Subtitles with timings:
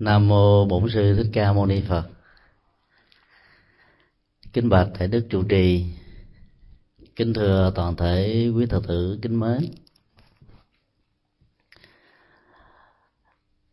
[0.00, 2.08] Nam mô Bổn sư Thích Ca Mâu Ni Phật.
[4.52, 5.84] Kính bạch thầy đức trụ trì.
[7.16, 9.58] Kính thưa toàn thể quý Phật tử kính mến.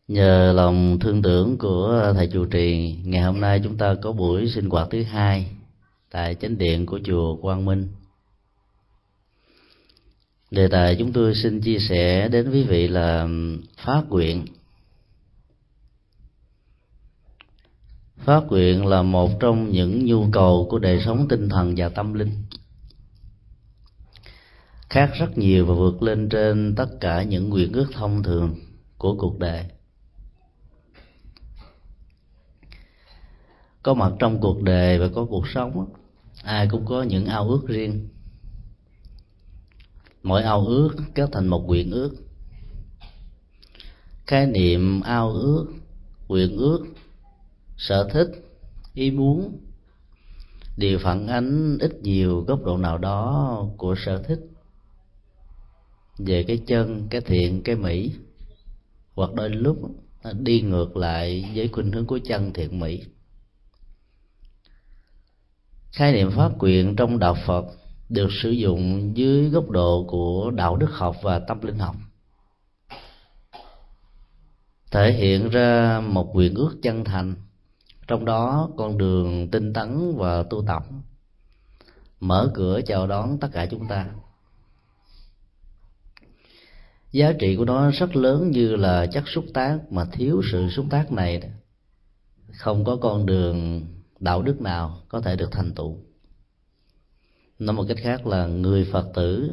[0.08, 4.50] Nhờ lòng thương tưởng của thầy trụ trì, ngày hôm nay chúng ta có buổi
[4.50, 5.50] sinh hoạt thứ hai
[6.10, 7.88] tại chánh điện của chùa Quang Minh.
[10.50, 13.28] Đề tài chúng tôi xin chia sẻ đến quý vị là
[13.76, 14.46] phát nguyện
[18.28, 22.14] phát nguyện là một trong những nhu cầu của đời sống tinh thần và tâm
[22.14, 22.30] linh.
[24.90, 28.54] Khác rất nhiều và vượt lên trên tất cả những nguyện ước thông thường
[28.98, 29.64] của cuộc đời.
[33.82, 35.92] Có mặt trong cuộc đời và có cuộc sống,
[36.42, 38.08] ai cũng có những ao ước riêng.
[40.22, 42.10] Mỗi ao ước kết thành một nguyện ước.
[44.26, 45.66] Khái niệm ao ước,
[46.28, 46.86] nguyện ước
[47.78, 48.28] sở thích,
[48.94, 49.60] ý muốn.
[50.76, 54.40] Đều phản ánh ít nhiều góc độ nào đó của sở thích.
[56.18, 58.12] Về cái chân, cái thiện, cái mỹ.
[59.14, 59.78] Hoặc đôi lúc
[60.32, 63.02] đi ngược lại với khuynh hướng của chân, thiện, mỹ.
[65.92, 67.64] Khái niệm pháp quyền trong đạo phật
[68.08, 71.96] được sử dụng dưới góc độ của đạo đức học và tâm linh học.
[74.90, 77.34] Thể hiện ra một quyền ước chân thành
[78.08, 80.84] trong đó, con đường tinh tấn và tu tập.
[82.20, 84.06] Mở cửa chào đón tất cả chúng ta.
[87.12, 90.86] Giá trị của nó rất lớn như là chất xúc tác mà thiếu sự xúc
[90.90, 91.42] tác này
[92.52, 93.86] không có con đường
[94.20, 95.96] đạo đức nào có thể được thành tựu.
[97.58, 99.50] Nói một cách khác là người phật tử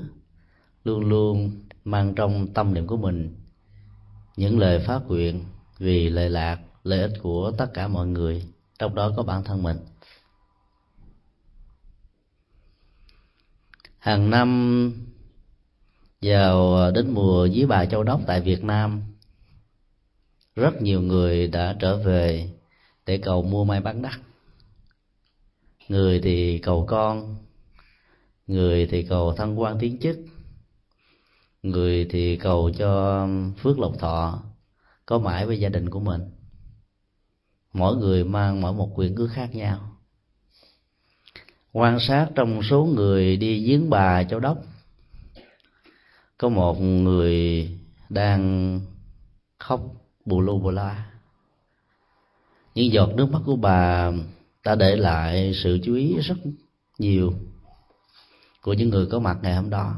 [0.84, 3.36] luôn luôn mang trong tâm niệm của mình
[4.38, 5.44] những lời phát nguyện
[5.78, 8.46] vì lợi lạc lợi ích của tất cả mọi người,
[8.80, 9.78] trong đó có bản thân mình.
[13.98, 14.92] Hàng năm,
[16.22, 19.02] vào à, đến mùa dí bà châu đốc tại việt nam,
[20.56, 22.50] rất nhiều người đã trở về
[23.06, 24.20] để cầu mua may bán đắt.
[25.88, 27.36] Người thì cầu con,
[28.48, 30.20] người thì cầu thăng quan tiến chức,
[31.64, 34.44] người thì cầu cho phước lộc thọ,
[35.06, 36.35] có mãi với gia đình của mình
[37.76, 39.92] mỗi người mang mỗi một quyền cứ khác nhau.
[41.72, 44.58] Quan sát trong số người đi giếng bà châu đốc,
[46.38, 47.70] có một người
[48.10, 48.80] đang
[49.60, 49.82] khóc
[50.26, 51.12] bù lu bù la.
[52.76, 54.12] Những giọt nước mắt của bà
[54.64, 56.38] đã để lại sự chú ý rất
[56.98, 57.34] nhiều
[58.62, 59.96] của những người có mặt ngày hôm đó.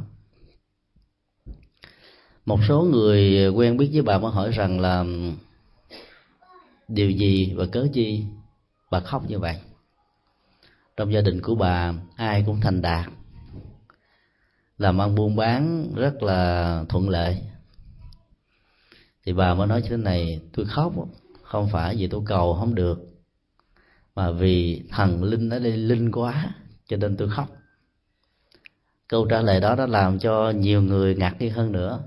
[2.45, 5.05] Một số người quen biết với bà mới hỏi rằng là
[6.87, 8.25] điều gì và cớ gì
[8.91, 9.61] bà khóc như vậy?
[10.97, 13.05] Trong gia đình của bà, ai cũng thành đạt.
[14.77, 17.41] Làm ăn buôn bán rất là thuận lợi.
[19.25, 20.93] Thì bà mới nói như thế này, tôi khóc,
[21.43, 22.99] không phải vì tôi cầu không được,
[24.15, 26.55] mà vì thần linh ở đây linh quá,
[26.87, 27.49] cho nên tôi khóc.
[29.07, 32.03] Câu trả lời đó đã làm cho nhiều người ngạc nhiên hơn nữa.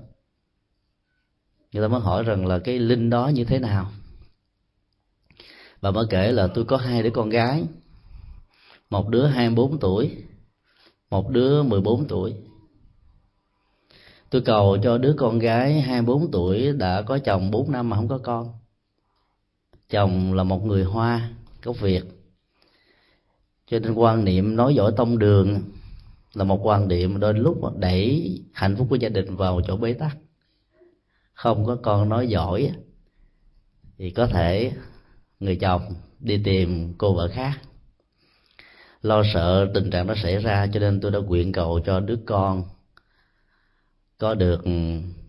[1.71, 3.91] Người ta mới hỏi rằng là cái linh đó như thế nào?
[5.81, 7.63] Bà mới kể là tôi có hai đứa con gái.
[8.89, 10.17] Một đứa 24 tuổi,
[11.09, 12.33] một đứa 14 tuổi.
[14.29, 18.07] Tôi cầu cho đứa con gái 24 tuổi đã có chồng 4 năm mà không
[18.07, 18.53] có con.
[19.89, 21.29] Chồng là một người hoa,
[21.63, 22.03] gốc việt.
[23.67, 25.61] Cho nên quan niệm nói giỏi tông đường
[26.33, 29.93] là một quan niệm đôi lúc đẩy hạnh phúc của gia đình vào chỗ bế
[29.93, 30.17] tắc.
[31.33, 32.71] Không có con nói giỏi
[33.97, 34.71] thì có thể
[35.41, 37.59] người chồng đi tìm cô vợ khác.
[39.01, 42.17] Lo sợ tình trạng đó xảy ra, cho nên tôi đã nguyện cầu cho đứa
[42.25, 42.63] con
[44.17, 44.61] có được,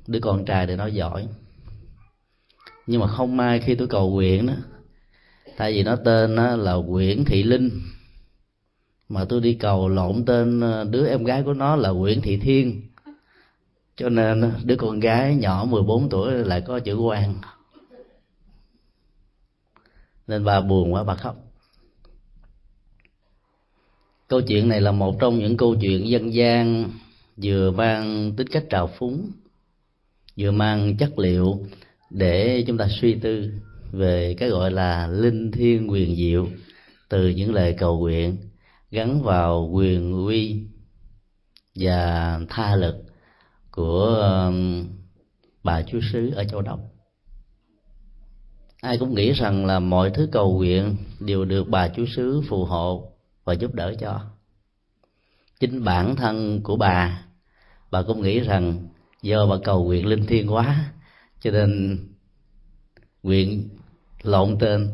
[0.07, 1.27] đứa con trai để nói giỏi.
[2.87, 4.55] Nhưng mà không may khi tôi cầu nguyện đó,
[5.57, 7.71] tại vì nó tên là Nguyễn Thị Linh,
[9.09, 12.37] mà tôi đi cầu lộn tên ờ, đứa em gái của nó là Nguyễn Thị
[12.37, 12.83] Thiên.
[13.97, 17.35] Cho nên ờ, đứa con gái nhỏ 14 tuổi lại có chữ quan
[20.33, 21.37] nên bà buồn quá, bà khóc.
[24.29, 26.91] Câu chuyện này là một trong những câu chuyện dân gian
[27.43, 29.31] vừa mang tính cách trào phúng,
[30.37, 31.67] vừa mang chất liệu
[32.11, 33.53] để chúng ta suy tư
[33.91, 36.49] về cái gọi là linh thiêng quyền diệu
[37.09, 38.37] từ những lời cầu nguyện
[38.91, 40.61] gắn vào quyền uy
[41.75, 42.97] và tha lực
[43.71, 44.87] của um,
[45.65, 46.92] bà chúa sứ ở châu đốc
[48.83, 52.65] ai cũng nghĩ rằng là mọi thứ cầu nguyện đều được bà chúa xứ phù
[52.65, 53.13] hộ
[53.45, 54.21] và giúp đỡ cho.
[55.61, 57.25] Chính bản thân của bà
[57.91, 58.89] bà cũng nghĩ rằng
[59.23, 60.93] do bà cầu nguyện linh thiêng quá,
[61.41, 61.99] cho nên
[63.23, 63.69] nguyện
[64.23, 64.91] lộn tên.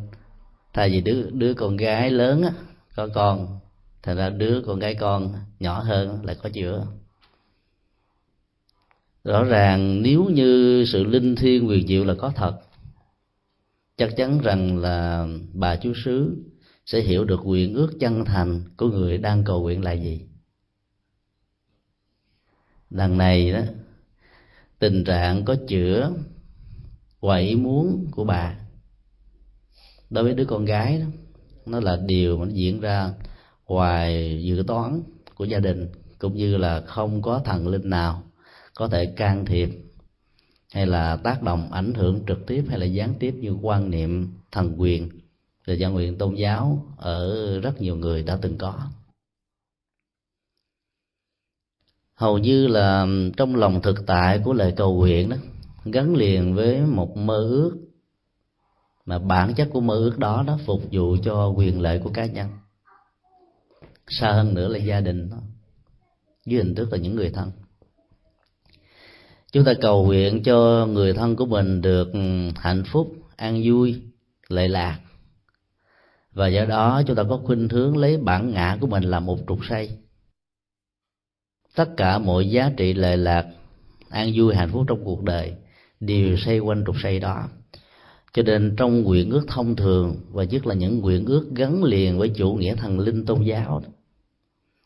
[0.73, 2.53] Thay vì đứa đứa con gái lớn á,
[2.97, 3.59] có con,
[4.03, 6.87] thành ra đứa con gái con nhỏ hơn lại có chữa
[9.25, 12.61] rõ ràng nếu như sự linh thiêng quyền diệu là có thật
[13.99, 16.37] chắc chắn rằng là bà chú xứ
[16.87, 20.27] sẽ hiểu được nguyện ước chân thành của người đang cầu nguyện là gì.
[22.91, 23.61] Đằng này đó,
[24.79, 26.13] tình trạng có chữa
[27.21, 28.55] ngoài ý muốn của bà
[30.11, 31.07] đối với đứa con gái đó,
[31.67, 33.11] nó là điều mà nó diễn ra
[33.67, 35.03] ngoài dự toán
[35.35, 38.23] của gia đình, cũng như là không có thần linh nào
[38.75, 39.71] có thể can thiệp
[40.73, 44.33] hay là tác động ảnh hưởng trực tiếp hay là gián tiếp như quan niệm
[44.53, 45.11] thần quyền
[45.67, 48.75] và dân nguyện tôn giáo ở rất nhiều người đã từng có.
[52.15, 53.07] Hầu như là
[53.37, 55.37] trong lòng thực tại của lời cầu nguyện đó,
[55.85, 57.79] gắn liền với một mơ ước,
[59.05, 62.27] mà bản chất của mơ ước đó nó phục vụ cho quyền lợi của cá
[62.27, 62.49] nhân.
[64.09, 65.37] Xa hơn nữa là gia đình đó,
[66.47, 67.51] dưới hình thức là những người thân
[69.53, 74.03] chúng ta cầu nguyện cho người thân của mình được ừ, hạnh phúc, an vui,
[74.49, 75.01] lệ lạc.
[76.33, 79.39] Và do đó chúng ta có khuynh hướng lấy bản ngã của mình làm một
[79.49, 79.91] trục xây.
[81.75, 83.47] Tất cả mọi giá trị lệ lạc,
[84.11, 85.53] an vui, hạnh phúc trong cuộc đời
[86.01, 87.49] đều xoay quanh trục xây đó.
[88.33, 92.19] Cho nên trong nguyện ước thông thường, và nhất là những nguyện ước gắn liền
[92.19, 93.83] với chủ nghĩa thần linh tôn giáo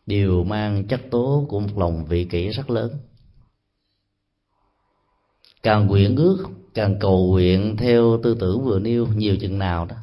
[0.07, 2.91] đều mang chất tố của một lòng vị kỷ rất lớn
[5.63, 6.45] càng nguyện ước
[6.75, 9.97] càng cầu nguyện theo tư tưởng vừa nêu nhiều chừng nào đó,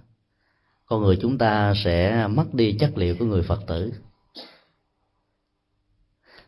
[0.86, 3.94] con người chúng ta sẽ mất đi chất liệu của người phật tử.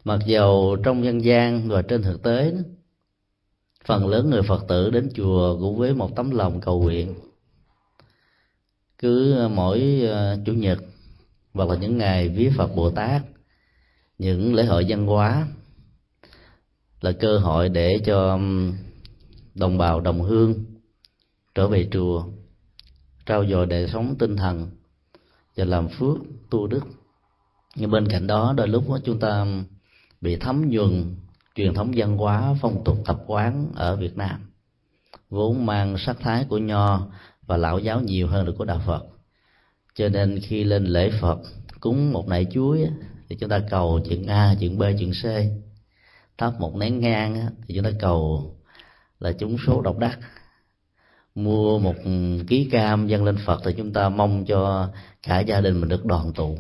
[0.04, 2.54] Mặc dầu trong dân gian và trên thực tế
[3.86, 7.16] phần lớn người phật tử đến chùa cũng với một tấm lòng cầu nguyện.
[8.98, 10.80] Cứ mỗi ờ, chủ nhật
[11.54, 13.22] hoặc là những ngày viết phật bồ tát,
[14.18, 15.48] những lễ hội văn hóa
[17.02, 18.40] là cơ hội để cho
[19.56, 20.66] đồng bào đồng hương,
[21.56, 22.26] trở về chùa,
[23.26, 24.70] trao dồi đời sống tinh thần
[25.56, 26.18] và làm phước
[26.50, 26.84] tu đức.
[27.76, 29.46] Nhưng bên cạnh đó, đôi lúc đó chúng ta
[30.22, 31.16] bị thấm nhuần
[31.56, 34.52] truyền thống văn hóa phong tục tập quán ở Việt Nam,
[35.30, 37.08] vốn mang sắc thái của nho
[37.42, 39.06] và lão giáo nhiều hơn là của đạo Phật.
[39.96, 41.40] Cho nên khi lên lễ Phật,
[41.80, 42.88] cúng một nải chuối
[43.30, 45.26] thì chúng ta cầu chuyện A, chuyện B, chuyện C.
[46.38, 48.52] Thắp một nén ngang thì chúng ta cầu
[49.22, 50.20] là chúng số độc đắc.
[51.36, 51.96] Mua một
[52.48, 54.90] ký cam dâng lên phật thì chúng ta mong cho
[55.24, 56.58] cả gia đình mình được đoàn tụ.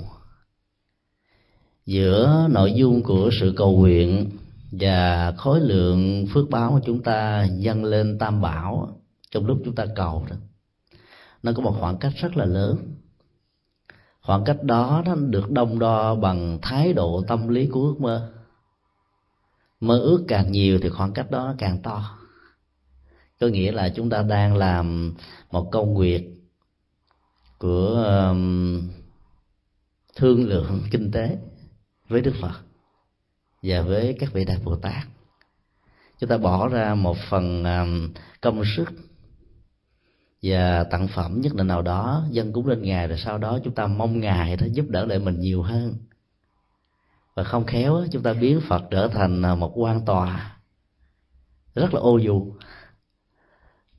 [1.85, 4.29] Giữa nội dung của sự cầu nguyện
[4.71, 8.97] và khối lượng phước báo của chúng ta dâng lên tam bảo,
[9.31, 10.35] trong lúc chúng ta cầu đó,
[11.43, 12.77] nó có một khoảng cách rất là lớn.
[14.21, 18.31] Khoảng cách đó nó được đông đo bằng thái độ tâm lý của ước mơ.
[19.79, 22.17] Mơ ước càng nhiều thì khoảng cách đó nó càng to
[23.41, 25.13] có nghĩa là chúng ta đang làm
[25.51, 26.29] một công việc
[27.57, 28.89] của um,
[30.15, 31.37] thương lượng kinh tế
[32.07, 32.61] với đức phật
[33.63, 35.03] và với các vị đại bồ tát.
[36.19, 38.91] Chúng ta bỏ ra một phần um, công sức
[40.41, 43.73] và tặng phẩm nhất định nào đó, dân cúng lên ngài rồi sau đó chúng
[43.75, 45.95] ta mong ngài đó giúp đỡ lại mình nhiều hơn.
[47.35, 50.57] Và không khéo chúng ta biến phật trở thành à, một quan tòa
[51.75, 52.53] rất là ô dù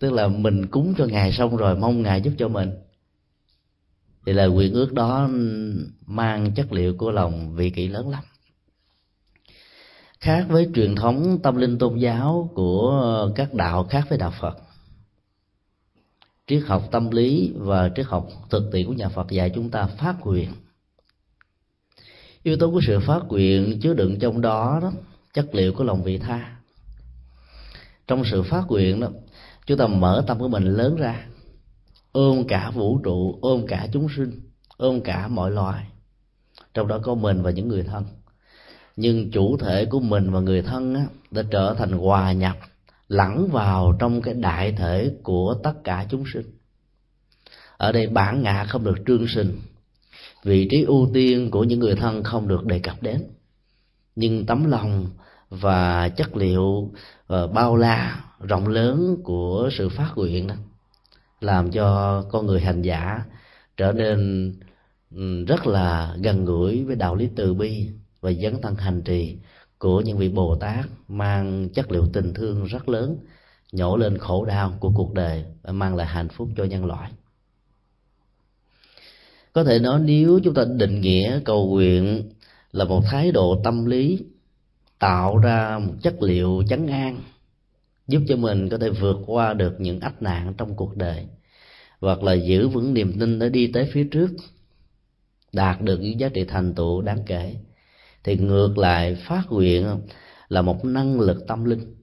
[0.03, 2.71] tức là mình cúng cho ngài xong rồi, mong ngài giúp cho mình.
[4.27, 5.29] Thì là quyền ước đó
[6.07, 8.25] mang chất liệu của lòng vị kỷ lớn lắm.
[10.21, 14.57] Khác với truyền thống tâm linh tôn giáo của các đạo khác với đạo phật,
[16.47, 19.87] triết học tâm lý và triết học thực tiễn của nhà phật dạy chúng ta
[19.87, 20.51] phát nguyện.
[22.43, 24.93] Yếu tố của sự phát nguyện chứa đựng trong đó đó,
[25.35, 26.57] chất liệu của lòng vị tha.
[28.07, 29.09] Trong sự phát nguyện đó
[29.67, 31.27] chúng ta mở tâm của mình lớn ra
[32.13, 34.41] ôm cả vũ trụ ôm cả chúng sinh
[34.77, 35.87] ôm cả mọi loài.
[36.75, 38.05] Trong đó có mình và những người thân.
[38.97, 42.57] Nhưng chủ thể của mình và người thân á, đã trở thành hòa nhập
[43.09, 46.59] lẫn vào trong cái đại thể của tất cả chúng sinh.
[47.77, 49.61] Ở đây bản ngã không được trương sinh
[50.45, 53.25] vị trí ưu tiên của những người thân không được đề cập đến.
[54.17, 55.07] Nhưng tấm lòng
[55.51, 56.93] và chất liệu
[57.27, 60.55] và bao la rộng lớn của sự phát nguyện đó,
[61.41, 63.23] làm cho con người hành giả
[63.77, 64.53] trở nên
[65.17, 67.89] ừ, rất là gần gũi với đạo lý từ bi
[68.21, 69.37] và dấn thân hành trì
[69.79, 73.19] của những vị bồ tát, mang chất liệu tình thương rất lớn,
[73.73, 77.11] nhổ lên khổ đau của cuộc đời và mang lại hạnh phúc cho nhân loại.
[79.53, 82.31] Có thể nói nếu chúng ta định nghĩa cầu nguyện
[82.73, 84.25] là một thái độ tâm lý,
[84.99, 87.21] tạo ra một chất liệu chấn an
[88.09, 91.27] giúp cho mình có thể vượt qua được những ách nạn trong cuộc đời,
[92.01, 94.31] hoặc là giữ vững niềm tin để đi tới phía trước,
[95.53, 97.57] đạt được những giá trị thành tựu đáng kể.
[98.25, 100.01] Thì ngược lại, phát nguyện
[100.49, 101.95] là một năng lực tâm linh,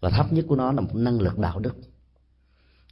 [0.00, 1.74] và thấp nhất của nó là một năng lực đạo đức,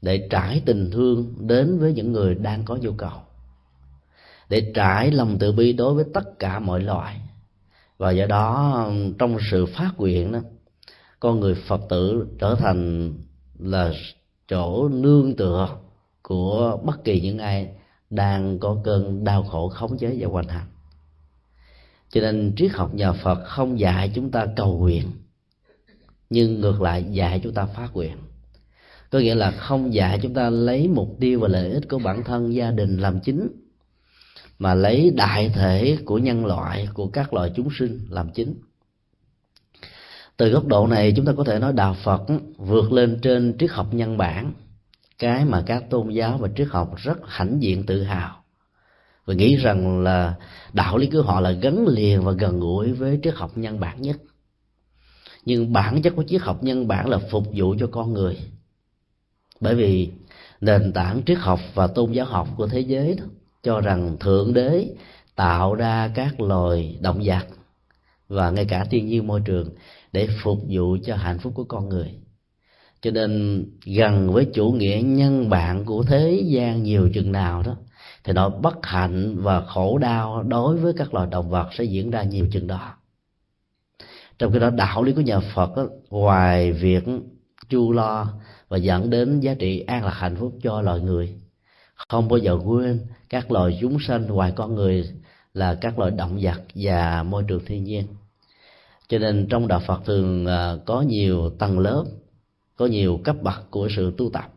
[0.02, 3.20] để trải tình thương đến với những người đang có nhu cầu,
[4.48, 7.20] để trải lòng từ bi đối với tất cả mọi loại.
[7.98, 8.86] Và do đó,
[9.18, 10.40] trong sự phát nguyện đó
[11.20, 13.12] con người phật tử trở thành
[13.58, 13.92] là
[14.48, 15.68] chỗ nương tựa
[16.22, 17.68] của bất kỳ những ai
[18.10, 20.66] đang có cơn đau khổ khống chế và hoành hành.
[22.10, 25.10] Cho nên triết học nhà phật không dạy chúng ta cầu nguyện,
[26.30, 28.16] nhưng ngược lại dạy chúng ta phát nguyện.
[29.10, 32.24] Có nghĩa là không dạy chúng ta lấy mục tiêu và lợi ích của bản
[32.24, 33.48] thân, gia đình làm chính,
[34.58, 38.54] mà lấy đại thể của nhân loại, của các loài chúng sinh làm chính
[40.40, 42.22] từ góc độ này chúng ta có thể nói đạo phật
[42.56, 44.52] vượt lên trên triết học nhân bản.
[45.18, 48.42] Cái mà các tôn giáo và triết học rất hãnh diện tự hào.
[49.24, 50.34] Và nghĩ rằng là
[50.72, 54.02] đạo lý của họ là gắn liền và gần gũi với triết học nhân bản
[54.02, 54.16] nhất.
[55.44, 58.38] Nhưng bản chất của triết học nhân bản là phục vụ cho con người.
[59.60, 60.10] Bởi vì
[60.60, 63.24] nền tảng triết học và tôn giáo học của thế giới đó,
[63.62, 64.86] cho rằng thượng đế
[65.34, 67.46] tạo ra các loài động vật
[68.30, 69.70] và ngay cả thiên nhiên môi trường
[70.12, 72.14] để phục vụ cho hạnh phúc của con người.
[73.02, 77.76] Cho nên gần với chủ nghĩa nhân bản của thế gian nhiều chừng nào đó
[78.24, 82.10] thì nỗi bất hạnh và khổ đau đối với các loài động vật sẽ diễn
[82.10, 82.94] ra nhiều chừng đó.
[84.38, 87.04] Trong cái đó đạo lý của nhà phật đó, ngoài việc
[87.68, 88.32] chu lo
[88.68, 91.40] và dẫn đến giá trị an lạc hạnh phúc cho loài người
[92.08, 95.10] không bao giờ quên các loài chúng sanh ngoài con người
[95.54, 98.06] là các loài động vật và môi trường thiên nhiên
[99.10, 102.04] cho nên trong đạo phật thường à, có nhiều tầng lớp,
[102.76, 104.52] có nhiều cấp bậc của sự tu tập.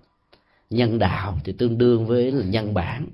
[0.70, 3.08] Nhân đạo thì tương đương với nhân bản.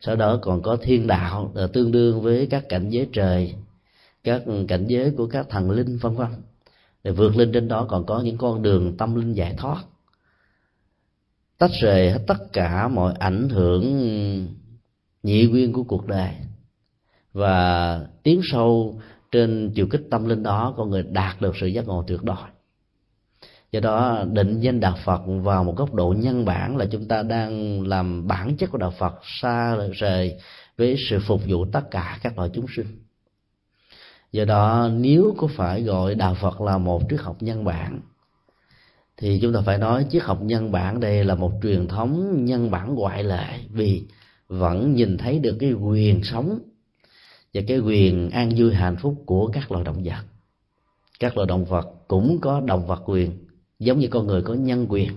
[0.00, 3.54] Sau đó còn có thiên đạo là tương đương với các cảnh giới trời,
[4.24, 6.28] các cảnh giới của các thần linh, vân vân.
[7.04, 9.84] Để vượt lên trên đó còn có những con đường tâm linh giải thoát.
[11.58, 13.82] Tách rời hết tất cả mọi ảnh hưởng,
[15.22, 16.30] nhị nguyên của cuộc đời.
[17.32, 19.00] Và tiến sâu
[19.32, 22.36] trên chiều kích tâm linh đó, con người đạt được sự giác ngộ tuyệt đối.
[23.72, 27.22] Do đó, định danh đạo phật vào một góc độ nhân bản là chúng ta
[27.22, 30.38] đang làm bản chất của đạo phật xa rời
[30.78, 32.86] với sự phục vụ tất cả các loại chúng sinh.
[34.32, 38.00] Do đó, nếu có phải gọi đạo phật là một triết học nhân bản,
[39.16, 42.70] thì chúng ta phải nói triết học nhân bản đây là một truyền thống nhân
[42.70, 44.04] bản ngoại lệ vì
[44.48, 46.58] vẫn nhìn thấy được cái quyền sống
[47.54, 50.22] và cái quyền an vui hạnh phúc của các loài động vật.
[51.20, 53.30] Các loài động vật cũng có động vật quyền,
[53.78, 55.12] giống như con người có nhân quyền.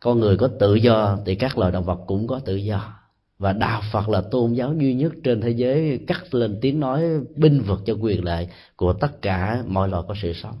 [0.00, 2.92] Con người có tự do thì các loài động vật cũng có tự do.
[3.38, 7.02] Và đạo phật là tôn giáo duy nhất trên thế giới cắt lên tiếng nói
[7.36, 10.56] binh vực cho quyền lợi của tất cả mọi loài có sự sống.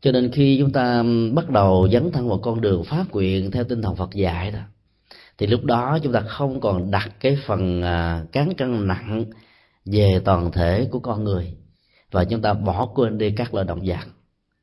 [0.00, 3.64] Cho nên khi chúng ta bắt đầu dấn thân vào con đường phát quyền theo
[3.64, 4.60] tinh thần phật dạy đó
[5.40, 9.24] thì lúc đó chúng ta không còn đặt cái phần à, cán cân nặng
[9.84, 11.54] về toàn thể của con người.
[12.10, 14.06] Và chúng ta bỏ quên đi các loài động vật.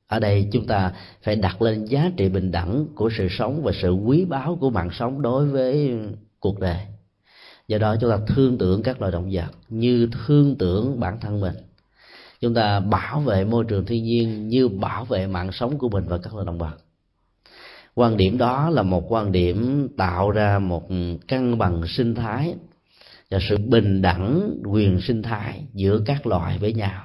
[0.07, 3.71] Ở đây chúng ta phải đặt lên giá trị bình đẳng của sự sống và
[3.81, 5.97] sự quý báu của mạng sống đối với
[6.39, 6.77] cuộc đời.
[7.67, 11.39] Do đó chúng ta thương tưởng các loài động vật như thương tưởng bản thân
[11.39, 11.55] mình.
[12.39, 16.03] Chúng ta bảo vệ môi trường thiên nhiên như bảo vệ mạng sống của mình
[16.07, 16.86] và các loài động vật
[17.97, 20.87] quan điểm đó là một quan điểm tạo ra một
[21.27, 22.55] cân bằng sinh thái
[23.31, 27.01] và sự bình đẳng quyền sinh thái giữa các loài với nhau.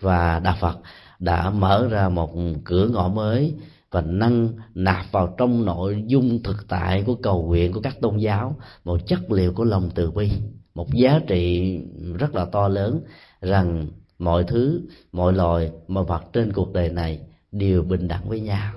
[0.00, 0.78] Và đạo phật
[1.18, 2.30] đã mở ra một
[2.64, 3.54] cửa ngõ mới
[3.90, 8.16] và nâng nạp vào trong nội dung thực tại của cầu nguyện của các tôn
[8.16, 10.30] giáo một chất liệu của lòng từ bi,
[10.74, 11.76] một giá trị
[12.18, 13.00] rất là to lớn
[13.40, 13.86] rằng
[14.18, 14.80] mọi thứ,
[15.12, 17.20] mọi loài, mọi vật trên cuộc đời này
[17.52, 18.72] đều bình đẳng với nhau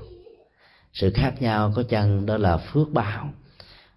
[0.93, 3.29] sự khác nhau có chăng đó là phước báo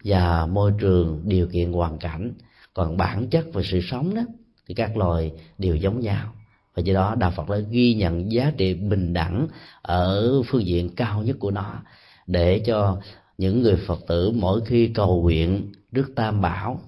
[0.04, 2.32] và môi trường điều kiện hoàn cảnh.
[2.74, 4.22] Còn bản chất và sự sống đó,
[4.66, 6.34] thì các loài đều giống nhau.
[6.74, 9.48] Và do đó, đạo phật đã ghi nhận giá trị bình đẳng
[9.82, 11.82] ở phương diện cao nhất của nó
[12.26, 13.00] để cho
[13.38, 16.80] những người phật tử mỗi khi cầu nguyện đức tam bảo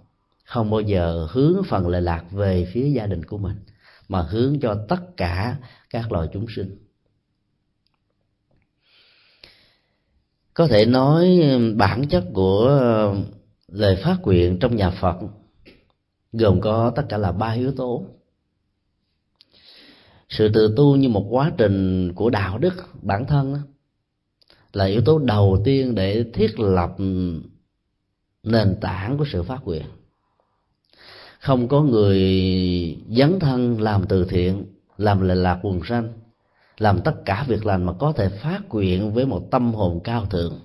[0.44, 3.56] không bao giờ hướng phần lệ lạc về phía gia đình của mình,
[4.08, 5.56] mà hướng cho tất cả
[5.90, 6.85] các loài chúng sinh.
[10.56, 11.40] Có thể nói
[11.76, 13.14] bản chất của ờ,
[13.68, 15.16] lời phát nguyện trong nhà phật
[16.32, 18.04] gồm có tất cả là ba yếu tố.
[20.28, 23.56] Sự tự tu như một quá trình của đạo đức bản thân
[24.72, 26.94] là yếu tố đầu tiên để thiết lập
[28.42, 29.86] nền tảng của sự phát nguyện.
[31.40, 32.20] Không có người
[33.10, 34.64] dấn thân làm từ thiện,
[34.96, 36.12] làm lệ lạc quần sanh
[36.78, 40.26] làm tất cả việc lành mà có thể phát nguyện với một tâm hồn cao
[40.26, 40.60] thượng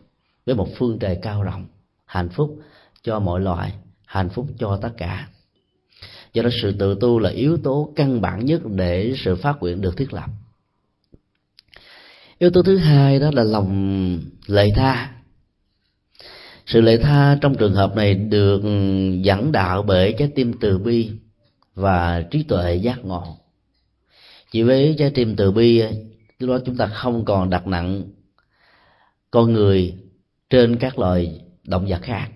[0.45, 1.65] với một phương trời cao rộng
[2.05, 2.59] hạnh phúc
[3.03, 3.73] cho mọi loại,
[4.05, 5.27] hạnh phúc cho tất cả.
[6.33, 9.81] Do đó sự tự tu là yếu tố căn bản nhất để sự phát nguyện
[9.81, 10.29] được thiết lập.
[12.37, 15.11] Yếu tố thứ hai đó là lòng lệ tha.
[16.65, 18.61] Sự lệ tha trong trường hợp này được
[19.21, 21.11] dẫn đạo bởi trái tim từ bi
[21.75, 23.37] và trí tuệ giác ngộ
[24.51, 25.83] chỉ với trái tim từ bi,
[26.39, 28.03] lúc đó chúng ta không còn đặt nặng
[29.31, 29.95] con người
[30.49, 32.29] trên các loài động vật khác.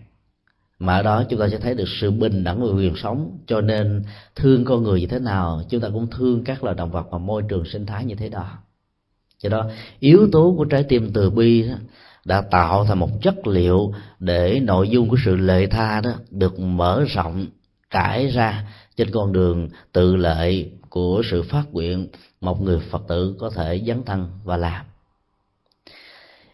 [0.79, 3.37] Mà ở đó chúng ta sẽ thấy được sự bình đẳng và quyền sống.
[3.47, 4.03] Cho nên
[4.35, 7.17] thương con người như thế nào, chúng ta cũng thương các loài động vật và
[7.17, 8.57] môi trường sinh thái như thế đó.
[9.39, 9.69] Do đó,
[9.99, 11.75] yếu tố của trái tim từ bi đó
[12.25, 16.59] đã tạo thành một chất liệu để nội dung của sự lệ tha đó được
[16.59, 17.45] mở rộng,
[17.89, 22.07] trải ra trên con đường tự lệ của sự phát nguyện
[22.41, 24.85] một người phật tử có thể dấn thân và làm.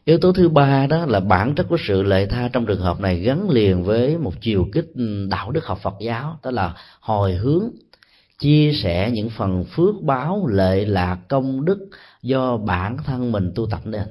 [0.05, 2.99] Yếu tố thứ ba đó là bản chất của sự lệ tha trong trường hợp
[2.99, 6.75] này gắn liền với một chiều kích ừ, đạo đức học phật giáo, đó là
[6.99, 7.69] hồi hướng,
[8.39, 11.89] chia sẻ những phần phước báo, lệ lạc, công đức
[12.21, 14.07] do bản thân mình tu tập nên.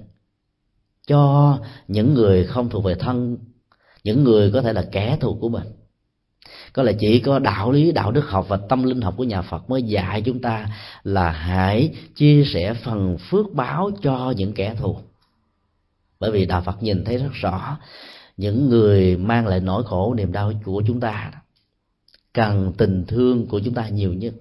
[1.06, 1.58] Cho
[1.88, 3.38] những người không thuộc về thân,
[4.04, 5.66] những người có thể là kẻ thù của mình
[6.72, 9.42] có lẽ chỉ có đạo lý, đạo đức học và tâm linh học của nhà
[9.42, 10.66] phật mới dạy chúng ta
[11.04, 14.98] là hãy chia sẻ phần phước báo cho những kẻ thù.
[16.20, 17.78] Bởi vì đạo phật nhìn thấy rất rõ
[18.36, 21.32] những người mang lại nỗi khổ, niềm đau của chúng ta.
[22.32, 24.34] Cần tình thương của chúng ta nhiều nhất.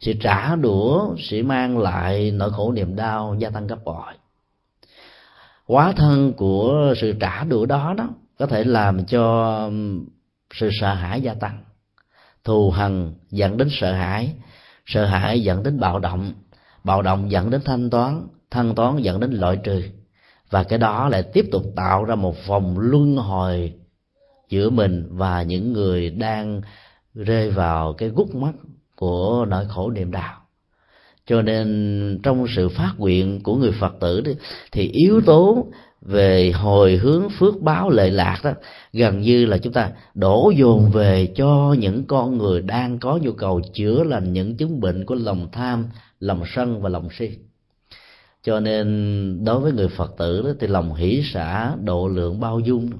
[0.00, 4.12] Sự trả đũa sẽ mang lại nỗi khổ, niềm đau, gia tăng gấp bội.
[5.66, 9.70] Quá thân của sự trả đũa đó đó có thể làm cho
[10.54, 11.64] sự sợ hãi gia tăng.
[12.44, 14.34] Thù hằn dẫn đến sợ hãi.
[14.86, 16.32] Sợ hãi dẫn đến bạo động.
[16.84, 18.26] Bạo động dẫn đến thanh toán.
[18.50, 19.82] Thanh toán dẫn đến loại trừ.
[20.50, 23.74] Và cái đó lại tiếp tục tạo ra một vòng luân hồi
[24.48, 26.60] giữa mình và những người đang
[27.14, 28.52] rơi vào cái gút mắt
[28.96, 30.36] của nỗi khổ niềm đau.
[31.26, 34.22] Cho nên trong sự phát nguyện của người phật tử
[34.72, 35.66] thì yếu tố
[36.02, 38.52] về hồi hướng phước báo lệ lạc đó
[38.92, 43.32] gần như là chúng ta đổ dồn về cho những con người đang có nhu
[43.32, 45.84] cầu chữa lành những chứng bệnh của lòng tham
[46.20, 47.38] lòng sân và lòng si.
[48.42, 52.60] Cho nên đối với người phật tử đó thì lòng hỷ xả độ lượng bao
[52.60, 52.90] dung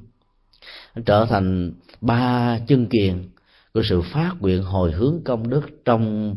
[1.06, 3.28] trở thành ba chân kiền
[3.74, 6.36] của sự phát nguyện hồi hướng công đức trong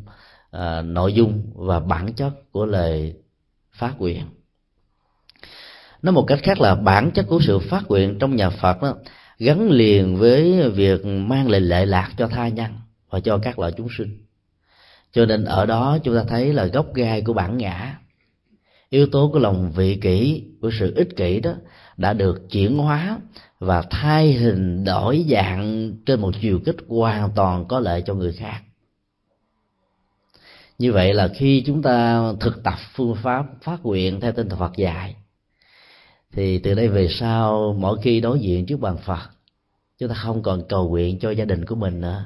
[0.52, 3.16] à, nội dung và bản chất của lời
[3.72, 4.24] phát nguyện
[6.04, 8.96] nói một cách khác là bản chất của sự phát nguyện trong nhà phật đó,
[9.40, 12.72] gắn liền với việc mang lại lệ lạc cho tha nhân
[13.10, 14.26] và cho các loại chúng sinh.
[15.12, 17.98] Cho nên ở đó chúng ta thấy là gốc gai của bản ngã.
[18.90, 21.54] Yếu tố của lòng vị kỷ, của sự ích kỷ đó
[21.98, 23.20] đã được chuyển hóa
[23.60, 28.34] và thay hình đổi dạng trên một chiều kích hoàn toàn có lợi cho người
[28.34, 28.62] khác.
[30.80, 34.60] Như vậy là khi chúng ta thực tập phương pháp phát nguyện theo tinh thần
[34.60, 35.16] Phật dạy
[36.34, 39.30] thì từ đây về sau, mỗi khi đối diện trước bàn Phật,
[40.00, 42.26] chúng ta không còn cầu nguyện cho gia đình của mình nữa.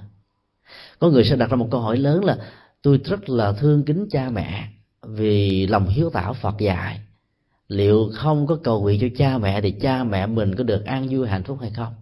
[1.00, 2.38] Có người sẽ đặt ra một câu hỏi lớn là,
[2.82, 4.68] tôi rất là thương kính cha mẹ
[5.02, 7.00] vì lòng hiếu thảo Phật dạy.
[7.68, 11.08] Liệu không có cầu nguyện cho cha mẹ thì cha mẹ mình có được an
[11.10, 11.94] vui, hạnh phúc hay không?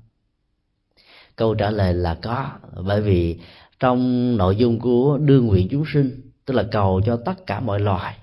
[1.36, 2.50] Câu trả lời là có,
[2.84, 3.39] bởi vì
[3.80, 7.80] trong nội dung của đương nguyện chúng sinh, tức là cầu cho tất cả mọi
[7.80, 8.18] loài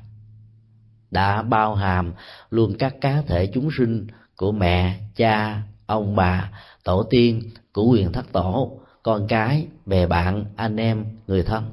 [1.13, 2.13] đã bao hàm
[2.51, 6.51] luôn các cá thể chúng sinh của mẹ cha ông bà
[6.85, 11.65] tổ tiên của quyền thất tổ con cái bè bạn anh em người thân.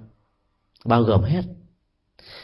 [0.86, 1.42] Bao gồm hết.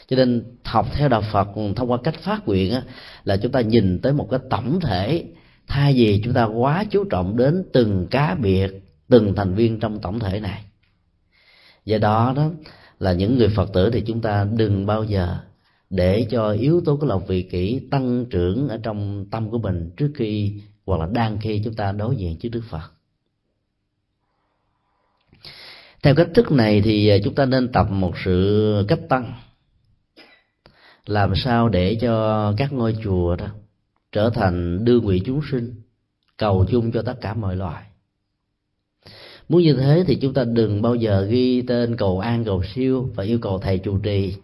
[0.07, 2.81] Cho nên học theo đạo phật thông qua cách phát nguyện á,
[3.23, 5.25] là chúng ta nhìn tới một cái tổng thể
[5.67, 8.71] thay vì chúng ta quá chú trọng đến từng cá biệt
[9.09, 10.63] từng thành viên trong tổng thể này.
[11.85, 12.49] Do đó đó
[12.99, 15.37] là những người phật tử thì chúng ta đừng bao giờ
[15.89, 19.91] để cho yếu tố của lòng vị kỷ tăng trưởng ở trong tâm của mình
[19.97, 22.91] trước khi hoặc là đang khi chúng ta đối diện trước Đức Phật.
[26.03, 29.33] Theo cách thức này thì à, chúng ta nên tập một sự cách tăng.
[31.05, 33.47] Làm sao để cho các ngôi chùa đó
[34.11, 35.75] trở thành đưa nguyện chúng sinh,
[36.37, 37.83] cầu chung cho tất cả mọi loài.
[39.49, 43.09] Muốn như thế thì chúng ta đừng bao giờ ghi tên cầu an, cầu siêu
[43.15, 44.35] và yêu cầu thầy trụ trì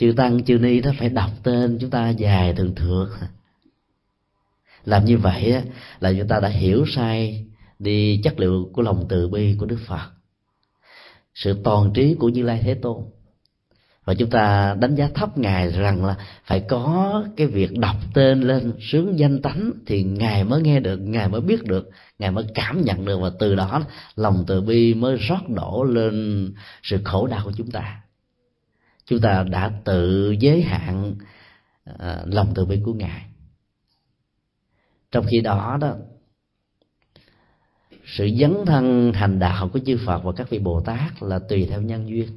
[0.00, 3.08] chư tăng chư ni đó phải đọc tên chúng ta dài thường thượt.
[4.84, 5.62] Làm như vậy
[6.00, 7.46] là chúng ta đã hiểu sai
[7.78, 10.10] đi chất liệu của lòng từ bi của đức phật.
[11.34, 13.02] Sự toàn trí của như lai thế tôn.
[14.04, 18.40] Và chúng ta đánh giá thấp ngài rằng là phải có cái việc đọc tên
[18.40, 22.44] lên sướng danh tánh thì ngài mới nghe được, ngài mới biết được, ngài mới
[22.54, 23.82] cảm nhận được và từ đó
[24.16, 26.46] lòng từ bi mới rót đổ lên
[26.82, 28.02] sự khổ đau của chúng ta
[29.10, 31.14] chúng ta đã tự giới hạn
[31.84, 33.24] ờ, lòng từ bi của ngài.
[35.10, 35.94] Trong khi đó đó,
[38.04, 41.66] sự dấn thân hành đạo của chư Phật và các vị Bồ Tát là tùy
[41.70, 42.28] theo nhân duyên.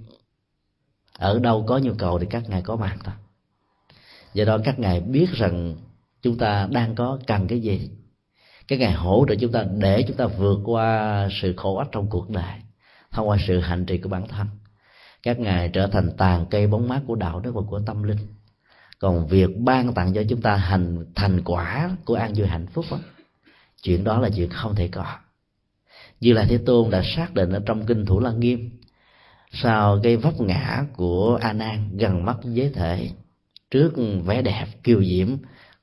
[1.17, 3.15] Ở đâu có nhu cầu thì các ngài có mặt thôi.
[4.33, 5.75] Do đó các ngài biết rằng
[6.21, 7.89] chúng ta đang có cần cái gì.
[8.67, 12.09] Các ngài hỗ trợ chúng ta để chúng ta vượt qua sự khổ ách trong
[12.09, 12.59] cuộc đời,
[13.11, 14.47] thông qua sự hành trì của bản thân
[15.23, 18.17] các ngài trở thành tàn cây bóng mát của đạo đức và của tâm linh.
[18.99, 22.85] Còn việc ban tặng cho chúng ta hành thành quả của an vui hạnh phúc
[22.91, 22.99] đó,
[23.83, 25.05] chuyện đó là chuyện không thể có.
[26.19, 28.79] Như là thế tôn đã xác định ở trong kinh thủ lăng nghiêm
[29.51, 33.09] sau cái vấp ngã của a nan gần mắt giới thể
[33.71, 33.93] trước
[34.25, 35.27] vẻ đẹp kiều diễm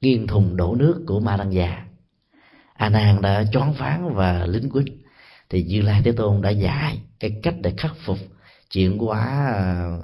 [0.00, 1.84] nghiêng thùng đổ nước của ma đăng già
[2.74, 5.02] a nan đã choáng váng và lính quýnh.
[5.48, 8.18] Thì như lai thế tôn đã dạy cái cách để khắc phục
[8.70, 9.98] chuyển hóa à,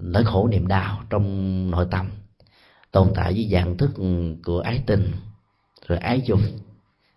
[0.00, 2.10] nỗi khổ niềm đau trong nội tâm,
[2.90, 3.90] tồn tại với dạng thức
[4.44, 5.12] của ái tình,
[5.86, 6.40] rồi ái dục,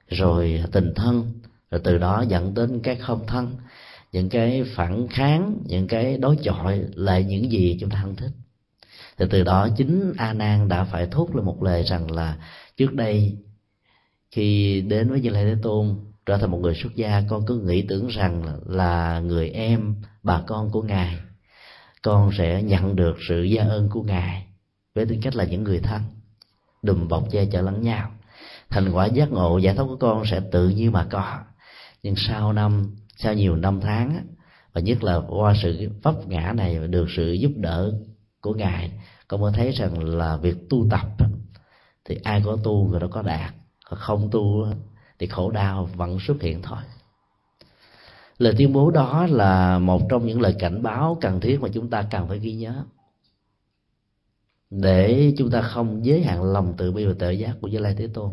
[0.08, 1.32] rồi tình thân,
[1.72, 3.56] rồi từ đó dẫn đến cái không thân,
[4.12, 8.32] những cái phản kháng, những cái đối chọi lại những gì chúng ta không thích.
[9.18, 12.38] Thì từ đó chính a nan đã phải thốt lên một lời rằng là
[12.78, 13.38] trước đây
[14.32, 17.60] khi đến với như lai thế tôn trở thành một người xuất gia, con cứ
[17.60, 21.18] nghĩ tưởng rằng là người em, bà con của ngài.
[22.02, 24.48] Con sẽ nhận được sự gia ơn của ngài
[24.96, 26.02] với tư cách là những người thân.
[26.82, 28.12] Đùm bọc che chở lẫn nhau.
[28.70, 31.38] Thành quả giác ngộ, giải thoát của con sẽ tự nhiên mà có.
[32.04, 34.28] Nhưng sau năm, sau nhiều năm tháng
[34.74, 37.94] và nhất là qua sự vấp ngã này được sự giúp đỡ
[38.42, 38.92] của ngài,
[39.28, 41.08] con mới thấy rằng là việc tu tập
[42.06, 43.54] thì ai có tu người đó có đạt.
[43.90, 44.68] Còn không tu
[45.20, 46.80] thì khổ đau vẫn xuất hiện thôi.
[48.38, 51.90] Lời tuyên bố đó là một trong những lời cảnh báo cần thiết mà chúng
[51.90, 52.84] ta cần phải ghi nhớ.
[54.70, 57.96] Để chúng ta không giới hạn lòng tự bi và tự giác của Như Lai
[57.98, 58.32] Thế Tôn.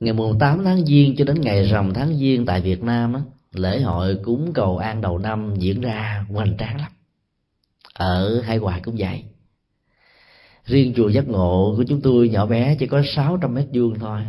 [0.00, 3.20] Ngày mùng 8 tháng giêng cho đến ngày rằm tháng giêng tại Việt Nam á,
[3.52, 6.92] lễ hội cúng cầu an đầu năm diễn ra hoành tráng lắm.
[7.94, 9.24] Ở hai Ngoại cũng vậy.
[10.64, 14.20] Riêng chùa giác ngộ của chúng tôi nhỏ bé chỉ có 600 mét vuông thôi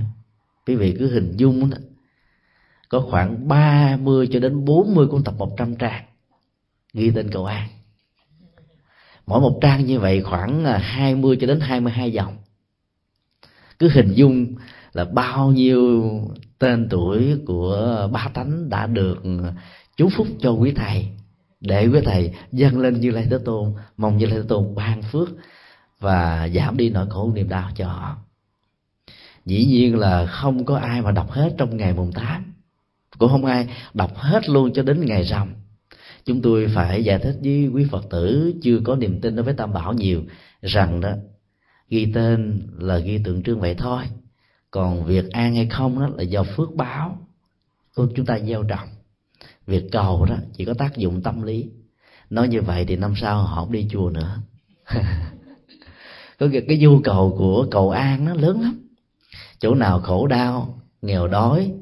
[0.71, 1.77] quý vị cứ hình dung đó.
[2.89, 6.03] Có khoảng 30 cho đến 40 cuốn tập 100 trang
[6.93, 7.67] ghi tên cầu an.
[9.25, 12.37] Mỗi một trang như vậy khoảng à, 20 cho đến 22 dòng.
[13.79, 14.55] Cứ hình dung
[14.93, 16.03] là bao nhiêu
[16.59, 19.23] tên tuổi của ba tánh đã được
[19.97, 21.07] chú phúc cho quý thầy,
[21.59, 25.01] để quý thầy dâng lên như lai thế tôn, mong như lai thế tôn ban
[25.01, 25.29] phước
[25.99, 28.17] và giảm đi nỗi khổ niềm đau cho họ
[29.45, 32.51] dĩ nhiên là không có ai mà đọc hết trong ngày mùng tám
[33.21, 35.53] cũng không ai đọc hết luôn cho đến ngày rằm.
[36.25, 39.53] Chúng tôi phải giải thích với quý phật tử chưa có niềm tin đối với
[39.53, 40.23] tam bảo nhiều
[40.61, 41.11] rằng đó
[41.89, 44.03] ghi tên là ghi tượng trưng vậy thôi.
[44.71, 47.17] Còn việc an hay không đó là do phước báo
[47.95, 48.87] của chúng ta gieo trồng.
[49.67, 51.69] Việc cầu đó chỉ có tác dụng tâm lý.
[52.29, 54.37] Nói như vậy thì năm sau họ không đi chùa nữa.
[56.39, 58.90] Có cái, cái nhu cầu của cầu an nó lớn lắm
[59.61, 61.73] chỗ nào khổ đau nghèo đói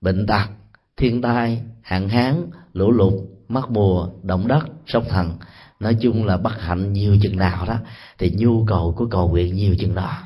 [0.00, 0.48] bệnh tật
[0.96, 3.12] thiên tai hạn hán lũ lụt
[3.48, 5.38] mất mùa động đất sóng thần
[5.80, 7.76] nói chung là bất hạnh nhiều chừng nào đó
[8.18, 10.18] thì nhu cầu của cầu nguyện nhiều chừng đó.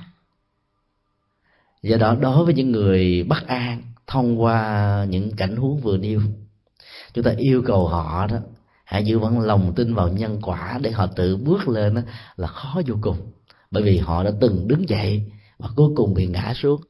[1.83, 6.21] Do đó đối với những người bất an thông qua những cảnh huống vừa nêu
[7.15, 8.37] chúng ta yêu cầu họ đó
[8.85, 12.01] hãy giữ vững lòng tin vào nhân quả để họ tự bước lên đó,
[12.37, 13.17] là khó vô cùng.
[13.71, 15.23] Bởi vì họ đã từng đứng dậy
[15.59, 16.81] và cuối cùng bị ngã xuống.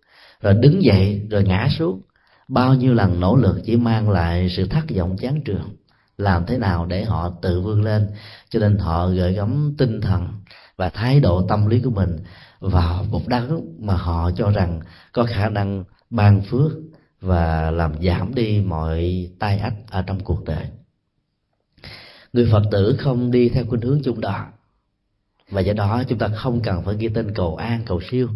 [0.41, 2.03] Rồi đứng dậy, rồi ngã xuống.
[2.49, 5.77] Bao nhiêu lần nỗ lực chỉ mang lại sự thất vọng chán trường.
[6.19, 8.11] Làm thế nào để họ tự vươn lên?
[8.49, 10.29] Cho nên họ gửi gắm tinh thần
[10.77, 12.19] và thái độ tâm lý của mình
[12.61, 14.81] vào một đấng mà họ cho rằng
[15.13, 16.73] có khả năng ban phước
[17.21, 20.67] và làm giảm đi mọi tai ách ở trong cuộc đời.
[22.33, 24.47] Người phật tử không đi theo khuynh hướng chung đó.
[25.51, 28.29] Và do đó chúng ta không cần phải ghi tên cầu an, cầu siêu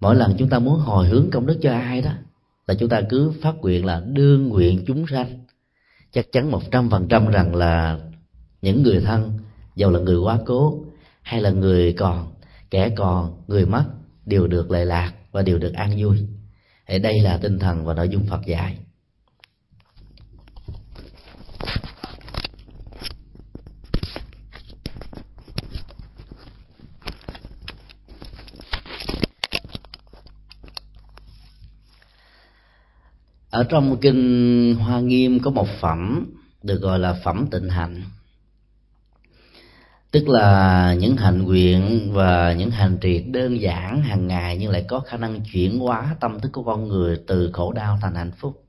[0.00, 2.10] mỗi lần chúng ta muốn hồi hướng công đức cho ai đó,
[2.66, 5.44] là chúng ta cứ phát nguyện là đương nguyện chúng sanh.
[6.12, 8.00] Chắc chắn một trăm phần trăm rằng là
[8.62, 9.38] những người thân,
[9.76, 10.84] dầu là người quá cố,
[11.22, 12.32] hay là người còn,
[12.70, 13.84] kẻ còn, người mất,
[14.26, 16.18] đều được lệ lạc và đều được an vui.
[16.86, 18.78] Thì đây là tinh thần và nội dung phật dạy.
[33.56, 38.02] Ở trong kinh hoa nghiêm có một phẩm được gọi là phẩm tịnh hạnh
[40.10, 44.84] tức là những hành nguyện và những hành trì đơn giản hàng ngày nhưng lại
[44.88, 48.32] có khả năng chuyển hóa tâm thức của con người từ khổ đau thành hạnh
[48.38, 48.64] phúc.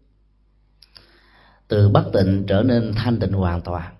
[1.68, 3.94] Từ bất tịnh trở nên thanh tịnh hoàn toàn.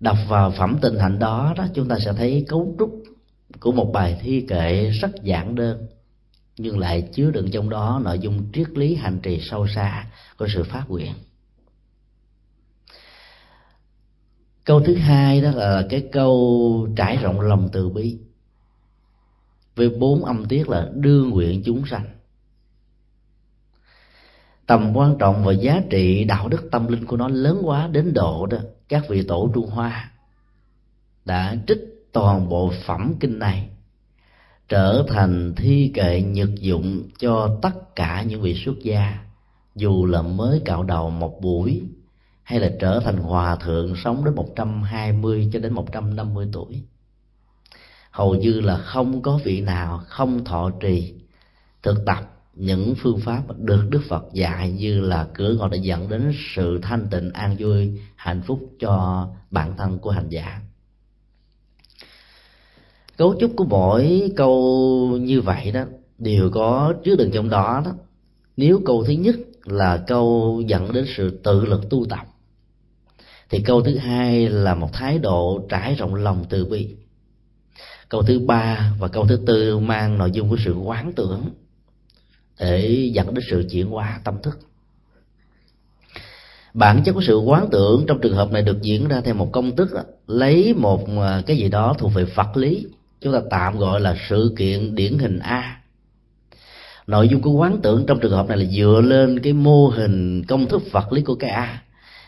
[0.00, 3.02] Đọc vào phẩm tịnh hạnh đó đó, chúng ta sẽ thấy cấu trúc
[3.60, 5.86] của một bài thi kệ rất giản đơn
[6.56, 10.48] nhưng lại chứa đựng trong đó nội dung triết lý hành trì sâu xa của
[10.54, 11.12] sự phát nguyện.
[14.64, 18.18] Câu thứ hai đó là cái câu trải rộng lòng từ bi.
[19.76, 22.04] Với bốn âm tiết là đương nguyện chúng sanh.
[24.66, 28.14] Tầm quan trọng và giá trị đạo đức tâm linh của nó lớn quá đến
[28.14, 30.12] độ đó các vị tổ trung hoa
[31.24, 33.70] đã trích toàn bộ phẩm kinh này
[34.68, 39.18] trở thành thi kệ nhật dụng cho tất cả những vị xuất gia,
[39.74, 41.82] dù là mới cạo đầu một buổi,
[42.42, 46.82] hay là trở thành hòa thượng sống đến 120 cho đến 150 tuổi.
[48.10, 51.14] Hầu như là không có vị nào không thọ trì
[51.82, 56.08] thực tập những phương pháp được Đức Phật dạy như là cửa ngõ để dẫn
[56.08, 60.60] đến sự thanh tịnh an vui, hạnh phúc cho bản thân của hành giả
[63.16, 65.84] cấu trúc của mỗi câu như vậy đó
[66.18, 67.92] đều có chứa đựng trong đó đó.
[68.56, 72.26] Nếu câu thứ nhất là câu dẫn đến sự tự lực tu tập,
[73.50, 76.88] thì câu thứ hai là một thái độ trải rộng lòng từ bi.
[78.08, 81.44] Câu thứ ba và câu thứ tư mang nội dung của sự quán tưởng
[82.60, 84.58] để dẫn đến sự chuyển hóa tâm thức.
[86.74, 89.48] Bản chất của sự quán tưởng trong trường hợp này được diễn ra theo một
[89.52, 89.90] công thức
[90.26, 92.86] lấy một à, cái gì đó thuộc về vật lý
[93.24, 95.80] chúng ta tạm gọi là sự kiện điển hình a.
[97.06, 100.44] Nội dung của quán tưởng trong trường hợp này là dựa lên cái mô hình
[100.48, 101.82] công thức vật lý của cái a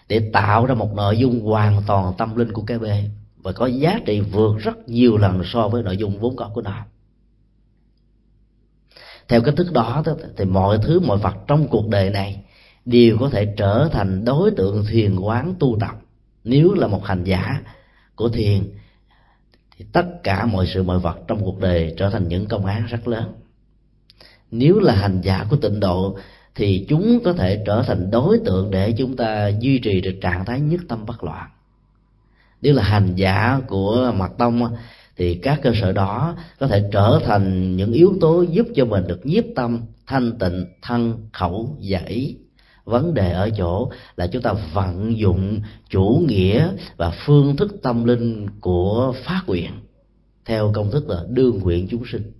[0.09, 2.85] để tạo ra một nội dung hoàn toàn tâm linh của cái b.
[3.37, 6.63] Và có giá trị vượt rất nhiều lần so với nội dung vốn có của
[6.63, 6.85] nó.
[9.29, 10.03] Theo cách thức đó
[10.37, 12.45] thì mọi thứ, mọi vật trong cuộc đời này
[12.85, 15.95] đều có thể trở thành đối tượng thiền quán tu tập,
[16.45, 17.61] nếu là một hành giả
[18.15, 18.63] của thiền
[19.79, 22.87] thì tất cả mọi sự mọi vật trong cuộc đời trở thành những công án
[22.87, 23.33] rất lớn.
[24.51, 26.19] Nếu là hành giả của tịnh độ
[26.55, 30.45] thì chúng có thể trở thành đối tượng để chúng ta duy trì được trạng
[30.45, 31.51] thái nhất tâm bất loạn.
[32.63, 34.77] Nếu là hành giả của mật tông
[35.17, 39.07] thì các cơ sở đó có thể trở thành những yếu tố giúp cho mình
[39.07, 42.37] được nhiếp tâm, thanh tịnh, thân, khẩu và ý
[42.87, 48.05] vấn đề ở chỗ là chúng ta vận dụng chủ nghĩa và phương thức tâm
[48.05, 49.71] linh của phát nguyện
[50.45, 52.33] theo công thức là đương nguyện chúng sinh.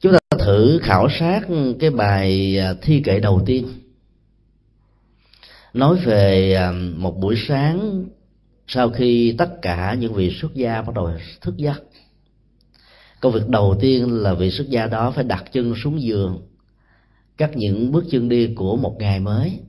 [0.00, 1.40] Chúng ta thử khảo sát
[1.80, 3.68] cái bài à, thi kệ đầu tiên.
[5.74, 8.04] Nói về à, một buổi sáng
[8.66, 11.82] sau khi tất cả những vị xuất gia bắt đầu thức giấc.
[13.20, 16.42] Công việc đầu tiên là vị xuất gia đó phải đặt chân xuống giường
[17.36, 19.60] các những bước chân đi của một ngày mới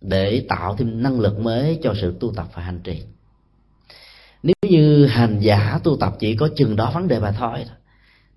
[0.00, 3.02] để tạo thêm năng lực mới cho sự tu tập và hành trì.
[4.42, 7.64] Nếu như hành giả tu tập chỉ có chừng đó vấn đề mà thôi,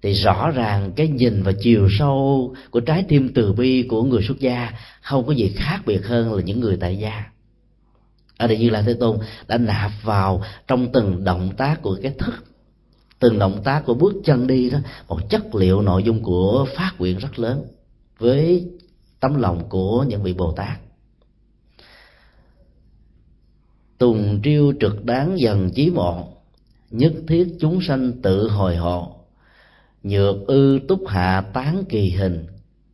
[0.01, 4.21] thì rõ ràng cái nhìn và chiều sâu của trái tim từ bi của người
[4.21, 7.25] xuất gia không có gì khác biệt hơn là những người tại gia.
[8.37, 12.13] Ở đây như là thế tôn đã nạp vào trong từng động tác của cái
[12.17, 12.33] thức,
[13.19, 16.91] từng động tác của bước chân đi đó, một chất liệu nội dung của phát
[16.97, 17.65] nguyện rất lớn
[18.21, 18.69] với
[19.19, 20.79] tấm lòng của những vị bồ tát
[24.01, 26.27] tùng triêu trực đáng dần chí mộ,
[26.91, 29.15] nhất thiết chúng sanh tự hồi hộ,
[30.03, 32.45] nhược ư túc hạ tán kỳ hình,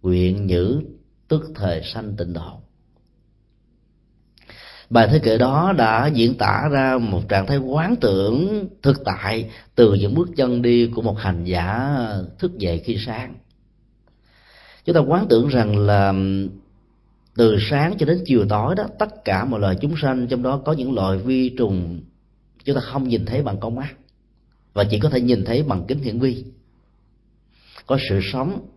[0.01, 0.81] nguyện nhữ
[1.27, 2.51] tức thời sanh tịnh độ.
[4.89, 9.49] Bài thế kệ đó đã diễn tả ra một trạng thái quán tưởng thực tại
[9.75, 11.97] từ những bước chân đi của một hành giả
[12.39, 13.35] thức dậy khi sáng
[14.87, 16.13] chúng ta quán tưởng rằng là
[17.35, 20.61] từ sáng cho đến chiều tối đó, tất cả mọi loài chúng sanh trong đó
[20.65, 21.99] có những loài vi trùng,
[22.63, 23.95] chúng ta không nhìn thấy bằng con mắt,
[24.73, 26.43] và chỉ có thể nhìn thấy bằng kính hiển vi.
[27.85, 28.67] Có sự sống,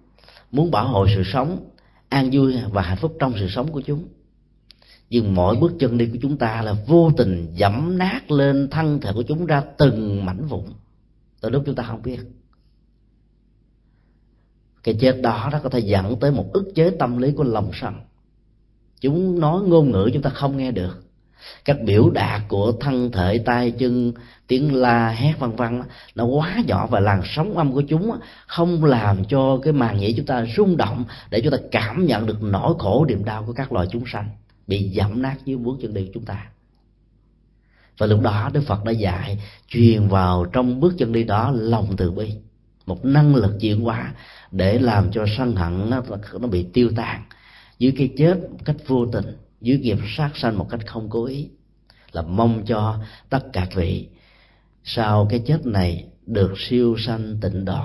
[0.51, 1.71] muốn bảo hộ sự sống,
[2.09, 4.05] an vui và hạnh phúc trong sự sống của chúng.
[5.11, 9.01] Nhưng mỗi bước chân đi của chúng ta là vô tình dẫm nát lên thân
[9.01, 10.65] thể của chúng ra từng mảnh vụn.
[11.41, 12.19] Từ lúc chúng ta không biết
[14.85, 17.71] cái chết đó nó có thể dẫn tới một ức chế tâm lý của lòng
[17.75, 17.95] sân.
[19.01, 21.05] Chúng nói ngôn ngữ chúng ta không nghe được.
[21.65, 24.13] Các biểu đạt của thân thể, tay, chân,
[24.47, 25.83] tiếng la, hét, vân vân
[26.15, 28.13] nó quá nhỏ và làn sóng âm của chúng
[28.47, 32.27] không làm cho cái màng nhĩ chúng ta rung động để chúng ta cảm nhận
[32.27, 34.29] được nỗi khổ, niềm đau của các loài chúng sanh
[34.67, 36.47] bị dẫm nát dưới bước chân đi của chúng ta.
[37.99, 39.39] Và lúc đó đức phật đã dạy,
[39.69, 42.33] truyền vào trong bước chân đi đó lòng từ bi,
[42.87, 44.15] một năng lực chuyển hóa
[44.53, 46.03] để làm cho sân hận nó,
[46.41, 47.23] nó bị tiêu tan
[47.79, 51.25] dưới cái chết một cách vô tình dưới nghiệp sát sanh một cách không cố
[51.25, 51.49] ý.
[52.13, 54.09] Là mong cho tất cả vị
[54.85, 57.85] sau cái chết này được siêu sanh tịnh độ.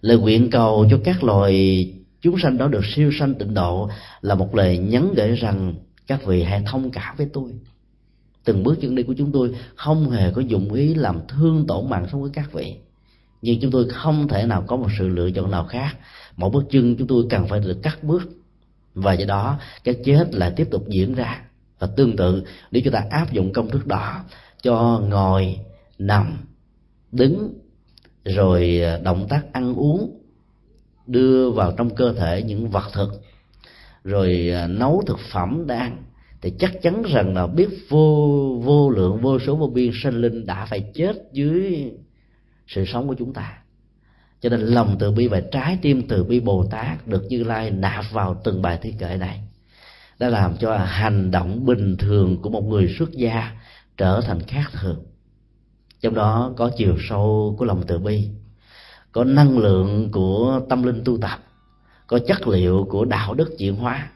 [0.00, 3.88] Lời nguyện cầu cho các loài chúng sanh đó được siêu sanh tịnh độ
[4.20, 5.74] là một lời nhắn gửi rằng
[6.06, 7.52] các vị hãy thông cảm với tôi.
[8.44, 11.90] Từng bước chân đi của chúng tôi không hề có dụng ý làm thương tổn
[11.90, 12.76] mạng sống với các vị
[13.42, 15.96] nhưng chúng tôi không thể nào có một sự lựa chọn nào khác.
[16.36, 18.22] Mỗi bước chân chúng tôi cần phải được cắt bước.
[18.94, 21.42] Và do đó, cái chết lại tiếp tục diễn ra.
[21.78, 24.24] Và tương tự, nếu chúng ta áp dụng công thức đó,
[24.62, 25.58] cho ngồi,
[25.98, 26.38] nằm,
[27.12, 27.54] đứng,
[28.24, 30.20] rồi à, động tác ăn uống,
[31.06, 33.22] đưa vào trong cơ thể những vật thực,
[34.04, 36.02] rồi à, nấu thực phẩm để ăn
[36.42, 40.46] thì chắc chắn rằng là biết vô vô lượng, vô số vô biên sinh linh
[40.46, 41.90] đã phải chết dưới
[42.74, 43.58] sự sống của chúng ta.
[44.40, 47.70] Cho nên lòng từ bi và trái tim từ bi bồ tát được như lai
[47.70, 49.40] nạp vào từng bài thi kệ này,
[50.18, 53.52] đã làm cho hành động bình thường của một người xuất gia
[53.96, 55.04] trở thành khác thường.
[56.00, 58.28] Trong đó có chiều sâu của lòng từ bi,
[59.12, 61.38] có năng lượng của tâm linh tu tập,
[62.06, 64.10] có chất liệu của đạo đức chuyển hóa,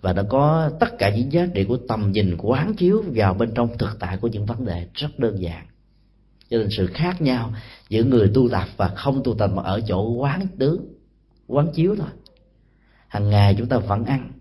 [0.00, 3.54] và nó có tất cả những giá trị của tầm nhìn quán chiếu vào bên
[3.54, 5.66] trong thực tại của những vấn đề rất đơn giản.
[6.50, 7.52] Cho nên sự khác nhau
[7.88, 10.84] giữa người tu tập và không tu tập mà ở chỗ quán tướng,
[11.46, 12.08] quán chiếu thôi.
[13.08, 14.32] Hàng ngày chúng ta vẫn ăn.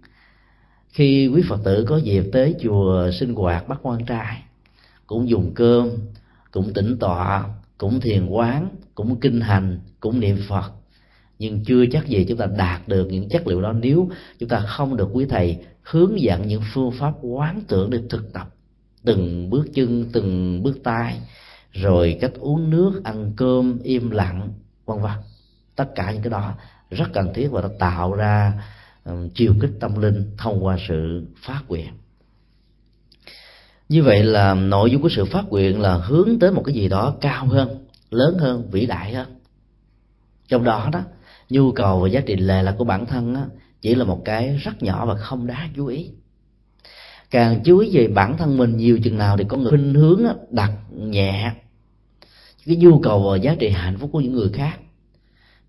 [0.90, 4.44] Khi quý phật tử có dịp tới chùa sinh hoạt bắt quan trai,
[5.08, 5.90] cũng dùng cơm,
[6.52, 7.46] cũng tĩnh tọa,
[7.78, 10.72] cũng thiền quán, cũng kinh hành, cũng niệm phật.
[11.40, 14.60] Nhưng chưa chắc gì chúng ta đạt được những chất liệu đó nếu chúng ta
[14.60, 18.54] không được quý thầy hướng dẫn những phương pháp quán tưởng để thực tập
[19.08, 21.22] từng bước chân, từng bước tay
[21.82, 24.50] rồi cách uống nước ăn cơm im lặng
[24.86, 25.12] vân vân.
[25.76, 26.54] Tất cả những cái đó
[26.90, 28.64] rất cần thiết và nó tạo ra
[29.06, 31.90] um, chiều kích tâm linh thông qua sự phát nguyện.
[33.90, 36.90] Như vậy là nội dung của sự phát nguyện là hướng tới một cái gì
[36.90, 39.40] đó cao hơn lớn hơn vĩ đại hơn.
[40.48, 41.02] Trong đó đó
[41.50, 43.46] nhu cầu và giá trị lệ là của bản thân á,
[43.82, 46.10] chỉ là một cái rất nhỏ và không đáng chú ý.
[47.32, 50.24] Càng chú ý về bản thân mình nhiều chừng nào thì có người khuynh hướng
[50.50, 51.54] đặt nhẹ
[52.68, 54.80] cái nhu cầu và giá trị hạnh phúc của những người khác.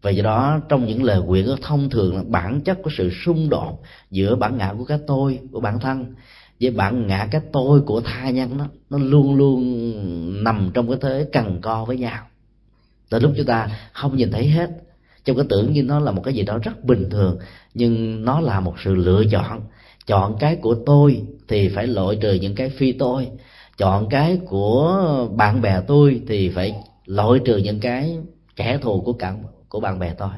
[0.02, 3.48] Và do đó, trong những lời nguyện thông thường là bản chất của sự xung
[3.48, 3.80] đột
[4.10, 6.14] giữa bản ngã của cái tôi của bản thân
[6.60, 10.98] với bản ngã cái tôi của tha nhân nó nó luôn luôn nằm trong cái
[11.00, 12.26] thế cần co với nhau.
[13.08, 14.70] Từ lúc chúng ta không nhìn thấy hết,
[15.24, 17.38] trong cái tưởng như nó là một cái gì đó rất bình thường,
[17.74, 19.60] nhưng nó là một sự lựa chọn.
[20.06, 23.28] Chọn cái của tôi thì phải loại trừ những cái phi tôi.
[23.78, 26.74] Chọn cái của bạn bè tôi thì phải
[27.08, 28.18] loại trừ những cái
[28.56, 29.34] kẻ thù của cả,
[29.68, 30.30] của bạn bè tôi.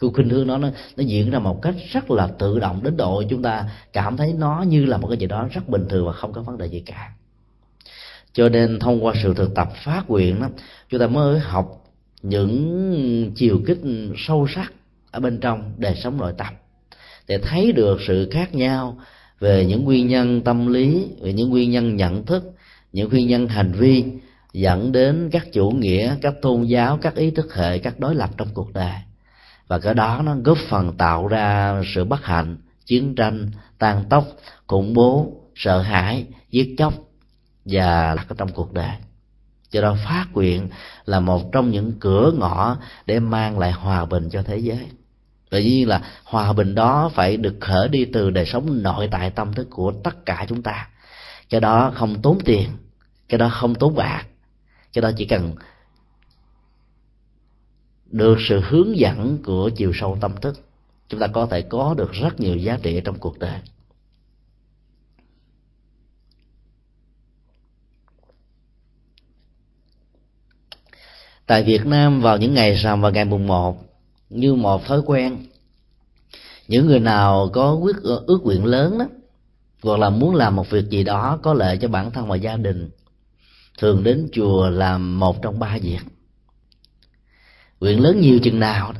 [0.00, 2.96] Cuộc khuynh hướng đó nó nó diễn ra một cách rất là tự động đến
[2.96, 6.06] độ chúng ta cảm thấy nó như là một cái gì đó rất bình thường
[6.06, 7.12] và không có vấn đề gì cả.
[8.32, 10.48] Cho nên thông qua sự thực tập phát nguyện đó,
[10.88, 11.84] chúng ta mới học
[12.22, 13.78] những chiều kích
[14.16, 14.72] sâu sắc
[15.10, 16.54] ở bên trong đời sống nội tâm.
[17.28, 18.98] Để thấy được sự khác nhau
[19.40, 22.52] về những nguyên nhân tâm lý, về những nguyên nhân nhận thức,
[22.92, 24.04] những nguyên nhân hành vi
[24.56, 28.30] dẫn đến các chủ nghĩa, các tôn giáo, các ý thức hệ, các đối lập
[28.36, 28.92] trong cuộc đời.
[29.68, 34.26] Và cái đó nó góp phần tạo ra sự bất hạnh, chiến tranh tan tốc,
[34.66, 36.94] khủng bố, sợ hãi, giết chóc
[37.64, 38.90] và là trong cuộc đời.
[39.70, 40.68] Cho đó phát nguyện
[41.04, 42.76] là một trong những cửa ngõ
[43.06, 44.86] để mang lại hòa bình cho thế giới.
[45.50, 49.30] Tự nhiên là hòa bình đó phải được khởi đi từ đời sống nội tại
[49.30, 50.88] tâm thức của tất cả chúng ta.
[51.50, 52.68] Cái đó không tốn tiền,
[53.28, 54.26] cái đó không tốn bạc
[54.96, 55.54] cái đó chỉ cần
[58.06, 60.60] được sự hướng dẫn của chiều sâu tâm thức,
[61.08, 63.60] chúng ta có thể có được rất nhiều giá trị trong cuộc đời.
[71.46, 73.84] Tại Việt Nam, vào những ngày rằm và ngày mùng một,
[74.30, 75.46] như một thói quen,
[76.68, 79.06] những người nào có quyết, ước nguyện lớn đó
[79.82, 82.56] hoặc là muốn làm một việc gì đó có lợi cho bản thân và gia
[82.56, 82.90] đình
[83.78, 86.00] thường đến chùa làm một trong ba việc.
[87.80, 88.92] Nguyện lớn nhiều chừng nào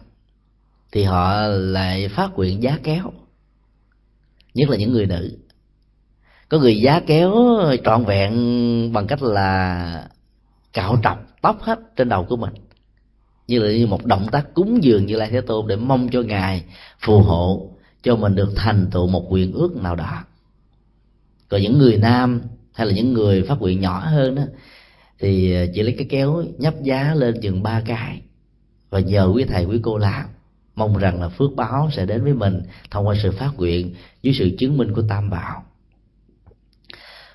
[0.92, 3.12] thì họ lại phát nguyện giá kéo,
[4.54, 5.38] nhất là những người nữ.
[6.48, 7.32] Có người giá kéo
[7.84, 10.08] trọn vẹn bằng cách là
[10.72, 12.54] cạo trọc tóc hết trên đầu của mình,
[13.48, 16.22] như là như một động tác cúng dường như lai thế tôn để mong cho
[16.22, 16.64] ngài
[17.00, 17.70] phù hộ,
[18.02, 20.24] cho mình được thành tựu một nguyện ước nào đó.
[21.48, 22.40] Còn những người nam
[22.76, 24.42] hay là những người phát nguyện nhỏ hơn đó
[25.18, 28.22] thì à, chỉ lấy cái kéo nhấp giá lên chừng ba cái.
[28.90, 30.24] Và nhờ quý thầy, quý cô làm,
[30.74, 34.34] mong rằng là phước báo sẽ đến với mình thông qua sự phát nguyện dưới
[34.34, 35.64] sự chứng minh của tam bảo.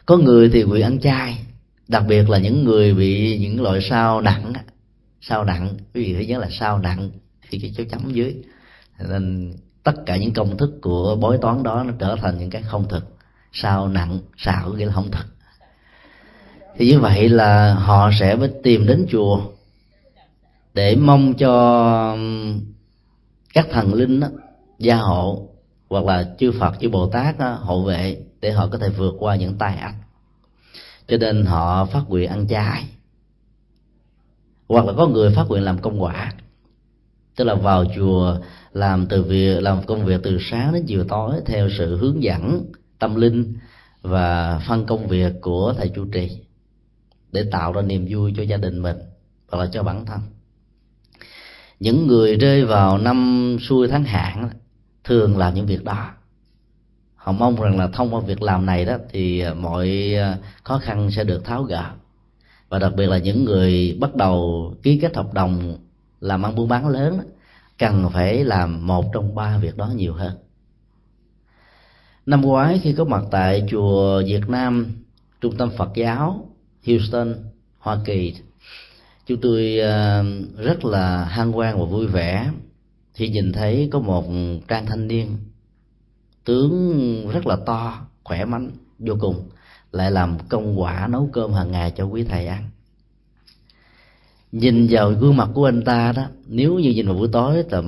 [0.06, 1.46] Có người thì nguyện ăn chay,
[1.88, 4.54] đặc biệt là những người bị những loại sao nặng
[5.22, 7.10] sao nặng, quý vị phải nhớ là sao nặng
[7.50, 8.36] thì cái dấu chấm dưới.
[9.10, 12.62] Nên tất cả những công thức của bói toán đó nó trở thành những cái
[12.62, 13.21] không thực
[13.52, 15.26] sao nặng sao nghĩa là không thật.
[16.78, 19.42] thì như vậy là họ sẽ mới tìm đến chùa
[20.74, 22.18] để mong cho
[23.54, 24.28] các thần linh đó,
[24.80, 25.50] gia hộ
[25.90, 29.16] hoặc là chư Phật chư Bồ Tát đó, hộ vệ để họ có thể vượt
[29.20, 29.96] qua những tai ách
[31.12, 32.86] cho nên họ phát nguyện ăn chay.
[34.68, 36.34] Hoặc là có người phát nguyện làm công quả.
[37.36, 38.38] Tức là vào chùa
[38.74, 42.72] làm từ việc làm công việc từ sáng đến chiều tối theo sự hướng dẫn
[43.02, 43.54] tâm linh
[44.02, 46.38] và phân công việc của thầy chủ trì
[47.32, 48.98] để tạo ra niềm vui cho gia đình mình
[49.52, 50.20] hoặc là cho bản thân.
[51.80, 54.50] Những người rơi vào năm xuôi tháng hạn
[55.04, 56.10] thường làm những việc đó.
[57.16, 60.78] Họ mong rằng là thông qua việc làm này đó thì à, mọi à, khó
[60.78, 61.92] khăn sẽ được tháo gỡ.
[62.70, 65.78] Và đặc biệt là những người bắt đầu ký kết hợp đồng
[66.20, 67.24] làm ăn buôn bán lớn đó,
[67.78, 70.34] cần phải làm một trong ba việc đó nhiều hơn
[72.26, 74.86] năm ngoái khi có mặt tại chùa Việt Nam
[75.42, 76.50] trung tâm Phật giáo
[76.88, 77.36] Houston
[77.80, 78.36] Hoa Kỳ
[79.26, 80.24] chúng tôi ờ,
[80.58, 82.52] rất là hân hoan và vui vẻ
[83.14, 84.26] khi nhìn thấy có một
[84.68, 85.38] trang thanh niên
[86.44, 89.50] tướng rất là to khỏe mạnh vô cùng
[89.92, 92.70] lại làm công quả nấu cơm hàng ngày cho quý thầy ăn.
[94.52, 97.82] Nhìn vào gương mặt của anh ta đó nếu như nhìn vào buổi tối là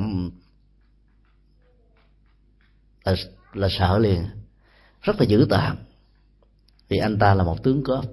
[3.05, 3.15] là,
[3.55, 4.23] là sợ liền.
[5.01, 5.75] Rất là dữ tợn.
[6.89, 8.03] Vì anh ta là một tướng cướp.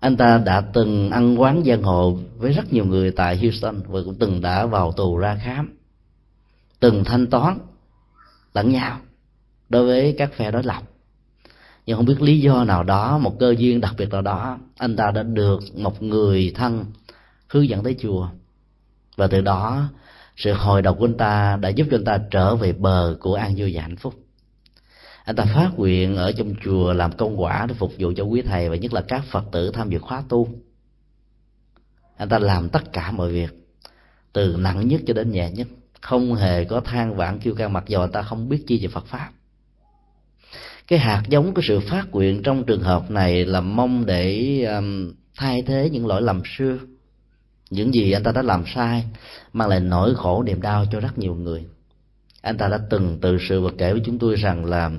[0.00, 4.00] Anh ta đã từng ăn quán giang hồ với rất nhiều người tại Houston và
[4.04, 5.78] cũng từng đã vào tù ra khám.
[6.80, 7.58] Từng thanh toán
[8.54, 9.00] lẫn nhau
[9.68, 10.82] đối với các phe đối lập.
[11.86, 14.96] Nhưng không biết lý do nào đó, một cơ duyên đặc biệt nào đó, anh
[14.96, 16.84] ta đã được một người thân
[17.48, 18.28] hướng dẫn tới chùa.
[19.16, 19.88] Và từ đó
[20.36, 23.34] sự hồi độc của anh ta đã giúp cho anh ta trở về bờ của
[23.34, 24.14] an vui và hạnh phúc.
[25.24, 28.42] Anh ta phát nguyện ở trong chùa làm công quả để phục vụ cho quý
[28.42, 30.48] thầy và nhất là các phật tử tham dự khóa tu.
[32.16, 33.50] Anh ta làm tất cả mọi việc
[34.32, 35.68] từ nặng nhất cho đến nhẹ nhất.
[36.00, 38.88] Không hề có than vãn kêu ca mặc dù anh ta không biết chi về
[38.88, 39.30] phật pháp.
[40.86, 45.12] Cái hạt giống của sự phát nguyện trong trường hợp này là mong để um,
[45.36, 46.78] thay thế những lỗi lầm xưa
[47.74, 49.04] những gì anh ta đã làm sai
[49.52, 51.64] mang lại nỗi khổ niềm đau cho rất nhiều người.
[52.42, 54.90] Anh ta đã từng tự sự và kể với chúng tôi rằng là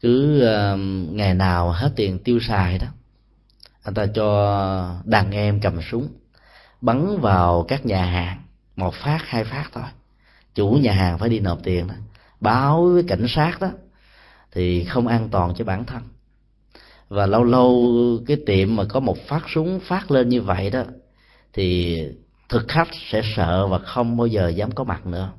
[0.00, 0.80] cứ uh,
[1.14, 2.86] ngày nào hết tiền tiêu xài đó
[3.82, 6.08] anh ta cho đàn em cầm súng
[6.80, 8.42] bắn vào các nhà hàng
[8.76, 9.84] một phát hai phát thôi.
[10.54, 11.94] Chủ nhà hàng phải đi nộp tiền đó.
[12.40, 13.68] Báo với cảnh sát đó
[14.52, 16.02] thì không an toàn cho bản thân.
[17.08, 17.96] Và lâu lâu
[18.26, 20.82] cái tiệm mà có một phát súng phát lên như vậy đó
[21.52, 21.98] thì
[22.48, 25.32] thực khách sẽ sợ và không bao giờ dám có mặt nữa.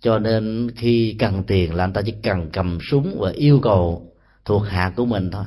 [0.00, 4.12] Cho nên khi cần tiền là anh ta chỉ cần cầm súng và yêu cầu
[4.44, 5.44] thuộc hạ của mình thôi.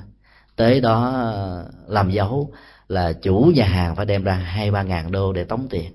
[0.55, 2.53] Tới đó ờ, làm dấu
[2.87, 5.91] là chủ nhà hàng phải đem ra hai, ba ngàn đô để tống tiền.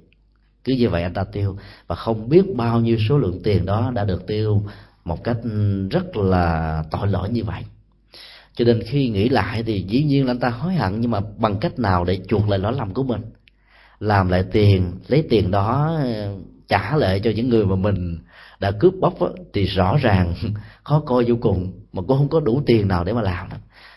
[0.64, 1.58] Cứ như vậy anh ta tiêu.
[1.86, 4.62] Và không biết bao nhiêu số lượng tiền đó đã được tiêu
[5.04, 7.62] một cách ừ, rất là tội lỗi như vậy.
[8.54, 11.20] Cho nên khi nghĩ lại thì dĩ nhiên là anh ta hối hận, nhưng mà
[11.38, 13.20] bằng cách nào để chuộc lại lỗi lầm của mình?
[14.00, 16.36] Làm lại tiền lấy tiền đó ờ,
[16.68, 18.18] trả lại cho những người mà mình
[18.60, 20.34] đã cướp bóc đó, thì rõ ràng
[20.84, 23.56] khó coi vô cùng mà cũng không có đủ tiền nào để mà làm đó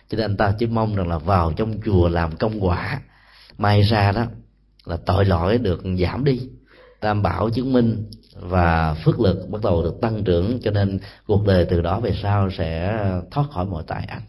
[0.09, 3.01] cho nên anh ta chỉ mong rằng là vào trong chùa làm công quả.
[3.57, 4.25] May ra đó
[4.85, 6.39] là tội lỗi được giảm đi.
[6.99, 11.45] Tam bảo chứng minh và phước lực bắt đầu được tăng trưởng cho nên cuộc
[11.45, 12.99] đời từ đó về sau sẽ
[13.31, 14.23] thoát khỏi mọi tai ách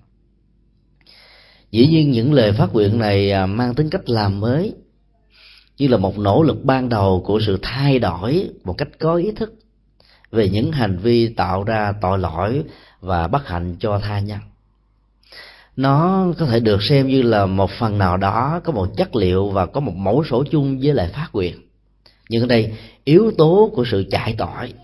[1.71, 4.75] dĩ nhiên những lời phát nguyện này à, mang tính cách làm mới
[5.81, 9.33] như là một nỗ lực ban đầu của sự thay đổi một cách có ý
[9.33, 9.55] thức
[10.31, 12.65] về những hành vi tạo ra tội lỗi
[13.01, 14.39] và bất hạnh cho tha nhân.
[15.77, 19.49] Nó có thể được xem như là một phần nào đó có một chất liệu
[19.49, 21.55] và có một mẫu sổ chung với lại phát quyền.
[22.29, 22.73] Nhưng ở đây,
[23.05, 24.75] yếu tố của sự chạy tội,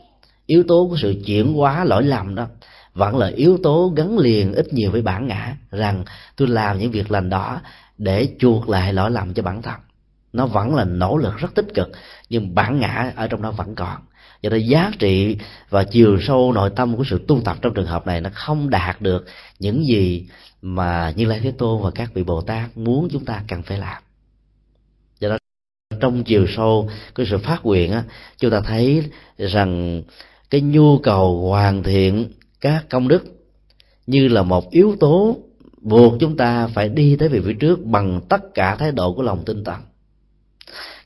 [0.46, 2.46] yếu tố của sự chuyển hóa lỗi lầm đó,
[2.94, 6.04] vẫn là yếu tố gắn liền ít nhiều với bản ngã rằng
[6.36, 7.60] tôi làm những việc lành đó
[7.98, 9.74] để chuộc lại lỗi lầm cho bản thân
[10.36, 11.90] nó vẫn là nỗ lực rất tích cực,
[12.28, 13.96] nhưng bản ngã ở trong đó vẫn còn.
[14.42, 15.36] Do đó giá trị
[15.70, 18.70] và chiều sâu nội tâm của sự tu tập trong trường hợp này nó không
[18.70, 19.26] đạt được
[19.58, 20.26] những gì
[20.62, 23.78] mà như lai thế tôn và các vị bồ tát muốn chúng ta cần phải
[23.78, 24.02] làm.
[25.20, 25.38] Do đó
[26.00, 28.04] trong chiều sâu cái sự phát nguyện á,
[28.38, 29.02] chúng ta thấy
[29.38, 30.02] rằng
[30.50, 33.24] cái nhu cầu hoàn thiện các công đức
[34.06, 35.36] như là một yếu tố
[35.80, 39.22] buộc chúng ta phải đi tới về phía trước bằng tất cả thái độ của
[39.22, 39.74] lòng tinh tấn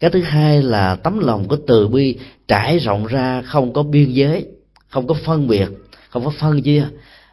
[0.01, 4.11] cái thứ hai là tấm lòng của từ bi trải rộng ra không có biên
[4.11, 4.47] giới,
[4.89, 5.69] không có phân biệt,
[6.09, 6.87] không có phân chia,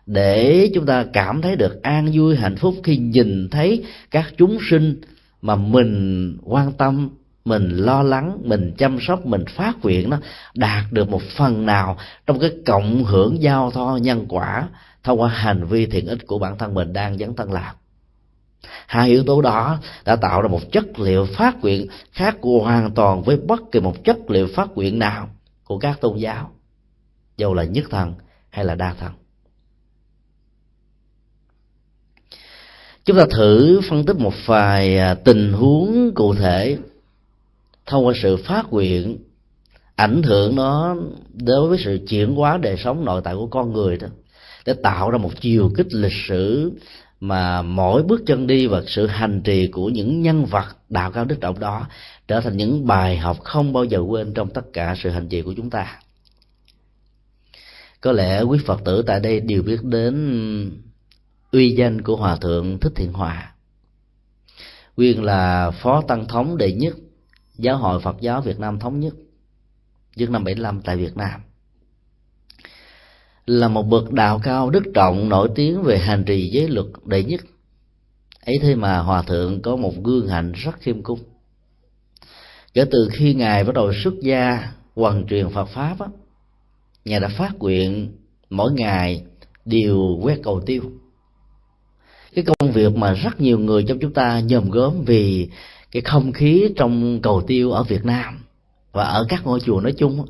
[0.06, 4.58] để chúng ta cảm thấy được an vui, hạnh phúc khi nhìn thấy các chúng
[4.70, 5.02] sinh
[5.42, 7.10] mà mình quan tâm,
[7.46, 10.18] mình lo lắng, mình chăm sóc, mình phát nguyện nó
[10.56, 14.68] đạt được một phần nào trong cái cộng hưởng giao thoa nhân quả
[15.04, 17.76] thông qua hành vi thiện ích của bản thân mình đang dấn thân làm
[18.88, 23.24] hai yếu tố đó đã tạo ra một chất liệu phát nguyện khác hoàn toàn
[23.24, 25.30] với bất kỳ một chất liệu phát nguyện nào
[25.64, 26.52] của các tôn giáo
[27.38, 28.14] dù là nhất thần
[28.50, 29.12] hay là đa thần.
[33.06, 36.78] Chúng ta thử phân tích một vài à, tình huống cụ thể
[37.86, 39.18] thông qua sự phát nguyện,
[39.96, 40.96] ảnh hưởng nó
[41.34, 44.08] đối với sự chuyển hóa đời sống nội tại của con người đó,
[44.66, 46.72] để tạo ra một chiều kích lịch sử
[47.20, 51.26] mà mỗi bước chân đi và sự hành trì của những nhân vật đạo cao
[51.26, 51.88] đức trọng đó
[52.28, 55.42] trở thành những bài học không bao giờ quên trong tất cả sự hành trì
[55.42, 56.00] của chúng ta.
[58.02, 60.82] Có lẽ quý phật tử tại đây đều biết đến
[61.52, 63.54] uy danh của hòa thượng thích thiện hòa.
[64.98, 66.96] Nguyên là phó tăng thống đệ nhất
[67.58, 69.14] giáo hội phật giáo việt nam thống nhất
[70.16, 71.42] trước năm 75 tại việt nam
[73.48, 77.24] là một bậc đạo cao đức trọng nổi tiếng về hành trì giới luật đệ
[77.24, 77.42] nhất.
[78.46, 81.20] Ấy thế mà hòa thượng có một gương hạnh rất khiêm cung.
[82.74, 86.08] Kể từ khi ngài bắt đầu xuất gia hoàn truyền phật pháp á,
[87.06, 88.12] ngài đã phát nguyện
[88.50, 89.24] mỗi ngày
[89.66, 90.84] đều quét cầu tiêu.
[92.36, 95.50] Cái công việc mà rất nhiều người trong chúng ta nhòm gớm vì
[95.92, 98.44] cái không khí trong cầu tiêu ở Việt Nam
[98.92, 100.26] và ở các ngôi chùa nói chung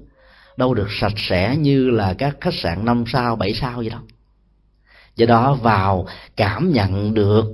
[0.57, 4.01] đâu được sạch sẽ như là các khách sạn năm sao, bảy sao vậy đâu
[5.17, 7.45] do đó vào cảm nhận được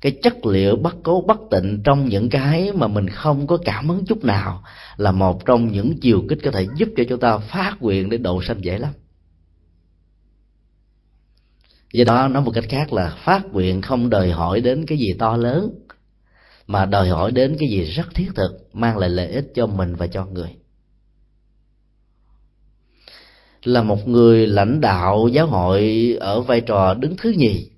[0.00, 3.88] cái chất liệu bất cố, bất tịnh trong những cái mà mình không có cảm
[3.88, 4.64] hứng chút nào
[4.96, 8.18] là một trong những chiều kích có thể giúp cho chúng ta phát nguyện để
[8.18, 8.92] độ sanh dễ lắm.
[11.92, 15.12] Do đó nói một cách khác là phát nguyện không đòi hỏi đến cái gì
[15.18, 15.74] to lớn,
[16.66, 19.94] mà đòi hỏi đến cái gì rất thiết thực, mang lại lợi ích cho mình
[19.94, 20.48] và cho người
[23.64, 27.68] là một người lãnh đạo giáo hội ở vai trò đứng thứ nhì.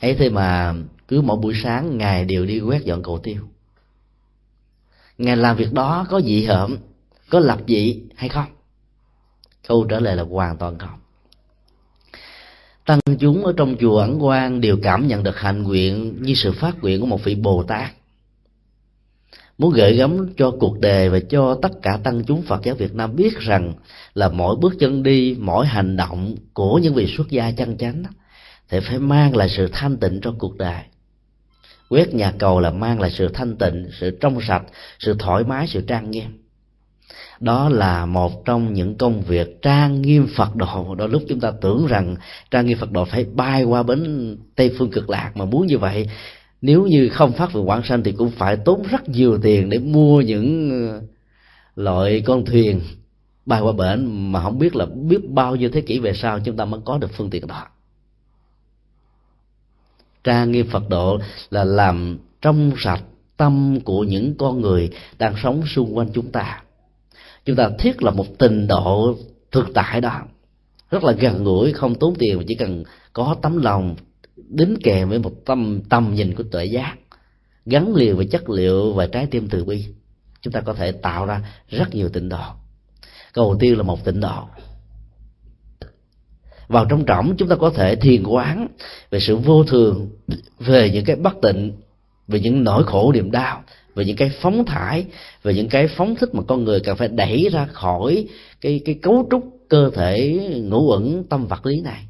[0.00, 0.74] Ấy thế mà
[1.08, 3.42] cứ mỗi buổi sáng ngài đều đi quét dọn cầu tiêu.
[5.18, 6.76] Ngài làm việc đó có dị hợm,
[7.30, 8.46] có lập dị hay không?
[9.68, 10.98] Câu trả lời là hoàn toàn không.
[12.84, 16.52] Tăng chúng ở trong chùa ẩn quan đều cảm nhận được hạnh nguyện như sự
[16.52, 17.92] phát nguyện của một vị bồ tát
[19.58, 22.94] muốn gợi gắm cho cuộc đời và cho tất cả tăng chúng phật giáo việt
[22.94, 23.74] nam biết rằng
[24.14, 28.02] là mỗi bước chân đi, mỗi hành động của những vị xuất gia chân chánh
[28.68, 30.82] thì phải mang lại sự thanh tịnh trong cuộc đời.
[31.88, 34.62] Quét nhà cầu là mang lại sự thanh tịnh, sự trong sạch,
[34.98, 36.44] sự thoải mái, sự trang nghiêm.
[37.40, 41.52] Đó là một trong những công việc trang nghiêm phật độ đôi lúc chúng ta
[41.60, 42.16] tưởng rằng
[42.50, 45.78] trang nghiêm phật độ phải bay qua bến tây phương cực lạc mà muốn như
[45.78, 46.08] vậy
[46.64, 49.78] nếu như không phát về quảng sanh thì cũng phải tốn rất nhiều tiền để
[49.78, 51.02] mua những ờ,
[51.76, 52.80] loại con thuyền
[53.46, 56.56] bay qua bển mà không biết là biết bao nhiêu thế kỷ về sau chúng
[56.56, 57.66] ta mới có được phương tiện đó.
[60.24, 61.18] Trang nghiêm phật độ
[61.50, 63.02] là làm trong sạch
[63.36, 66.62] tâm của những con người đang sống xung quanh chúng ta.
[67.44, 69.16] Chúng ta thiết là một tình độ
[69.52, 70.22] thực tại đó.
[70.90, 73.96] Rất là gần gũi, không tốn tiền mà chỉ cần có tấm lòng
[74.36, 76.96] đính kèm với một tâm, tầm nhìn của tuệ giác,
[77.66, 79.86] gắn liền với chất liệu và trái tim từ bi.
[80.40, 82.44] Chúng ta có thể tạo ra rất nhiều tịnh độ.
[83.32, 84.42] Cầu tiên là một tịnh độ.
[86.68, 88.68] Vào trong trọng chúng ta có thể thiền quán
[89.10, 90.10] về sự vô thường,
[90.58, 91.72] về những cái bất tịnh,
[92.28, 93.62] về những nỗi khổ niềm đau,
[93.94, 95.06] về những cái phóng thải,
[95.42, 98.28] về những cái phóng thích mà con người cần phải đẩy ra khỏi
[98.60, 102.04] cái cái cấu trúc cơ thể ngũ uẩn tâm vật lý này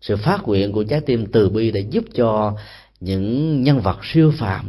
[0.00, 2.56] sự phát nguyện của trái tim từ bi để giúp cho
[3.00, 4.68] những nhân vật siêu phàm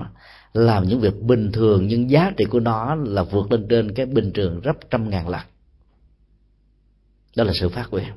[0.53, 4.05] làm những việc bình thường, nhưng giá trị của nó là vượt lên trên cái
[4.05, 5.41] bình thường gấp trăm ngàn lần.
[7.35, 8.09] Đó là sự phát nguyện.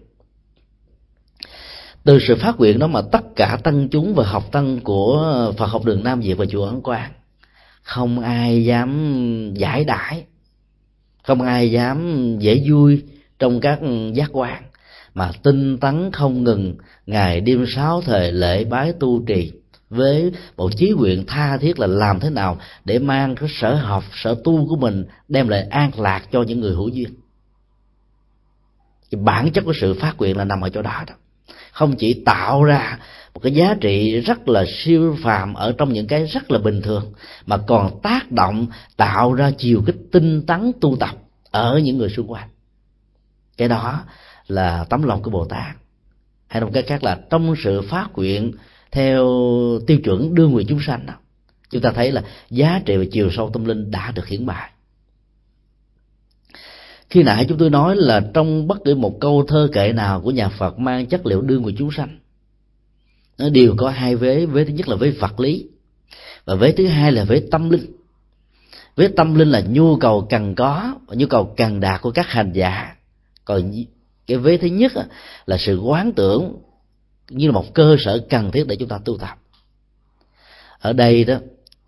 [2.05, 5.67] Từ sự phát nguyện đó mà tất cả tăng chúng và học tăng của Phật
[5.67, 7.13] học đường Nam Việt và chùa Ấn Quang
[7.83, 10.25] không ai dám giải đãi,
[11.23, 13.03] không ai dám dễ vui
[13.39, 13.81] trong các
[14.15, 14.63] giác quan
[15.15, 19.53] mà tinh tấn không ngừng, ngày đêm sáu thời lễ bái tu trì.
[19.91, 24.05] Với một chí nguyện tha thiết là làm thế nào để mang cái sở học,
[24.13, 27.09] sở tu của mình đem lại an lạc cho những người hữu duyên?
[29.11, 31.15] Thì bản chất của sự phát nguyện là nằm ở chỗ đó đó.
[31.73, 32.99] Không chỉ tạo ra
[33.35, 36.83] một cái giá trị rất là siêu phàm ở trong những cái rất là bình
[36.83, 37.13] thường,
[37.47, 41.17] mà còn tác động, tạo ra chiều kích tinh tấn tu tập
[41.51, 42.49] ở những người xung quanh.
[43.57, 44.05] Cái đó
[44.53, 45.77] là tấm lòng của bồ tát.
[46.47, 48.53] Hay một cái khác là trong sự phát nguyện
[48.91, 49.27] theo
[49.87, 51.15] tiêu chuẩn đưa người chúng sanh đó,
[51.71, 54.71] chúng ta thấy là giá trị và chiều sâu tâm linh đã được hiển bày.
[57.11, 60.31] Khi nãy chúng tôi nói là trong bất cứ một câu thơ kệ nào của
[60.31, 62.19] nhà Phật mang chất liệu đưa người chúng sanh
[63.39, 64.47] nó đều có hai vế.
[64.47, 65.67] Vế thứ nhất là vế vật lý
[66.45, 67.87] và vế thứ hai là vế tâm linh.
[68.97, 72.27] Vế tâm linh là nhu cầu cần có và nhu cầu cần đạt của các
[72.29, 72.97] hành giả.
[73.45, 73.73] Còn
[74.27, 74.93] cái vế thứ nhất
[75.47, 76.63] là sự quán tưởng
[77.29, 79.39] như là một cơ sở cần thiết để chúng ta tu tập.
[80.81, 81.37] Ở đây đó,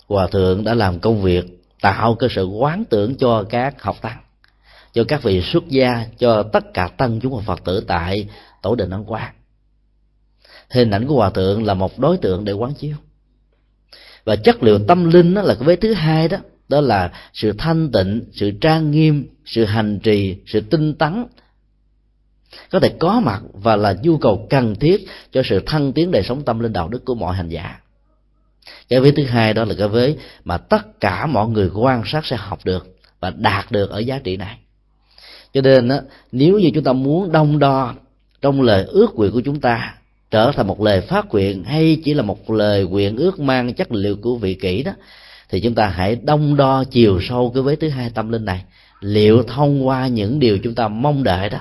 [0.07, 1.45] hòa thượng đã làm công việc
[1.81, 4.19] tạo cơ sở quán tưởng cho các học tăng,
[4.93, 8.29] cho các vị xuất gia, cho tất cả tăng chúng và phật tử tại
[8.63, 9.35] tổ đình ấn quang.
[10.71, 12.97] Hình ảnh của hòa thượng là một đối tượng để quán chiếu.
[14.25, 17.53] Và chất liệu tâm linh đó là cái vế thứ hai đó đó là sự
[17.59, 21.27] thanh tịnh, sự trang nghiêm, sự hành trì, sự tinh tấn
[22.71, 26.23] có thể có mặt và là nhu cầu cần thiết cho sự thăng tiến đời
[26.23, 27.81] sống tâm linh đạo đức của mọi hành giả.
[28.89, 32.27] Cái vế thứ hai đó là cái vế mà tất cả mọi người quan sát
[32.27, 34.59] sẽ học được và đạt được ở giá trị này.
[35.53, 35.97] Cho nên đó,
[36.33, 37.95] nếu như chúng ta muốn đông đo
[38.41, 39.95] trong lời ước nguyện của chúng ta
[40.31, 43.93] trở thành một lời phát nguyện hay chỉ là một lời nguyện ước mang chất
[43.93, 44.93] liệu của vị kỷ đó
[45.49, 48.65] thì chúng ta hãy đông đo chiều sâu cái vế thứ hai tâm linh này
[49.01, 51.59] liệu thông qua những điều chúng ta mong đợi đó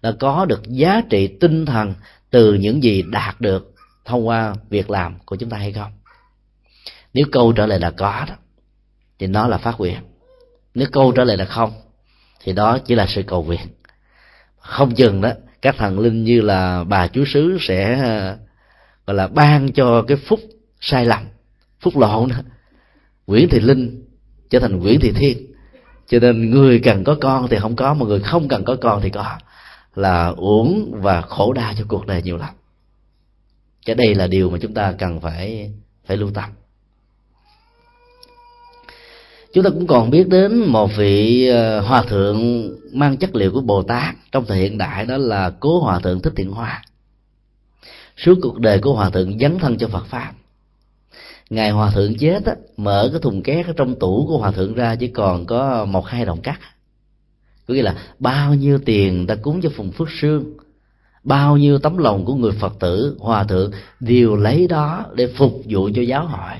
[0.00, 1.94] là có được giá trị tinh thần
[2.30, 3.74] từ những gì đạt được
[4.04, 5.92] thông qua việc làm của chúng ta hay không?
[7.14, 8.34] Nếu câu trả lời là có đó,
[9.18, 9.98] thì nó là phát nguyện.
[10.74, 11.72] Nếu câu trả lời là không,
[12.44, 13.66] thì đó chỉ là sự cầu nguyện.
[14.58, 15.30] Không chừng đó,
[15.62, 18.36] các thần linh như là bà chúa sứ sẽ ờ,
[19.06, 20.40] gọi là ban cho cái phúc
[20.80, 21.22] sai lầm,
[21.80, 22.36] phúc lộn đó
[23.26, 24.04] nguyễn thị linh
[24.50, 25.38] trở thành nguyễn thị thiên.
[26.08, 29.00] Cho nên người cần có con thì không có, mà người không cần có con
[29.02, 29.38] thì có
[29.94, 32.54] là uống và khổ đau cho cuộc đời nhiều lắm.
[33.86, 35.70] Cái đây là điều mà chúng ta cần phải
[36.06, 36.50] phải lưu tâm.
[39.54, 43.60] Chúng ta cũng còn biết đến một vị ờ, hòa thượng mang chất liệu của
[43.60, 46.82] bồ tát trong thời hiện đại đó là cố hòa thượng thích thiện hoa.
[48.16, 50.32] Suốt cuộc đời của hòa thượng dấn thân cho phật pháp.
[51.50, 54.74] Ngày hòa thượng chết á, mở cái thùng két ở trong tủ của hòa thượng
[54.74, 56.60] ra chỉ còn có một hai đồng cắt
[57.68, 60.56] có nghĩa là bao nhiêu tiền ta cúng cho phùng phước sương,
[61.24, 65.62] bao nhiêu tấm lòng của người phật tử, hòa thượng đều lấy đó để phục
[65.68, 66.52] vụ cho giáo hội,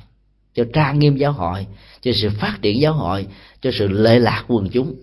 [0.55, 1.67] cho trang nghiêm giáo hội,
[2.01, 3.27] cho sự phát triển giáo hội,
[3.61, 4.95] cho sự lệ lạc quần chúng.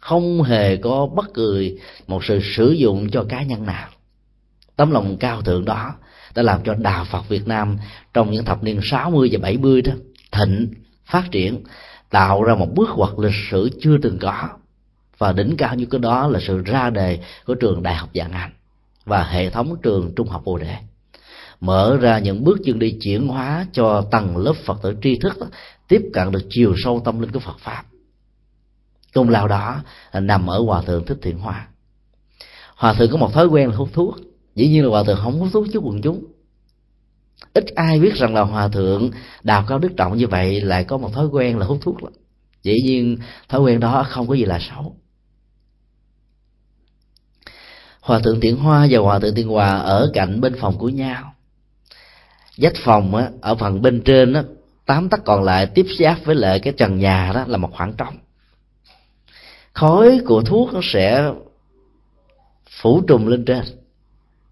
[0.00, 3.88] Không hề có bất cứ một sự sử dụng cho cá nhân nào.
[4.76, 5.94] Tấm lòng cao thượng đó
[6.34, 7.76] đã làm cho đạo Phật Việt Nam
[8.14, 9.92] trong những thập niên 60 và 70 đó
[10.32, 10.74] thịnh,
[11.04, 11.64] phát triển,
[12.10, 14.48] tạo ra một bước ngoặt lịch sử chưa từng có
[15.20, 18.32] và đỉnh cao như cái đó là sự ra đề của trường đại học dạng
[18.32, 18.50] anh
[19.04, 20.76] và hệ thống trường trung học bồ đề.
[21.60, 25.38] Mở ra những bước chân đi chuyển hóa cho tầng lớp phật tử tri thức
[25.88, 27.84] tiếp cận được chiều sâu tâm linh của phật pháp.
[29.14, 31.68] Công lao đó nằm ở hòa thượng thích thiện hoa.
[32.76, 34.16] Hòa thượng có một thói quen là hút thuốc.
[34.54, 36.24] Dĩ nhiên là hòa thượng không hút thuốc trước quần chúng.
[37.54, 39.10] Ít ai biết rằng là hòa thượng
[39.42, 42.12] đào cao đức trọng như vậy lại có một thói quen là hút thuốc lắm.
[42.62, 43.18] Dĩ nhiên
[43.48, 44.96] thói quen đó không có gì là xấu
[48.00, 51.34] hòa thượng tiện hoa và hòa thượng tiện hòa ở cạnh bên phòng của nhau.
[52.56, 54.42] Dách phòng á, ở phần bên trên á,
[54.86, 57.92] tám tấc còn lại tiếp giáp với lại cái trần nhà đó là một khoảng
[57.92, 58.16] trống.
[59.72, 61.32] Khói của thuốc nó sẽ
[62.80, 63.64] phủ trùm lên trên.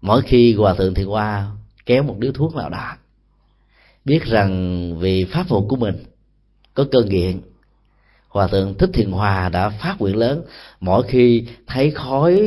[0.01, 1.47] Mỗi khi hòa thượng thiện hoa
[1.85, 2.95] kéo một điếu thuốc nào đó
[4.05, 6.03] biết rằng vì pháp vụ của mình
[6.73, 7.41] có cơn nghiện
[8.29, 10.41] hòa thượng thích thiền hòa đã phát nguyện lớn.
[10.79, 12.41] Mỗi khi thấy khói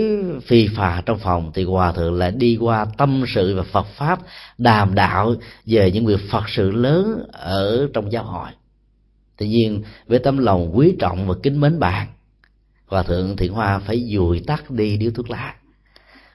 [0.46, 4.20] phi phà trong phòng thì hòa thượng lại đi qua tâm sự và phật pháp,
[4.58, 5.34] đàm đạo
[5.66, 8.48] về những việc phật sự lớn ở trong giáo hội.
[9.36, 12.06] Tuy nhiên, với tấm lòng quý trọng và kính mến bạn,
[12.86, 15.54] hòa thượng thiện Hòa phải dùi tắt đi điếu thuốc lá.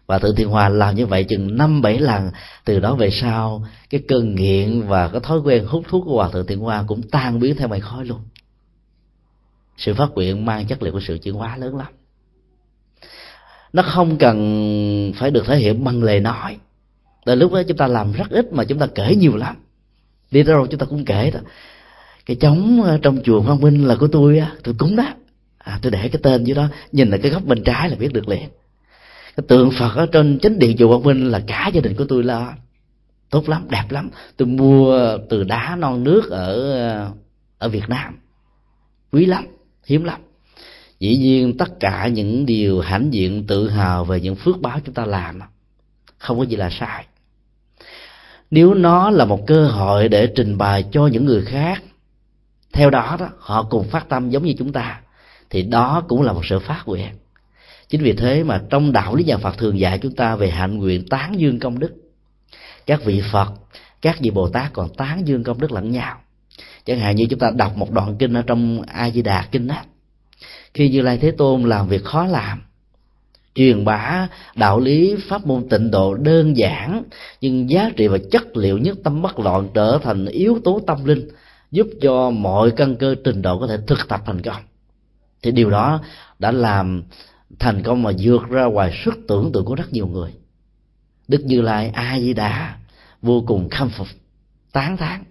[0.08, 2.32] Và thượng thiện hòa làm như vậy chừng năm bảy lần.
[2.66, 6.30] Từ đó về sau, cái cơn nghiện và cái thói quen hút thuốc của hòa
[6.30, 8.20] thượng thiện Hòa cũng tan biến theo mày khói luôn
[9.78, 11.88] sự phát nguyện mang chất liệu của sự chuyển hóa lớn lắm.
[13.74, 16.58] Nó không cần phải được thể hiện bằng lời nói.
[17.26, 19.56] Từ lúc đó chúng ta làm rất ít mà chúng ta kể nhiều lắm.
[20.32, 21.40] Đi đâu chúng ta cũng kể đó.
[22.26, 25.14] Cái trống trong chùa Quang Minh là của tôi á tôi cúng đó.
[25.58, 28.14] À, tôi để cái tên dưới đó nhìn là cái góc bên trái là biết
[28.14, 28.50] được liền.
[29.38, 32.06] Cái tượng phật ở trên chính điện chùa quang minh là cả gia đình của
[32.10, 32.54] tôi là
[33.30, 34.10] tốt lắm đẹp lắm.
[34.38, 37.12] Tôi mua từ đá non nước ở ờ,
[37.58, 38.20] ở việt nam.
[39.12, 39.46] Quý lắm
[39.88, 40.22] hiếm lắm.
[41.00, 44.94] Dĩ nhiên tất cả những điều hãnh diện tự hào về những phước báo chúng
[44.96, 45.40] ta làm
[46.18, 47.06] không có gì là sai.
[48.52, 51.84] Nếu nó là một cơ hội để trình bày cho những người khác,
[52.74, 55.02] theo đó đó, họ cùng phát tâm giống như chúng ta,
[55.50, 57.10] thì đó cũng là một sự phát nguyện.
[57.90, 60.78] Chính vì thế mà trong đạo lý nhà phật thường dạy chúng ta về hạnh
[60.78, 61.96] nguyện tán dương công đức.
[62.86, 63.54] Các vị phật,
[64.02, 66.22] các vị bồ tát còn tán dương công đức lẫn nhau
[66.88, 69.68] chẳng hạn như chúng ta đọc một đoạn kinh ở trong a di đà kinh
[69.68, 69.84] á,
[70.74, 72.64] khi như lai thế tôn làm việc khó làm,
[73.56, 77.04] truyền bá đạo lý pháp môn tịnh độ đơn giản,
[77.42, 81.06] nhưng giá trị và chất liệu nhất tâm bất loạn trở thành yếu tố tâm
[81.06, 81.28] linh,
[81.72, 84.62] giúp cho mọi căn cơ trình độ có thể thực tập thành công.
[85.42, 86.02] Thì điều đó
[86.40, 87.04] đã làm
[87.60, 90.34] thành công mà vượt ra ngoài sức tưởng tượng của rất nhiều người.
[91.28, 92.78] Đức như lai a di đà
[93.22, 94.08] vô cùng khâm phục,
[94.72, 95.24] tán thán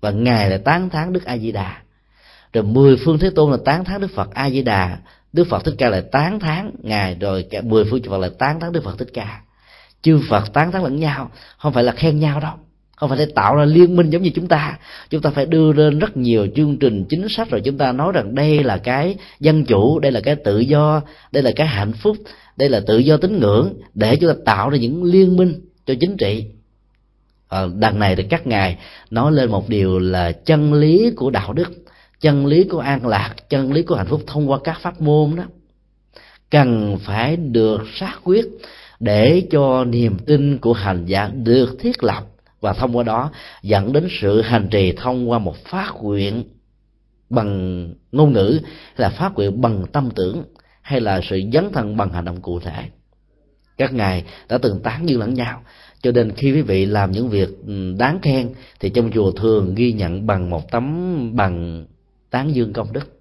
[0.00, 1.76] và ngài là tán thán đức a di đà
[2.52, 4.98] rồi mười phương thế tôn là tán thán đức phật a di đà
[5.32, 8.60] đức phật thích ca là tán thán ngài, rồi cả mười phương phật là tán
[8.60, 9.40] thán đức phật thích ca.
[10.02, 12.52] Chư phật tán thán lẫn nhau, không phải là khen nhau đâu.
[12.96, 14.78] Không phải để tạo ra liên minh giống như chúng ta.
[15.10, 18.12] Chúng ta phải đưa lên rất nhiều chương trình chính sách rồi chúng ta nói
[18.12, 21.92] rằng đây là cái dân chủ, đây là cái tự do, đây là cái hạnh
[21.92, 22.16] phúc,
[22.56, 25.94] đây là tự do tín ngưỡng để chúng ta tạo ra những liên minh cho
[26.00, 26.44] chính trị
[27.50, 28.78] à, đằng này thì các ngài
[29.10, 31.70] nói lên một điều là chân lý của đạo đức
[32.20, 35.36] chân lý của an lạc chân lý của hạnh phúc thông qua các pháp môn
[35.36, 35.44] đó.
[36.50, 38.46] Cần phải được xác quyết
[39.00, 42.24] để cho niềm tin của hành giả được thiết lập
[42.60, 43.30] và thông qua đó
[43.62, 46.44] dẫn đến sự hành trì thông qua một phát nguyện
[47.30, 48.60] bằng ngôn ngữ
[48.96, 50.44] là phát nguyện bằng tâm tưởng
[50.82, 52.84] hay là sự dấn thân bằng hành động cụ thể.
[53.78, 55.62] Các ngài đã từng tán dương lẫn nhau
[56.02, 59.74] cho nên khi quý vị làm những việc ừ, đáng khen, thì trong chùa thường
[59.74, 61.86] ghi nhận bằng một tấm bằng
[62.30, 63.20] tán dương công đức.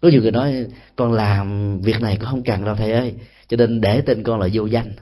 [0.00, 0.66] Có nhiều người nói,
[0.96, 3.14] con làm việc này cũng không cần đâu, thầy ơi.
[3.48, 4.92] Cho nên để tên con là vô danh.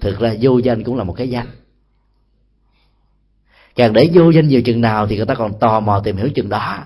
[0.00, 1.46] Thực ra vô danh cũng là một cái danh.
[3.74, 6.28] Càng để vô danh nhiều chừng nào thì người ta còn tò mò tìm hiểu
[6.28, 6.84] chừng đó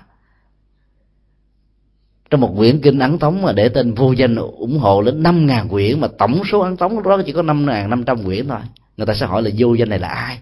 [2.33, 5.45] trong một quyển kinh ấn tống mà để tên vô danh ủng hộ đến năm
[5.45, 8.47] ngàn quyển, mà tổng số ấn tống đó chỉ có năm ngàn năm trăm quyển
[8.47, 8.59] thôi.
[8.97, 10.39] Người ta sẽ hỏi là vô danh này là ai?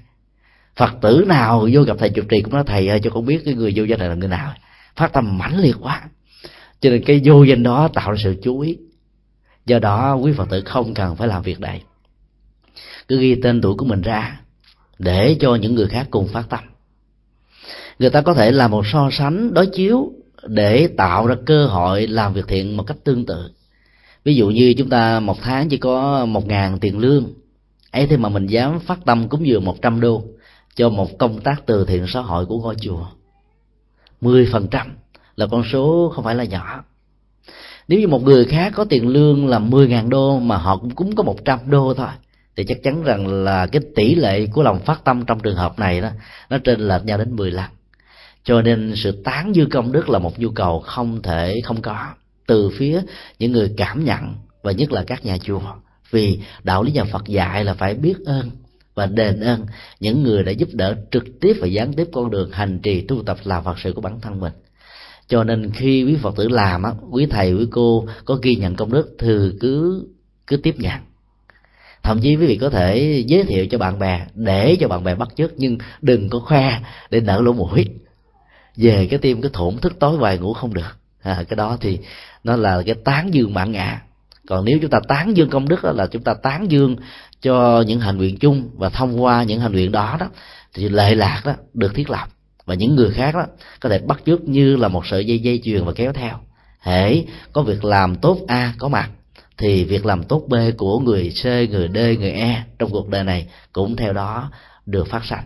[0.75, 1.67] Phật tử nào?
[1.71, 3.83] Vô gặp thầy trụ trì cũng nói, thầy ơi, cho con biết cái người vô
[3.83, 4.53] danh này là người nào.
[4.95, 6.01] Phát tâm mãnh liệt quá.
[6.79, 8.77] Cho nên cái vô danh đó tạo ra sự chú ý.
[9.65, 11.83] Do đó, quý phật tử không cần phải làm việc này.
[13.07, 14.39] Cứ ghi tên tuổi của mình ra,
[14.99, 16.59] để cho những người khác cùng phát tâm.
[17.99, 20.11] Người ta có thể làm một so sánh, đối chiếu
[20.43, 23.51] để tạo ra cơ hội làm việc thiện một cách tương tự.
[24.23, 27.25] Ví dụ như chúng ta một tháng chỉ có một ngàn tiền lương,
[27.91, 30.23] ấy thế mà mình dám phát tâm cúng dường một trăm đô
[30.75, 33.05] cho một công tác từ thiện xã hội của ngôi chùa.
[34.21, 34.87] Mười phần trăm
[35.35, 36.83] là con số không phải là nhỏ.
[37.87, 40.91] Nếu như một người khác có tiền lương là mười ngàn đô mà họ cũng
[40.91, 42.07] cúng có một trăm đô thôi,
[42.55, 45.79] thì chắc chắn rằng là cái tỷ lệ của lòng phát tâm trong trường hợp
[45.79, 46.09] này đó,
[46.49, 47.65] nó trên lệch nhau đến 10 lần
[48.43, 52.07] cho nên sự tán dư công đức là một nhu cầu không thể không có.
[52.47, 53.01] Từ phía
[53.39, 55.61] những người cảm nhận, và nhất là các nhà chùa.
[56.11, 58.51] Vì đạo lý nhà Phật dạy là phải biết ơn
[58.95, 59.65] và đền ơn
[59.99, 63.23] những người đã giúp đỡ trực tiếp và gián tiếp con đường hành trì tu
[63.23, 64.53] tập làm Phật sự của bản thân mình.
[65.27, 68.75] Cho nên khi quý phật tử làm á, quý thầy, quý cô có ghi nhận
[68.75, 69.27] công đức thì
[69.59, 70.05] cứ
[70.47, 70.99] cứ tiếp nhận.
[72.03, 75.15] Thậm chí quý vị có thể giới thiệu cho bạn bè, để cho bạn bè
[75.15, 76.79] bắt chước, nhưng đừng có khoe
[77.09, 77.85] để nở lỗ mũi
[78.81, 80.97] về cái tim cái thủng thức tối hoài ngủ không được.
[81.21, 81.99] À, cái đó thì
[82.43, 84.01] nó là cái tán dương mạng ngã.
[84.47, 86.95] Còn nếu chúng ta tán dương công đức đó là chúng ta tán dương
[87.41, 90.27] cho những hành nguyện chung và thông qua những hành nguyện đó đó
[90.73, 92.27] thì lệ lạc đó được thiết lập.
[92.65, 93.45] Và những người khác đó
[93.79, 96.39] có thể bắt chước như là một sợi dây dây chuyền và kéo theo.
[96.79, 97.23] Hễ
[97.53, 99.09] có việc làm tốt a có mặt
[99.57, 103.23] thì việc làm tốt b của người c người d người e trong cuộc đời
[103.23, 104.51] này cũng theo đó
[104.85, 105.43] được phát sanh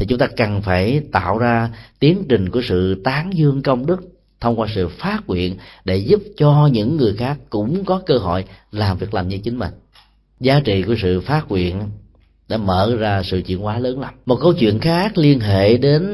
[0.00, 4.00] thì chúng ta cần phải tạo ra tiến trình của sự tán dương công đức
[4.40, 8.44] thông qua sự phát nguyện để giúp cho những người khác cũng có cơ hội
[8.72, 9.70] làm việc làm như chính mình.
[10.40, 11.82] Giá trị của sự phát nguyện
[12.48, 14.14] đã mở ra sự chuyển hóa lớn lắm.
[14.26, 16.04] Một câu chuyện khác liên hệ đến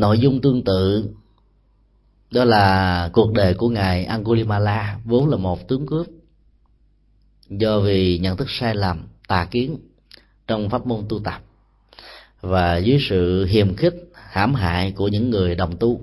[0.00, 1.10] nội dung tương tự,
[2.30, 6.06] đó là cuộc đời của ngài Angulimala, vốn là một tướng cướp.
[7.48, 9.76] Do vì nhận thức sai lầm, tà kiến
[10.46, 11.45] trong pháp môn tu tập
[12.46, 16.00] và dưới sự hiềm khích, hãm hại của những người đồng tu,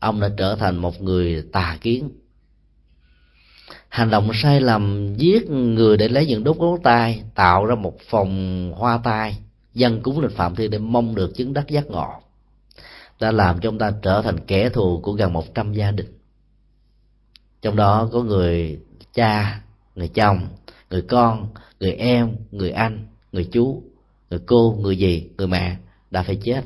[0.00, 2.10] ông đã trở thành một người tà kiến.
[3.88, 7.98] Hành động sai lầm, giết người để lấy những đốt ngón tay, tạo ra một
[8.10, 9.38] phòng hoa tai,
[9.74, 12.08] dân cúng lên phạm thiên để mong được chứng đắc giác ngộ,
[13.20, 16.18] đã làm cho ông ta trở thành kẻ thù của gần một trăm gia đình.
[17.62, 18.78] Trong đó có người
[19.14, 19.60] cha,
[19.94, 20.40] người chồng,
[20.90, 21.48] người con,
[21.80, 23.82] người em, người anh, người chú
[24.30, 25.76] người cô, người gì người mẹ
[26.10, 26.64] đã phải chết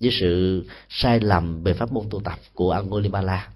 [0.00, 3.48] với sự sai lầm về pháp môn tu tập của Angulimala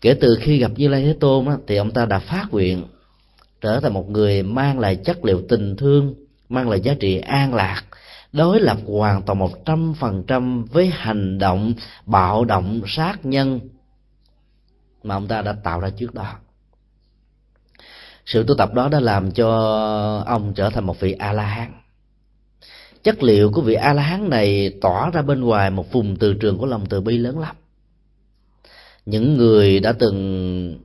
[0.00, 2.84] kể từ khi gặp Như Lai Thế Tôn thì ông ta đã phát nguyện
[3.60, 6.14] trở thành một người mang lại chất liệu tình thương,
[6.48, 7.82] mang lại giá trị an lạc,
[8.32, 11.74] đối lập hoàn toàn một trăm phần trăm với hành động
[12.06, 13.60] bạo động sát nhân
[15.02, 16.34] mà ông ta đã tạo ra trước đó.
[18.26, 19.48] Sự tu tập đó đã làm cho
[20.26, 21.81] ông trở thành một vị a la hán
[23.02, 26.34] chất liệu của vị a la hán này tỏa ra bên ngoài một vùng từ
[26.34, 27.56] trường của lòng từ bi lớn lắm.
[29.06, 30.78] Những người đã từng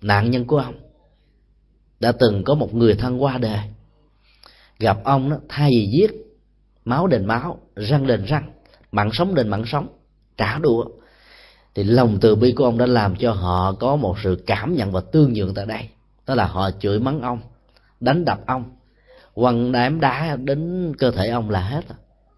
[0.00, 0.74] nạn nhân của ông,
[2.00, 3.60] đã từng có một người thân qua đời.
[4.78, 6.10] Gặp ông đó, thay vì giết
[6.84, 8.50] máu đền máu, răng đền răng
[8.92, 9.88] mặn sống đền mặn sống,
[10.36, 10.84] trả đũa,
[11.74, 14.92] thì lòng từ bi của ông đã làm cho họ có một sự cảm nhận
[14.92, 15.88] và tương nhượng tại đây.
[16.26, 17.40] Đó là họ chửi mắng ông,
[18.00, 18.64] đánh đập ông
[19.34, 21.84] quăng đám đá đến cơ thể ông là hết.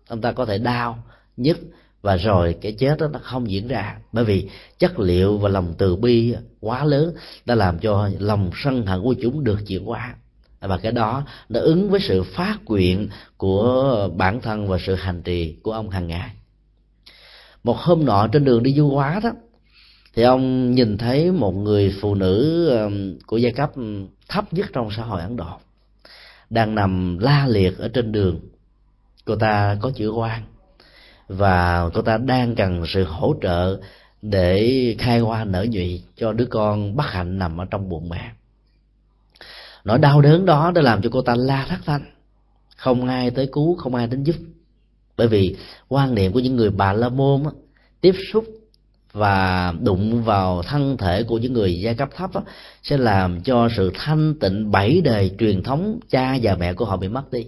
[0.08, 1.04] Ông ta có thể đau
[1.36, 1.58] nhức
[2.02, 3.98] và rồi cái chết đó nó không diễn ra.
[4.12, 8.86] Bởi vì chất liệu và lòng từ bi quá lớn đã làm cho lòng sân
[8.86, 10.14] hận của chúng được chuyển hóa
[10.60, 15.22] và cái đó nó ứng với sự phát nguyện của bản thân và sự hành
[15.22, 16.30] trì của ông hàng ngày.
[17.64, 19.30] Một hôm nọ trên đường đi du hóa đó,
[20.14, 22.70] thì ông nhìn thấy một người phụ nữ
[23.26, 23.72] của giai cấp
[24.28, 25.58] thấp nhất trong xã hội ấn độ
[26.50, 28.40] đang nằm la liệt ở trên đường.
[29.24, 30.42] Cô ta có chữ quan
[31.28, 33.80] và cô ta đang cần sự hỗ trợ
[34.22, 38.32] để khai hoa nở nhụy cho đứa con bất hạnh nằm ở trong bụng mẹ.
[39.84, 42.04] Nỗi đau đớn đó đã làm cho cô ta la thất thanh.
[42.76, 44.36] Không ai tới cứu không ai đến giúp.
[45.16, 45.56] Bởi vì
[45.88, 47.50] quan niệm của những người bà la môn á,
[48.00, 48.44] tiếp xúc
[49.16, 52.42] và đụng vào thân thể của những người giai cấp thấp đó,
[52.82, 56.96] sẽ làm cho sự thanh tịnh bảy đời truyền thống cha và mẹ của họ
[56.96, 57.46] bị mất đi.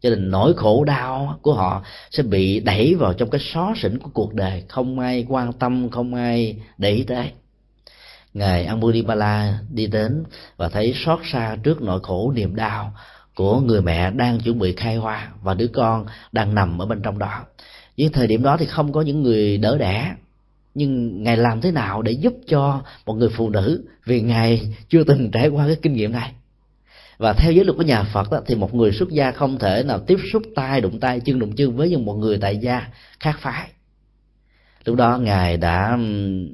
[0.00, 3.98] Cho nên nỗi khổ đau của họ sẽ bị đẩy vào trong cái xó xỉnh
[3.98, 7.30] của cuộc đời không ai quan tâm không ai để ý tới.
[8.34, 10.24] Ngài Ambulimala đi đến
[10.56, 12.92] và thấy xót xa trước nỗi khổ niềm đau
[13.34, 17.02] của người mẹ đang chuẩn bị khai hoa và đứa con đang nằm ở bên
[17.02, 17.40] trong đó.
[17.96, 20.14] Những thời điểm đó thì không có những người đỡ đẻ
[20.74, 25.04] nhưng ngài làm thế nào để giúp cho một người phụ nữ vì ngài chưa
[25.04, 26.32] từng trải qua cái kinh nghiệm này?
[27.18, 29.82] Và theo giới luật của nhà Phật đó, thì một người xuất gia không thể
[29.82, 32.88] nào tiếp xúc tay đụng tay chân đụng chân với một người tại gia
[33.20, 33.68] khác phái.
[34.84, 35.98] Lúc đó ngài đã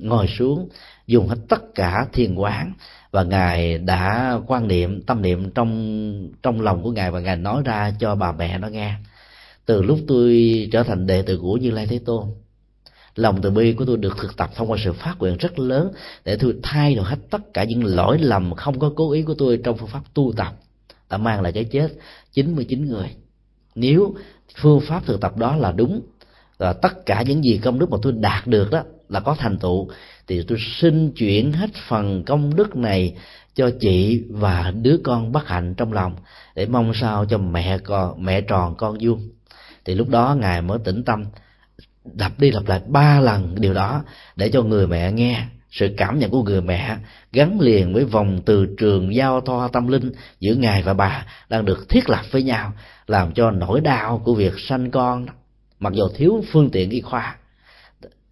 [0.00, 0.68] ngồi xuống
[1.06, 2.72] dùng hết tất cả thiền quán
[3.10, 7.62] và ngài đã quan niệm tâm niệm trong trong lòng của ngài và ngài nói
[7.64, 8.94] ra cho bà mẹ nó nghe.
[9.66, 12.24] Từ lúc tôi trở thành đệ tử của như lai thế tôn
[13.14, 15.92] lòng từ bi của tôi được thực tập thông qua sự phát nguyện rất lớn
[16.24, 19.34] để tôi thay đổi hết tất cả những lỗi lầm không có cố ý của
[19.34, 20.54] tôi trong phương pháp tu tập.
[21.10, 21.88] Đã mang lại cái chết
[22.32, 23.08] 99 người.
[23.74, 24.14] Nếu
[24.56, 26.00] phương pháp thực tập đó là đúng,
[26.58, 29.58] và tất cả những gì công đức mà tôi đạt được đó là có thành
[29.58, 29.88] tựu,
[30.26, 33.16] thì tôi xin chuyển hết phần công đức này
[33.54, 36.16] cho chị và đứa con bất hạnh trong lòng,
[36.54, 39.28] để mong sao cho mẹ con, mẹ tròn con vuông.
[39.84, 41.24] Thì lúc đó ngài mới tĩnh tâm
[42.18, 44.02] lặp đi lặp lại ba lần điều đó
[44.36, 45.44] để cho người mẹ nghe.
[45.70, 46.96] Sự cảm nhận của người mẹ
[47.32, 51.64] gắn liền với vòng từ trường giao thoa tâm linh giữa ngài và bà đang
[51.64, 52.72] được thiết lập với nhau,
[53.06, 55.26] làm cho nỗi đau của việc sanh con,
[55.80, 57.36] mặc dù thiếu phương tiện y khoa,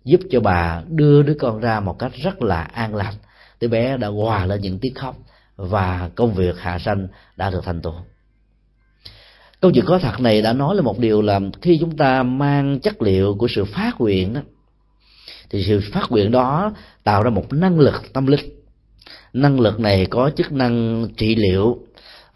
[0.04, 3.14] giúp cho bà đưa đứa con ra một cách rất là an lành.
[3.60, 5.16] Đứa bé đã hòa lên những tiếng khóc
[5.56, 7.94] và công việc hạ sanh đã được thành tựu
[9.60, 12.80] câu chuyện có thật này đã nói là một điều là khi chúng ta mang
[12.80, 14.40] chất liệu của sự phát nguyện đó
[15.50, 16.72] thì sự phát nguyện đó
[17.04, 18.50] tạo ra một năng lực tâm linh.
[19.32, 21.78] Năng lực này có chức năng trị liệu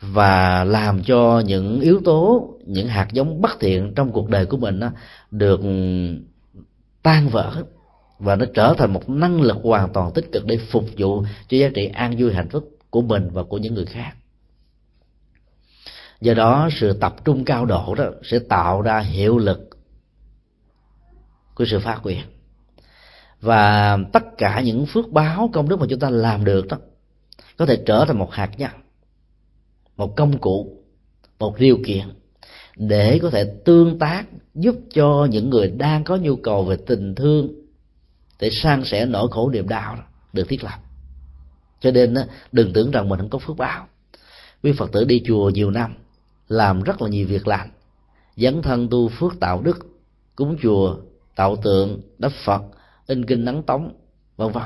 [0.01, 4.57] và làm cho những yếu tố những hạt giống bất thiện trong cuộc đời của
[4.57, 4.91] mình đó,
[5.31, 5.61] được
[7.03, 7.53] tan vỡ
[8.19, 11.57] và nó trở thành một năng lực hoàn toàn tích cực để phục vụ cho
[11.57, 14.13] giá trị an vui hạnh phúc của mình và của những người khác
[16.23, 19.69] do đó sự tập trung cao độ đó sẽ tạo ra hiệu lực
[21.55, 22.23] của sự phát quyền
[23.41, 26.77] và tất cả những phước báo công đức mà chúng ta làm được đó
[27.57, 28.71] có thể trở thành một hạt nhân,
[29.97, 30.83] một công cụ,
[31.39, 32.09] một điều kiện
[32.77, 37.15] để có thể tương tác, giúp cho những người đang có nhu cầu về tình
[37.15, 37.49] thương
[38.41, 39.99] để san sẻ nỗi khổ niềm đau
[40.33, 40.79] được thiết lập.
[41.81, 42.15] Cho nên
[42.53, 43.87] đừng tưởng rằng mình không có phước báo.
[44.63, 45.95] Quý phật tử đi chùa nhiều năm
[46.49, 47.69] làm rất là nhiều việc lành
[48.37, 49.87] dấn thân tu phước tạo đức,
[50.37, 50.97] cúng chùa,
[51.37, 52.63] tạo tượng, đắp phật,
[53.07, 53.93] in kinh nắng tống,
[54.37, 54.63] vân vân.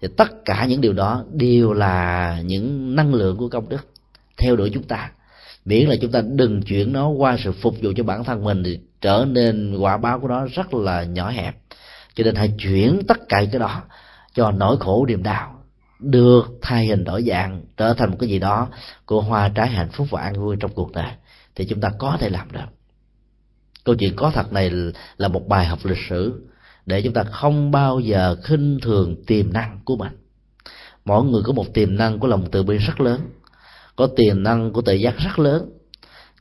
[0.00, 3.86] Thì tất cả những điều đó đều là những năng lượng của công đức,
[4.36, 5.10] theo đuổi chúng ta.
[5.64, 8.62] Miễn là chúng ta đừng chuyển nó qua sự phục vụ cho bản thân mình
[8.64, 11.56] thì trở nên quả báo của nó rất là nhỏ hẹp.
[12.14, 13.82] Cho nên hãy chuyển tất cả cái đó
[14.34, 15.59] cho nỗi khổ niềm đau
[16.00, 18.68] được thay hình đổi dạng trở thành một cái gì đó
[19.06, 21.10] của hoa trái hạnh phúc và an vui trong cuộc đời.
[21.54, 22.66] Thì chúng ta có thể làm được.
[23.84, 24.70] Câu chuyện có thật này
[25.16, 26.48] là một bài học lịch sử
[26.86, 30.12] để chúng ta không bao giờ khinh thường tiềm năng của mình.
[31.04, 33.20] Mỗi người có một tiềm năng của lòng từ bi rất lớn,
[33.96, 35.70] có tiềm năng của tự giác rất lớn.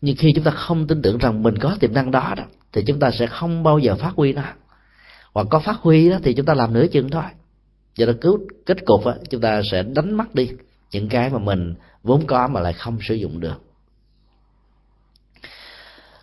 [0.02, 2.84] Nhưng khi chúng ta không tin tưởng rằng mình có tiềm năng đó đó, thì
[2.88, 4.44] chúng ta sẽ không bao giờ phát huy nó.
[5.34, 7.24] Hoặc có phát huy đó thì chúng ta làm nửa chừng thôi
[8.00, 10.50] do đó cứu kết cục á, chúng ta sẽ đánh mất đi
[10.92, 13.62] những cái mà mình vốn có mà lại không sử dụng được.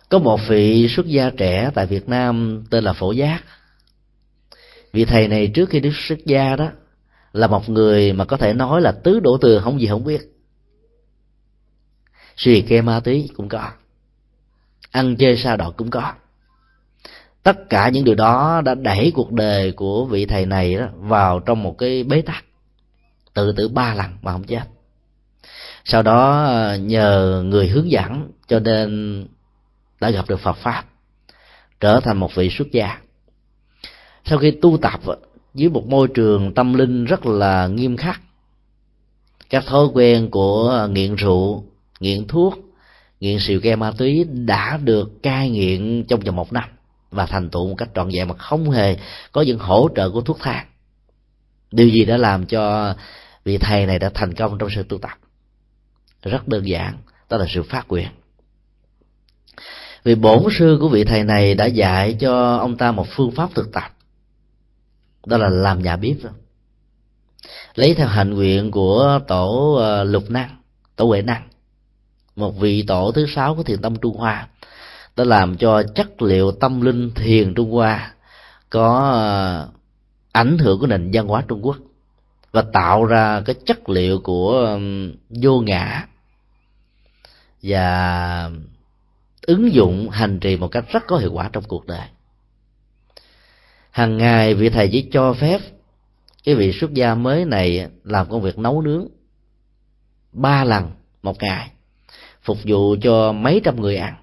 [0.09, 3.43] Có một vị xuất gia trẻ tại Việt Nam tên là Phổ Giác.
[4.93, 6.69] Vị thầy này trước khi đức xuất gia đó
[7.33, 10.21] là một người mà có thể nói là tứ đổ từ không gì không biết.
[12.37, 13.71] Suy ke ma túy cũng có
[14.91, 16.13] ăn chơi sa đọt cũng có
[17.47, 21.39] tất cả những điều đó đã đẩy cuộc đời của vị thầy này đó vào
[21.39, 22.45] trong một cái bế tắc.
[23.33, 24.63] Tự tử ba lần mà không chết.
[25.85, 29.25] Sau đó ờ, nhờ người hướng dẫn cho nên
[29.99, 30.85] đã gặp được Phật pháp,
[31.79, 32.97] trở thành một vị xuất gia.
[34.25, 35.17] Sau khi tu tập ờ,
[35.53, 38.21] dưới một môi trường tâm linh rất là nghiêm khắc,
[39.49, 41.63] các thói quen của nghiện rượu,
[41.99, 42.59] nghiện thuốc,
[43.19, 46.69] nghiện xìu ke ma túy đã được cai nghiện trong vòng một năm
[47.11, 48.97] và thành tựu một cách trọn vẹn mà không hề
[49.31, 50.65] có những hỗ trợ của thuốc thang.
[51.71, 52.93] Điều gì đã làm cho
[53.43, 55.17] vị thầy này đã thành công trong sự tu tập?
[56.23, 56.97] Rất đơn giản,
[57.29, 58.07] đó là sự phát quyền
[60.07, 63.49] vì bổn sư của vị thầy này đã dạy cho ông ta một phương pháp
[63.55, 63.91] thực tập,
[65.25, 66.17] đó là làm nhà bếp.
[67.75, 70.57] Lấy theo hạnh nguyện của tổ ờ, lục năng,
[70.95, 71.47] tổ huệ năng,
[72.35, 74.47] một vị tổ thứ sáu của thiền tâm trung hoa
[75.17, 78.13] đã làm cho chất liệu tâm linh thiền trung hoa
[78.69, 79.69] có ờ,
[80.31, 81.77] ảnh hưởng của nền văn hóa trung quốc
[82.51, 84.79] và tạo ra cái chất liệu của
[85.29, 86.07] vô ngã
[87.63, 88.49] và
[89.41, 92.07] ứng dụng hành trì một cách rất có hiệu quả trong cuộc đời.
[93.91, 95.61] Hàng ngày vị thầy chỉ cho phép
[96.43, 99.07] cái vị xuất gia mới này làm công việc nấu nướng
[100.31, 100.91] ba lần
[101.23, 101.71] một ngày,
[102.41, 104.15] phục vụ cho mấy trăm người ăn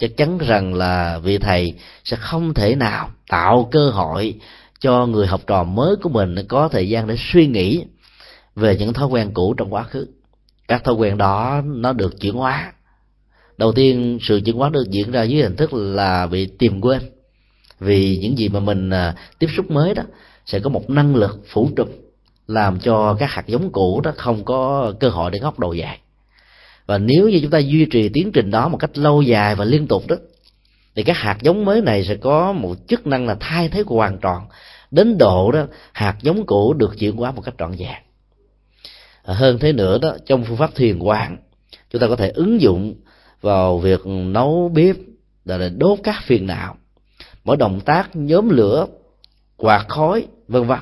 [0.00, 1.74] chắc chắn rằng là vị thầy
[2.04, 4.34] sẽ không thể nào tạo cơ hội
[4.80, 7.84] cho người học trò mới của mình có thời gian để suy nghĩ
[8.56, 10.06] về những thói quen cũ trong quá khứ.
[10.68, 12.72] Các thói quen đó, nó được chuyển hóa.
[13.58, 17.00] Đầu tiên, sự chuyển hóa được diễn ra dưới hình thức là bị tìm quên.
[17.80, 20.02] Vì những gì mà mình à, tiếp xúc mới đó
[20.46, 21.88] sẽ có một năng lực phủ trùm,
[22.46, 25.98] làm cho các hạt giống cũ đó không có cơ hội để ngóc đầu dài
[26.90, 29.64] và nếu như chúng ta duy trì tiến trình đó một cách lâu dài và
[29.64, 30.16] liên tục đó,
[30.94, 34.18] thì các hạt giống mới này sẽ có một chức năng là thay thế hoàn
[34.18, 34.46] toàn
[34.90, 38.02] đến độ đó, hạt giống cũ được chuyển hóa một cách trọn vẹn.
[39.22, 41.36] À, hơn thế nữa đó, trong phương pháp thiền quán,
[41.90, 42.94] chúng ta có thể ứng dụng
[43.40, 44.96] vào việc nấu bếp
[45.44, 46.76] là đốt các phiền não
[47.44, 48.86] mỗi động tác nhóm lửa,
[49.56, 50.80] quạt khói, vân vân.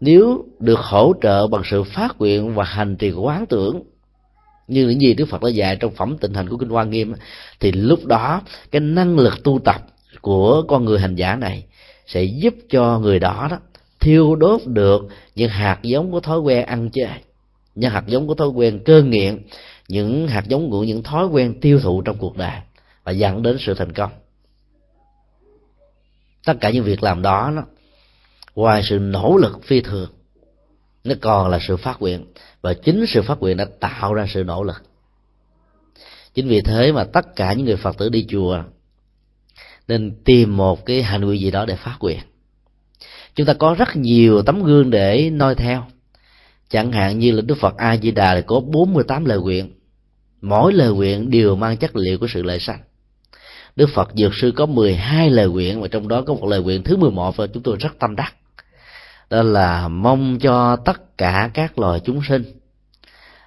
[0.00, 3.82] Nếu được hỗ trợ bằng sự phát nguyện và hành trì quán tưởng
[4.68, 7.14] như những gì Đức Phật đã dạy trong phẩm tịnh hành của kinh Hoa Nghiêm
[7.60, 9.86] thì lúc đó cái năng lực tu tập
[10.20, 11.64] của con người hành giả này
[12.06, 13.58] sẽ giúp cho người đó đó
[14.00, 17.08] thiêu đốt được những hạt giống của thói quen ăn chơi,
[17.74, 19.42] những hạt giống của thói quen cơ nghiện,
[19.88, 22.60] những hạt giống của những thói quen tiêu thụ trong cuộc đời
[23.04, 24.10] và dẫn đến sự thành công.
[26.44, 27.62] Tất cả những việc làm đó nó
[28.54, 30.10] ngoài sự nỗ lực phi thường,
[31.04, 32.24] nó còn là sự phát nguyện
[32.62, 34.82] và chính sự phát nguyện đã tạo ra sự nỗ lực.
[36.34, 38.62] Chính vì thế mà tất cả những người phật tử đi chùa
[39.88, 42.18] nên tìm một cái hành vi gì đó để phát nguyện
[43.34, 45.84] chúng ta có rất nhiều tấm gương để noi theo.
[46.70, 49.72] Chẳng hạn như là đức phật a di đà có 48 lời nguyện.
[50.40, 52.78] Mỗi lời nguyện đều mang chất liệu của sự lợi sanh.
[53.76, 56.82] Đức phật dược sư có 12 lời nguyện và trong đó có một lời nguyện
[56.82, 58.34] thứ 11 và chúng tôi rất tâm đắc
[59.32, 62.44] đó là mong cho tất cả các loài chúng sinh.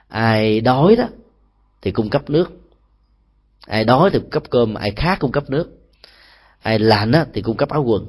[0.08, 1.06] Ai đói đó
[1.82, 2.52] thì cung cấp nước.
[3.68, 5.70] Ai đói thì cung cấp cơm, ai khác cung cấp nước.
[6.62, 8.06] Ai lạnh đó thì cung cấp áo quần.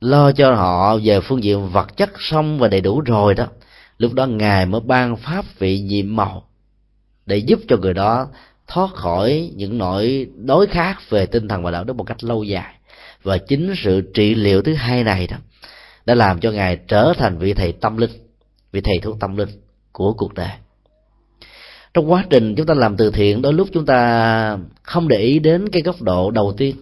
[0.00, 3.46] Lo cho họ về phương diện vật chất xong và đầy đủ rồi đó,
[3.98, 6.48] lúc đó ngài mới ban pháp vị nhiệm màu
[7.26, 8.28] để giúp cho người đó
[8.66, 12.44] thoát khỏi những nỗi đối khác về tinh thần và đạo đức một cách lâu
[12.44, 12.74] dài.
[13.22, 15.36] Và chính sự trị liệu thứ hai này đó
[16.10, 18.10] đã làm cho ngài trở thành vị thầy tâm linh,
[18.72, 19.48] vị thầy thuốc tâm linh
[19.92, 20.50] của cuộc đời.
[21.94, 25.38] Trong quá trình chúng ta làm từ thiện, đôi lúc chúng ta không để ý
[25.38, 26.76] đến cái góc độ đầu tiên,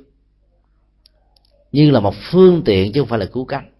[1.72, 3.70] như là một phương tiện chứ không phải là cứu cánh.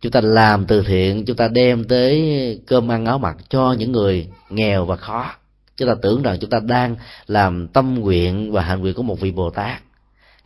[0.00, 3.92] Chúng ta làm từ thiện, chúng ta đem tới cơm ăn áo mặc cho những
[3.92, 5.34] người nghèo và khó.
[5.76, 6.96] Chúng ta tưởng rằng chúng ta đang
[7.26, 9.82] làm tâm nguyện và hành nguyện của một vị bồ tát.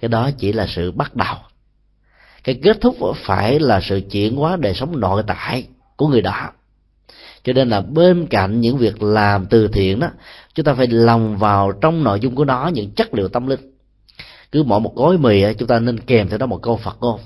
[0.01, 1.37] Cái đó chỉ là sự bắt đầu
[2.45, 5.67] cái kết thúc phải là sự chuyển hóa đời sống nội tại
[5.97, 6.51] của người đó.
[7.45, 10.11] Cho nên là bên cạnh những việc làm từ thiện đó,
[10.55, 13.61] chúng ta phải lòng vào trong nội dung của nó, những chất liệu tâm linh.
[14.53, 17.21] Cứ mỗi một gói mì chúng ta nên kèm theo đó một câu phật ngôn.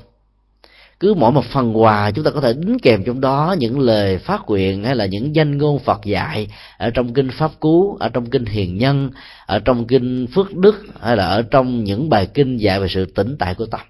[1.01, 4.19] Cứ mỗi một phần quà, chúng ta có thể đính kèm trong đó những lời
[4.19, 6.49] phát nguyện hay là những danh ngôn Phật dạy
[6.79, 9.11] ở trong kinh pháp cú, ở trong kinh hiền nhân,
[9.47, 13.05] ở trong kinh phước đức, hay là ở trong những bài kinh dạy về sự
[13.05, 13.81] tĩnh tại của tâm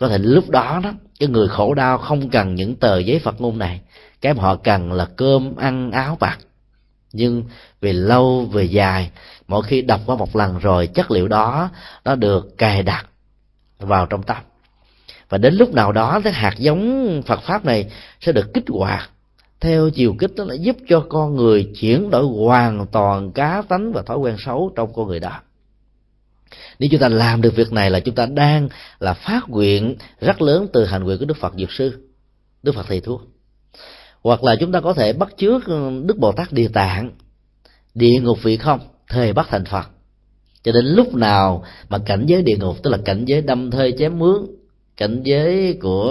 [0.00, 3.40] có thể lúc đó đó, cái người khổ đau không cần những tờ giấy Phật
[3.40, 3.80] ngôn này.
[4.20, 6.38] Cái mà họ cần là cơm, ăn, áo, bạc.
[7.12, 7.44] Nhưng
[7.80, 9.10] về lâu, về dài,
[9.48, 11.70] mỗi khi đọc qua một lần rồi, chất liệu đó,
[12.04, 13.06] nó được cài đặt
[13.78, 14.36] vào trong tâm.
[15.28, 17.90] Và đến lúc nào đó, cái hạt giống Phật pháp này
[18.20, 19.10] sẽ được kích hoạt.
[19.60, 23.92] Theo chiều kích, nó là giúp cho con người chuyển đổi hoàn toàn cá tánh
[23.92, 25.40] và thói quen xấu trong con người đó
[26.78, 28.68] nếu chúng ta làm được việc này là chúng ta đang
[29.00, 32.08] là phát nguyện rất lớn từ hành nguyện của đức phật dược sư,
[32.62, 33.22] đức phật thầy thuốc.
[34.22, 37.10] Hoặc là chúng ta có thể bắt chước ừ, đức bồ tát địa tạng,
[37.94, 39.88] địa ngục vị không, thời bắt thành phật.
[40.62, 43.94] Cho đến lúc nào mà cảnh giới địa ngục, tức là cảnh giới đâm thơi
[43.98, 44.46] chém mướn,
[44.96, 46.10] cảnh giới của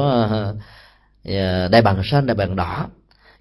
[1.26, 2.88] ờ, đại bằng xanh, đại bằng đỏ,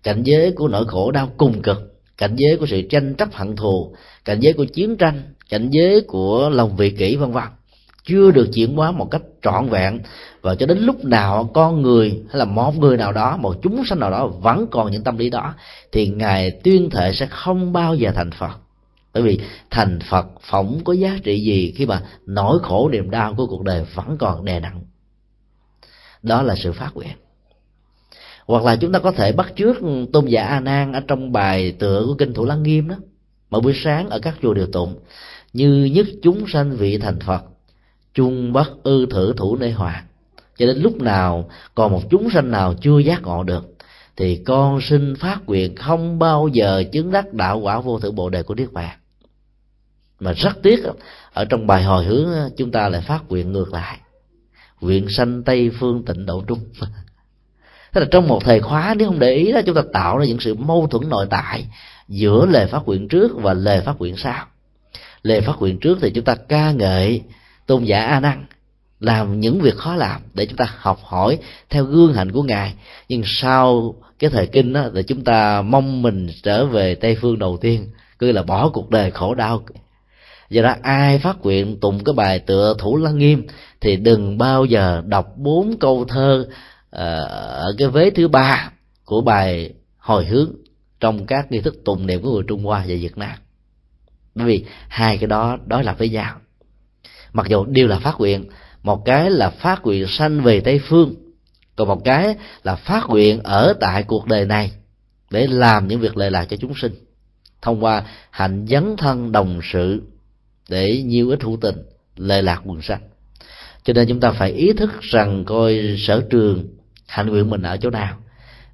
[0.03, 3.57] cảnh giới của nỗi khổ đau cùng cực, cảnh giới của sự tranh chấp hận
[3.57, 3.95] thù,
[4.25, 7.45] cảnh giới của chiến tranh cảnh giới của lòng vị kỷ vân vân
[8.05, 10.01] chưa được chuyển hóa một cách trọn vẹn.
[10.41, 13.85] Và cho đến lúc nào con người hay là một người nào đó, một chúng
[13.85, 15.55] sanh nào đó vẫn còn những tâm lý đó,
[15.93, 18.59] thì ngài tuyên thệ sẽ không bao giờ thành phật.
[19.15, 19.41] Bởi vì
[19.71, 23.63] thành phật phỏng có giá trị gì khi mà nỗi khổ niềm đau của cuộc
[23.63, 24.83] đời vẫn còn đè nặng.
[26.23, 27.17] Đó là sự phát nguyện.
[28.47, 29.77] Hoặc là chúng ta có thể bắt trước
[30.13, 32.97] tôn giả a nan ở trong bài tựa của kinh thủ lăng nghiêm đó.
[33.51, 34.95] Mỗi buổi sáng ở các chùa điều tụng
[35.53, 37.43] như nhất chúng sanh vị thành phật,
[38.15, 40.05] chung bất ư thử thủ nơi hòa.
[40.59, 43.75] Cho đến lúc nào còn một chúng sanh nào chưa giác ngộ được,
[44.17, 48.29] thì con xin phát nguyện không bao giờ chứng đắc đạo quả vô thượng bộ
[48.29, 48.99] đề của niết bàn.
[50.21, 50.81] Mà rất tiếc,
[51.33, 53.99] ở trong bài hồi hướng, chúng ta lại phát nguyện ngược lại.
[54.81, 56.59] Nguyện sanh tây phương tịnh độ trung.
[57.93, 60.25] Thế là trong một thời khóa, nếu không để ý đó, chúng ta tạo ra
[60.25, 61.67] những sự mâu thuẫn nội tại
[62.09, 64.47] giữa lời phát nguyện trước và lời phát nguyện sau
[65.29, 67.23] lời phát nguyện trước thì chúng ta ca ngợi
[67.67, 68.47] tôn giả a nan,
[69.01, 71.39] làm những việc khó làm để chúng ta học hỏi
[71.71, 72.75] theo gương hạnh của ngài.
[73.09, 77.39] Nhưng sau cái thời kinh đó là chúng ta mong mình trở về tây phương
[77.39, 77.87] đầu tiên,
[78.19, 79.63] cứ là bỏ cuộc đời khổ đau.
[80.51, 83.47] Do đó ai phát nguyện tụng cái bài tựa thủ lăng nghiêm
[83.81, 86.49] thì đừng bao giờ đọc bốn câu thơ
[86.91, 87.25] ờ,
[87.65, 88.71] ở cái vế thứ ba
[89.05, 90.53] của bài hồi hướng
[91.01, 93.37] trong các nghi thức tụng niệm của người trung hoa và việt nam
[94.39, 96.37] bởi vì hai cái đó đối lập với nhau.
[97.33, 98.49] Mặc dù đều là phát nguyện,
[98.83, 101.15] một cái là phát nguyện sanh về tây phương,
[101.77, 104.73] còn một cái là phát nguyện ở tại cuộc đời này
[105.31, 106.93] để làm những việc lệ lạc cho chúng sinh,
[107.63, 110.03] thông qua hạnh dấn thân đồng sự
[110.69, 111.77] để nhiêu ít hữu tình
[112.17, 113.01] lệ lạc quần sanh.
[113.83, 116.65] Cho nên chúng ta phải ý thức rằng coi sở trường
[117.07, 118.17] hạnh nguyện mình ở chỗ nào,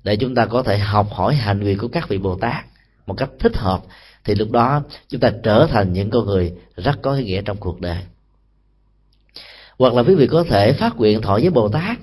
[0.04, 2.64] để chúng ta có thể học hỏi hạnh nguyện của các vị bồ tát
[3.06, 3.82] một cách thích hợp
[4.24, 7.56] thì lúc đó chúng ta trở thành những con người rất có ý nghĩa trong
[7.56, 7.98] cuộc đời.
[9.78, 11.98] Hoặc là quý vị có thể phát nguyện thọ với bồ tát.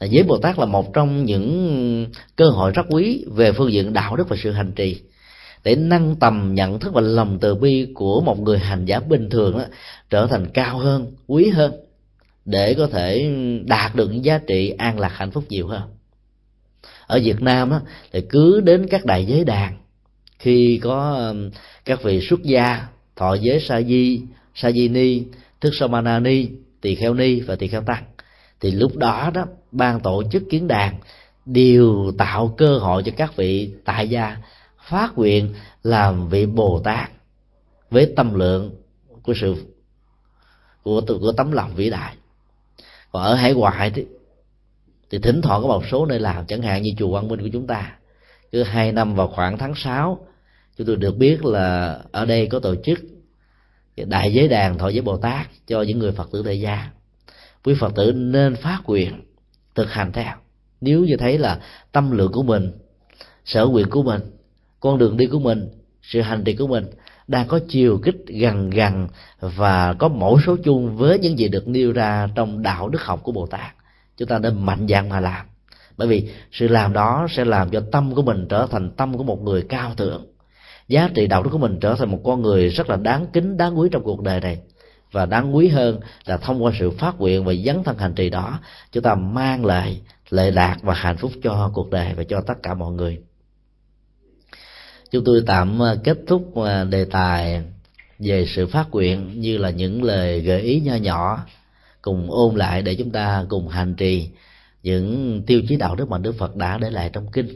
[0.00, 2.06] Với bồ tát là một trong những
[2.36, 5.00] cơ hội rất quý về phương diện đạo đức và sự hành trì.
[5.64, 9.30] Để nâng tầm nhận thức và lòng từ bi của một người hành giả bình
[9.30, 9.64] thường đó,
[10.10, 11.72] trở thành cao hơn quý hơn
[12.44, 13.32] để có thể
[13.64, 15.82] đạt được những giá trị an lạc hạnh phúc nhiều hơn.
[17.06, 17.80] Ở Việt Nam á,
[18.12, 19.76] thì cứ đến các đại giới đàn
[20.40, 21.32] khi có
[21.84, 22.86] các vị xuất gia
[23.16, 24.22] thọ giới sa di
[24.54, 25.22] sa di ni
[25.60, 26.48] thức samana ni
[26.80, 28.04] tỳ kheo ni và tỳ kheo tăng
[28.60, 30.94] thì lúc đó đó ban tổ chức kiến đàn
[31.46, 34.36] đều tạo cơ hội cho các vị tại gia
[34.88, 37.10] phát nguyện làm vị bồ tát
[37.90, 38.74] với tâm lượng
[39.22, 39.54] của sự
[40.82, 42.14] của của tấm lòng vĩ đại.
[43.12, 44.06] Còn ở hải ngoại thì,
[45.10, 47.48] thì thỉnh thoảng có một số nơi làm chẳng hạn như chùa Quang Minh của
[47.52, 47.96] chúng ta
[48.52, 50.26] cứ hai năm vào khoảng tháng 6
[50.76, 52.98] chúng tôi được biết là ở đây có tổ chức
[53.96, 56.90] đại giới đàn thọ giới bồ tát cho những người phật tử tại gia.
[57.64, 59.20] Quý phật tử nên phát nguyện
[59.74, 60.32] thực hành theo.
[60.80, 61.60] Nếu như thấy là
[61.92, 62.72] tâm lượng của mình,
[63.44, 64.20] sở nguyện của mình,
[64.80, 65.68] con đường đi của mình,
[66.02, 66.86] sự hành trì của mình
[67.28, 69.08] đang có chiều kích gần gần
[69.40, 73.20] và có mẫu số chung với những gì được nêu ra trong đạo đức học
[73.22, 73.74] của bồ tát,
[74.16, 75.46] chúng ta nên mạnh dạn mà làm.
[75.96, 79.24] Bởi vì sự làm đó sẽ làm cho tâm của mình trở thành tâm của
[79.24, 80.26] một người cao thượng
[80.90, 83.56] giá trị đạo đức của mình trở thành một con người rất là đáng kính
[83.56, 84.58] đáng quý trong cuộc đời này
[85.12, 88.30] và đáng quý hơn là thông qua sự phát nguyện và dấn thân hành trì
[88.30, 88.58] đó
[88.92, 90.00] chúng ta mang lại
[90.30, 93.18] lệ lạc và hạnh phúc cho cuộc đời và cho tất cả mọi người
[95.10, 97.62] chúng tôi tạm à, kết thúc à, đề tài
[98.18, 101.46] về sự phát nguyện như là những lời gợi ý nho nhỏ
[102.02, 104.30] cùng ôn lại để chúng ta cùng hành trì
[104.82, 107.46] những tiêu chí đạo đức mà Đức Phật đã để lại trong kinh.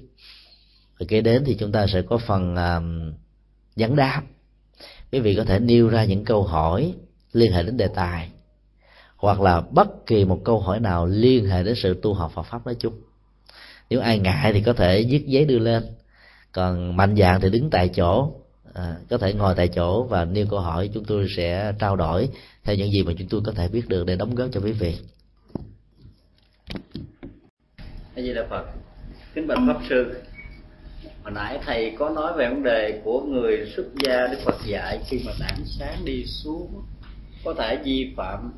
[0.99, 3.15] Rồi kế đến thì chúng ta sẽ có phần uh,
[3.77, 4.23] dẫn đáp.
[5.13, 6.95] Quý vị có thể nêu ra những câu hỏi
[7.33, 8.31] liên hệ đến đề tài
[9.17, 12.43] hoặc là bất kỳ một câu hỏi nào liên hệ đến sự tu học Phật
[12.43, 12.95] pháp nói chung.
[13.91, 15.85] Nếu ai ngại thì có thể viết giấy đưa lên
[16.53, 18.33] còn mạnh dạng thì đứng tại chỗ
[18.75, 22.29] à, có thể ngồi tại chỗ và nêu câu hỏi chúng tôi sẽ trao đổi
[22.65, 24.73] theo những gì mà chúng tôi có thể biết được để đóng góp cho quý
[24.73, 24.97] vị.
[28.15, 28.65] A di đà phật
[29.35, 30.15] kính bạch pháp sư
[31.25, 35.01] hồi nãy thầy có nói về vấn đề của người xuất gia đức phật dạy
[35.07, 36.83] khi mà đảng sáng đi xuống,
[37.45, 38.53] có thể vi phạm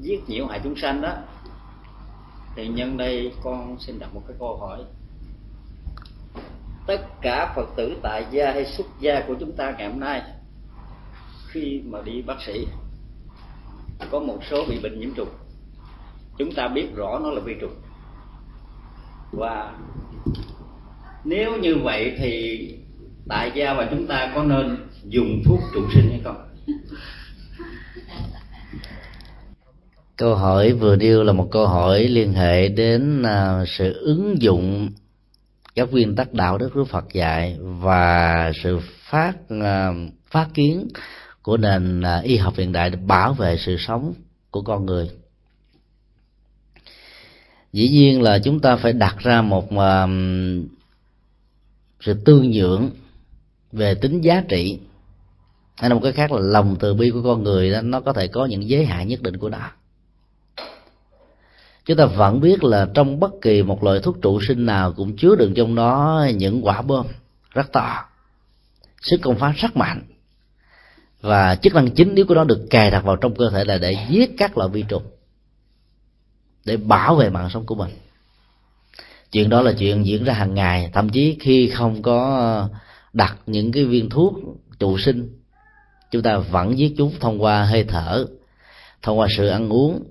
[0.00, 1.14] giết nhiễu hại chúng sanh đó.
[2.56, 4.78] Thì nhân đây con xin đặt một cái câu hỏi.
[6.86, 10.22] Tất cả phật tử tại gia hay xuất gia của chúng ta ngày hôm nay,
[11.48, 12.66] khi mà đi bác sĩ,
[14.10, 15.30] có một số bị bệnh nhiễm trùng.
[16.38, 17.74] Chúng ta biết rõ nó là vi trùng.
[19.32, 19.74] Và
[21.24, 22.60] nếu như vậy thì
[23.28, 26.36] tại gia và chúng ta có nên dùng thuốc trụ sinh hay không?
[30.16, 34.88] Câu hỏi vừa nêu là một câu hỏi liên hệ đến à, sự ứng dụng
[35.74, 38.78] các nguyên tắc đạo đức của Phật dạy và sự
[39.10, 39.32] phát
[39.62, 39.92] à,
[40.30, 40.88] phát kiến
[41.42, 44.14] của nền à, y học hiện đại để bảo vệ sự sống
[44.50, 45.10] của con người.
[47.72, 49.72] Dĩ nhiên là chúng ta phải đặt ra một
[52.04, 52.90] sự tương nhượng
[53.72, 54.78] về tính giá trị.
[55.76, 58.12] Hay là một cái khác là lòng từ bi của con người đó, nó có
[58.12, 59.70] thể có những giới hạn nhất định của nó.
[61.84, 65.16] Chúng ta vẫn biết là trong bất kỳ một loại thuốc trụ sinh nào cũng
[65.16, 67.06] chứa đựng trong đó những quả bom
[67.50, 68.04] rất to,
[69.02, 70.02] sức công phá rất mạnh.
[71.20, 73.78] Và chức năng chính nếu của nó được cài đặt vào trong cơ thể là
[73.78, 75.02] để giết các loại vi trùng,
[76.64, 77.90] để bảo vệ mạng sống của mình
[79.34, 80.90] chuyện đó là chuyện diễn ra hàng ngày.
[80.92, 82.68] Thậm chí khi không có ờ,
[83.12, 84.34] đặt những cái viên thuốc
[84.78, 85.28] trụ sinh,
[86.10, 88.26] chúng ta vẫn giết chúng thông qua hơi thở,
[89.02, 90.02] thông qua sự ăn uống,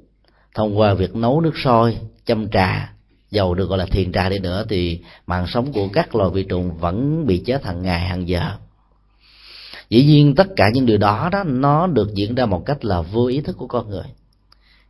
[0.56, 2.94] thông qua việc nấu nước sôi, châm trà,
[3.32, 6.44] dầu được gọi là thiền trà đi nữa, thì mạng sống của các loài vi
[6.44, 8.52] trùng vẫn bị chết hàng ngày, hàng giờ.
[9.90, 13.02] Dĩ nhiên tất cả những điều đó đó, nó được diễn ra một cách là
[13.02, 14.06] vô ý thức của con người.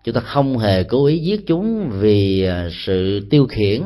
[0.04, 3.82] Chúng ta không hề cố ý giết chúng vì ờ, sự tiêu khiển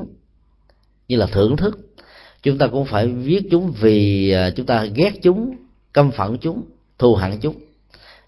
[1.08, 1.80] như là thưởng thức.
[2.44, 5.56] Chúng ta cũng phải viết chúng vì à, chúng ta ghét chúng,
[5.94, 6.64] căm phẫn chúng,
[6.98, 7.56] thù hận chúng.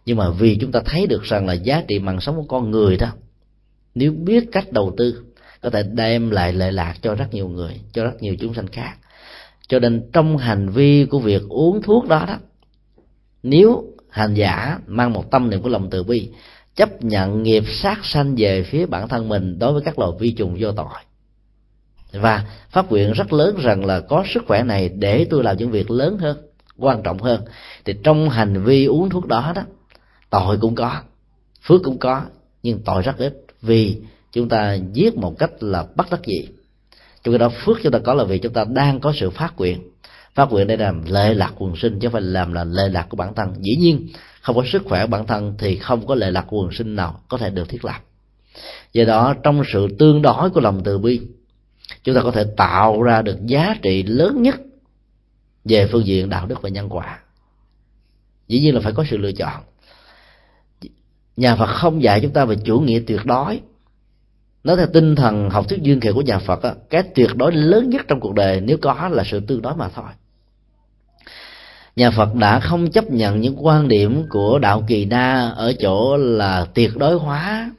[0.05, 2.71] Nhưng mà vì chúng ta thấy được rằng là giá trị mạng sống của con
[2.71, 3.07] người đó,
[3.95, 5.23] nếu biết cách đầu tư,
[5.61, 8.67] có thể đem lại lệ lạc cho rất nhiều người, cho rất nhiều chúng sanh
[8.67, 8.93] khác.
[9.67, 12.37] Cho nên trong hành vi của việc uống thuốc đó đó,
[13.43, 16.29] nếu hành giả mang một tâm niệm của lòng từ bi,
[16.75, 20.31] chấp nhận nghiệp sát sanh về phía bản thân mình đối với các loài vi
[20.31, 20.85] trùng vô tội
[22.11, 25.71] và phát nguyện rất lớn rằng là có sức khỏe này để tôi làm những
[25.71, 26.37] việc lớn hơn,
[26.77, 27.41] quan trọng hơn.
[27.85, 29.61] Thì trong hành vi uống thuốc đó đó,
[30.29, 31.01] tội cũng có,
[31.63, 32.21] phước cũng có,
[32.63, 33.45] nhưng tội rất ít.
[33.61, 33.97] Vì
[34.31, 36.47] chúng ta giết một cách là bất đắc dĩ.
[37.23, 39.53] Trong ta đó, phước chúng ta có là vì chúng ta đang có sự phát
[39.57, 39.79] nguyện.
[40.35, 43.05] Phát nguyện đây là lệ lạc quần sinh, chứ không phải làm là lệ lạc
[43.09, 43.53] của bản thân.
[43.59, 44.07] Dĩ nhiên,
[44.41, 47.37] không có sức khỏe bản thân thì không có lệ lạc quần sinh nào có
[47.37, 48.01] thể được thiết lập.
[48.93, 51.21] Do đó, trong sự tương đối của lòng từ bi
[52.03, 54.55] chúng ta có thể tạo ra được giá trị lớn nhất
[55.65, 57.19] về phương diện đạo đức và nhân quả.
[58.47, 59.63] Dĩ nhiên là phải có sự lựa chọn.
[61.37, 63.61] Nhà phật không dạy chúng ta về chủ nghĩa tuyệt đối.
[64.63, 67.51] Nói theo tinh thần học thuyết duyên khởi của nhà phật á, cái tuyệt đối
[67.51, 70.09] lớn nhất trong cuộc đời nếu có là sự tương đối mà thôi.
[71.95, 76.17] Nhà phật đã không chấp nhận những quan điểm của đạo kỳ na ở chỗ
[76.17, 77.71] là tuyệt đối hóa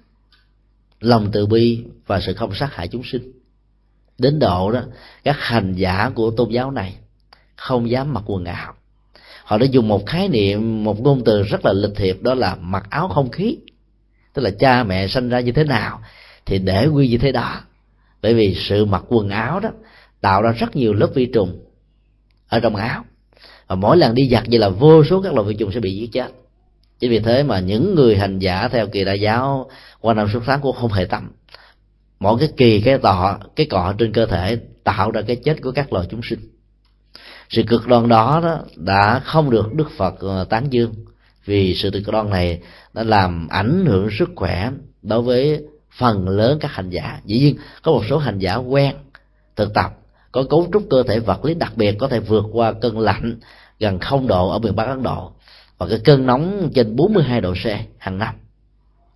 [1.01, 3.40] lòng từ bi và sự không sát hại chúng sinh
[4.21, 4.81] đến độ đó,
[5.25, 6.95] các hành giả của tôn giáo này
[7.57, 8.73] không dám mặc quần áo.
[9.45, 12.57] Họ đã dùng một khái niệm, một ngôn từ rất là lịch thiệp, đó là
[12.61, 13.59] mặc áo không khí.
[14.33, 16.01] Tức là cha mẹ sinh ra như thế nào
[16.47, 17.61] thì để quy như thế đó.
[18.23, 19.71] Bởi vì sự mặc quần áo đó
[20.21, 21.61] tạo ra rất nhiều lớp vi trùng
[22.49, 23.05] ở trong áo.
[23.67, 25.97] Và mỗi lần đi giặt vậy là vô số các loại vi trùng sẽ bị
[25.97, 26.33] giết chết.
[26.99, 29.71] Chính vì thế mà những người hành giả theo kỳ đại giáo
[30.01, 31.31] qua năm xuất sáng cũng không hề tâm
[32.21, 35.73] mỗi cái kỳ cái tọ cái cọ trên cơ thể tạo ra cái chết của
[35.73, 36.41] các loài chúng sinh.
[37.49, 40.95] Sự cực đoan đó, đó đã không được đức phật ờ, tán dương.
[41.45, 42.61] Vì sự cực đoan này
[42.93, 44.71] đã làm ảnh hưởng sức khỏe
[45.03, 45.63] đối với
[45.99, 47.21] phần lớn các hành giả.
[47.25, 48.95] Dĩ nhiên có một số hành giả quen
[49.57, 49.97] thực tập
[50.33, 53.41] có cấu trúc cơ thể vật lý đặc biệt có thể vượt qua cơn lạnh
[53.79, 55.33] gần không độ ở miền Bắc Ấn Độ
[55.79, 57.67] và cái cơn nóng trên 42 độ C
[57.99, 58.35] hàng năm.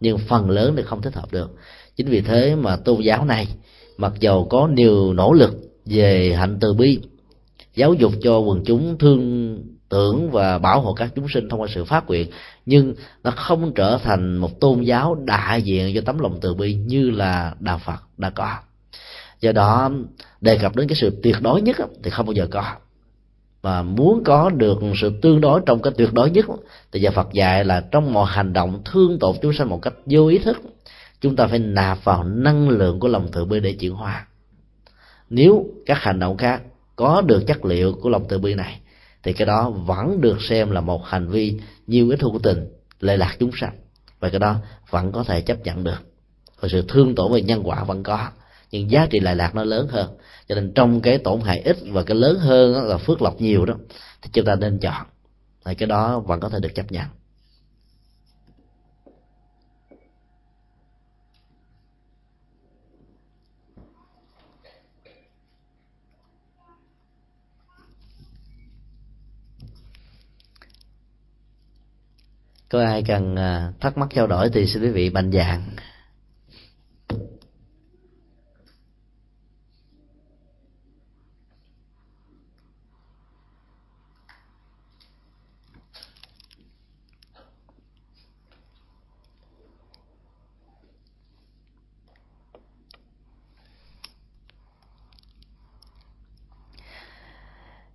[0.00, 1.50] Nhưng phần lớn thì không thích hợp được
[1.96, 3.48] chính vì thế mà tôn giáo này
[3.96, 5.54] mặc dầu có nhiều nỗ lực
[5.86, 6.98] về hạnh từ bi,
[7.74, 9.58] giáo dục cho quần chúng thương
[9.88, 12.30] tưởng và bảo hộ các chúng sinh thông qua sự phát nguyện,
[12.66, 12.94] nhưng
[13.24, 17.10] nó không trở thành một tôn giáo đại diện cho tấm lòng từ bi như
[17.10, 18.56] là đạo phật đã có.
[19.40, 19.90] Do đó,
[20.40, 22.64] đề cập đến cái sự tuyệt đối nhất thì không bao giờ có.
[23.62, 26.46] Và muốn có được sự tương đối trong cái tuyệt đối nhất
[26.92, 29.94] thì nhà Phật dạy là trong mọi hành động thương tổn chúng sanh một cách
[30.06, 30.62] vô ý thức
[31.24, 34.26] chúng ta phải nạp vào năng lượng của lòng từ bi để chuyển hóa.
[35.30, 36.62] Nếu các hành động khác
[36.96, 38.80] có được chất liệu của lòng từ bi này,
[39.22, 42.68] thì cái đó vẫn được xem là một hành vi nhiều ít hữu tình,
[43.00, 43.76] lệ lạc chúng sanh.
[44.20, 44.56] Và cái đó
[44.90, 45.98] vẫn có thể chấp nhận được.
[46.60, 48.28] Và sự thương tổn về nhân quả vẫn có,
[48.70, 50.16] nhưng giá trị lại lạc nó lớn hơn.
[50.48, 53.64] Cho nên trong cái tổn hại ít và cái lớn hơn là phước lộc nhiều
[53.64, 53.74] đó,
[54.22, 55.06] thì chúng ta nên chọn.
[55.64, 57.06] Thì cái đó vẫn có thể được chấp nhận.
[72.74, 75.62] Có ai cần à, thắc mắc trao đổi thì xin quý vị mạnh dạng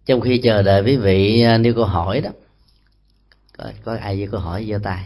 [0.06, 2.30] trong khi chờ đợi quý vị à, nêu câu hỏi đó
[3.60, 5.06] có, có ai với câu hỏi giơ tay.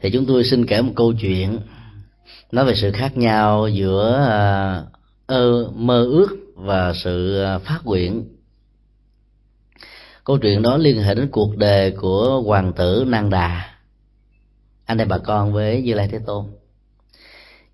[0.00, 1.58] Thì chúng tôi xin kể một câu chuyện
[2.52, 4.82] nói về sự khác nhau giữa à,
[5.26, 8.24] ơ mơ ước và sự à, phát nguyện.
[10.24, 13.74] Câu chuyện đó liên hệ đến cuộc đời của hoàng tử Nang Đà.
[14.84, 16.46] Anh em bà con với Như Lai Thế Tôn.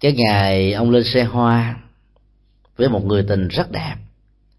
[0.01, 1.77] Cái ngày ông lên xe hoa
[2.77, 3.97] với một người tình rất đẹp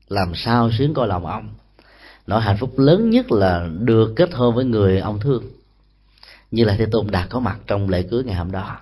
[0.07, 1.55] làm sao xuyến coi lòng ông?
[2.27, 5.43] Nỗi hạnh phúc lớn nhất là được kết hôn với người ông thương.
[6.51, 8.79] Như là thế tôn đã có mặt trong lễ cưới ngày hôm đó.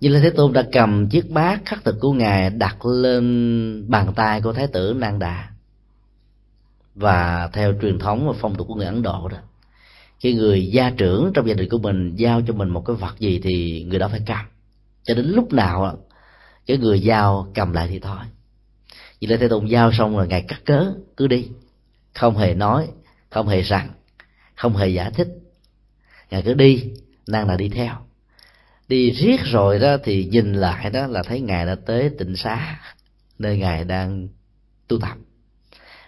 [0.00, 4.12] Như là thế tôn đã cầm chiếc bát khắc thực của ngài đặt lên bàn
[4.16, 5.48] tay của thái tử nang đà.
[6.94, 9.38] Và theo truyền thống và phong tục của người ấn độ đó,
[10.18, 13.18] khi người gia trưởng trong gia đình của mình giao cho mình một cái vật
[13.18, 14.46] gì thì người đó phải cầm.
[15.02, 15.98] Cho đến lúc nào
[16.66, 18.18] cái người giao cầm lại thì thôi
[19.24, 21.48] vì lê thế tôn giao xong rồi, ngài cắt cớ, cứ đi.
[22.14, 22.88] Không hề nói,
[23.30, 23.88] không hề rằng,
[24.54, 25.28] không hề giải thích.
[26.30, 26.84] Ngài cứ đi
[27.26, 27.94] nàng là đi theo.
[28.88, 32.80] Đi riết rồi đó thì nhìn lại đó là thấy ngài đã tới tịnh xá,
[33.38, 34.28] nơi ngài đang
[34.88, 35.16] tu tập.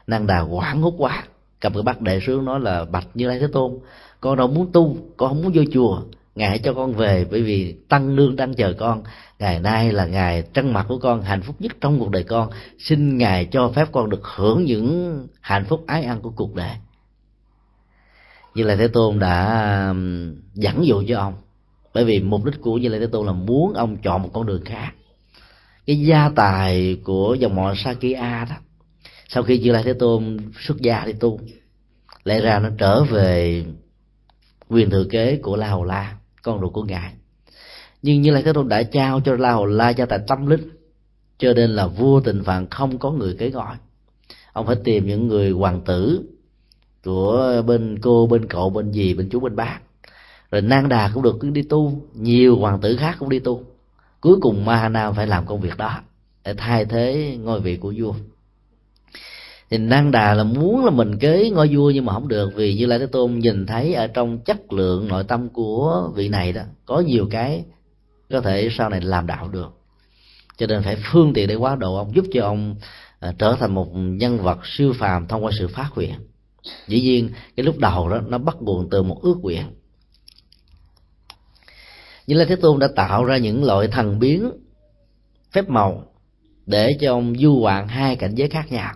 [0.06, 1.24] Năng đà quảng hút quá.
[1.60, 3.78] Cầm cái bát đệ xuống nói là, bạch như lai thế tôn,
[4.20, 6.02] con đâu muốn tu, con không muốn vô chùa
[6.36, 9.02] ngài hãy cho con về, bởi vì tăng lương đang chờ con.
[9.38, 12.50] Ngày nay là ngày trăng mặt của con, hạnh phúc nhất trong cuộc đời con.
[12.78, 16.76] Xin ngài cho phép con được hưởng những hạnh phúc ái ăn của cuộc đời.
[18.54, 21.34] Như là thế tôn đã um, dẫn dụ cho ông.
[21.94, 24.46] Bởi vì mục đích của như lai thế tôn là muốn ông chọn một con
[24.46, 24.92] đường khác.
[25.86, 28.56] Cái gia tài của dòng họ Sakya đó,
[29.28, 31.40] sau khi như lai thế tôn xuất gia đi tu,
[32.24, 33.64] lẽ ra nó trở về
[34.68, 36.16] quyền thừa kế của la hầu la
[36.46, 37.12] con ruột của ngài.
[38.02, 40.70] Nhưng như lai thế tôn đã trao cho la hầu la gia tài tâm linh,
[41.38, 43.76] cho nên là vua tình phạn không có người kế gọi
[44.56, 46.22] ông phải tìm những người hoàng tử
[47.04, 49.80] của bên cô, bên cậu, bên gì bên chú, bên bác.
[50.50, 53.62] Rồi nang đà cũng được đi tu, nhiều hoàng tử khác cũng đi tu.
[54.20, 56.00] Cuối cùng mahana phải làm công việc đó
[56.44, 58.14] để thay thế ngôi vị của vua
[59.70, 62.74] thì năng đà là muốn là mình kế ngôi vua nhưng mà không được vì
[62.74, 66.52] như lai thế tôn nhìn thấy ở trong chất lượng nội tâm của vị này
[66.52, 67.64] đó có nhiều cái
[68.30, 69.68] có thể sau này làm đạo được.
[70.56, 72.76] Cho nên phải phương tiện để quá độ ông giúp cho ông
[73.20, 76.14] à, trở thành một nhân vật siêu phàm thông qua sự phát nguyện
[76.88, 79.62] dĩ nhiên cái lúc đầu đó nó bắt nguồn từ một ước nguyện.
[82.26, 84.50] Như lai thế tôn đã tạo ra những loại thần biến
[85.52, 86.04] phép màu
[86.66, 88.94] để cho ông du hoạn hai cảnh giới khác nhau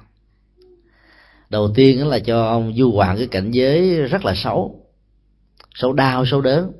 [1.50, 4.86] đầu tiên là cho ông du hoàng cái cảnh giới rất là xấu.
[5.74, 6.72] Xấu đau, xấu đớn.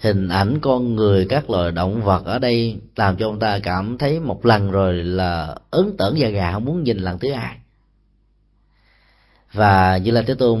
[0.00, 3.98] Hình ảnh con người, các loài động vật ở đây làm cho ông ta cảm
[3.98, 7.56] thấy một lần rồi là ấn tởn da gà, không muốn nhìn lần thứ hai.
[9.52, 10.60] Và như là thế tôn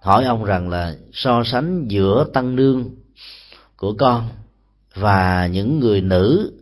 [0.00, 2.90] hỏi ông rằng là so sánh giữa tăng nương
[3.76, 4.28] của con
[4.94, 6.52] và những người nữ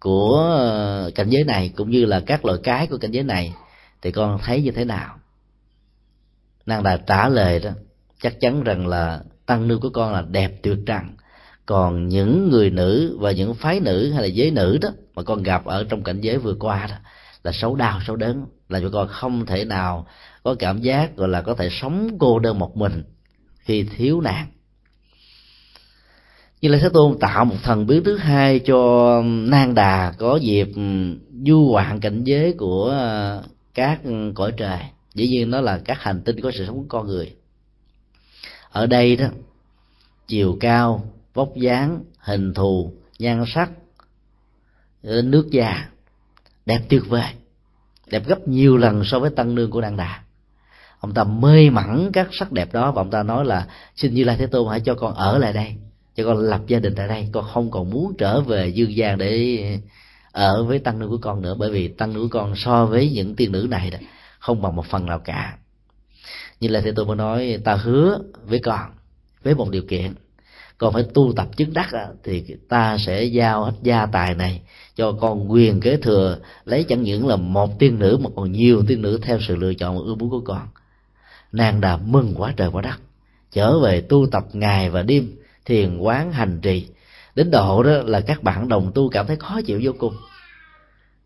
[0.00, 3.54] của ờ, cảnh giới này cũng như là các loại cái của cảnh giới này
[4.02, 5.17] thì con thấy như thế nào?
[6.68, 7.70] Nàng đã trả lời đó,
[8.22, 11.02] chắc chắn rằng là tăng nương của con là đẹp tuyệt trần.
[11.66, 15.42] Còn những người nữ và những phái nữ hay là giới nữ đó mà con
[15.42, 16.96] gặp ở trong cảnh giới vừa qua đó,
[17.42, 20.06] là xấu đau, xấu đớn là cho con không thể nào
[20.42, 23.02] có cảm giác gọi là có thể sống cô đơn một mình
[23.60, 24.46] khi thiếu nàng.
[26.60, 30.68] Như là thế tôn tạo một thần biến thứ hai cho nang đà có dịp
[31.46, 33.42] du hoạn cảnh giới của ờ,
[33.74, 34.00] các
[34.34, 34.78] cõi trời
[35.18, 37.34] dĩ nhiên nó là các hành tinh có sự sống của con người.
[38.70, 39.26] Ở đây đó,
[40.26, 43.70] chiều cao, vóc dáng, hình thù, nhan sắc
[45.02, 45.88] ờ, nước da,
[46.66, 47.32] đẹp tuyệt vời.
[48.06, 50.22] Đẹp gấp nhiều lần so với tăng nương của đàn đà.
[51.00, 53.66] Ông ta mê mẩn các sắc đẹp đó và ông ta nói là,
[53.96, 55.74] xin như lai thế tôn hãy cho con ở lại đây,
[56.16, 57.28] cho con lập gia đình tại đây.
[57.32, 59.80] Con không còn muốn trở về dương gian để
[60.32, 63.10] ở với tăng nữ của con nữa, bởi vì tăng nữ của con so với
[63.10, 63.98] những tiên nữ này đó
[64.38, 65.56] không bằng một phần nào cả.
[66.60, 68.90] Như là thế tôi mới nói, ta hứa với con,
[69.42, 70.14] với một điều kiện.
[70.78, 71.90] Con phải tu tập chứng đắc
[72.24, 74.62] thì ta sẽ giao hết gia tài này
[74.94, 78.84] cho con quyền kế thừa, lấy chẳng những là một tiên nữ mà còn nhiều
[78.86, 80.68] tiên nữ theo sự lựa chọn và ưa muốn của con.
[81.52, 83.00] Nàng đà mừng quá trời quá đất.
[83.52, 86.88] Trở về tu tập ngày và đêm, thiền quán hành trì.
[87.34, 90.14] Đến độ đó là các bạn đồng tu cảm thấy khó chịu vô cùng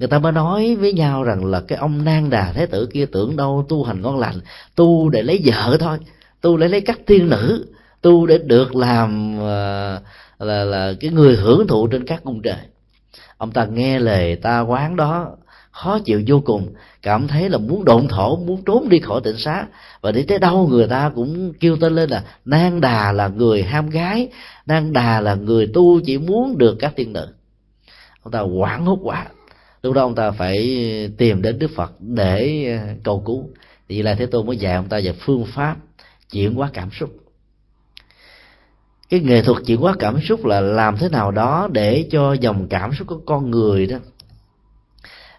[0.02, 3.06] người ta mới nói với nhau rằng là cái ông nang đà thế tử kia
[3.06, 4.40] tưởng đâu tu hành ngon lành
[4.74, 5.98] tu để lấy vợ thôi
[6.40, 7.66] tu để lấy các tiên nữ
[8.00, 10.00] tu để được làm là
[10.38, 12.56] là, là cái người hưởng thụ trên các cung trời.
[13.36, 15.36] Ông ta nghe lời ta quán đó
[15.70, 19.38] khó chịu vô cùng cảm thấy là muốn độn thổ muốn trốn đi khỏi tịnh
[19.38, 19.66] xá.
[20.00, 23.62] Và đi tới đâu người ta cũng kêu tên lên là nang đà là người
[23.62, 24.28] ham gái
[24.66, 27.26] nang đà là người tu chỉ muốn được các tiên nữ.
[28.22, 29.26] Ông ta quảng hốt quá
[29.82, 30.58] lúc đó ông ta phải
[31.18, 33.48] tìm đến đức phật để ờ, cầu cứu.
[33.88, 35.76] Thì là thế tôn mới dạy ông ta về phương pháp
[36.30, 37.10] chuyển hóa cảm xúc.
[39.10, 42.68] Cái nghệ thuật chuyển hóa cảm xúc là làm thế nào đó để cho dòng
[42.68, 43.96] cảm xúc của con người đó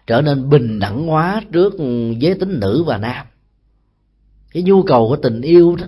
[0.06, 1.74] trở nên bình đẳng hóa trước
[2.18, 3.26] giới tính nữ và nam.
[4.52, 5.86] Cái nhu cầu của tình yêu đó,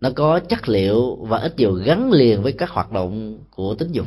[0.00, 3.92] nó có chất liệu và ít nhiều gắn liền với các hoạt động của tính
[3.92, 4.06] dục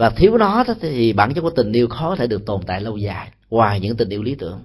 [0.00, 2.80] và thiếu nó đó thì bản chất của tình yêu khó thể được tồn tại
[2.80, 4.60] lâu dài, ngoài những tình yêu lý tưởng.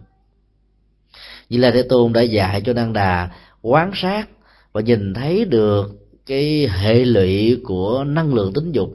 [1.49, 3.29] Như là thế tôn đã dạy cho năng đà
[3.61, 4.29] quán sát
[4.71, 5.91] và nhìn thấy được
[6.25, 8.89] cái hệ lụy của năng lượng tính dục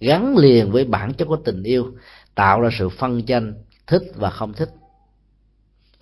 [0.00, 1.92] gắn liền với bản chất của tình yêu,
[2.34, 3.54] tạo ra sự phân tranh,
[3.86, 4.70] thích và không thích.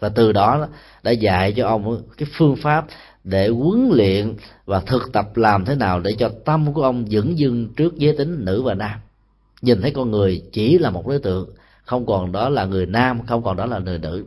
[0.00, 0.68] Và từ đó
[1.02, 2.86] đã dạy cho ông cái phương pháp
[3.24, 4.34] để huấn luyện
[4.64, 8.16] và thực tập làm thế nào để cho tâm của ông vững dưng trước giới
[8.16, 9.00] tính nữ và nam
[9.62, 11.50] nhìn thấy con người chỉ là một đối tượng,
[11.82, 14.24] không còn đó là người nam, không còn đó là người nữ.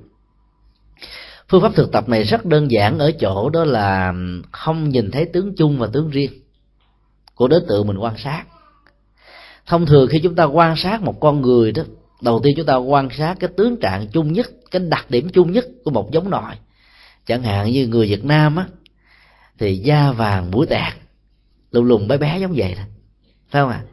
[1.49, 4.14] Phương pháp thực tập này rất đơn giản ở chỗ đó là
[4.51, 6.31] không nhìn thấy tướng chung và tướng riêng
[7.35, 8.43] của đối tượng mình quan sát.
[9.65, 11.84] Thông thường khi chúng ta quan sát một con người đó,
[12.22, 15.51] đầu tiên chúng ta quan sát cái tướng trạng chung nhất, cái đặc điểm chung
[15.51, 16.55] nhất của một giống nòi
[17.26, 18.68] chẳng hạn như người việt nam á,
[19.60, 20.93] thì da vàng mũi tẹt
[21.72, 22.84] lùng lùng bé bé giống vậy đó.
[23.49, 23.84] Phải không ạ?
[23.88, 23.92] à?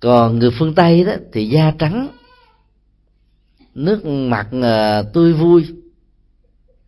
[0.00, 2.08] Còn người phương tây đó thì da trắng,
[3.74, 5.66] nước mặt ờ, tươi vui.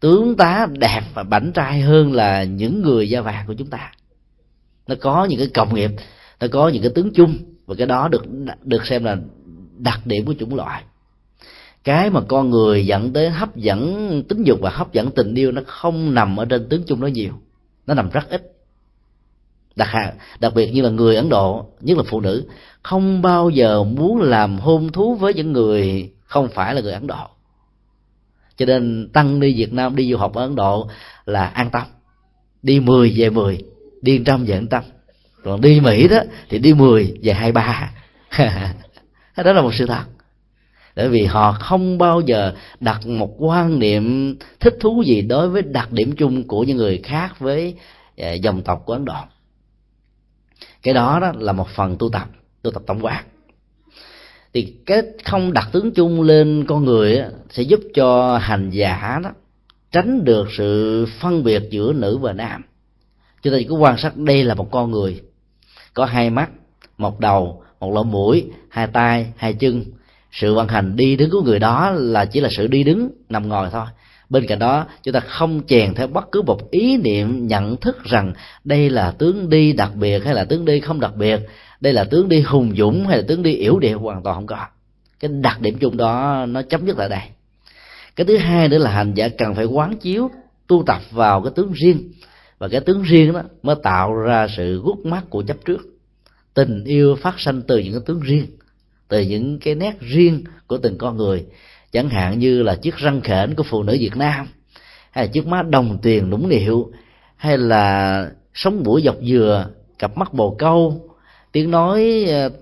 [0.01, 3.93] Tướng tá đẹp và bảnh trai hơn là những người da vàng của chúng ta.
[4.87, 5.91] Nó có những cái cộng nghiệp,
[6.41, 8.25] nó có những cái tướng chung và cái đó được
[8.65, 9.17] được xem là
[9.79, 10.83] đặc điểm của chủng loại.
[11.85, 15.53] Cái mà con người dẫn tới hấp dẫn tính dục và hấp dẫn tình yêu
[15.53, 17.33] nó không nằm ở trên tướng chung nó nhiều.
[17.87, 18.60] Nó nằm rất ít
[19.77, 19.89] đặc
[20.41, 22.45] đặc biệt như là người ấn độ, nhất là phụ nữ,
[22.83, 27.07] không bao giờ muốn làm hôn thú với những người không phải là người ấn
[27.07, 27.27] độ.
[28.57, 30.89] Cho nên tăng đi việt nam đi du học ở ấn độ
[31.25, 31.83] là an tâm.
[32.63, 33.59] Đi 10 về 10
[34.03, 34.83] đi trăm về tâm
[35.45, 36.19] còn đi mỹ đó
[36.49, 37.93] thì đi 10 về hai ba.
[39.37, 40.05] Đó là một sự thật.
[40.97, 45.63] Bởi vì họ không bao giờ đặt một quan niệm thích thú gì đối với
[45.63, 47.75] đặc điểm chung của những người khác với
[48.19, 49.15] à, dòng tộc của ấn độ
[50.83, 52.29] cái đó đó là một phần tu tập
[52.63, 53.25] tu tập tổng quát.
[54.53, 59.21] Thì cái không đặt tướng chung lên con người á, sẽ giúp cho hành giả
[59.23, 59.31] đó
[59.93, 62.63] tránh được sự phân biệt giữa nữ và nam.
[63.43, 65.21] Chúng ta chỉ có quan sát đây là một con người
[65.95, 66.51] có hai mắt
[66.99, 69.85] một đầu một lỗ mũi hai tay hai chân.
[70.33, 73.49] Sự vận hành đi đứng của người đó là chỉ là sự đi đứng nằm
[73.49, 73.87] ngồi thôi
[74.31, 78.05] bên cạnh đó, chúng ta không chèn theo bất cứ một ý niệm, nhận thức
[78.05, 78.33] rằng
[78.65, 81.41] đây là tướng đi đặc biệt hay là tướng đi không đặc biệt,
[81.81, 84.47] đây là tướng đi hùng dũng hay là tướng đi yếu điệu hoàn toàn không
[84.47, 84.67] có.
[85.21, 87.23] Cái đặc điểm chung đó, nó chấm dứt tại đây.
[88.17, 90.31] Cái thứ hai nữa là hành giả cần phải quán chiếu,
[90.67, 92.13] tu tập vào cái tướng riêng.
[92.59, 95.81] Và cái tướng riêng đó mới tạo ra sự gút mắt của chấp trước.
[96.55, 98.47] Tình yêu phát sinh từ những cái tướng riêng,
[99.09, 101.45] từ những cái nét riêng của từng con người
[101.93, 104.47] chẳng hạn như là chiếc răng khểnh của phụ nữ việt nam
[105.11, 106.93] hay là chiếc má đồng tiền nũng nịu
[107.37, 109.67] hay là sống mũi dọc dừa
[109.99, 111.11] cặp mắt bồ câu
[111.53, 112.53] tiếng nói uh,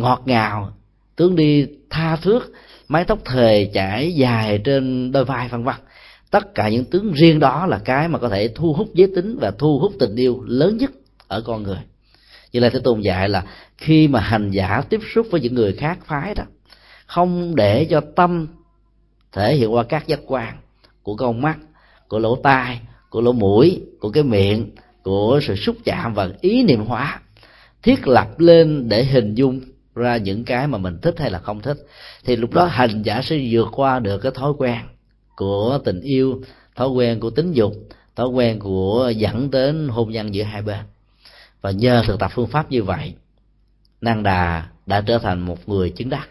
[0.00, 0.72] ngọt ngào
[1.16, 2.52] tướng đi tha thước
[2.88, 5.74] mái tóc thề chảy dài trên đôi vai vân vân.
[6.30, 9.38] Tất cả những tướng riêng đó là cái mà có thể thu hút giới tính
[9.40, 10.90] và thu hút tình yêu lớn nhất
[11.28, 11.78] ở con người.
[12.52, 13.44] Như là thế tôn dạy là
[13.78, 16.44] khi mà hành giả tiếp xúc với những người khác phái đó
[17.06, 18.46] không để cho tâm
[19.32, 20.56] thể hiện qua các giác quan
[21.02, 21.58] của con mắt,
[22.08, 24.70] của lỗ tai, của lỗ mũi, của cái miệng,
[25.02, 27.20] của sự xúc chạm và ý niệm hóa
[27.82, 29.60] thiết lập lên để hình dung
[29.94, 31.76] ra những cái mà mình thích hay là không thích.
[32.24, 34.80] Thì lúc đó hành giả sẽ vượt qua được cái thói quen
[35.36, 36.42] của tình yêu,
[36.76, 37.74] thói quen của tính dục,
[38.16, 40.80] thói quen của dẫn đến hôn nhân giữa hai bên.
[41.60, 43.14] Và nhờ thực tập phương pháp như vậy
[44.00, 46.28] năng đà đã trở thành một người chứng đắc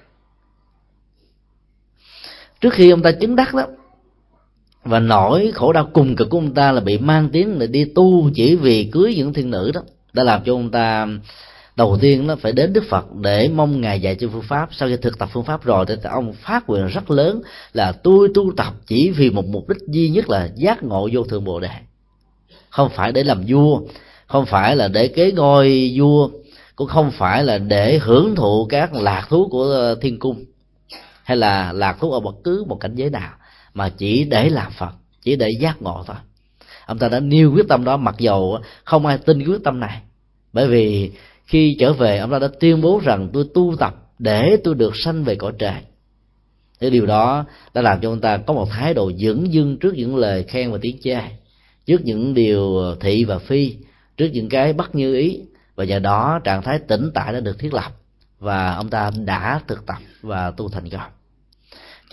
[2.64, 3.68] trước khi ông ta chứng đắc đó,
[4.84, 7.85] và nỗi khổ đau cùng cực của ông ta là bị mang tiếng là đi
[7.85, 9.81] tu chỉ vì cưới những thiên nữ đó,
[10.14, 11.07] đã làm cho ông ta,
[11.76, 14.69] đầu tiên nó phải đến đức phật để mong ngài dạy cho phương pháp.
[14.72, 17.41] Sau khi thực tập phương pháp rồi thì ông phát nguyện rất lớn
[17.73, 21.23] là tôi tu tập chỉ vì một mục đích duy nhất là giác ngộ vô
[21.23, 21.69] thượng bồ đề.
[22.69, 23.81] Không phải để làm vua,
[24.27, 26.30] không phải là để kế ngôi vua,
[26.76, 30.45] cũng không phải là để hưởng thụ các lạc thú của thiên cung
[31.23, 33.33] hay là lạc thú ở bất cứ một cảnh giới nào,
[33.73, 34.91] mà chỉ để làm phật,
[35.21, 36.15] chỉ để giác ngộ thôi.
[36.85, 40.01] Ông ta đã nêu quyết tâm đó, mặc dầu không ai tin quyết tâm này.
[40.53, 41.11] Bởi vì
[41.45, 44.95] khi trở về, ông ta đã tuyên bố rằng tôi tu tập để tôi được
[44.95, 45.75] sanh về cõi trời.
[46.79, 49.93] Cái điều đó đã làm cho ông ta có một thái độ dưỡng dưng trước
[49.95, 51.17] những lời khen và tiếng chê,
[51.85, 53.75] trước những điều thị và phi,
[54.17, 55.41] trước những cái bất như ý.
[55.75, 57.91] Và nhờ đó, trạng thái tĩnh tại đã được thiết lập
[58.44, 61.11] và ông ta đã thực tập và tu thành công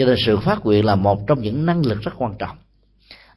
[0.01, 2.57] cho nên sự phát nguyện là một trong những năng lực rất quan trọng.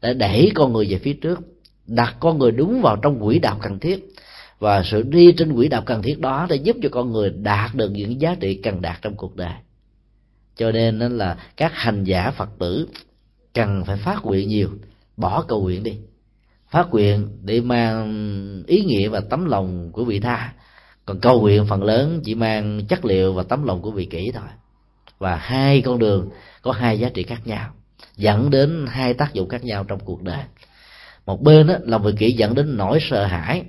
[0.02, 1.40] Để đẩy con người về phía trước,
[1.88, 4.06] đặt con người đúng vào trong quỹ đạo cần thiết.
[4.60, 7.76] Và sự đi trên quỹ đạo cần thiết đó để giúp cho con người đạt
[7.76, 9.54] được những giá trị cần đạt trong cuộc đời.
[10.58, 12.88] Cho nên là các hành giả phật tử
[13.54, 14.70] cần phải phát nguyện nhiều,
[15.18, 15.98] bỏ cầu nguyện đi.
[16.70, 20.54] Phát nguyện để mang ý nghĩa và tấm lòng của vị tha
[21.06, 24.32] còn cầu nguyện phần lớn chỉ mang chất liệu và tấm lòng của vị kỷ
[24.32, 24.48] thôi.
[25.20, 26.30] Và hai con đường
[26.62, 27.70] có hai giá trị khác nhau
[28.18, 30.44] dẫn đến hai tác dụng khác nhau trong cuộc đời.
[31.26, 33.64] Một bên đó, lòng vị kỷ dẫn đến nỗi sợ hãi.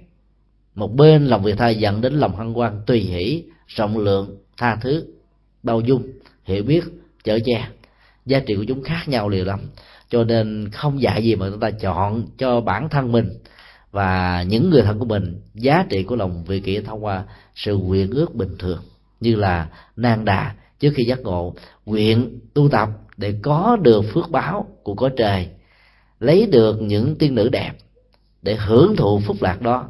[0.75, 4.77] Một bên lòng vị tha dẫn đến lòng hân hoan tùy hỷ rộng lượng tha
[4.77, 5.07] thứ
[5.63, 6.09] bao dung
[6.45, 6.85] hiểu biết
[7.25, 7.69] chở che.
[8.27, 9.61] Giá trị của chúng khác nhau liều lắm
[10.09, 13.39] cho nên không dạy gì mà chúng ta chọn cho bản thân mình
[13.95, 17.77] và những người thân của mình, giá trị của lòng vị kỷ thông qua sự
[17.77, 18.79] nguyện ước bình thường,
[19.21, 21.55] như là nan đà trước khi giác ngộ,
[21.87, 25.49] nguyện tu tập để có được phước báo của có trời,
[26.21, 27.73] lấy được những tiên nữ đẹp
[28.43, 29.89] để hưởng thụ phúc lạc đó.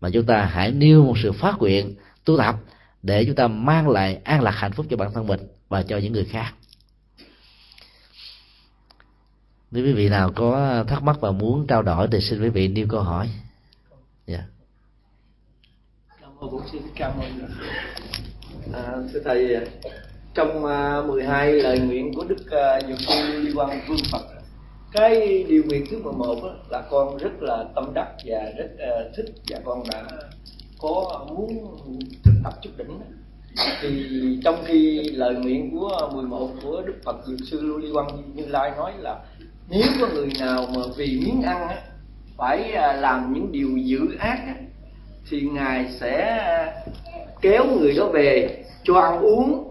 [0.00, 1.94] Mà chúng ta hãy nêu một sự phát nguyện
[2.24, 2.56] tu tập
[3.02, 5.98] để chúng ta mang lại an lạc hạnh phúc cho bản thân mình và cho
[5.98, 6.52] những người khác.
[9.70, 12.68] Nếu quý vị nào có thắc mắc và muốn trao đổi thì xin quý vị
[12.68, 13.28] nêu câu hỏi
[14.26, 14.40] yeah.
[14.40, 14.44] Dạ.
[16.20, 16.62] cảm ơn bố
[16.94, 17.48] cảm ơn
[18.72, 19.56] à, thưa thầy
[20.34, 24.22] trong à, uh, 12 lời nguyện của đức uh, dược sư liên quan vương phật
[24.92, 29.16] cái điều nguyện thứ 11 đó, là con rất là tâm đắc và rất uh,
[29.16, 30.04] thích và con đã
[30.78, 31.76] có muốn
[32.24, 33.00] thực tập chút đỉnh
[33.80, 38.34] thì trong khi lời nguyện của 11 của Đức Phật Dược sư Lưu Ly Quang
[38.34, 39.20] Như Lai nói là
[39.70, 41.76] nếu có người nào mà vì miếng ăn á,
[42.36, 44.54] phải à, làm những điều dữ ác á,
[45.30, 46.72] thì ngài sẽ à,
[47.40, 49.68] kéo người đó về cho ăn uống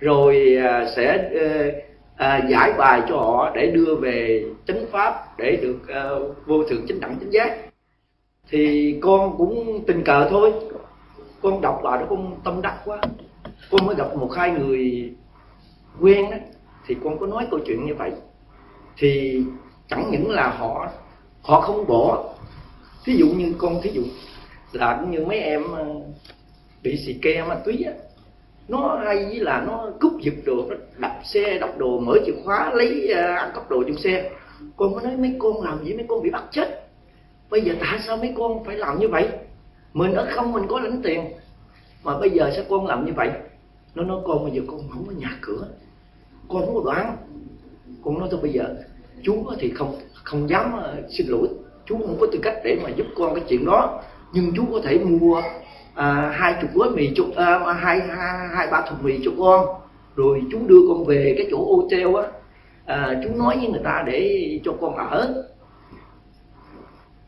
[0.00, 1.30] rồi à, sẽ
[2.16, 5.80] à, giải bài cho họ để đưa về chánh pháp để được
[6.46, 7.56] vô thượng chánh đẳng chánh giác.
[8.48, 10.52] Thì con cũng tình cờ thôi.
[11.42, 13.00] Con đọc lại đó con tâm đắc quá.
[13.70, 15.12] Con mới gặp một hai người
[16.00, 16.36] quen đó
[16.86, 18.10] thì con có nói câu chuyện như vậy
[18.96, 19.42] thì
[19.88, 20.88] chẳng những là họ
[21.42, 22.34] họ không bỏ.
[23.04, 24.02] Thí dụ như con thí dụ
[24.72, 25.86] là cũng như mấy em ờ,
[26.82, 27.92] bị xì ke ma túy á,
[28.68, 32.32] nó hay với là nó cúp giật đồ, nó đập xe, đập đồ, mở chìa
[32.44, 34.30] khóa, lấy ờ, ăn cắp đồ trong xe.
[34.76, 35.94] Con mới nói, mấy con làm gì?
[35.94, 36.88] Mấy con bị bắt chết.
[37.50, 39.28] Bây giờ tại sao mấy con phải làm như vậy?
[39.92, 41.24] Mình ở không, mình có lãnh tiền.
[42.04, 43.30] Mà bây giờ sao con làm như vậy?
[43.94, 45.68] Nó nói, con bây giờ con không có nhà cửa.
[46.48, 47.16] Con không có đoán
[48.04, 48.64] con nói thôi bây giờ
[49.22, 49.94] chú thì không
[50.24, 51.48] không dám ờ, xin lỗi.
[51.86, 54.02] Chú không có tư cách để mà giúp con cái chuyện đó.
[54.32, 55.42] Nhưng chú có thể mua
[55.94, 59.30] à, hai chục gói mì cho à, à hai, hai hai ba thùng mì cho
[59.38, 59.66] con.
[60.16, 62.22] Rồi chú đưa con về cái chỗ hotel á.
[62.86, 65.44] À, chú nói với người ta để cho con ở.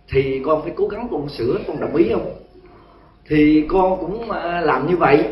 [0.08, 2.34] Thì con phải cố gắng con sửa con đồng ý không?
[3.28, 5.24] Thì con cũng à, làm như vậy.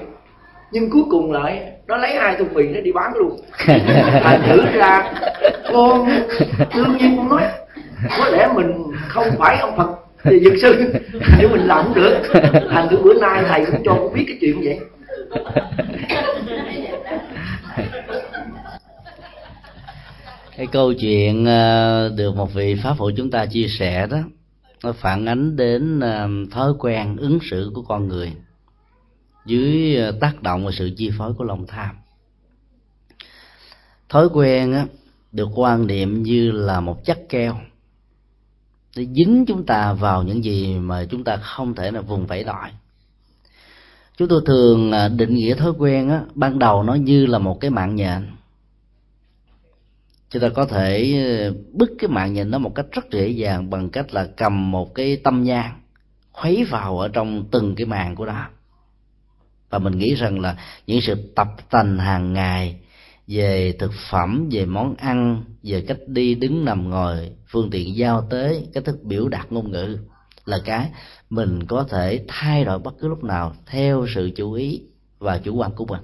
[0.72, 3.40] Nhưng cuối cùng lại nó lấy hai thùng mì nó đi bán luôn.
[4.22, 5.12] Thành thử ra
[5.72, 6.08] con
[6.74, 7.42] đương nhiên con nói
[8.18, 8.72] có lẽ mình
[9.08, 9.88] không phải ông phật
[10.22, 10.92] thì dược sư
[11.38, 12.22] nếu mình làm không được.
[12.70, 14.78] Thành thử bữa nay thầy cũng cho con biết cái chuyện vậy.
[20.56, 24.18] Cái câu chuyện ờ, được một vị pháp phụ chúng ta chia sẻ đó
[24.84, 28.32] nó phản ánh đến ờ, thói quen ứng xử của con người
[29.44, 31.96] dưới ờ, tác động và sự chi phối của lòng tham.
[34.08, 34.86] Thói quen á,
[35.32, 37.56] được quan niệm như là một chất keo.
[38.96, 42.44] Để dính chúng ta vào những gì mà chúng ta không thể là vùng vẫy
[42.44, 42.70] nổi
[44.16, 47.60] chúng tôi thường ờ, định nghĩa thói quen á, ban đầu nó như là một
[47.60, 48.26] cái mạng nhện.
[50.30, 53.70] Chúng ta có thể ờ, bứt cái mạng nhện đó một cách rất dễ dàng
[53.70, 55.80] bằng cách là cầm một cái tâm nhang
[56.32, 58.48] khuấy vào ở trong từng cái màng của nó
[59.74, 60.56] và mình nghĩ rằng là
[60.86, 62.76] những sự tập tành hàng ngày
[63.26, 68.26] về thực phẩm về món ăn về cách đi đứng nằm ngồi phương tiện giao
[68.30, 69.98] tế cách thức biểu đạt ngôn ngữ
[70.44, 70.90] là cái
[71.30, 74.82] mình có thể thay đổi bất cứ lúc nào theo sự chú ý
[75.18, 76.00] và chủ quan của mình.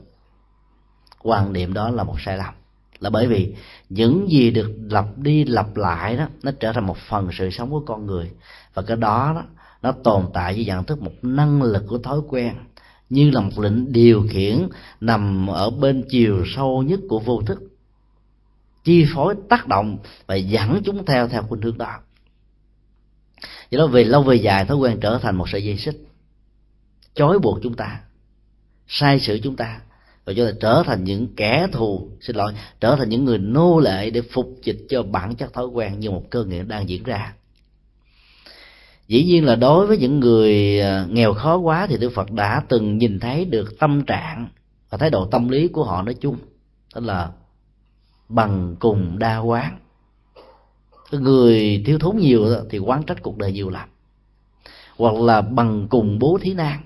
[1.22, 2.54] Quan niệm đó là một sai lầm.
[2.98, 3.54] Là bởi vì
[3.88, 7.70] những gì được lặp đi lặp lại đó nó trở thành một phần sự sống
[7.70, 8.30] của con người.
[8.74, 9.42] Và cái đó, đó
[9.82, 12.54] nó tồn tại với dạng thức một năng lực của thói quen
[13.10, 14.68] như là một lệnh điều khiển
[15.00, 17.62] nằm ở bên chiều sâu nhất của vô thức,
[18.84, 22.00] chi phối tác động và dẫn chúng theo theo khuynh hướng đó.
[23.70, 25.96] Do đó, về lâu về dài, thói quen trở thành một sợi dây xích,
[27.14, 28.00] chói buộc chúng ta,
[28.88, 29.80] sai sử chúng ta,
[30.24, 33.80] và cho là trở thành những kẻ thù, xin lỗi, trở thành những người nô
[33.80, 37.02] lệ để phục dịch cho bản chất thói quen như một cơ nghiện đang diễn
[37.02, 37.34] ra
[39.10, 42.62] dĩ nhiên là đối với những người à, nghèo khó quá thì đức phật đã
[42.68, 44.48] từng nhìn thấy được tâm trạng
[44.90, 46.36] và thái độ tâm lý của họ nói chung,
[46.94, 47.30] tức là
[48.28, 49.78] bằng cùng đa quán.
[51.12, 53.88] Người thiếu thốn nhiều thì quán trách cuộc đời nhiều lắm.
[54.96, 56.80] Hoặc là bằng cùng bố thí nan.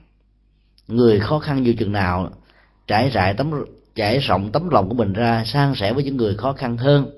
[0.88, 2.30] Người khó khăn nhiều chừng nào,
[2.86, 3.50] trải rải tấm,
[3.94, 7.10] trải rộng tấm lòng của mình ra, san sẻ với những người khó khăn hơn.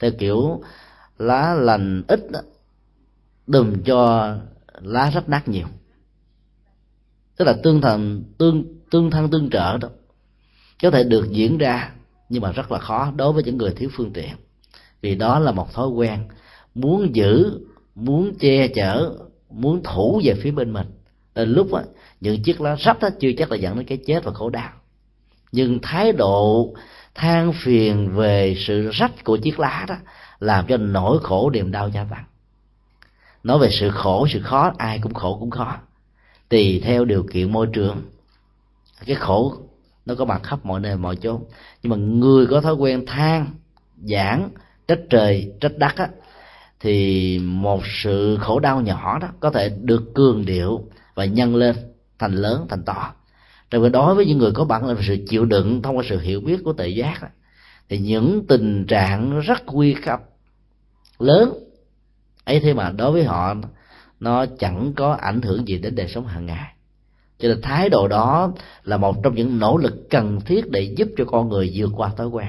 [0.00, 0.62] Theo kiểu
[1.18, 2.20] lá lành ít
[3.48, 4.34] đừng cho
[4.80, 5.66] lá rách nát nhiều.
[7.36, 9.88] Tức là tương thần tương tương thân tương trợ đó
[10.82, 11.90] có thể được diễn ra
[12.28, 14.30] nhưng mà rất là khó đối với những người thiếu phương tiện.
[15.00, 16.28] Vì đó là một thói quen
[16.74, 17.60] muốn giữ
[17.94, 19.16] muốn che chở
[19.50, 20.86] muốn thủ về phía bên mình.
[21.34, 21.82] Đến lúc á,
[22.20, 24.70] những chiếc lá rách đó chưa chắc là dẫn đến cái chết và khổ đau.
[25.52, 26.74] Nhưng thái độ
[27.14, 29.96] than phiền về sự rách của chiếc lá đó
[30.40, 32.24] làm cho nỗi khổ niềm đau gia tăng
[33.48, 35.76] nói về sự khổ sự khó ai cũng khổ cũng khó.
[36.48, 38.02] Tùy theo điều kiện môi trường.
[39.06, 39.56] Cái khổ
[40.06, 41.40] nó có mặt khắp mọi nơi mọi chỗ
[41.82, 43.46] nhưng mà người có thói quen than
[44.02, 44.50] giảng
[44.88, 46.08] trách trời trách đất á
[46.80, 50.84] thì một sự khổ đau nhỏ đó có thể được cường điệu
[51.14, 51.76] và nhân lên
[52.18, 53.12] thành lớn thành to.
[53.70, 56.18] Trong khi đối với những người có bản lĩnh sự chịu đựng thông qua sự
[56.18, 57.28] hiểu biết của tự giác đó,
[57.88, 60.20] thì những tình trạng rất nguy cấp
[61.18, 61.67] lớn
[62.48, 63.54] ấy thế mà đối với họ,
[64.20, 66.72] nó chẳng có ảnh hưởng gì đến đời sống hàng ngày.
[67.38, 68.52] Cho nên thái độ đó
[68.84, 72.10] là một trong những nỗ lực cần thiết để giúp cho con người vượt qua
[72.16, 72.48] thói quen.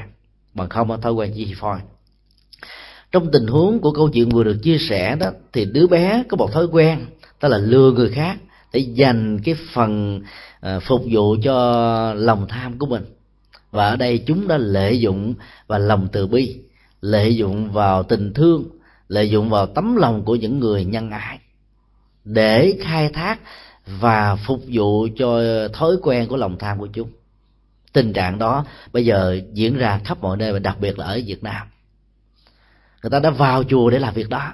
[0.53, 1.80] Mà không có thói quen chi phôi
[3.11, 6.38] trong tình huống của câu chuyện vừa được chia sẻ đó, thì đứa bé có
[6.38, 7.05] một thói quen,
[7.41, 8.38] đó là lừa người khác
[8.73, 10.21] để dành cái phần
[10.59, 13.03] ờ, phục vụ cho lòng tham của mình.
[13.71, 15.34] Và ở đây chúng đã lợi dụng,
[15.67, 16.57] và lòng từ bi,
[17.01, 18.63] lợi dụng vào tình thương
[19.10, 21.40] lợi dụng vào tấm lòng của những người nhân ái,
[22.23, 23.40] để khai thác
[23.86, 27.10] và phục vụ cho thói quen của lòng tham của chúng.
[27.94, 31.19] Tình trạng đó bây giờ diễn ra khắp mọi nơi và đặc biệt là ở
[31.26, 31.68] việt nam.
[33.03, 34.53] Người ta đã vào chùa để làm việc đó.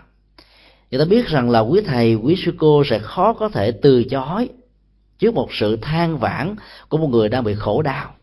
[0.92, 4.04] Người ta biết rằng là quý thầy, quý sư cô sẽ khó có thể từ
[4.04, 4.50] chối
[5.20, 6.56] trước một sự than vãn
[6.90, 8.16] của một người đang bị khổ đau.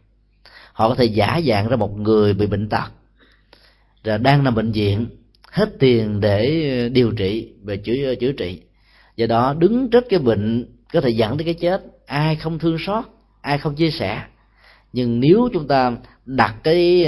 [0.72, 2.92] Họ có thể giả dạng ra một người bị bệnh tật,
[4.04, 5.06] rồi đang nằm bệnh viện
[5.52, 8.60] hết tiền để ờ, điều trị, về chữa ờ, chữa trị.
[9.16, 12.76] Do đó đứng trước cái bệnh có thể dẫn tới cái chết, ai không thương
[12.86, 13.04] xót,
[13.40, 14.22] ai không chia sẻ.
[14.92, 15.96] Nhưng nếu chúng ta
[16.26, 17.06] đặt cái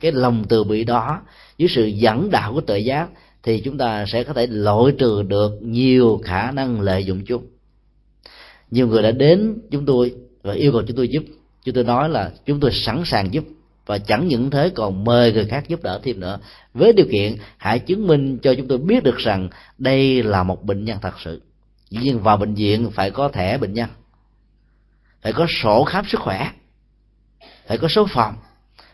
[0.00, 1.20] cái lòng từ bi đó
[1.58, 3.08] dưới sự dẫn đạo của tự giác
[3.42, 7.46] thì chúng ta sẽ có thể loại trừ được nhiều khả năng lợi dụng chúng.
[8.70, 11.22] Nhiều người đã đến chúng tôi và yêu cầu chúng tôi giúp.
[11.64, 13.44] Chúng tôi nói là chúng tôi sẵn sàng giúp
[13.86, 16.38] và chẳng những thế, còn mời người khác giúp đỡ thêm nữa
[16.74, 19.48] với điều kiện, hãy chứng minh cho chúng tôi biết được rằng
[19.78, 21.42] đây là một bệnh nhân thật sự.
[21.90, 23.88] Dĩ nhiên vào bệnh viện phải có thẻ bệnh nhân,
[25.22, 26.50] phải có sổ khám sức khỏe,
[27.66, 28.34] phải có số phòng,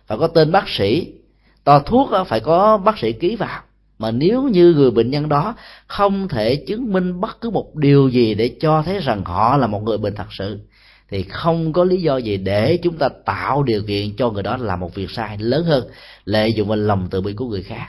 [0.06, 1.12] phải có tên bác sĩ.
[1.64, 3.62] To thuốc phải có bác sĩ ký vào.
[3.98, 5.54] Mà nếu như người bệnh nhân đó
[5.86, 9.66] không thể chứng minh bất cứ một điều gì để cho thấy rằng họ là
[9.66, 10.60] một người bệnh thật sự
[11.10, 14.56] thì không có lý do gì để chúng ta tạo điều kiện cho người đó
[14.56, 15.88] làm một việc sai lớn hơn
[16.24, 17.86] lợi dụng vào lòng từ bi của người khác.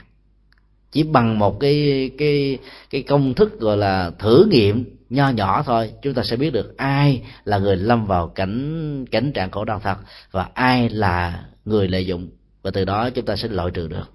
[0.92, 2.58] Chỉ bằng một cái cái
[2.90, 6.76] cái công thức gọi là thử nghiệm nho nhỏ thôi, chúng ta sẽ biết được
[6.76, 9.96] ai là người lâm vào cảnh cảnh trạng khổ đau thật
[10.30, 12.28] và ai là người lợi dụng.
[12.62, 14.10] Và từ đó chúng ta sẽ loại trừ được.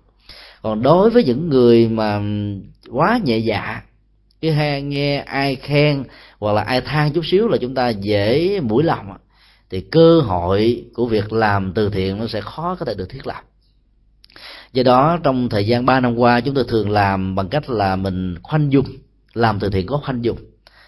[0.62, 2.22] Còn đối với những người mà
[2.92, 3.82] quá nhẹ dạ
[4.42, 6.04] cứ hay nghe ai khen
[6.44, 9.18] hoặc là ai than chút xíu là chúng ta dễ mũi lòng
[9.70, 13.28] thì cơ hội của việc làm từ thiện nó sẽ khó có thể được thiết
[13.28, 13.42] lập.
[14.74, 17.96] Do đó, trong thời gian 3 năm qua, chúng tôi thường làm bằng cách là
[17.96, 18.86] mình khoanh dung,
[19.34, 20.38] làm từ thiện có khoanh dung.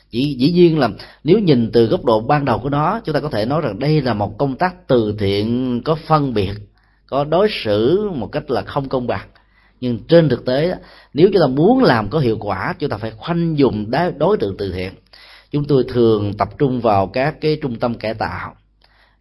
[0.10, 0.90] Chỉ, dĩ nhiên là
[1.24, 3.80] nếu nhìn từ góc độ ban đầu của nó, chúng ta có thể nói rằng
[3.80, 6.54] đây là một công tác từ thiện có phân biệt,
[7.08, 9.28] có đối xử một cách là không công bằng.
[9.82, 10.76] Nhưng trên thực tế
[11.14, 14.56] nếu chúng ta muốn làm có hiệu quả, chúng ta phải khoanh dùng đối tượng
[14.58, 14.94] từ thiện
[15.56, 18.56] chúng tôi thường tập trung vào các cái trung tâm cải tạo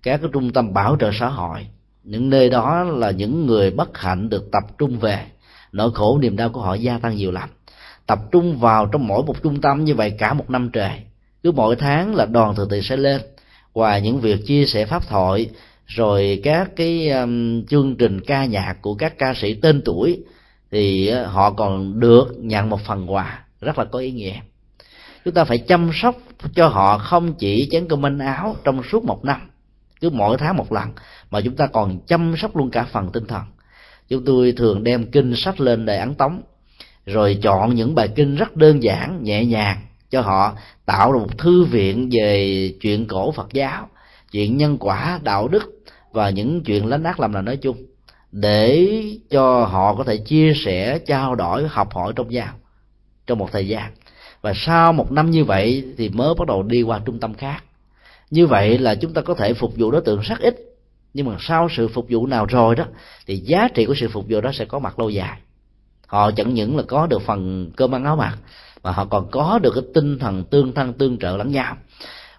[0.03, 1.67] các cái trung tâm bảo trợ xã hội.
[2.05, 5.27] Những nơi đó là những người bất hạnh được tập trung về.
[5.73, 7.49] Nỗi khổ niềm đau của họ gia tăng nhiều lắm.
[8.07, 11.01] Tập trung vào trong mỗi một trung tâm như vậy cả một năm trời.
[11.43, 13.21] Cứ mỗi tháng là đoàn từ từ sẽ lên
[13.75, 15.51] ngoài những việc chia sẻ pháp thoại
[15.87, 20.23] rồi các cái um, chương trình ca nhạc của các ca sĩ tên tuổi
[20.71, 23.45] thì ờ, họ còn được nhận một phần quà.
[23.61, 24.35] Rất là có ý nghĩa
[25.25, 26.17] chúng ta phải chăm sóc
[26.55, 29.51] cho họ không chỉ chén cơm manh áo trong suốt một năm,
[30.01, 30.89] cứ mỗi tháng một lần,
[31.31, 33.43] mà chúng ta còn chăm sóc luôn cả phần tinh thần.
[34.09, 36.43] Chúng tôi thường đem kinh sách lên để ấn tống,
[37.07, 39.77] rồi chọn những bài kinh rất đơn giản, nhẹ nhàng
[40.11, 40.57] cho họ,
[40.87, 43.89] tạo ra một thư viện về chuyện cổ phật giáo,
[44.31, 47.77] chuyện nhân quả, đạo đức và những chuyện lánh ác làm là nói chung,
[48.33, 48.89] để
[49.31, 52.55] cho họ có thể chia sẻ, trao đổi, học hỏi trong nhau
[53.27, 53.93] trong một thời gian
[54.45, 57.65] và sau một năm như vậy thì mới bắt đầu đi qua trung tâm khác.
[58.31, 60.57] Như vậy là chúng ta có thể phục vụ đối tượng rất ít.
[61.15, 62.85] Nhưng mà sau sự phục vụ nào rồi đó,
[63.27, 65.39] thì giá trị của sự phục vụ đó sẽ có mặt lâu dài.
[66.07, 68.39] Họ chẳng những là có được phần cơm ăn áo mặc,
[68.83, 71.77] mà họ còn có được cái tinh thần tương thân tương trợ lẫn nhau.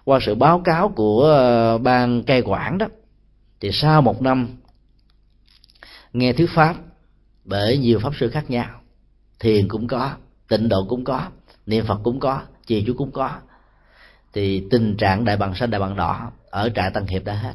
[0.04, 2.86] Qua sự báo cáo của ờ, ban cai quản đó,
[3.60, 4.48] thì sau một năm
[6.12, 6.74] nghe thuyết pháp,
[7.44, 8.68] bởi nhiều pháp sư khác nhau,
[9.40, 10.10] thiền cũng có,
[10.48, 11.22] tịnh độ cũng có
[11.66, 13.30] niệm phật cũng có chìa chú cũng có.
[14.32, 17.54] Thì tình trạng đại bằng xanh đại bằng đỏ ở trại tăng hiệp đã hết.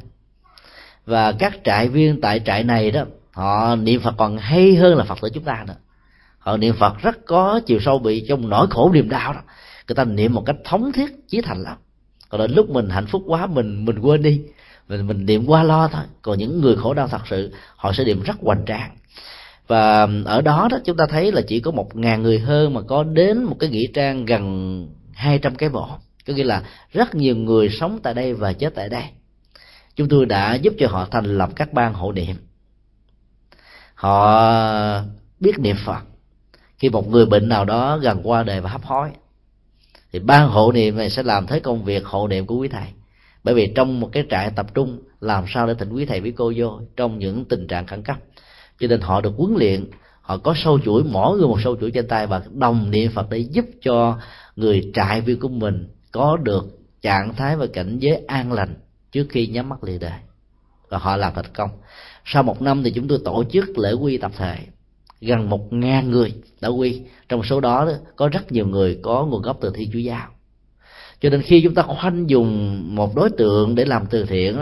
[1.06, 5.04] Và các trại viên tại trại này đó, họ niệm phật còn hay hơn là
[5.04, 5.74] phật tử chúng ta nữa.
[6.38, 9.40] Họ niệm phật rất có chiều sâu bị trong nỗi khổ niềm đau đó.
[9.88, 11.76] Người ta niệm một cách thống thiết, chí thành lắm.
[12.28, 14.42] Còn đến lúc mình hạnh phúc quá, mình mình quên đi.
[14.88, 16.02] Mình mình niệm qua lo thôi.
[16.22, 18.96] Còn những người khổ đau thật sự, họ sẽ niệm rất hoành tráng
[19.72, 22.80] và ở đó đó chúng ta thấy là chỉ có một ngàn người hơn mà
[22.80, 25.88] có đến một cái nghĩa trang gần hai trăm cái mộ
[26.26, 26.62] có nghĩa là
[26.92, 29.04] rất nhiều người sống tại đây và chết tại đây.
[29.96, 32.36] Chúng tôi đã giúp cho họ thành lập các ban hộ niệm.
[33.94, 35.02] Họ
[35.40, 36.00] biết niệm phật.
[36.78, 39.10] Khi một người bệnh nào đó gần qua đời và hấp hối,
[40.12, 42.86] thì ban hộ niệm này sẽ làm thế công việc hộ niệm của quý thầy.
[43.44, 46.32] Bởi vì trong một cái trại tập trung, làm sao để thỉnh quý thầy với
[46.32, 48.16] cô vô trong những tình trạng khẩn cấp?
[48.82, 49.84] Cho nên họ được huấn luyện,
[50.20, 53.30] họ có sâu chuỗi, mỗi người một sâu chuỗi trên tay và đồng niệm phật
[53.30, 54.18] để giúp cho
[54.56, 58.74] người trại viên của mình có được trạng thái và cảnh giới an lành
[59.12, 60.18] trước khi nhắm mắt lìa đời.
[60.88, 61.70] Và họ làm thành công.
[62.24, 64.56] Sau một năm thì chúng tôi tổ chức lễ quy tập thể.
[65.20, 67.02] Gần một ngàn người đã quy.
[67.28, 70.28] Trong số đó có rất nhiều người có nguồn gốc từ thiên chúa giáo.
[71.20, 74.58] Cho nên khi chúng ta khoanh dùng một đối tượng để làm từ thiện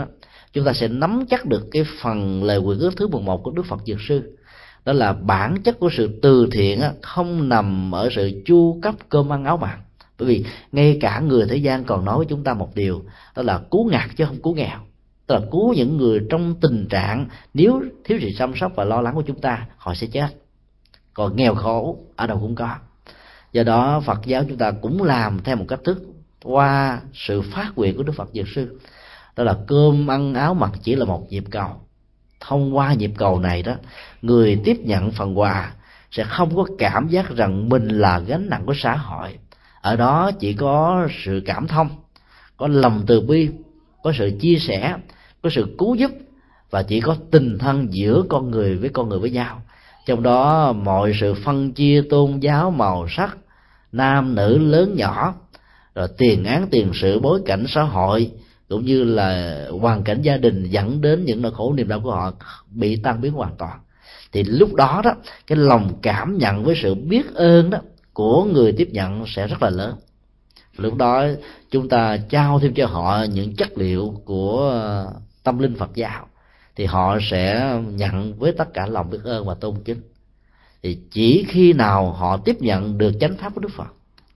[0.53, 3.65] chúng ta sẽ nắm chắc được cái phần lời quyền ước thứ 11 của Đức
[3.65, 4.37] Phật Dược Sư.
[4.85, 9.33] Đó là bản chất của sự từ thiện không nằm ở sự chu cấp cơm
[9.33, 9.79] ăn áo mặc.
[10.19, 13.03] Bởi vì ngay cả người thế gian còn nói với chúng ta một điều,
[13.35, 14.79] đó là cứu ngặt chứ không cứu nghèo.
[15.27, 19.01] Tức là cứu những người trong tình trạng nếu thiếu sự chăm sóc và lo
[19.01, 20.27] lắng của chúng ta, họ sẽ chết.
[21.13, 22.75] Còn nghèo khổ, ở đâu cũng có.
[23.51, 26.03] Do đó, phật giáo chúng ta cũng làm theo một cách thức
[26.43, 28.79] qua sự phát nguyện của đức phật dược sư
[29.41, 31.69] đó là cơm, ăn, áo mặc chỉ là một nhịp cầu.
[32.39, 33.73] Thông qua nhịp cầu này đó,
[34.21, 35.71] người tiếp nhận phần quà
[36.11, 39.37] sẽ không có cảm giác rằng mình là gánh nặng của xã hội.
[39.81, 41.89] Ở đó chỉ có sự cảm thông,
[42.57, 43.49] có lòng từ bi,
[44.03, 44.95] có sự chia sẻ,
[45.43, 46.11] có sự cứu giúp
[46.69, 49.61] và chỉ có tình thân giữa con người với con người với nhau.
[50.05, 53.37] Trong đó, mọi sự phân chia tôn giáo màu sắc,
[53.91, 55.33] nam, nữ, lớn, nhỏ,
[55.95, 58.31] rồi tiền án, tiền sự, bối cảnh xã hội
[58.71, 62.11] cũng như là hoàn cảnh gia đình dẫn đến những nỗi khổ niềm đau của
[62.11, 62.33] họ
[62.69, 63.79] bị tan biến hoàn toàn.
[64.31, 65.11] Thì lúc đó đó,
[65.47, 67.79] cái lòng cảm nhận với sự biết ơn đó
[68.13, 69.95] của người tiếp nhận sẽ rất là lớn.
[70.77, 71.25] Lúc đó
[71.71, 74.81] chúng ta trao thêm cho họ những chất liệu của
[75.43, 76.27] tâm linh phật giáo,
[76.75, 80.01] thì họ sẽ nhận với tất cả lòng biết ơn và tôn kính.
[80.83, 83.87] Thì chỉ khi nào họ tiếp nhận được chánh pháp của đức phật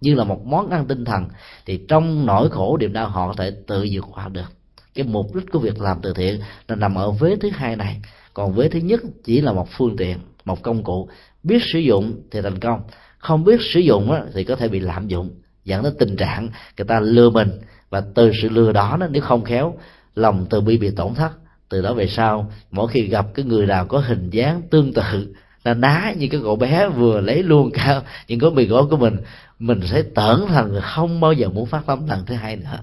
[0.05, 1.25] như là một món ăn tinh thần,
[1.65, 4.51] thì trong nỗi khổ niềm đau họ có thể tự vượt qua được.
[4.93, 8.01] Cái mục đích của việc làm từ thiện là nằm ở vế thứ hai này.
[8.33, 11.09] Còn vế thứ nhất chỉ là một phương tiện, một công cụ.
[11.43, 12.81] Biết sử dụng thì thành công,
[13.17, 15.29] không biết sử dụng thì có thể bị lạm dụng,
[15.63, 17.51] dẫn đến tình trạng người ta lừa mình.
[17.89, 19.77] Và từ sự lừa đó nếu không khéo,
[20.15, 21.31] lòng từ bi bị tổn thất.
[21.69, 25.35] Từ đó về sau, mỗi khi gặp cái người nào có hình dáng tương tự
[25.65, 28.97] là ná như cái cậu bé vừa lấy luôn cả những cái mì gói của
[28.97, 29.17] mình
[29.59, 32.79] mình sẽ tưởng thành không bao giờ muốn phát tâm lần thứ hai nữa.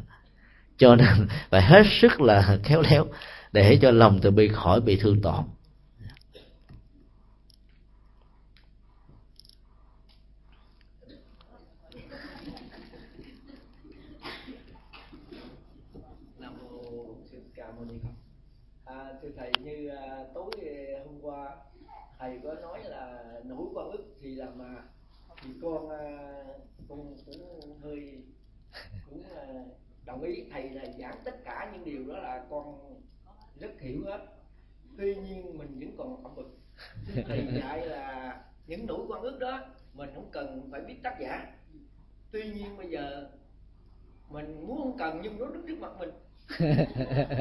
[0.76, 3.06] Cho nên phải hết sức là khéo léo
[3.52, 5.44] để cho lòng từ bi khỏi bị thương tổn.
[18.84, 18.94] À,
[21.34, 21.48] à,
[22.18, 24.74] thầy có nói là nỗi quan ức thì làm mà.
[25.42, 26.41] Thì con à,
[27.26, 28.22] cũng hơi
[29.10, 29.22] cũng
[30.04, 30.44] đồng ý.
[30.50, 32.94] Thầy là giảng tất cả những điều đó là con
[33.60, 34.18] rất hiểu hết.
[34.96, 36.58] Tuy nhiên mình vẫn còn ẩm bực.
[37.26, 39.60] Thầy dạy là những nỗi quan ước đó
[39.94, 41.56] mình không cần phải biết tác giả.
[42.30, 43.30] Tuy nhiên bây giờ
[44.28, 46.10] mình muốn không cần nhưng nó đứng trước mặt mình.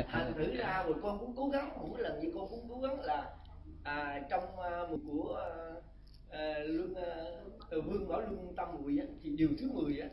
[0.08, 1.90] Thành thử ra rồi con cũng cố gắng.
[1.90, 3.38] Mỗi lần gì con cũng cố gắng là
[3.84, 5.44] à, trong uh, của
[5.78, 5.84] uh,
[6.32, 7.16] à, lương à,
[7.86, 10.08] vương bảo lương tâm mùi á, thì điều thứ 10 á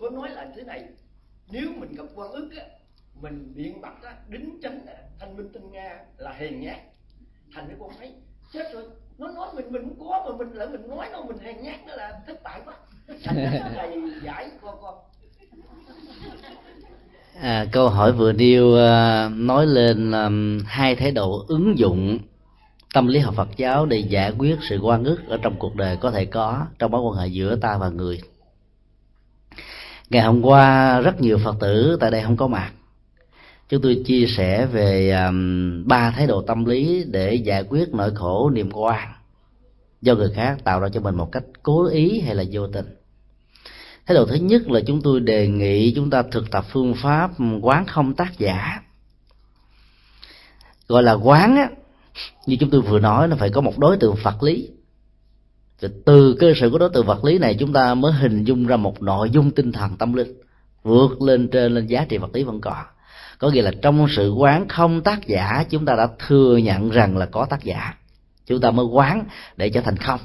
[0.00, 0.84] có nói là thế này
[1.52, 2.64] nếu mình gặp quan ức á
[3.22, 6.78] mình biện bạch á đính chánh á, thanh minh tinh nga là hèn nhát.
[7.54, 8.12] Thành cái con thấy
[8.52, 8.84] chết rồi.
[9.18, 11.86] Nó nói mình mình cũng có mà mình lại mình nói nó mình hèn nhát
[11.86, 12.74] đó là thất bại quá.
[13.24, 13.36] Thành
[13.74, 14.94] thầy giải con con.
[17.40, 22.18] À, câu hỏi vừa nêu uh, nói lên um, hai thái độ ứng dụng
[22.92, 25.96] tâm lý học Phật giáo để giải quyết sự quan ức ở trong cuộc đời
[25.96, 28.20] có thể có trong mối quan hệ giữa ta và người.
[30.10, 32.72] Ngày hôm qua rất nhiều phật tử tại đây không có mặt.
[33.68, 38.14] Chúng tôi chia sẻ về um, ba thái độ tâm lý để giải quyết nỗi
[38.14, 39.08] khổ niềm quan
[40.02, 42.86] do người khác tạo ra cho mình một cách cố ý hay là vô tình.
[44.06, 47.30] Thái độ thứ nhất là chúng tôi đề nghị chúng ta thực tập phương pháp
[47.60, 48.80] quán không tác giả.
[50.88, 51.68] Gọi là quán á
[52.46, 54.68] như chúng tôi vừa nói nó phải có một đối tượng vật lý.
[55.80, 58.66] Rồi từ cơ sở của đối tượng vật lý này chúng ta mới hình dung
[58.66, 60.40] ra một nội dung tinh thần tâm linh
[60.82, 62.84] vượt lên trên lên giá trị vật lý vẫn còn.
[63.38, 67.16] Có nghĩa là trong sự quán không tác giả chúng ta đã thừa nhận rằng
[67.16, 67.94] là có tác giả.
[68.46, 69.24] Chúng ta mới quán
[69.56, 70.20] để trở thành không.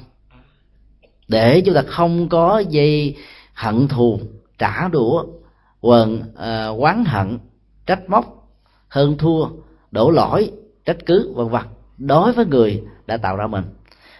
[1.28, 3.16] Để chúng ta không có dây
[3.54, 4.20] hận thù
[4.58, 5.24] trả đũa
[5.80, 7.38] quần uh, quán hận
[7.86, 8.48] trách móc
[8.88, 9.48] hơn thua
[9.90, 10.50] đổ lỗi
[10.84, 11.62] trách cứ vân vân
[11.98, 13.64] đối với người đã tạo ra mình.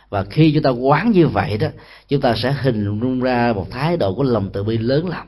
[0.09, 1.69] Và khi chúng ta quán như vậy đó,
[2.09, 5.27] chúng ta sẽ hình dung ra một thái độ của lòng từ bi lớn lắm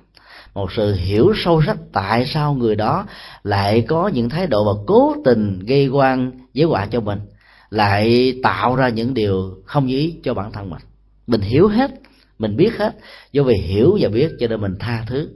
[0.54, 3.06] một sự hiểu sâu sắc tại sao người đó
[3.42, 7.20] lại có những thái độ và cố tình gây quan giới họa cho mình,
[7.70, 10.82] lại tạo ra những điều không như ý cho bản thân mình.
[11.26, 11.90] Mình hiểu hết,
[12.38, 12.96] mình biết hết,
[13.32, 15.28] do vì hiểu và biết cho nên mình tha thứ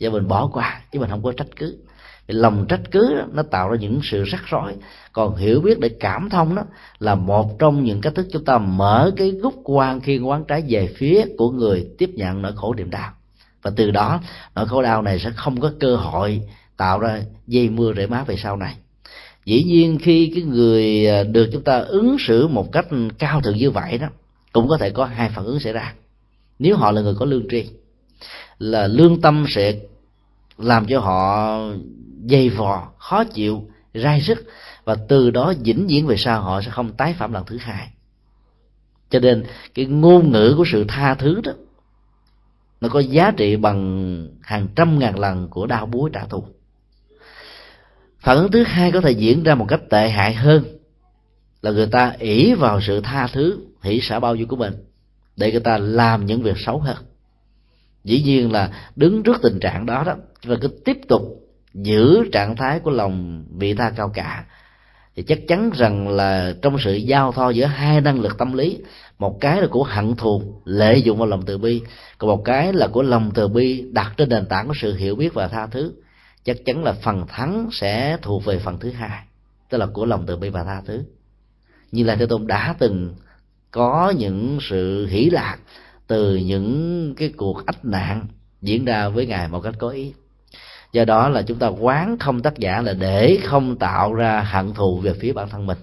[0.00, 1.78] và mình bỏ qua chứ mình không có trách cứ
[2.26, 4.74] lòng trách cứ đó, nó tạo ra những sự rắc rối.
[5.12, 6.62] Còn hiểu biết để cảm thông đó
[6.98, 10.62] là một trong những cách thức chúng ta mở cái gút quan khi quán trái
[10.68, 13.12] về phía của người tiếp nhận nỗi khổ niềm đau.
[13.62, 14.20] Và từ đó
[14.54, 16.42] nỗi khổ đau này sẽ không có cơ hội
[16.76, 18.74] tạo ra dây mưa rễ má về sau này.
[19.44, 22.86] Dĩ nhiên khi cái người à, được chúng ta ứng xử một cách
[23.18, 24.06] cao thượng như vậy đó
[24.52, 25.94] cũng có thể có hai phản ứng xảy ra.
[26.58, 27.66] Nếu họ là người có lương tri
[28.58, 29.74] là lương tâm sẽ
[30.58, 31.58] làm cho họ
[32.30, 34.38] dày vò, khó chịu, rai rứt
[34.84, 37.88] và từ đó vĩnh viễn về sau họ sẽ không tái phạm lần thứ hai.
[39.10, 39.44] Cho nên
[39.74, 41.52] cái ngôn ngữ của sự tha thứ đó,
[42.80, 46.44] nó có giá trị bằng hàng trăm ngàn lần của đau búa trả thù.
[48.18, 50.64] Phản ứng thứ hai có thể diễn ra một cách tệ hại hơn
[51.62, 54.74] là người ta ỷ vào sự tha thứ, hỷ xả bao nhiêu của mình
[55.36, 56.96] để người ta làm những việc xấu hơn.
[58.04, 61.43] Dĩ nhiên là đứng trước tình trạng đó đó và cứ tiếp tục
[61.74, 64.44] giữ trạng thái của lòng vị tha cao cả,
[65.16, 68.78] thì chắc chắn rằng là trong sự giao thoa giữa hai năng lực tâm lý,
[69.18, 71.82] một cái là của hận thù lợi dụng vào lòng từ bi,
[72.18, 75.16] còn một cái là của lòng từ bi đặt trên nền tảng của sự hiểu
[75.16, 75.92] biết và tha thứ,
[76.44, 79.20] chắc chắn là phần thắng sẽ thuộc về phần thứ hai,
[79.70, 81.04] tức là của lòng từ bi và tha thứ.
[81.92, 83.14] Như là thế tôn đã từng
[83.70, 85.56] có những sự hỷ lạc
[86.06, 88.26] từ những cái cuộc ách nạn
[88.62, 90.12] diễn ra với ngài một cách có ý
[90.94, 94.74] do đó là chúng ta quán không tác giả là để không tạo ra hận
[94.74, 95.78] thù về phía bản thân mình.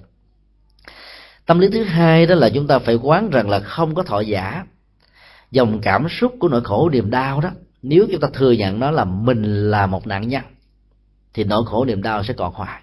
[1.45, 4.19] Tâm lý thứ hai đó là chúng ta phải quán rằng là không có thọ
[4.19, 4.65] giả.
[5.51, 7.49] Dòng cảm xúc của nỗi khổ niềm đau đó,
[7.81, 10.43] nếu chúng ta thừa nhận nó là mình là một nạn nhân,
[11.33, 12.81] thì nỗi khổ niềm đau sẽ còn hoài.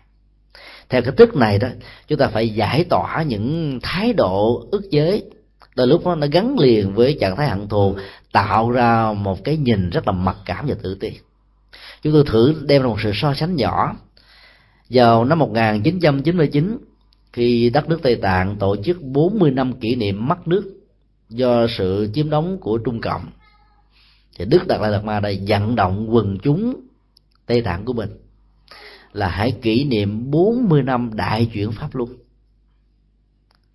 [0.89, 1.69] Theo cái thức này đó,
[2.09, 5.23] chúng ta phải giải tỏa những thái độ ức chế.
[5.77, 7.97] Đôi lúc đó nó gắn liền với trạng thái hận thù,
[8.33, 11.13] tạo ra một cái nhìn rất là mặc cảm và tự ti
[12.03, 13.97] chúng tôi thử đem ra một sự so sánh nhỏ.
[14.91, 16.79] Vào năm 1999
[17.33, 20.75] khi đất nước Tây Tạng tổ chức 40 năm kỷ niệm mất nước
[21.29, 23.27] do sự chiếm đóng của Trung Cộng,
[24.37, 26.81] thì Đức Đạt Lai Lạt Ma đã vận động quần chúng
[27.47, 28.11] Tây Tạng của mình
[29.13, 32.09] là hãy kỷ niệm 40 năm đại chuyển pháp luân.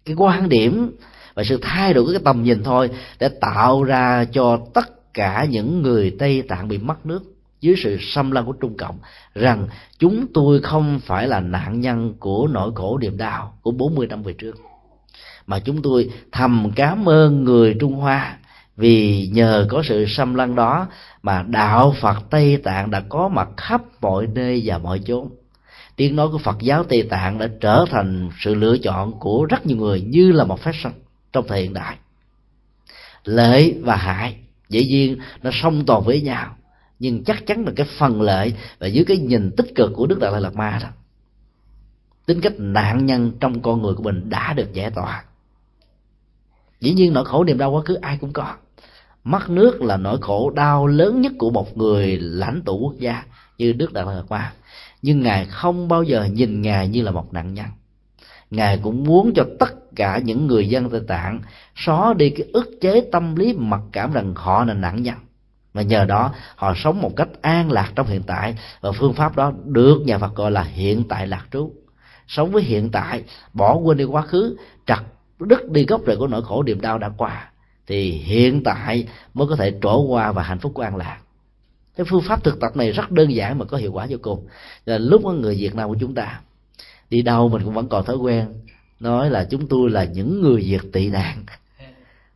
[0.06, 0.96] Cái quan điểm
[1.34, 2.90] và sự thay đổi cái tầm nhìn thôi
[3.20, 7.33] để tạo ra cho tất cả những người Tây Tạng bị mất nước
[7.64, 8.98] dưới sự xâm lăng của Trung Cộng
[9.36, 9.68] rằng
[10.00, 14.24] chúng tôi không phải là nạn nhân của nỗi khổ niềm đau của 40 năm
[14.24, 14.56] về trước
[15.48, 18.38] mà chúng tôi thầm cảm ơn người Trung Hoa
[18.78, 20.88] vì nhờ có sự xâm lăng đó
[21.22, 25.30] mà đạo Phật Tây Tạng đã có mặt khắp mọi nơi và mọi chốn.
[25.96, 29.66] Tiếng nói của Phật giáo Tây Tạng đã trở thành sự lựa chọn của rất
[29.66, 30.92] nhiều người như là một fashion
[31.34, 31.96] trong thời hiện đại.
[33.24, 34.36] Lợi và hại
[34.70, 36.56] dĩ nhiên nó song toàn với nhau
[37.04, 40.20] nhưng chắc chắn là cái phần lợi và dưới cái nhìn tích cực của đức
[40.20, 40.88] đạt lai lạt ma đó,
[42.26, 45.24] tính cách nạn nhân trong con người của mình đã được giải tỏa.
[46.80, 48.56] Dĩ nhiên nỗi khổ niềm đau quá khứ ai cũng có.
[49.24, 53.24] Mất nước là nỗi khổ đau lớn nhất của một người lãnh tụ quốc gia
[53.58, 54.54] như đức đạt lai lạt ma.
[55.02, 57.68] Nhưng ngài không bao giờ nhìn ngài như là một nạn nhân.
[58.52, 61.40] Ngài cũng muốn cho tất cả những người dân tây tạng
[61.76, 65.16] xóa đi cái ức chế tâm lý mặc cảm rằng họ là nạn nhân
[65.74, 68.58] mà nhờ đó, họ sống một cách an lạc trong hiện tại.
[68.82, 71.72] Và phương pháp đó được nhà Phật gọi là hiện tại lạc trú.
[72.28, 73.24] Sống với hiện tại,
[73.54, 75.04] bỏ quên đi quá khứ, chặt
[75.40, 77.52] đứt đi gốc rễ của nỗi khổ niềm đau đã qua,
[77.88, 81.18] thì hiện tại mới có thể trổ qua và hạnh phúc của an lạc.
[81.98, 84.48] Cái phương pháp thực tập này rất đơn giản mà có hiệu quả vô cùng.
[84.86, 86.42] Là lúc có người việt nam của chúng ta,
[87.10, 88.48] đi đâu mình cũng vẫn còn thói quen
[89.00, 91.44] nói là chúng tôi là những người việt tị nạn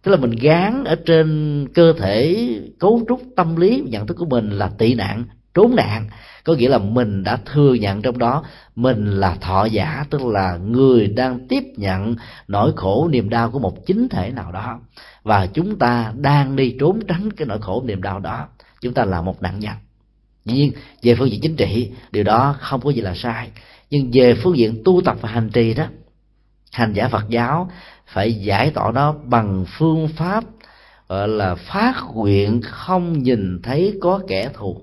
[0.08, 2.48] tức là mình gán ở trên cơ thể,
[2.80, 5.24] cấu trúc tâm lý, nhận thức của mình là tị nạn,
[5.54, 6.10] trốn nạn.
[6.44, 8.44] Có nghĩa là mình đã thừa nhận trong đó,
[8.76, 12.16] mình là thọ giả, tức là người đang tiếp nhận
[12.48, 14.80] nỗi khổ niềm đau của một chính thể nào đó.
[15.24, 18.48] Và chúng ta đang đi trốn tránh cái nỗi khổ niềm đau đó.
[18.82, 19.74] Chúng ta là một nạn nhân.
[20.46, 20.72] Dĩ nhiên,
[21.04, 23.50] về phương diện chính trị, điều đó không có gì là sai.
[23.90, 25.86] Nhưng về phương diện tu tập và hành trì đó,
[26.72, 27.70] hành giả phật giáo
[28.18, 30.44] phải giải tỏa nó bằng phương pháp,
[31.10, 34.82] gọi là phát nguyện không nhìn thấy có kẻ thù.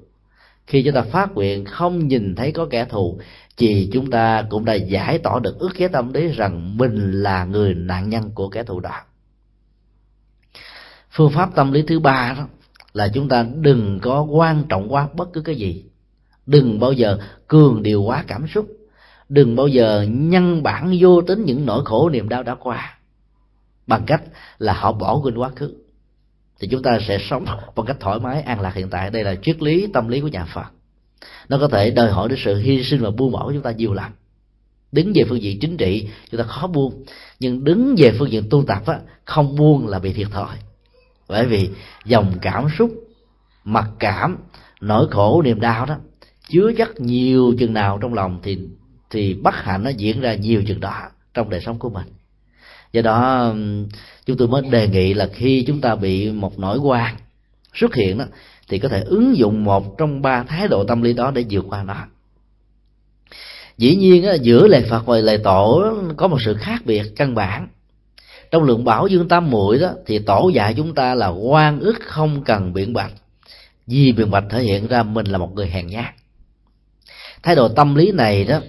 [0.67, 3.19] Khi chúng ta phát nguyện không nhìn thấy có kẻ thù,
[3.57, 7.45] thì chúng ta cũng đã giải tỏa được ước chế tâm lý rằng mình là
[7.45, 9.01] người nạn nhân của kẻ thù đó.
[11.11, 12.47] Phương pháp tâm lý thứ ba đó
[12.93, 15.85] là chúng ta đừng có quan trọng quá bất cứ cái gì.
[16.47, 18.67] Đừng bao giờ cường điều quá cảm xúc.
[19.29, 22.94] Đừng bao giờ nhân bản vô tính những nỗi khổ niềm đau đã qua
[23.87, 24.23] bằng cách
[24.59, 25.75] là họ bỏ quên quá khứ.
[26.61, 27.45] Thì chúng ta sẽ sống
[27.77, 29.11] một cách thoải mái an lạc hiện tại.
[29.11, 30.67] Đây là triết lý tâm lý của nhà phật.
[31.49, 33.71] Nó có thể đòi hỏi đến sự hy sinh và buông bỏ của chúng ta
[33.71, 34.13] nhiều lắm
[34.95, 37.05] đứng về phương diện chính trị chúng ta khó buông.
[37.41, 40.57] Nhưng đứng về phương diện tu tập á, không buông là bị thiệt thòi.
[41.29, 41.71] Bởi vì
[42.05, 42.91] dòng cảm xúc
[43.65, 44.39] mặc cảm
[44.81, 45.97] nỗi khổ niềm đau đó
[46.49, 48.59] chứa chất nhiều chừng nào trong lòng thì
[49.11, 51.03] thì bất hạnh nó diễn ra nhiều chừng đó
[51.35, 52.07] trong đời sống của mình
[52.95, 53.53] do đó
[54.27, 57.15] chúng tôi mới đề nghị là khi chúng ta bị một nỗi quan
[57.75, 58.25] xuất hiện đó,
[58.69, 61.65] thì có thể ứng dụng một trong ba thái độ tâm lý đó để vượt
[61.69, 61.97] qua nó.
[63.79, 67.69] Dĩ nhiên giữa lời phật và lời tổ có một sự khác biệt căn bản.
[68.51, 71.97] Trong lượng bảo dương tam muội đó, thì tổ dạy chúng ta là quan ức
[72.01, 73.13] không cần biện bạch.
[73.87, 76.15] Vì biện bạch thể hiện ra mình là một người hèn nhát.
[77.43, 78.61] Thái độ tâm lý này đó,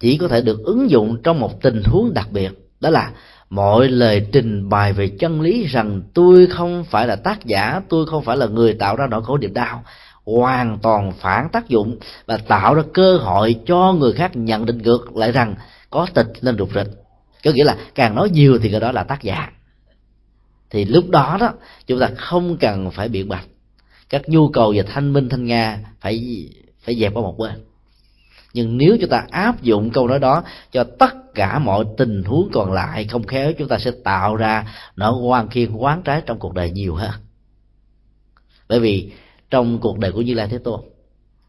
[0.00, 3.12] chỉ có thể được ứng dụng trong một tình huống đặc biệt, đó là
[3.50, 8.06] mọi lời trình bày về chân lý rằng tôi không phải là tác giả, tôi
[8.06, 9.84] không phải là người tạo ra nỗi khổ niềm đau,
[10.24, 11.96] hoàn toàn phản tác dụng
[12.26, 15.54] và tạo ra cơ hội cho người khác nhận định ngược lại rằng
[15.90, 16.90] có tịch lên rụt rịch.
[17.44, 19.50] Có nghĩa là càng nói nhiều thì người đó là tác giả.
[20.70, 21.52] Thì lúc đó đó,
[21.86, 23.44] chúng ta không cần phải biện bạch.
[24.08, 26.48] Các nhu cầu về thanh minh, thanh nga phải
[26.84, 27.64] phải dẹp qua một bên.
[28.54, 32.48] Nhưng nếu chúng ta áp dụng câu nói đó cho tất cả mọi tình huống
[32.52, 36.38] còn lại không khéo chúng ta sẽ tạo ra nỗi quan khiên quán trái trong
[36.38, 37.12] cuộc đời nhiều hơn
[38.70, 39.12] bởi vì
[39.50, 40.80] trong cuộc đời của như lai thế tôn,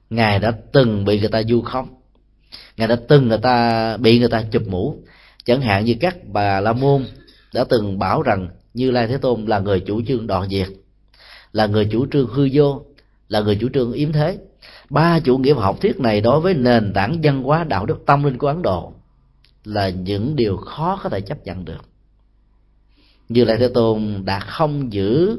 [0.10, 1.88] ngài đã từng bị người ta du khống,
[2.78, 4.98] ngài đã từng người ta bị người ta chụp mũ.
[5.46, 7.06] Chẳng hạn như các bà la môn
[7.54, 10.68] đã từng bảo rằng như lai thế tôn là người chủ trương đoạn diệt,
[11.52, 12.82] là người chủ trương hư vô,
[13.28, 14.38] là người chủ trương yếm thế.
[14.90, 18.24] Ba chủ nghĩa học thuyết này đối với nền tảng văn hóa, đạo đức, tâm
[18.24, 18.94] linh của ấn độ
[19.64, 21.86] là những điều khó có thể chấp nhận được.
[23.30, 25.38] Như lai thế tôn đã không giữ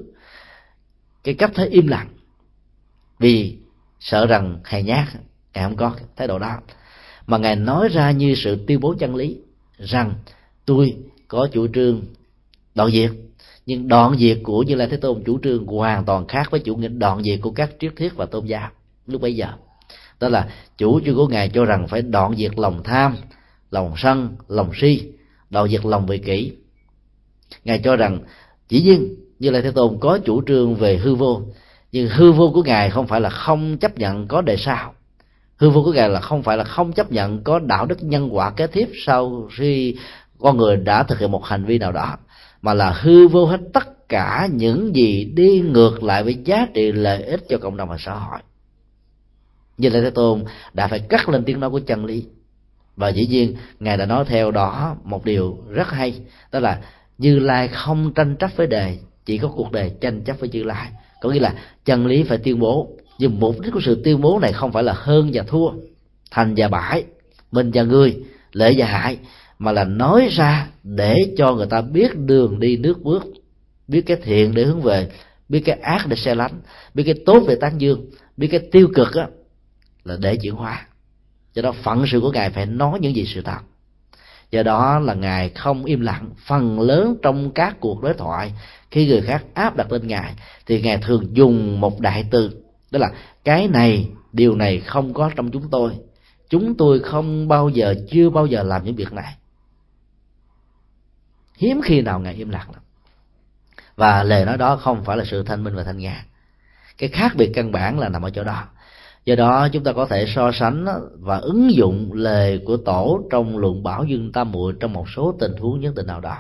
[1.25, 2.09] cái cách thế im lặng
[3.19, 3.57] vì
[4.01, 5.09] sợ rằng hèn nhát
[5.55, 6.59] ngài không có thái độ đó.
[7.27, 9.39] Mà ngài nói ra như sự tuyên bố chân lý
[9.79, 10.15] rằng,
[10.65, 10.97] tôi
[11.29, 12.03] có chủ trương
[12.75, 13.11] đoạn diệt,
[13.67, 16.77] nhưng đoạn diệt của như lai thế tôn chủ trương hoàn toàn khác với chủ
[16.77, 18.71] nghĩa đoạn diệt của các triết thuyết và tôn giáo
[19.07, 19.49] lúc bấy giờ.
[20.21, 23.17] Đó là chủ trương của ngài cho rằng phải đoạn diệt lòng tham
[23.73, 25.13] lòng sân, lòng si,
[25.51, 26.53] đạo diệt lòng vị kỷ
[27.65, 28.19] ngài cho rằng,
[28.69, 31.43] chỉ nhiên như lai thế tôn có chủ trương về hư vô,
[31.93, 34.95] nhưng hư vô của ngài không phải là không chấp nhận có đề sao.
[35.57, 38.37] Hư vô của ngài là không phải là không chấp nhận có đạo đức nhân
[38.37, 39.97] quả kế tiếp sau khi
[40.39, 42.17] con người đã thực hiện một hành vi nào đó,
[42.63, 46.93] mà là hư vô hết tất cả những gì đi ngược lại với giá trị
[46.93, 48.39] lợi ích cho cộng đồng và xã hội.
[49.79, 52.27] Như lai thế tôn đã phải cắt lên tiếng nói của chân lý
[52.97, 56.15] và dĩ nhiên, ngài đã nói theo đó một điều rất hay,
[56.53, 56.79] đó là
[57.19, 60.63] như lai không tranh chấp với đề, chỉ có cuộc đời tranh chấp với như
[60.63, 60.89] lai.
[61.21, 61.55] Có nghĩa là
[61.85, 62.89] chân lý phải tuyên bố,
[63.19, 65.71] nhưng mục đích của sự tuyên bố này không phải là hơn và thua,
[66.31, 67.05] thành và bãi
[67.53, 68.17] mình và người
[68.53, 69.19] lợi và hại,
[69.59, 73.27] mà là nói ra để cho người ta biết đường đi nước bước,
[73.89, 75.09] biết cái thiện để hướng về,
[75.49, 76.61] biết cái ác để xe lánh,
[76.95, 79.27] biết cái tốt để tán dương, biết cái tiêu cực á,
[80.05, 80.87] là để chuyển hóa
[81.55, 83.59] do đó phận sự của ngài phải nói những gì sự thật.
[84.51, 88.53] Do đó là ngài không im lặng, phần lớn trong các cuộc đối thoại,
[88.91, 90.35] khi người khác áp đặt lên ngài,
[90.67, 93.13] thì ngài thường dùng một đại từ, đó là,
[93.45, 95.93] cái này, điều này không có trong chúng tôi.
[96.49, 99.37] Chúng tôi không bao giờ, chưa bao giờ làm những việc này.
[101.59, 102.83] Hiếm khi nào ngài im lặng lắm.
[103.97, 106.21] Và lời nói đó không phải là sự thanh minh và thanh nhàn.
[106.99, 108.65] Cái khác biệt căn bản là nằm ở chỗ đó
[109.25, 110.87] do đó, chúng ta có thể so sánh
[111.19, 115.37] và ứng dụng lời của tổ trong luận bảo dương tam muội trong một số
[115.41, 116.37] tình huống nhất định nào đó.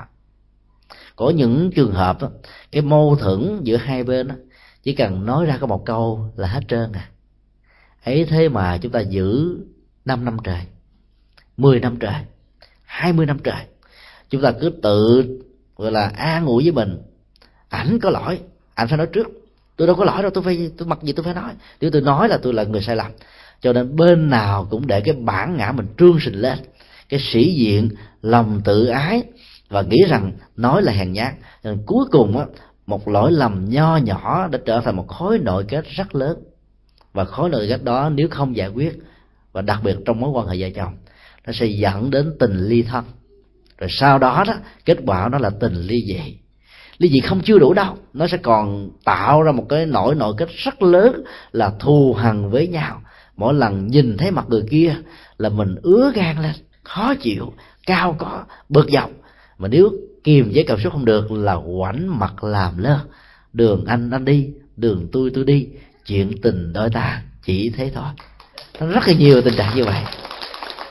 [1.16, 2.18] Có những trường hợp
[2.72, 4.28] cái mâu thuẫn giữa hai bên
[4.82, 7.08] chỉ cần nói ra có một câu là hết trơn à.
[8.04, 9.58] Ấy thế mà chúng ta giữ
[10.04, 10.60] 5 năm trời
[11.56, 12.14] 10 năm trời
[12.92, 13.66] 20 năm trời,
[14.30, 15.24] chúng ta cứ tự,
[15.76, 17.02] gọi là, an ủi với mình.
[17.68, 18.40] Ảnh có lỗi,
[18.74, 19.28] ảnh phải nói trước
[19.76, 21.52] tôi đâu có lỗi đâu, tôi phải, tôi mặc gì tôi phải nói.
[21.80, 23.10] Nếu tôi nói là tôi là người sai lầm.
[23.60, 26.58] Cho nên bên nào cũng để cái bản ngã mình trương sình lên.
[27.08, 27.88] Cái sĩ diện,
[28.22, 29.22] lòng tự ái
[29.68, 31.34] và nghĩ rằng nói là hèn nhát.
[31.64, 32.44] Nên cuối cùng á,
[32.86, 36.38] một lỗi lầm nho nhỏ đã trở thành một khối nội kết rất lớn.
[37.12, 38.98] Và khối nội kết đó nếu không giải quyết
[39.52, 40.94] và đặc biệt trong mối quan hệ vợ chồng,
[41.46, 43.04] nó sẽ dẫn đến tình ly thân.
[43.78, 44.54] Rồi sau đó đó,
[44.84, 46.36] kết quả nó là tình ly dị
[46.98, 47.96] ly dị không chưa đủ đâu.
[48.12, 52.50] Nó sẽ còn tạo ra một cái nỗi nội kết rất lớn là thù hằn
[52.50, 53.02] với nhau.
[53.36, 54.94] Mỗi lần nhìn thấy mặt người kia
[55.38, 56.52] là mình ứa gan lên,
[56.82, 57.52] khó chịu,
[57.86, 59.10] cao có, bực dọc.
[59.58, 59.90] Mà nếu
[60.24, 62.98] kiềm với cảm xúc không được là quảnh mặt làm lơ.
[63.52, 65.68] Đường anh anh đi, đường tôi tôi đi.
[66.06, 68.04] Chuyện tình đôi ta chỉ thế thôi.
[68.80, 70.02] Nó rất là nhiều tình trạng như vậy.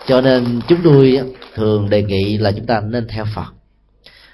[0.07, 1.19] Cho nên chúng tôi
[1.55, 3.53] thường đề nghị là chúng ta nên theo phật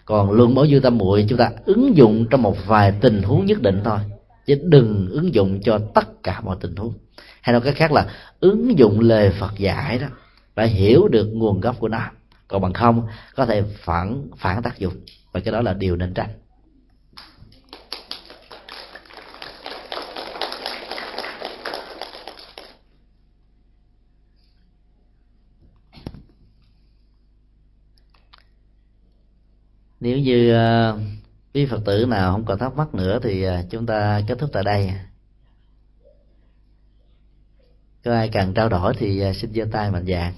[0.08, 3.46] còn luân bổ dư tâm muội, chúng ta ứng dụng trong một vài tình huống
[3.46, 4.00] nhất định thôi.
[4.46, 6.94] Chứ đừng ứng dụng cho tất cả mọi tình huống.
[7.42, 8.08] Hay nói cách khác là
[8.40, 10.08] ứng dụng lời phật dạy đó,
[10.56, 12.00] phải hiểu được nguồn gốc của nó.
[12.48, 14.94] Còn bằng không, có thể phản phản tác dụng.
[15.32, 16.30] Và cái đó là điều nên tránh
[30.00, 31.00] nếu như ờ,
[31.54, 34.50] quý phật tử nào không còn thắc mắc nữa thì ờ, chúng ta kết thúc
[34.54, 34.92] tại đây.
[38.04, 40.34] Có ai cần trao đổi thì ờ, xin giơ tay mạnh dạng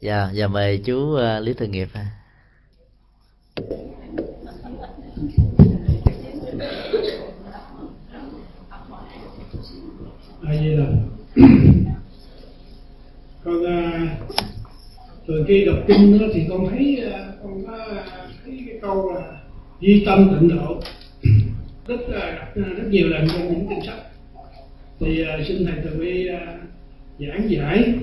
[0.00, 2.06] dạ dạ mời chú uh, lý thường nghiệp ha.
[10.48, 10.86] A di đà
[13.44, 14.16] con à,
[15.26, 17.78] từ khi đọc kinh đó, thì con thấy à, con có
[18.44, 19.40] thấy cái câu là
[19.80, 20.80] duy tâm tịnh độ.
[21.86, 24.02] Rất là rất nhiều lần trong những kinh sách
[25.00, 26.60] thì uh, xin thầy từ bi uh,
[27.18, 27.94] giảng giải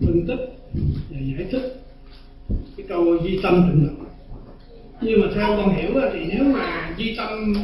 [0.00, 0.40] phân tích
[1.10, 1.82] và giải thích
[2.76, 4.04] cái câu duy tâm tịnh độ.
[5.00, 7.54] Nhưng mà theo con hiểu thì nếu mà duy tâm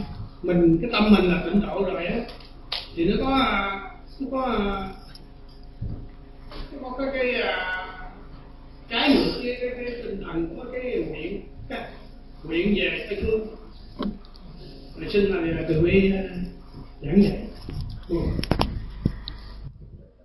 [0.43, 2.21] mình cái tâm mình là tịnh độ rồi á
[2.97, 3.31] thì nó có
[4.21, 4.59] nó có
[6.73, 7.87] nó có cái cái à,
[8.91, 11.81] trái ngược cái, cái, cái tinh thần của cái nguyện cái
[12.45, 13.47] nguyện về tây phương.
[14.97, 16.23] Rồi xin là từ bi à,
[17.03, 17.39] giảng dạy.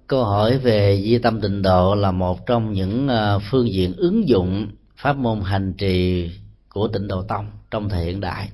[0.07, 4.27] Câu hỏi về di tâm tịnh độ là một trong những à, phương diện ứng
[4.27, 6.29] dụng pháp môn hành trì
[6.69, 8.49] của tịnh độ tông trong thời hiện đại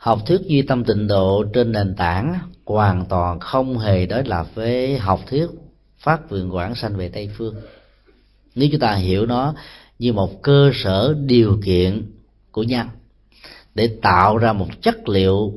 [0.00, 4.46] học thuyết duy tâm tịnh độ trên nền tảng hoàn toàn không hề đối lập
[4.54, 5.46] với học thuyết
[5.98, 7.54] phát vượng quảng sanh về tây phương.
[8.54, 9.54] Nếu chúng ta hiểu nó
[9.98, 12.12] như một cơ sở điều kiện
[12.50, 12.86] của nhân
[13.74, 15.52] để tạo ra một chất liệu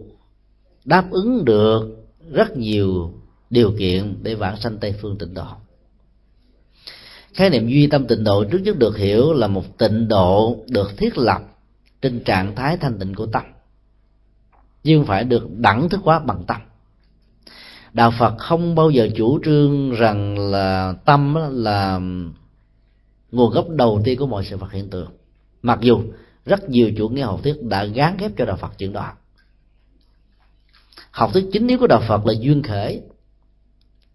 [0.86, 3.14] đáp ứng được rất nhiều
[3.49, 5.48] điều kiện để vãng sanh tây phương tịnh độ.
[7.34, 10.98] Khái niệm duy tâm tịnh độ trước nhất được hiểu là một tịnh độ được
[10.98, 11.41] thiết lập
[12.02, 13.44] trên trạng thái thanh tịnh của tâm
[14.84, 16.62] nhưng phải được đẳng thức hóa bằng tâm.
[17.94, 22.00] Đạo phật không bao giờ chủ trương rằng là tâm là
[23.32, 25.12] nguồn gốc đầu tiên của mọi sự vật hiện tượng.
[25.62, 26.04] Mặc dù
[26.46, 29.12] rất nhiều chủ nghĩa học thuyết đã gán ghép cho đạo phật chuyện đó.
[31.12, 33.02] Học thuyết chính yếu của đạo phật là duyên khởi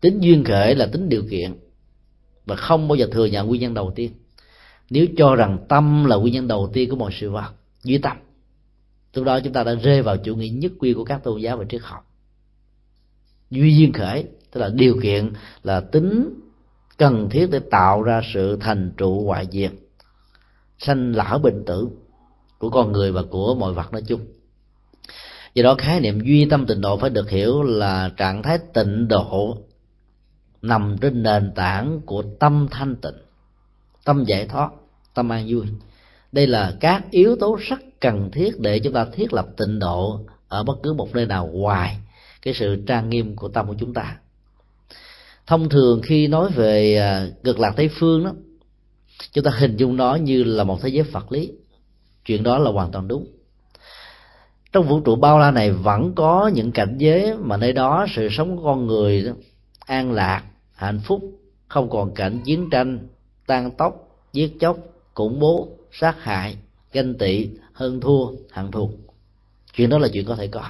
[0.01, 1.59] tính duyên khởi là tính điều kiện
[2.47, 4.13] và không bao giờ thừa nhận nguyên nhân đầu tiên.
[4.91, 7.53] Nếu cho rằng tâm là nguyên nhân đầu tiên của mọi sự vật
[7.85, 8.17] duy tâm
[9.15, 11.57] lúc đó chúng ta đã rơi vào chủ nghĩa nhất quy của các tôn giáo
[11.57, 12.05] và triết học.
[13.51, 15.33] Duy duyên khởi, tức là điều kiện
[15.63, 16.35] là tính
[16.97, 19.73] cần thiết để tạo ra sự thành trụ ngoại diệt,
[20.79, 21.89] sanh lão bệnh tử
[22.59, 24.21] của con người và của mọi vật nói chung.
[25.55, 29.09] Do đó, khái niệm duy tâm tịnh độ phải được hiểu là trạng thái tịnh
[29.09, 29.59] độ
[30.63, 33.17] nằm trên nền tảng của tâm thanh tịnh,
[34.05, 34.71] tâm giải thoát,
[35.15, 35.67] tâm an vui
[36.33, 40.21] đây là các yếu tố rất cần thiết để chúng ta thiết lập tịnh độ
[40.49, 41.97] ở bất cứ một nơi nào ngoài
[42.43, 44.17] cái sự trang nghiêm của tâm của chúng ta.
[45.47, 48.33] Thông thường khi nói về à, cực lạc tây phương đó
[49.33, 51.53] chúng ta hình dung nó như là một thế giới vật lý.
[52.25, 53.27] Chuyện đó là hoàn toàn đúng.
[54.73, 58.29] Trong vũ trụ bao la này vẫn có những cảnh giới mà nơi đó sự
[58.31, 59.33] sống của con người đó,
[59.87, 60.43] an lạc
[60.75, 61.23] hạnh phúc
[61.69, 63.09] không còn cảnh chiến tranh
[63.47, 64.79] tan tóc giết chóc
[65.15, 66.57] khủng bố sát hại
[66.93, 68.91] ganh tị hơn thua hận thù.
[69.75, 70.65] Chuyện đó là chuyện có thể có.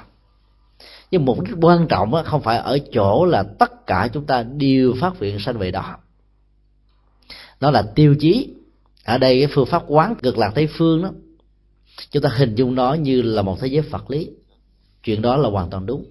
[1.10, 4.94] Nhưng mục đích quan trọng không phải ở chỗ là tất cả chúng ta đều
[5.00, 5.96] phát hiện sanh về đó.
[7.60, 8.54] Nó là tiêu chí.
[9.04, 11.10] Ở đây cái phương pháp quán cực lạc tây phương đó
[12.10, 14.30] chúng ta hình dung nó như là một thế giới vật lý.
[15.02, 16.04] Chuyện đó là hoàn toàn đúng.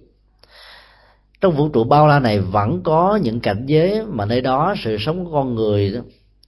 [1.40, 4.96] Trong vũ trụ bao la này vẫn có những cảnh giới mà nơi đó sự
[5.00, 6.00] sống của con người đó,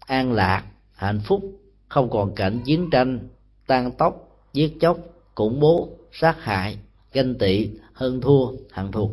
[0.06, 1.59] an lạc hạnh phúc
[1.90, 3.28] không còn cảnh chiến tranh,
[3.66, 4.14] tan tóc,
[4.52, 4.98] giết chóc,
[5.34, 6.78] khủng bố, sát hại,
[7.12, 9.10] ganh tị, hơn thua hận thù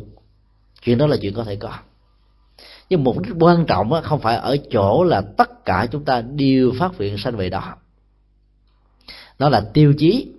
[0.82, 1.74] chuyện đó là chuyện có thể có.
[2.90, 6.72] Nhưng mục đích quan trọng không phải ở chỗ là tất cả chúng ta đều
[6.78, 7.74] phát hiện sanh về đó.
[9.38, 10.32] Nó là tiêu chí.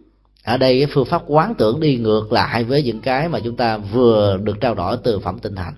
[0.44, 3.56] Ở đây cái phương pháp quán tưởng đi ngược lại với những cái mà chúng
[3.56, 5.74] ta vừa được trao đổi từ phẩm tinh thành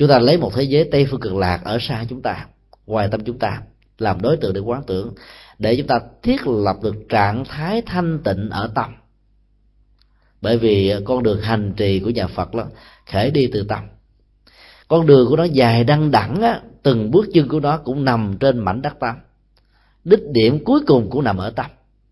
[0.00, 2.46] chúng ta lấy một thế giới tây phương cực lạc ở xa chúng ta,
[2.86, 3.62] ngoài tâm chúng ta,
[3.98, 5.14] làm đối tượng để quán tưởng
[5.60, 8.94] để chúng ta thiết lập được trạng thái thanh tịnh ở tâm.
[10.40, 12.64] Bởi vì con đường hành trì của nhà phật đó
[13.12, 13.84] khởi đi từ tâm.
[14.88, 18.36] Con đường của nó dài đăng đẳng á, từng bước chân của nó cũng nằm
[18.40, 19.16] trên mảnh đất tâm.
[20.04, 21.66] Đích điểm cuối cùng cũng nằm ở tâm.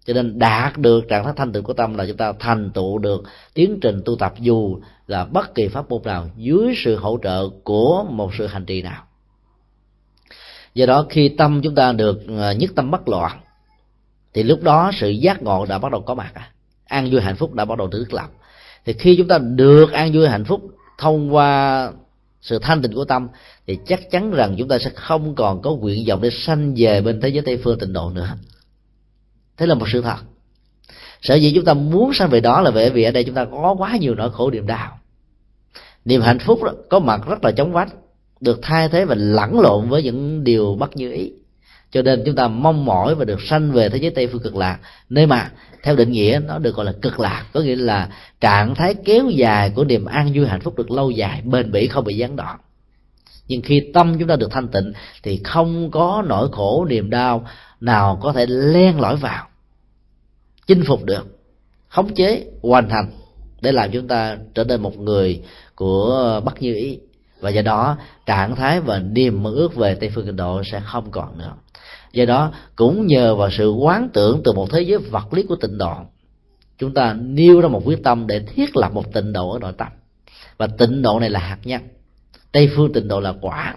[0.04, 2.98] Cho nên đạt được trạng thái thanh tịnh của tâm là chúng ta thành tựu
[2.98, 3.22] được
[3.54, 7.48] tiến trình tu tập dù là bất kỳ pháp môn nào dưới sự hỗ trợ
[7.64, 9.07] của một sự hành trì nào
[10.74, 13.40] do đó khi tâm chúng ta được ờ, nhất tâm bất loạn
[14.34, 16.32] thì lúc đó sự giác ngộ đã bắt đầu có mặt.
[16.84, 18.30] An vui hạnh phúc đã bắt đầu được lập.
[18.84, 20.62] Thì khi chúng ta được an vui hạnh phúc
[20.98, 21.90] thông qua
[22.40, 23.28] sự thanh tịnh của tâm
[23.66, 27.00] thì chắc chắn rằng chúng ta sẽ không còn có nguyện vọng để sanh về
[27.00, 28.28] bên thế giới tây phương tịnh độ nữa.
[29.56, 30.18] Thế là một sự thật.
[31.22, 33.44] Sở dĩ chúng ta muốn sanh về đó là bởi vì ở đây chúng ta
[33.44, 34.98] có quá nhiều nỗi khổ niềm đau.
[36.04, 37.88] Niềm hạnh phúc đó, có mặt rất là chóng vánh
[38.40, 41.32] được thay thế và lẫn lộn với những điều bất như ý.
[41.90, 44.56] Cho nên chúng ta mong mỏi và được sanh về thế giới tây phương cực
[44.56, 44.78] lạc,
[45.08, 45.50] nơi mà
[45.82, 48.08] theo định nghĩa nó được gọi là cực lạc, có nghĩa là
[48.40, 51.88] trạng thái kéo dài của niềm an vui hạnh phúc được lâu dài, bền bỉ,
[51.88, 52.58] không bị gián đoạn.
[53.48, 54.92] Nhưng khi tâm chúng ta được thanh tịnh,
[55.22, 57.46] thì không có nỗi khổ, niềm đau
[57.80, 59.46] nào có thể len lỏi vào,
[60.66, 61.38] chinh phục được,
[61.88, 63.10] khống chế, hoàn thành,
[63.60, 65.42] để làm chúng ta trở nên một người
[65.74, 66.98] của bất như ý
[67.40, 67.96] và do đó
[68.26, 71.52] trạng thái và niềm mơ ước về tây phương cực độ sẽ không còn nữa.
[72.12, 75.56] Do đó, cũng nhờ vào sự quán tưởng từ một thế giới vật lý của
[75.56, 75.94] tịnh độ,
[76.78, 79.72] chúng ta nêu ra một quyết tâm để thiết lập một tịnh độ ở nội
[79.78, 79.88] tâm.
[80.58, 81.82] Và tịnh độ này là hạt nhân.
[82.52, 83.76] Tây phương tịnh độ là quả.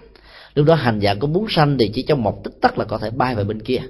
[0.55, 2.97] Lúc đó hành giả có muốn sanh thì chỉ trong một tích tắc là có
[2.97, 3.81] thể bay về bên kia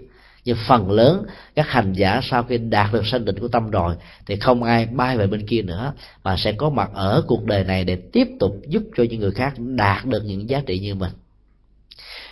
[0.45, 3.95] nhưng phần lớn các hành giả sau khi đạt được sanh định của tâm rồi
[4.25, 5.93] thì không ai bay về bên kia nữa
[6.23, 9.31] mà sẽ có mặt ở cuộc đời này để tiếp tục giúp cho những người
[9.31, 11.11] khác đạt được những giá trị như mình.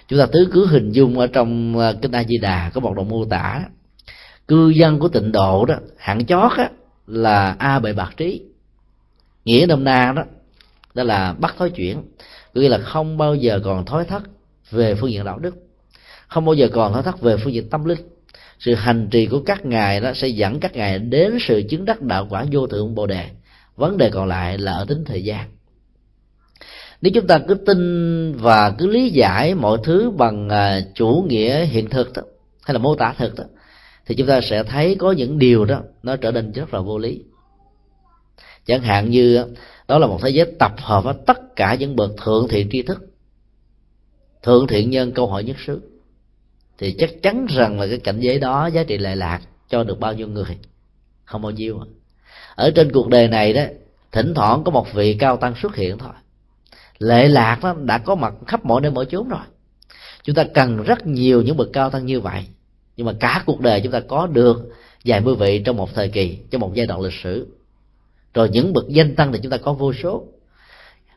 [0.08, 2.94] Chúng ta tứ cứ hình dung ở trong à, kinh a di đà có một
[2.96, 3.64] đoạn mô tả.
[4.48, 6.70] Cư dân của tịnh độ đó hạng chót á,
[7.08, 8.42] là a bệ bạc trí.
[9.46, 10.24] Nghĩa nôm na đó
[10.94, 12.04] đó là bắt thói chuyển
[12.54, 14.24] nghĩa là không bao giờ còn thói thất
[14.72, 15.56] về phương diện đạo đức
[16.30, 18.00] không bao giờ còn thắc thất về phương diện tâm linh.
[18.60, 22.02] Sự hành trì của các ngài đó sẽ dẫn các ngài đến sự chứng đắc
[22.02, 23.30] đạo quả vô thượng bồ đề.
[23.76, 25.50] Vấn đề còn lại là ở tính thời gian.
[27.02, 31.66] Nếu chúng ta cứ tin và cứ lý giải mọi thứ bằng à, chủ nghĩa
[31.66, 32.22] hiện thực đó,
[32.64, 33.44] hay là mô tả thực đó
[34.06, 36.98] thì chúng ta sẽ thấy có những điều đó nó trở nên rất là vô
[36.98, 37.24] lý.
[38.66, 39.46] Chẳng hạn như
[39.88, 42.82] đó là một thế giới tập hợp với tất cả những bậc thượng thiện tri
[42.82, 43.06] thức.
[44.44, 45.82] Thượng thiện nhân câu hỏi nhất xứ
[46.80, 50.00] thì chắc chắn rằng là cái cảnh giới đó giá trị lệ lạc cho được
[50.00, 50.58] bao nhiêu người?
[51.26, 51.80] Không bao nhiêu.
[52.56, 53.62] Ở trên cuộc đời này đó,
[54.12, 56.12] thỉnh thoảng có một vị cao tăng xuất hiện thôi.
[57.00, 59.42] Lệ lạc đó đã có mặt khắp mọi nơi mọi chốn rồi.
[60.24, 62.46] Chúng ta cần rất nhiều những bậc cao tăng như vậy.
[62.98, 64.70] Nhưng mà cả cuộc đời chúng ta có được
[65.06, 67.48] vài mươi vị trong một thời kỳ, trong một giai đoạn lịch sử.
[68.34, 70.24] Rồi những bậc danh tăng thì chúng ta có vô số.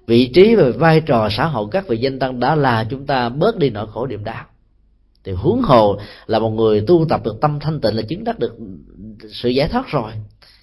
[0.06, 3.28] Vị trí và vai trò xã hội các vị danh tăng đã là chúng ta
[3.28, 4.44] bớt đi nỗi khổ niềm đau
[5.24, 8.38] thì huống hồ là một người tu tập được tâm thanh tịnh là chứng đắc
[8.38, 8.56] được
[9.28, 10.12] sự giải thoát rồi.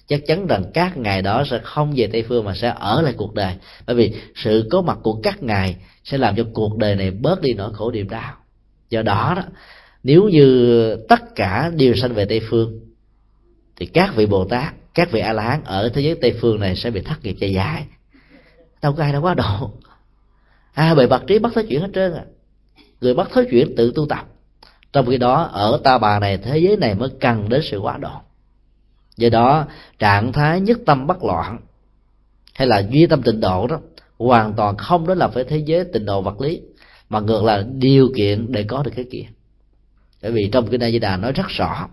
[0.06, 3.14] Chắc chắn rằng các ngài đó sẽ không về tây phương mà sẽ ở lại
[3.16, 3.54] cuộc đời.
[3.86, 7.40] Bởi vì sự có mặt của các ngài sẽ làm cho cuộc đời này bớt
[7.40, 8.34] đi nỗi khổ niềm đau.
[8.90, 9.42] Do đó đó,
[10.02, 12.80] nếu như tất cả đều sanh về tây phương,
[13.76, 16.60] thì các vị bồ tát, các vị a la hán ở thế giới tây phương
[16.60, 17.86] này sẽ bị thất nghiệp dài dài
[18.82, 19.70] đâu có ai đâu quá độ.
[20.72, 22.24] À bề bạc trí bắt thối chuyển hết trơn à.
[23.00, 24.26] Người bắt thối chuyển tự tu tập
[24.92, 27.98] trong khi đó ở ta bà này thế giới này mới cần đến sự quá
[27.98, 28.12] độ
[29.16, 29.66] do đó
[29.98, 31.58] trạng thái nhất tâm bất loạn
[32.54, 33.80] hay là duy tâm tịnh độ đó
[34.18, 36.60] hoàn toàn không đó là phải thế giới tịnh độ vật lý
[37.10, 39.24] mà ngược là điều kiện để có được cái kia.
[40.22, 41.88] Bởi vì trong cái này di đà nói rất rõ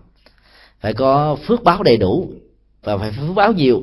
[0.80, 2.32] phải có phước báo đầy đủ
[2.82, 3.82] và phải phước báo nhiều.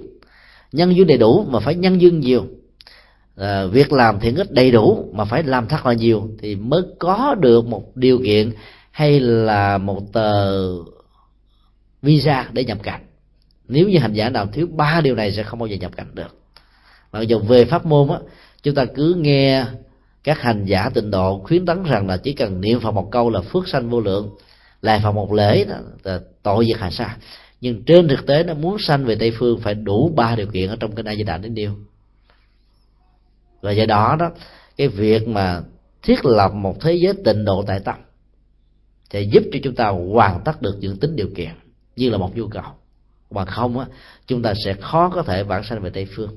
[0.71, 2.45] Nhân duyên đầy đủ mà phải nhân duyên nhiều.
[3.35, 6.81] À, việc làm thiện ích đầy đủ mà phải làm thật là nhiều thì mới
[6.99, 8.51] có được một điều kiện
[8.95, 10.61] hay là một tờ
[12.01, 13.01] visa để nhập cảnh?
[13.67, 16.07] Nếu như hành giả nào thiếu ba điều này sẽ không bao giờ nhập cảnh
[16.13, 16.37] được.
[17.11, 18.19] Mặc dù về pháp môn á
[18.63, 19.65] chúng ta cứ nghe
[20.23, 23.29] các hành giả tịnh độ khuyến tấn rằng là chỉ cần niệm phật một câu
[23.29, 24.35] là phước sanh vô lượng
[24.81, 27.17] lại phật một lễ đó, là tội diệt hạ sa
[27.61, 30.69] nhưng trên thực tế nó muốn sanh về tây phương phải đủ ba điều kiện
[30.69, 31.71] ở trong kinh a di đà đến điều
[33.61, 34.31] và do đó đó
[34.77, 35.61] cái việc mà
[36.03, 37.95] thiết lập một thế giới tịnh độ tại tâm
[39.09, 41.49] sẽ giúp cho chúng ta hoàn tất được những tính điều kiện
[41.95, 42.63] như là một nhu cầu.
[43.31, 43.85] Mà không á,
[44.27, 46.29] chúng ta sẽ khó có thể vãng sanh về tây phương.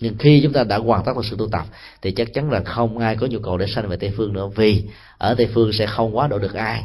[0.00, 1.66] Nhưng khi chúng ta đã hoàn tất được sự tu tập,
[2.02, 4.48] thì chắc chắn là không ai có nhu cầu để sanh về tây phương nữa,
[4.54, 4.84] vì
[5.18, 6.84] ở tây phương sẽ không quá độ được ai.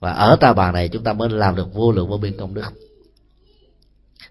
[0.00, 2.54] Và ở ta bà này chúng ta mới làm được vô lượng vô biên công
[2.54, 2.72] đức.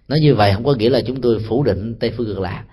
[0.07, 2.65] Nói như vậy không có nghĩa là chúng tôi phủ định tây phương cực lạc.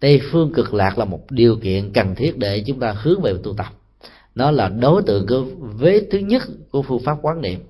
[0.00, 3.34] Tây phương cực lạc là một điều kiện cần thiết để chúng ta hướng về
[3.42, 3.66] tu tập
[4.40, 7.60] nó là đối tượng của vế thứ nhất của phương pháp quán niệm.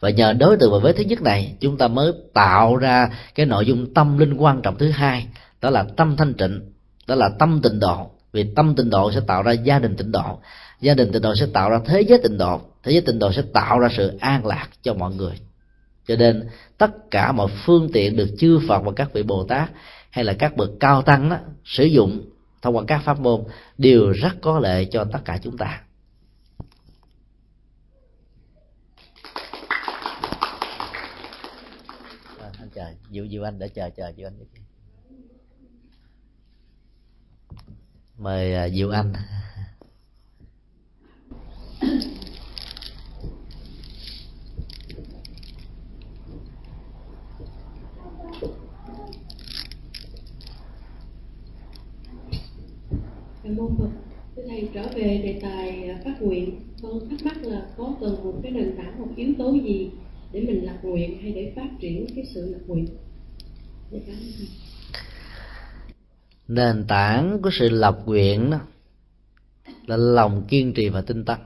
[0.00, 3.46] Và nhờ đối tượng và vế thứ nhất này chúng ta mới tạo ra cái
[3.46, 5.26] nội dung tâm linh quan trọng thứ hai
[5.60, 6.60] đó là tâm thanh tịnh
[7.06, 8.10] đó là tâm tịnh độ.
[8.32, 10.38] Vì tâm tịnh độ sẽ tạo ra gia đình tịnh độ
[10.80, 13.32] gia đình tịnh độ sẽ tạo ra thế giới tịnh độ thế giới tịnh độ
[13.32, 15.34] sẽ tạo ra sự an lạc cho mọi người.
[16.08, 16.48] Cho nên
[16.78, 19.70] tất cả mọi phương tiện được chư phật và các vị bồ tát
[20.10, 22.29] hay là các bậc cao tăng đó, sử dụng
[22.62, 23.44] thông qua các pháp môn
[23.78, 25.84] đều rất có lợi cho tất cả chúng ta.
[32.38, 34.38] À, anh chờ diệu diệu anh để chờ chờ diệu anh
[38.16, 39.12] mời dịu diệu anh.
[53.42, 53.88] Về môn Phật.
[54.36, 58.24] Thưa Thầy, trở về đề tài à, phát nguyện, con thắc mắc là có cần
[58.24, 59.90] một cái nền tảng, một yếu tố gì
[60.32, 62.86] để mình lập nguyện hay để phát triển cái sự lập nguyện?
[63.90, 63.98] Dạ,
[66.48, 68.60] nền tảng của sự lập nguyện đó
[69.86, 71.38] là lòng kiên trì và tinh tấn.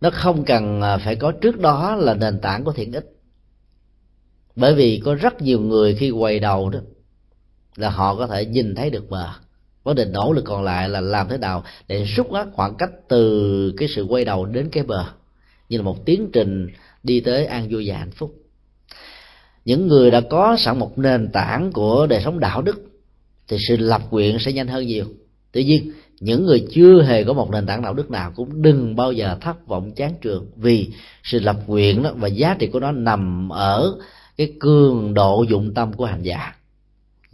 [0.00, 3.10] Nó không cần à, phải có trước đó là nền tảng của thiện ích.
[4.56, 6.80] Bởi vì có rất nhiều người khi quay đầu đó
[7.76, 9.28] là họ có thể nhìn thấy được bờ.
[9.84, 12.90] Vấn đề nỗ lực còn lại là làm thế nào để rút ngắn khoảng cách
[13.08, 15.04] từ cái sự quay đầu đến cái bờ,
[15.68, 16.68] như là một tiến trình
[17.02, 18.34] đi tới an vui và hạnh phúc.
[19.64, 22.84] Những người đã có sẵn một nền tảng của đời sống đạo đức,
[23.48, 25.04] thì sự lập nguyện sẽ nhanh hơn nhiều.
[25.52, 28.96] Tuy nhiên, những người chưa hề có một nền tảng đạo đức nào cũng đừng
[28.96, 30.88] bao giờ thất vọng chán trường, vì
[31.24, 33.98] sự lập nguyện đó và giá trị của nó nằm ở
[34.36, 36.54] cái cường độ dụng tâm của hành giả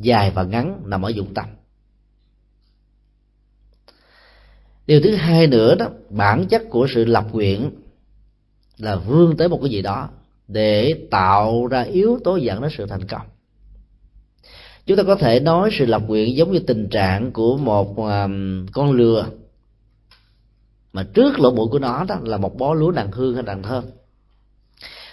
[0.01, 1.47] dài và ngắn nằm ở dụng tâm
[4.87, 7.71] điều thứ hai nữa đó, bản chất của sự lập nguyện
[8.79, 10.09] là vươn tới một cái gì đó
[10.49, 13.27] để tạo ra yếu tố dẫn đến sự thành công.
[14.87, 18.67] Chúng ta có thể nói sự lập nguyện giống như tình trạng của một um,
[18.73, 19.27] con lừa
[20.93, 23.63] mà trước lỗ mũi của nó đó là một bó lúa đàn hương hay đàn
[23.63, 23.85] thơm.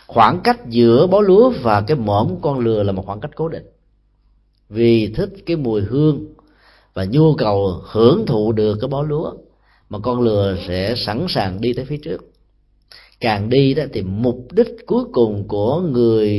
[0.08, 3.50] Khoảng cách giữa bó lúa và cái mõm con lừa là một khoảng cách cố
[3.50, 3.66] định
[4.69, 6.26] vì thích cái mùi hương
[6.94, 9.34] và nhu cầu hưởng thụ được cái bó lúa
[9.89, 12.31] mà con lừa sẽ sẵn sàng đi tới phía trước.
[13.19, 16.30] Càng đi đó thì mục đích cuối cùng của người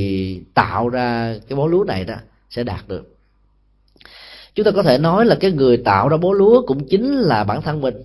[0.55, 2.15] tạo ra cái bó lúa này đó
[2.51, 3.15] sẽ đạt được.
[4.55, 7.45] Chúng ta có thể nói là cái người tạo ra bó lúa cũng chính là
[7.45, 8.03] bản thân mình.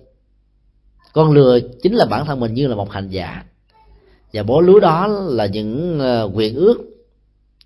[1.12, 3.44] Con lừa chính là bản thân mình như là một hành giả.
[4.32, 6.84] Và bó lúa đó là những ờ, quyền nguyện ước,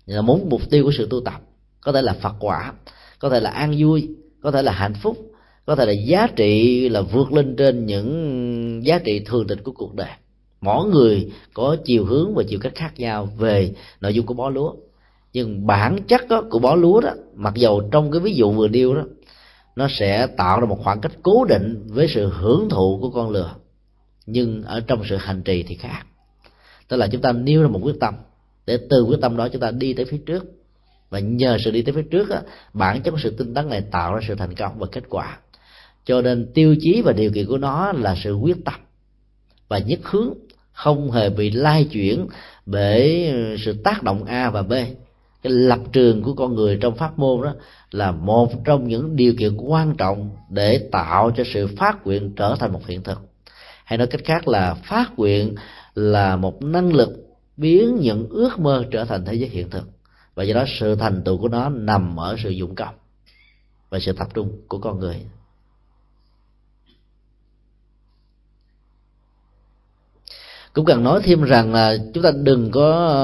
[0.05, 1.41] là muốn mục tiêu của sự tu tập
[1.89, 2.73] có thể là phật quả
[3.19, 4.09] có thể là an vui
[4.41, 5.17] có thể là hạnh phúc
[5.69, 9.71] có thể là giá trị là vượt lên trên những giá trị thường tình của
[9.71, 10.09] cuộc đời.
[10.61, 14.49] Mỗi người có chiều hướng và chiều cách khác nhau về nội dung của bó
[14.49, 14.73] lúa.
[15.33, 18.67] Nhưng bản chất đó, của bó lúa đó mặc dầu trong cái ví dụ vừa
[18.67, 19.03] nêu đó
[19.75, 23.29] nó sẽ tạo ra một khoảng cách cố định với sự hưởng thụ của con
[23.29, 23.55] lừa.
[24.25, 26.03] Nhưng ở trong sự hành trì thì khác.
[26.87, 28.13] Tức là chúng ta nêu ra một quyết tâm.
[28.65, 30.45] Để từ quyết tâm đó chúng ta đi tới phía trước
[31.09, 32.41] và nhờ sự đi tới phía trước á,
[32.73, 35.37] bản chất của sự tinh tấn này tạo ra sự thành công và kết quả.
[36.05, 38.73] Cho nên tiêu chí và điều kiện của nó là sự quyết tâm.
[39.67, 40.33] Và nhất hướng
[40.71, 42.27] không hề bị lai chuyển
[42.65, 44.73] bởi sự tác động a và b.
[45.43, 47.53] Cái lập trường của con người trong pháp môn đó
[47.91, 52.55] là một trong những điều kiện quan trọng để tạo cho sự phát nguyện trở
[52.59, 53.19] thành một hiện thực.
[53.83, 55.55] Hay nói cách khác là phát nguyện
[55.95, 57.09] là một năng lực
[57.57, 59.83] biến những ước mơ trở thành thế giới hiện thực
[60.39, 62.95] và do đó sự thành tựu của nó nằm ở sự dụng công
[63.89, 65.25] và sự tập trung của con người.
[70.73, 73.19] Cũng cần nói thêm rằng là chúng ta đừng có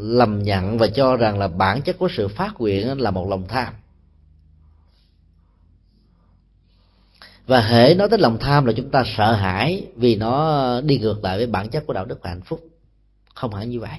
[0.00, 3.48] lầm nhận và cho rằng là bản chất của sự phát nguyện là một lòng
[3.48, 3.74] tham.
[7.46, 11.24] Và hễ nói tới lòng tham là chúng ta sợ hãi vì nó đi ngược
[11.24, 12.60] lại với bản chất của đạo đức và hạnh phúc.
[13.34, 13.98] Không hẳn như vậy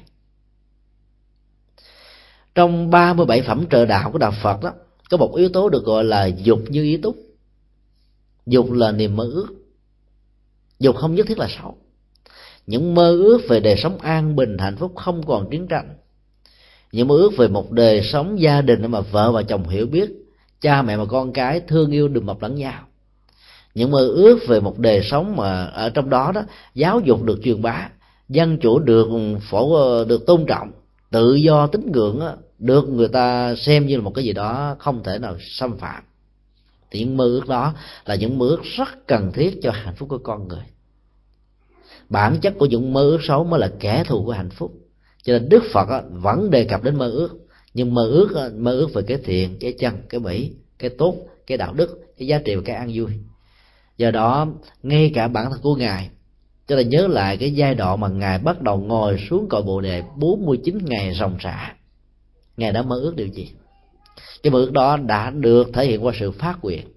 [2.56, 4.72] trong 37 phẩm trợ đạo của đạo Phật đó,
[5.10, 7.15] có một yếu tố được gọi là dục như ý túc.
[8.45, 9.48] Dục là niềm mơ ước.
[10.80, 11.78] Dục không nhất thiết là xấu.
[12.68, 15.95] Những mơ ước về đời sống an bình, hạnh phúc không còn chiến tranh.
[16.91, 20.11] Những mơ ước về một đời sống gia đình mà vợ và chồng hiểu biết,
[20.61, 22.88] cha mẹ và con cái thương yêu, đùm mập lẫn nhau.
[23.76, 26.41] Những mơ ước về một đời sống mà ở trong đó đó,
[26.76, 27.90] giáo dục được truyền bá,
[28.30, 29.07] dân chủ được
[29.49, 30.72] phổ, được tôn trọng
[31.12, 34.76] tự do tín ngưỡng á, được người ta xem như là một cái gì đó
[34.80, 36.04] không thể nào xâm phạm.
[36.92, 37.74] Thì những mơ ước đó
[38.06, 40.64] là những mơ ước rất cần thiết cho hạnh phúc của con người.
[42.10, 44.74] Bản chất của những mơ ước xấu mới là kẻ thù của hạnh phúc.
[45.24, 47.30] Cho nên đức phật vẫn đề cập đến mơ ước.
[47.74, 51.16] Nhưng mơ ước mơ ước về cái thiện cái chân cái mỹ cái tốt
[51.48, 53.12] cái đạo đức cái giá trị và cái an vui.
[53.98, 54.48] Do đó
[54.84, 56.10] ngay cả bản thân của ngài
[56.72, 59.81] cho ta nhớ lại cái giai đoạn mà ngài bắt đầu ngồi xuống cội bồ
[59.81, 61.76] đề 49 ngày ròng rã.
[62.57, 63.52] Ngài đã mơ ước điều gì?
[64.43, 66.88] Cái mơ ước đó đã được thể hiện qua sự phát nguyện.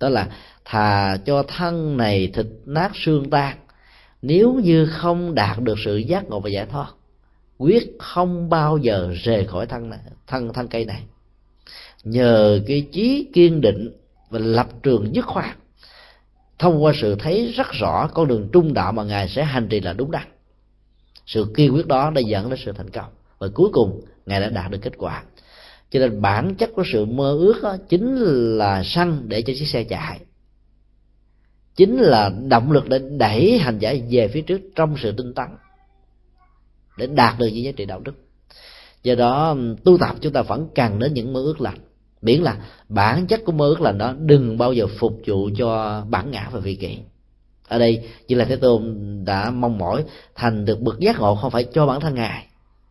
[0.00, 0.28] Đó là
[0.64, 3.56] thà cho thân này thịt nát xương tan
[4.22, 6.88] nếu như không đạt được sự giác ngộ và giải thoát
[7.58, 11.02] quyết không bao giờ rời khỏi thân này, thân thân cây này.
[12.04, 13.90] Nhờ cái chí kiên định
[14.30, 15.56] và lập trường dứt khoát
[16.58, 19.80] thông qua sự thấy rất rõ con đường trung đạo mà ngài sẽ hành trì
[19.80, 20.26] là đúng đắn.
[21.26, 23.10] Sự kiên quyết đó đã dẫn đến sự thành công.
[23.38, 25.22] Và cuối cùng, ngài đã đạt được kết quả.
[25.90, 28.16] Cho nên bản chất của sự mơ ước đó chính
[28.58, 30.20] là xăng để cho chiếc xe chạy.
[31.76, 35.46] Chính là động lực để đẩy hành giả về phía trước trong sự tinh tấn,
[36.98, 38.14] để đạt được những giá trị đạo đức.
[39.02, 41.78] Do đó, tu tập chúng ta vẫn cần đến những mơ ước lành
[42.22, 42.56] miễn là
[42.88, 46.48] bản chất của mơ ước là nó đừng bao giờ phục vụ cho bản ngã
[46.52, 46.98] và vị kỷ
[47.68, 50.04] ở đây như là thế tôn đã mong mỏi
[50.34, 52.48] thành được bậc giác ngộ không phải cho bản thân ngài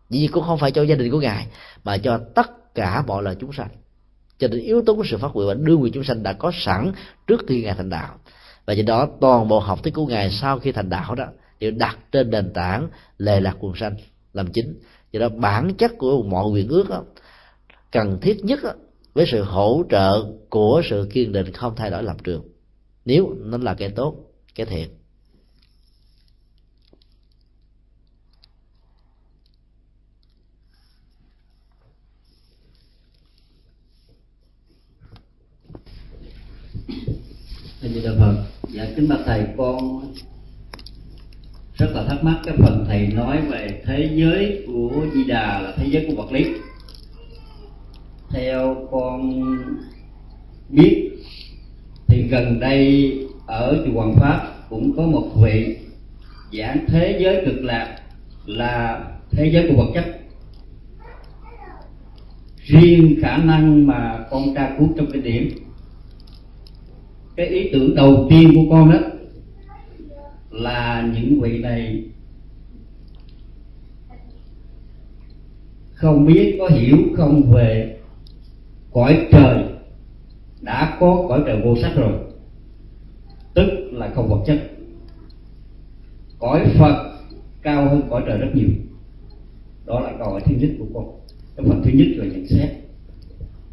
[0.09, 1.47] vì cũng không phải cho gia đình của ngài
[1.83, 3.69] mà cho tất cả mọi loài chúng sanh.
[4.37, 6.51] Cho nên yếu tố của sự phát nguyện và đưa người chúng sanh đã có
[6.53, 6.91] sẵn
[7.27, 8.15] trước khi ngài thành đạo.
[8.65, 11.25] Và do đó toàn bộ học thuyết của ngài sau khi thành đạo đó
[11.59, 12.87] đều đặt trên nền tảng
[13.17, 13.95] lề lạc quần sanh
[14.33, 14.79] làm chính.
[15.11, 17.03] Do đó bản chất của mọi nguyện ước đó,
[17.91, 18.71] cần thiết nhất đó,
[19.17, 22.43] với sự hỗ trợ của sự kiên định không thay đổi lập trường.
[23.05, 24.15] Nếu nó là cái tốt
[24.55, 24.89] cái thiện.
[37.81, 40.13] Thầy Di Đà Phật Dạ kính bạch Thầy, con
[41.73, 45.73] rất là thắc mắc cái phần Thầy nói về thế giới của Di Đà là
[45.77, 46.45] thế giới của vật lý.
[48.29, 49.41] Theo con
[50.69, 51.11] biết,
[52.07, 53.13] thì gần đây
[53.45, 55.77] ở chùa Hoàng Pháp cũng có một vị
[56.53, 57.99] giảng thế giới cực lạc
[58.45, 60.19] là thế giới của vật chất.
[62.57, 65.49] Riêng khả năng mà con tra cứu trong cái điểm,
[67.35, 68.99] cái ý tưởng đầu tiên của con đó
[70.51, 72.03] là những vị này
[75.93, 77.96] không biết, có hiểu không về
[78.91, 79.63] cõi trời
[80.61, 82.13] đã có cõi trời vô sắc rồi.
[83.53, 84.71] Tức là không vật chất.
[86.39, 87.13] Cõi phật
[87.61, 88.69] cao hơn cõi trời rất nhiều.
[89.85, 91.05] Đó là câu hỏi thứ nhất của con.
[91.55, 92.69] Cái phần thứ nhất là nhận xét.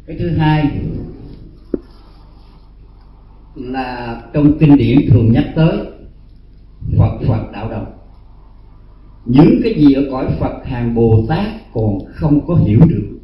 [0.05, 0.79] Cái thứ hai
[3.55, 5.77] là trong kinh điển thường nhắc tới
[6.97, 7.85] Phật Phật đạo đồng.
[9.25, 13.14] Những cái gì ở cõi Phật hàng Bồ Tát còn không có hiểu được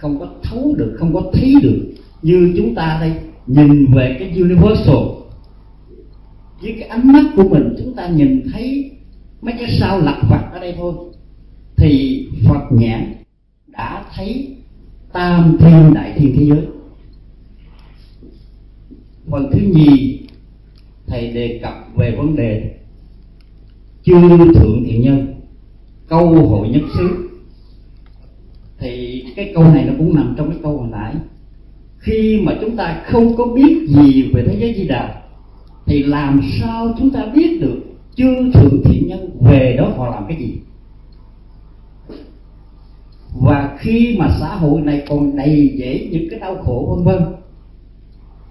[0.00, 3.12] không có thấu được, không có thấy được như chúng ta đây.
[3.46, 4.96] Nhìn về cái universal,
[6.62, 8.90] với cái ánh mắt của mình, chúng ta nhìn thấy
[9.42, 10.94] mấy cái sao lặt vặt ở đây thôi.
[11.76, 13.14] Thì Phật nhãn
[13.66, 14.56] đã thấy
[15.12, 16.66] tam thiên đại thiên thế giới.
[19.30, 20.20] Phần thứ nhì,
[21.06, 22.76] thầy đề cập về vấn đề
[24.02, 24.14] chư
[24.54, 25.34] thượng thiện nhân,
[26.08, 27.29] câu hội nhất xứ
[28.80, 31.14] thì cái câu này nó cũng nằm trong cái câu hồi nãy.
[31.98, 35.22] Khi mà chúng ta không có biết gì về thế giới di đà
[35.86, 37.80] thì làm sao chúng ta biết được
[38.14, 40.58] chư thượng thiện nhân về đó họ làm cái gì?
[43.40, 47.34] Và khi mà xã hội này còn đầy dễ những cái đau khổ, vân vân,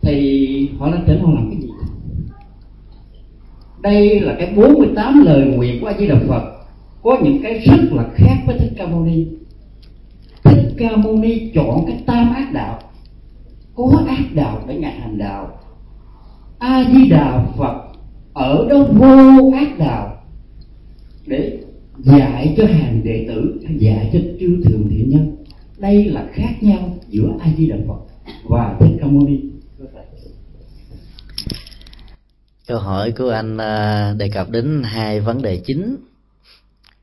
[0.02, 1.70] thì họ lên tỉnh họ làm cái gì?
[3.82, 6.44] Đây là cái 48 lời nguyện của A Di Đà Phật.
[7.04, 9.28] Có những cái rất là khác với Thích Ca Mâu Ni.
[10.80, 12.80] Ca Mâu Ni chọn cái tam ác đạo.
[13.76, 15.60] Có ác đạo để ngài hành đạo.
[16.60, 17.76] A Di Đà Phật
[18.34, 20.24] ở đó vô ác đạo
[21.28, 21.60] để
[21.98, 25.36] dạy cho hàng đệ tử dạy cho chư thường thiện nhân.
[25.78, 28.00] Đây là khác nhau giữa A Di Đà Phật
[28.44, 29.40] và Thích Ca Mâu Ni.
[32.68, 35.96] Câu hỏi của anh à, đề cập đến hai vấn đề chính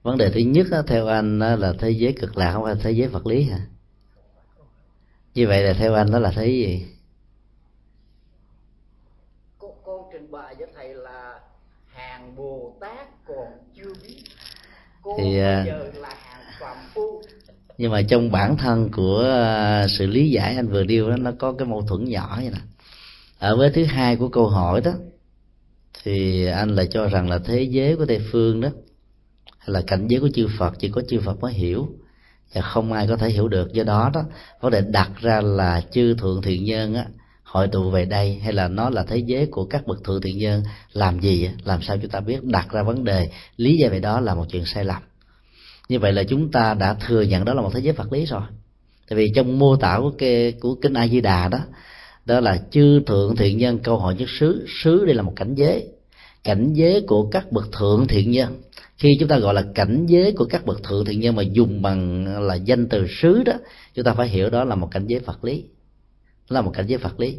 [0.06, 3.08] vấn đề thứ nhất theo anh là thế giới cực lạc không phải thế giới
[3.08, 3.58] vật lý hả?
[5.34, 6.86] Như vậy là theo anh đó là thế gì?
[9.58, 11.40] Con, con trình bày với thầy là
[11.86, 13.46] hàng bồ tát còn
[13.76, 14.22] chưa biết.
[15.02, 17.22] Con thì à, giờ là hàng phu.
[17.78, 21.32] nhưng mà trong bản thân của à, sự lý giải anh vừa điêu đó nó
[21.38, 22.60] có cái mâu thuẫn nhỏ vậy nè.
[23.38, 24.92] Ở với thứ hai của câu hỏi đó
[26.02, 28.68] thì anh lại cho rằng là thế giới của tây phương đó
[29.66, 31.88] là cảnh giới của chư phật, chỉ có chư phật mới hiểu.
[32.54, 33.72] Và không ai có thể hiểu được.
[33.72, 34.22] Do đó đó,
[34.60, 37.06] vấn đề đặt ra là chư thượng thiện nhân á,
[37.42, 40.38] hội tụ về đây, hay là nó là thế giới của các bậc thượng thiện
[40.38, 40.62] nhân,
[40.92, 42.44] làm gì làm sao chúng ta biết?
[42.44, 45.02] Đặt ra vấn đề, lý do về đó là một chuyện sai lầm.
[45.88, 48.24] Như vậy là chúng ta đã thừa nhận đó là một thế giới vật lý
[48.24, 48.42] rồi.
[49.08, 51.58] Tại vì trong mô tả của cái, của kinh a di đà đó
[52.26, 55.54] đó là chư thượng thiện nhân câu hỏi nhất xứ xứ đây là một cảnh
[55.54, 55.88] giới
[56.46, 58.62] cảnh giới của các bậc thượng thiện nhân
[58.96, 61.82] khi chúng ta gọi là cảnh giới của các bậc thượng thiện nhân mà dùng
[61.82, 63.52] bằng là danh từ xứ đó
[63.94, 65.64] chúng ta phải hiểu đó là một cảnh giới vật lý.
[66.48, 67.36] Là một cảnh giới vật lý.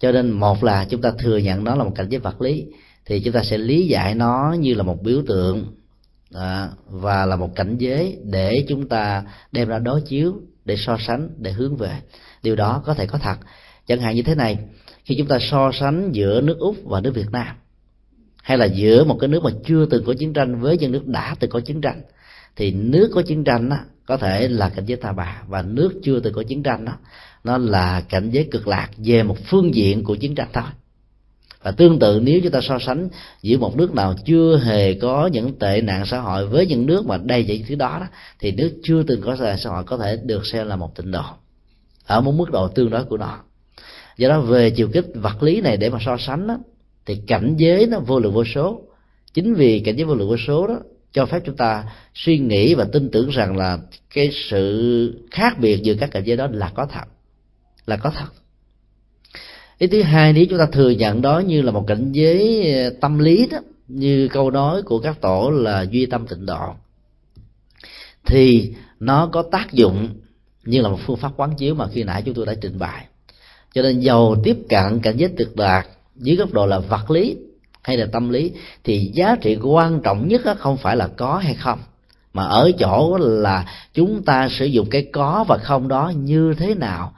[0.00, 2.66] Cho nên một là chúng ta thừa nhận nó là một cảnh giới vật lý
[3.04, 5.64] thì chúng ta sẽ lý giải nó như là một biểu tượng
[6.34, 10.96] à, và là một cảnh giới để chúng ta đem ra đối chiếu để so
[11.06, 11.98] sánh để hướng về.
[12.42, 13.36] Điều đó có thể có thật.
[13.86, 14.58] Chẳng hạn như thế này
[15.04, 17.56] khi chúng ta so sánh giữa nước úc và nước việt nam
[18.42, 21.06] hay là giữa một cái nước mà chưa từng có chiến tranh với những nước
[21.06, 22.02] đã từng có chiến tranh
[22.56, 25.92] thì nước có chiến tranh đó, có thể là cảnh giới ta bà và nước
[26.02, 26.92] chưa từng có chiến tranh đó
[27.44, 30.64] nó là cảnh giới cực lạc về một phương diện của chiến tranh thôi.
[31.62, 33.08] Và tương tự nếu chúng ta so sánh
[33.42, 37.06] giữa một nước nào chưa hề có những tệ nạn xã hội với những nước
[37.06, 38.06] mà đầy những thứ đó, đó
[38.38, 41.24] thì nước chưa từng có xã hội có thể được xem là một tịnh độ
[42.06, 43.38] ở một mức độ tương đối của nó.
[44.16, 46.58] Do đó về chiều kích vật lý này để mà so sánh đó,
[47.06, 48.82] thì cảnh giới nó vô lượng vô số.
[49.34, 50.78] Chính vì cảnh giới vô lượng vô số đó,
[51.12, 53.78] cho phép chúng ta suy nghĩ và tin tưởng rằng là
[54.14, 57.04] cái sự khác biệt giữa các cảnh giới đó là có thật,
[57.86, 58.28] là có thật.
[59.78, 62.90] Ý thứ hai nếu chúng ta thừa nhận đó như là một cảnh giới ờ,
[63.00, 66.74] tâm lý đó, như câu nói của các tổ là duy tâm tịnh độ,
[68.26, 70.08] thì nó có tác dụng
[70.64, 73.06] như là một phương pháp quán chiếu mà khi nãy chúng tôi đã trình bày.
[73.74, 75.86] Cho nên giàu tiếp cận cảnh giới tuyệt đạt
[76.20, 77.36] dưới góc độ là vật lý
[77.82, 78.52] hay là tâm lý
[78.84, 81.78] thì giá trị quan trọng nhất không phải là có hay không
[82.32, 86.74] mà ở chỗ là chúng ta sử dụng cái có và không đó như thế
[86.74, 87.12] nào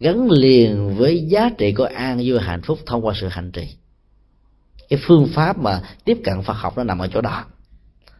[0.00, 3.68] gắn liền với giá trị của an vui hạnh phúc thông qua sự hành trì.
[4.88, 7.44] Cái phương pháp mà tiếp cận Phật học nó nằm ở chỗ đó.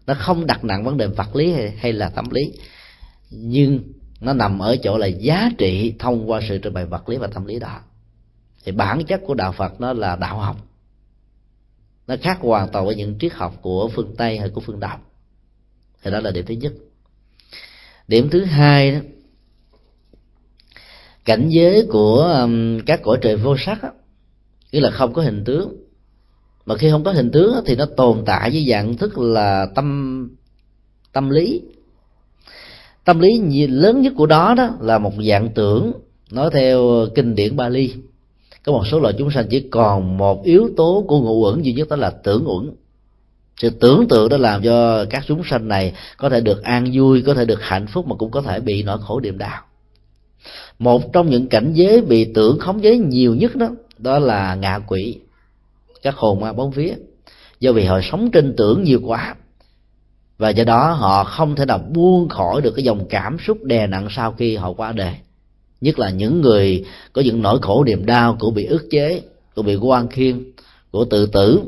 [0.07, 2.53] Nó không đặt nặng vấn đề vật lý hay, hay là tâm lý
[3.31, 3.81] nhưng
[4.21, 7.27] nó nằm ở chỗ là giá trị thông qua sự trình bày vật lý và
[7.27, 7.81] tâm lý đó
[8.65, 10.57] thì bản chất của đạo phật nó là đạo học.
[12.07, 15.01] Nó khác hoàn toàn với những triết học của phương tây hay của phương đông.
[16.03, 16.73] Thì đó là điểm thứ nhất.
[18.09, 18.99] Điểm thứ hai đó,
[21.25, 23.91] cảnh giới của um, các cõi trời vô sắc á,
[24.73, 25.77] nghĩa là không có hình tướng.
[26.67, 30.29] Mà khi không có hình tướng thì nó tồn tại với dạng thức là tâm
[31.13, 31.63] tâm lý.
[33.05, 35.93] Tâm lý lớn nhất của đó đó là một dạng tưởng,
[36.31, 37.95] nói theo kinh điển Bali
[38.69, 41.73] có một số loài chúng sanh chỉ còn một yếu tố của ngũ uẩn duy
[41.73, 42.71] nhất đó là tưởng uẩn.
[43.61, 47.23] Sự tưởng tượng đó làm cho các chúng sanh này có thể được an vui,
[47.23, 49.63] có thể được hạnh phúc mà cũng có thể bị nỗi khổ điềm đau.
[50.79, 54.79] Một trong những cảnh giới bị tưởng khống chế nhiều nhất đó đó là ngạ
[54.79, 55.19] quỷ,
[56.03, 56.95] các hồn ma bóng vía
[57.61, 59.35] do vì họ sống trên tưởng nhiều quá,
[60.39, 63.87] và do đó họ không thể nào buông khỏi được cái dòng cảm xúc đè
[63.87, 65.15] nặng sau khi họ qua đời
[65.81, 69.23] nhất là những người có những nỗi khổ niềm đau, của bị ức chế,
[69.55, 70.53] của bị quan khiên
[70.91, 71.63] của tự tử,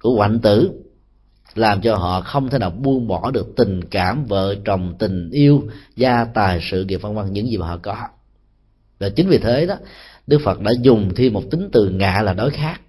[0.00, 0.70] của hoạn tử,
[1.54, 5.62] làm cho họ không thể nào buông bỏ được tình cảm vợ chồng, tình yêu,
[5.96, 7.96] gia tài, sự nghiệp vân vân, những gì mà họ có.
[8.98, 9.74] Và chính vì thế đó,
[10.26, 12.80] đức phật đã dùng thêm một tính từ ngạ là đối khác,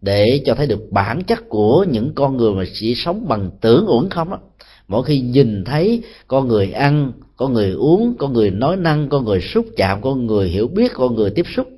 [0.00, 3.86] để cho thấy được bản chất của những con người mà chỉ sống bằng tưởng
[3.86, 4.38] uổng không đó
[4.88, 9.24] mỗi khi nhìn thấy con người ăn, con người uống, con người nói năng, con
[9.24, 11.68] người xúc chạm, con người hiểu biết, con người tiếp xúc,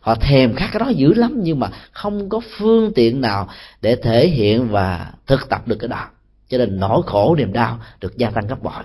[0.00, 3.48] họ thèm khát cái đó dữ lắm, nhưng mà không có phương tiện nào
[3.82, 6.04] để thể hiện và thực tập được cái đó.
[6.48, 8.84] Cho nên nỗi khổ, niềm đau được gia tăng gấp bội.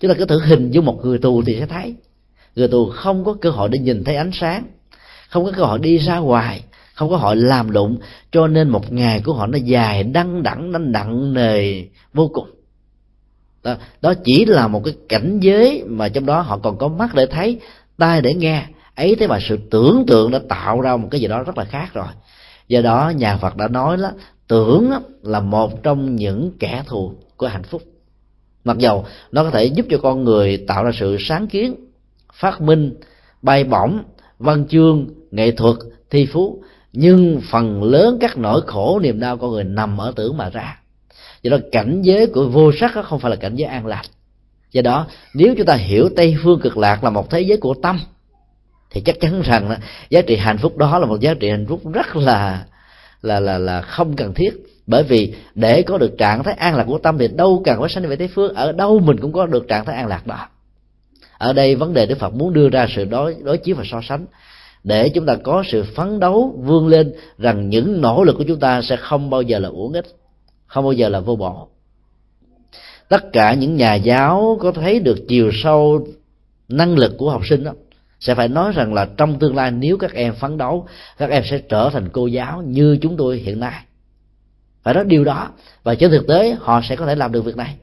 [0.00, 1.94] Chúng ta cứ thử hình dung một người tù thì sẽ thấy.
[2.56, 4.64] Người tù không có cơ hội để nhìn thấy ánh sáng,
[5.28, 6.64] không có cơ hội đi ra ngoài
[7.00, 7.98] không có hội làm lụng
[8.32, 12.50] cho nên một ngày của họ nó dài đăng đẳng nó nặng nề vô cùng.
[13.62, 17.14] Đó, đó chỉ là một cái cảnh giới mà trong đó họ còn có mắt
[17.14, 17.60] để thấy
[17.98, 18.64] tai để nghe.
[18.94, 21.64] Ấy thế mà sự tưởng tượng đã tạo ra một cái gì đó rất là
[21.64, 22.06] khác rồi.
[22.68, 24.12] Do đó nhà phật đã nói là
[24.48, 24.90] tưởng
[25.22, 27.82] là một trong những kẻ thù của hạnh phúc.
[28.64, 31.74] Mặc dầu nó có thể giúp cho con người tạo ra sự sáng kiến
[32.32, 32.94] phát minh
[33.42, 34.02] bay bổng
[34.38, 35.76] văn chương nghệ thuật
[36.10, 36.62] thi phú
[36.92, 40.78] nhưng phần lớn các nỗi khổ, niềm đau con người nằm ở tưởng mà ra.
[41.42, 44.02] Do đó cảnh giới của vô sắc không phải là cảnh giới an lạc.
[44.72, 47.74] Do đó, nếu chúng ta hiểu tây phương cực lạc là một thế giới của
[47.74, 48.00] tâm,
[48.90, 49.76] thì chắc chắn rằng
[50.10, 52.64] giá trị hạnh phúc đó là một giá trị hạnh phúc rất là
[53.22, 54.50] là là là không cần thiết.
[54.86, 57.88] Bởi vì để có được trạng thái an lạc của tâm thì đâu cần phải
[57.88, 58.54] sanh về tây phương.
[58.54, 60.48] Ở đâu mình cũng có được trạng thái an lạc đó.
[61.38, 64.00] Ở đây vấn đề đức phật muốn đưa ra sự đối đối chiếu và so
[64.08, 64.26] sánh
[64.84, 68.60] để chúng ta có sự phấn đấu vươn lên rằng những nỗ lực của chúng
[68.60, 70.06] ta sẽ không bao giờ là uổng ích,
[70.66, 71.68] không bao giờ là vô bổ.
[73.08, 76.06] Tất cả những nhà giáo có thấy được chiều sâu
[76.68, 77.72] năng lực của học sinh đó,
[78.20, 80.86] sẽ phải nói rằng là trong tương lai nếu các em phấn đấu,
[81.18, 83.84] các em sẽ trở thành cô giáo như chúng tôi hiện nay.
[84.82, 85.50] Phải nói điều đó
[85.82, 87.76] và trên thực tế họ sẽ có thể làm được việc này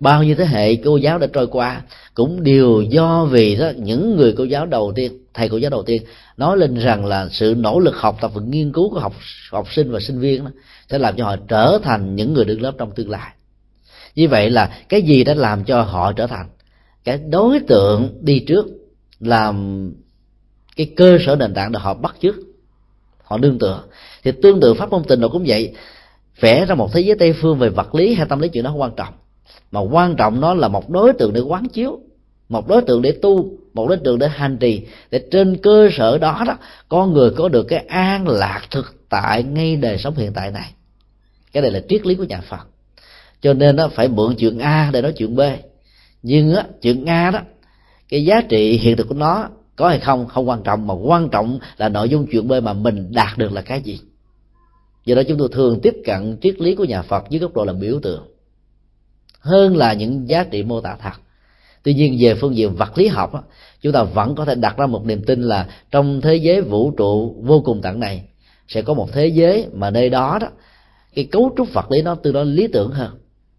[0.00, 1.82] bao nhiêu thế hệ cô giáo đã trôi qua
[2.14, 5.82] cũng đều do vì đó những người cô giáo đầu tiên thầy cô giáo đầu
[5.82, 6.02] tiên
[6.36, 9.14] nói lên rằng là sự nỗ lực học tập và nghiên cứu của học
[9.50, 10.50] học sinh và sinh viên đó,
[10.90, 13.32] sẽ làm cho họ trở thành những người đứng lớp trong tương lai.
[14.14, 16.46] Như vậy là cái gì đã làm cho họ trở thành
[17.04, 18.66] cái đối tượng đi trước
[19.20, 19.86] làm
[20.76, 22.34] cái cơ sở nền tảng để họ bắt chước
[23.22, 23.82] họ nương tựa.
[24.22, 25.74] Thì tương tự pháp môn tình độ cũng vậy
[26.40, 28.70] vẽ ra một thế giới tây phương về vật lý hay tâm lý chuyện đó
[28.70, 29.14] không quan trọng
[29.70, 32.00] mà quan trọng nó là một đối tượng để quán chiếu,
[32.48, 34.82] một đối tượng để tu, một đối tượng để hành trì.
[35.10, 36.56] Để trên cơ sở đó đó,
[36.88, 40.72] con người có được cái an lạc thực tại ngay đời sống hiện tại này.
[41.52, 42.66] Cái này là triết lý của nhà phật.
[43.40, 45.40] Cho nên nó phải mượn chuyện a để nói chuyện b.
[46.22, 47.40] Nhưng á, chuyện a đó,
[48.08, 50.86] cái giá trị hiện thực của nó có hay không không quan trọng.
[50.86, 54.00] Mà quan trọng là nội dung chuyện b mà mình đạt được là cái gì.
[55.04, 57.64] Do đó chúng tôi thường tiếp cận triết lý của nhà phật dưới góc độ
[57.64, 58.26] là biểu tượng
[59.40, 61.20] hơn là những giá trị mô tả thật.
[61.82, 63.32] Tuy nhiên, về phương diện vật lý học
[63.80, 66.90] chúng ta vẫn có thể đặt ra một niềm tin là trong thế giới vũ
[66.90, 68.24] trụ vô cùng tận này,
[68.68, 70.48] sẽ có một thế giới mà nơi đó đó,
[71.14, 73.18] cái cấu trúc vật lý nó tương đối lý tưởng hơn.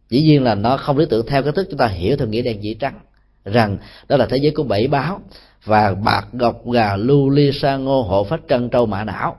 [0.10, 2.42] Dĩ nhiên là nó không lý tưởng theo cái thức chúng ta hiểu theo nghĩa
[2.42, 3.00] đen chỉ trắng,
[3.46, 3.78] rằng
[4.08, 5.22] đó là thế giới của bảy báo
[5.64, 9.36] và bạc gọc gà, lưu, ly, sa, ngô hộ phách, trân, trâu, mã não,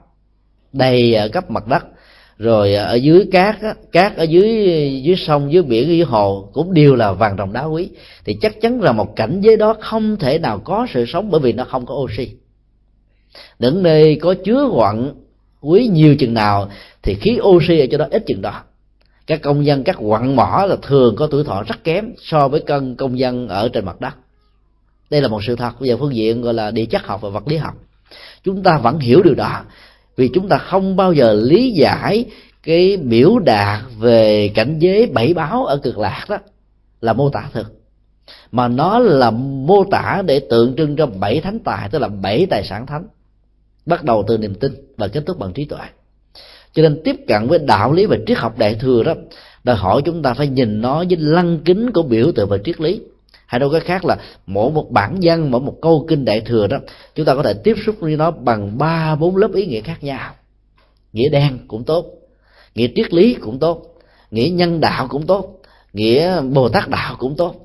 [0.73, 1.83] đầy ờ, cấp mặt đất
[2.43, 4.49] rồi à, ở dưới cát á, cát ở dưới
[5.03, 7.89] dưới sông dưới biển dưới hồ cũng đều là vàng rồng đá quý.
[8.25, 11.41] Thì chắc chắn là một cảnh giới đó không thể nào có sự sống bởi
[11.41, 12.29] vì nó không có oxy.
[13.59, 15.11] Những nơi có chứa quặng
[15.61, 16.69] quý nhiều chừng nào
[17.03, 18.61] thì khí oxy ở chỗ đó ít chừng đó.
[19.27, 22.59] Các công dân các quặng mỏ là thường có tuổi thọ rất kém so với
[22.59, 24.13] cân công dân ở trên mặt đất.
[25.09, 25.79] Đây là một sự thật.
[25.79, 27.73] Về phương diện gọi là địa chất học và vật lý học.
[28.43, 29.61] Chúng ta vẫn hiểu điều đó
[30.15, 32.25] vì chúng ta không bao giờ lý giải
[32.63, 36.37] cái biểu đạt về cảnh giới bảy báo ở cực lạc đó
[37.01, 37.79] là mô tả thực.
[38.51, 42.45] Mà nó là mô tả để tượng trưng cho bảy thánh tài, tức là bảy
[42.45, 43.07] tài sản thánh,
[43.85, 45.79] bắt đầu từ niềm tin và kết thúc bằng trí tuệ.
[46.73, 49.13] Cho nên tiếp cận với đạo lý và triết học đại thừa đó,
[49.63, 52.81] đòi hỏi chúng ta phải nhìn nó với lăng kính của biểu tượng và triết
[52.81, 53.01] lý
[53.53, 56.67] hay nói cái khác là mỗi một bản văn mỗi một câu kinh đại thừa
[56.67, 56.77] đó,
[57.15, 60.03] chúng ta có thể tiếp xúc với nó bằng ba, bốn lớp ý nghĩa khác
[60.03, 60.33] nhau.
[61.13, 62.05] Nghĩa đen cũng tốt,
[62.75, 63.85] nghĩa triết lý cũng tốt,
[64.31, 65.61] nghĩa nhân đạo cũng tốt,
[65.93, 67.55] nghĩa bồ tát đạo cũng tốt.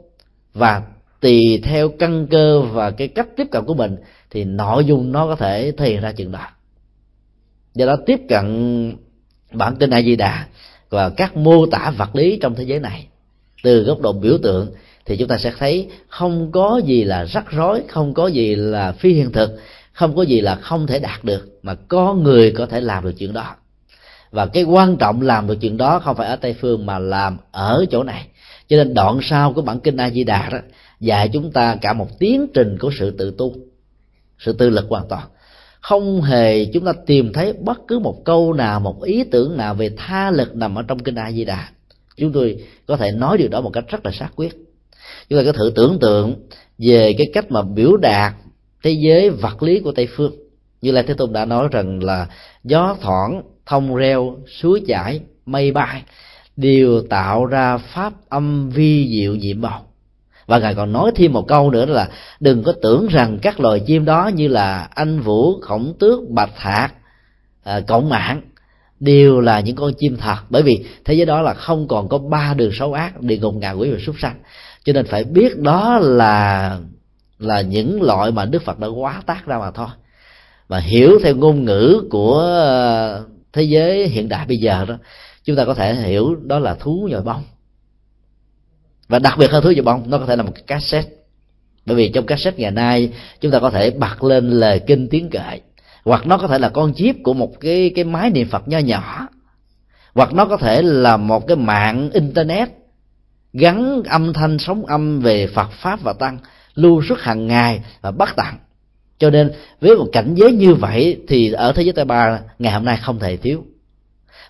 [0.54, 0.82] Và
[1.20, 3.96] tùy theo căn cơ và cái cách tiếp cận của mình,
[4.30, 6.46] thì nội dung nó có thể thể hiện ra chừng đó.
[7.74, 8.46] Do đó tiếp cận
[9.52, 10.46] bản kinh a di đà
[10.90, 13.06] và các mô tả vật lý trong thế giới này,
[13.62, 14.72] từ góc độ biểu tượng
[15.08, 18.92] thì chúng ta sẽ thấy không có gì là rắc rối, không có gì là
[18.92, 19.50] phi hiện thực,
[19.92, 23.12] không có gì là không thể đạt được, mà có người có thể làm được
[23.18, 23.54] chuyện đó.
[24.30, 27.36] Và cái quan trọng làm được chuyện đó không phải ở tây phương mà làm
[27.50, 28.26] ở chỗ này.
[28.68, 30.58] Cho nên đoạn sau của bản kinh a di đà đó
[31.00, 33.54] dạy chúng ta cả một tiến trình của sự tự tu,
[34.38, 35.22] sự tự lực hoàn toàn.
[35.80, 39.74] Không hề chúng ta tìm thấy bất cứ một câu nào, một ý tưởng nào
[39.74, 41.68] về tha lực nằm ở trong kinh a di đà
[42.18, 44.67] chúng tôi có thể nói điều đó một cách rất là xác quyết
[45.28, 46.34] chúng ta có thử tưởng tượng
[46.78, 48.34] về cái cách mà biểu đạt
[48.82, 50.32] thế giới vật lý của tây phương.
[50.82, 52.26] Như là thế tôn đã nói rằng là
[52.64, 56.02] gió thoảng thông reo suối chảy mây bay
[56.56, 59.84] đều tạo ra pháp âm vi diệu nhiệm màu.
[60.46, 62.08] Và ngài còn nói thêm một câu nữa là
[62.40, 66.58] đừng có tưởng rằng các loài chim đó như là anh vũ khổng tước bạch
[66.58, 66.94] hạc
[67.64, 68.42] à, cộng mạng
[69.00, 70.36] đều là những con chim thật.
[70.50, 73.54] Bởi vì thế giới đó là không còn có ba đường xấu ác địa ngục
[73.54, 74.36] ngạ quỷ và súc sanh
[74.84, 76.78] cho nên phải biết đó là
[77.38, 79.88] là những loại mà đức phật đã quá tác ra mà thôi.
[80.68, 84.98] Mà hiểu theo ngôn ngữ của ờ, thế giới hiện đại bây giờ đó,
[85.44, 87.42] chúng ta có thể hiểu đó là thú nhồi bông.
[89.08, 91.10] Và đặc biệt hơn thú nhồi bông, nó có thể là một cái cassette.
[91.86, 95.30] Bởi vì trong cassette ngày nay, chúng ta có thể bật lên lời kinh tiếng
[95.30, 95.60] kệ.
[96.04, 98.78] Hoặc nó có thể là con chip của một cái cái máy niệm phật nho
[98.78, 99.28] nhỏ.
[100.14, 102.68] Hoặc nó có thể là một cái mạng internet
[103.52, 106.38] gắn âm thanh sóng âm về phật pháp và tăng,
[106.74, 108.58] lưu suốt hàng ngày và bắt tặng
[109.18, 112.72] cho nên, với một cảnh giới như vậy thì ở thế giới tây ba ngày
[112.72, 113.64] hôm nay không thể thiếu.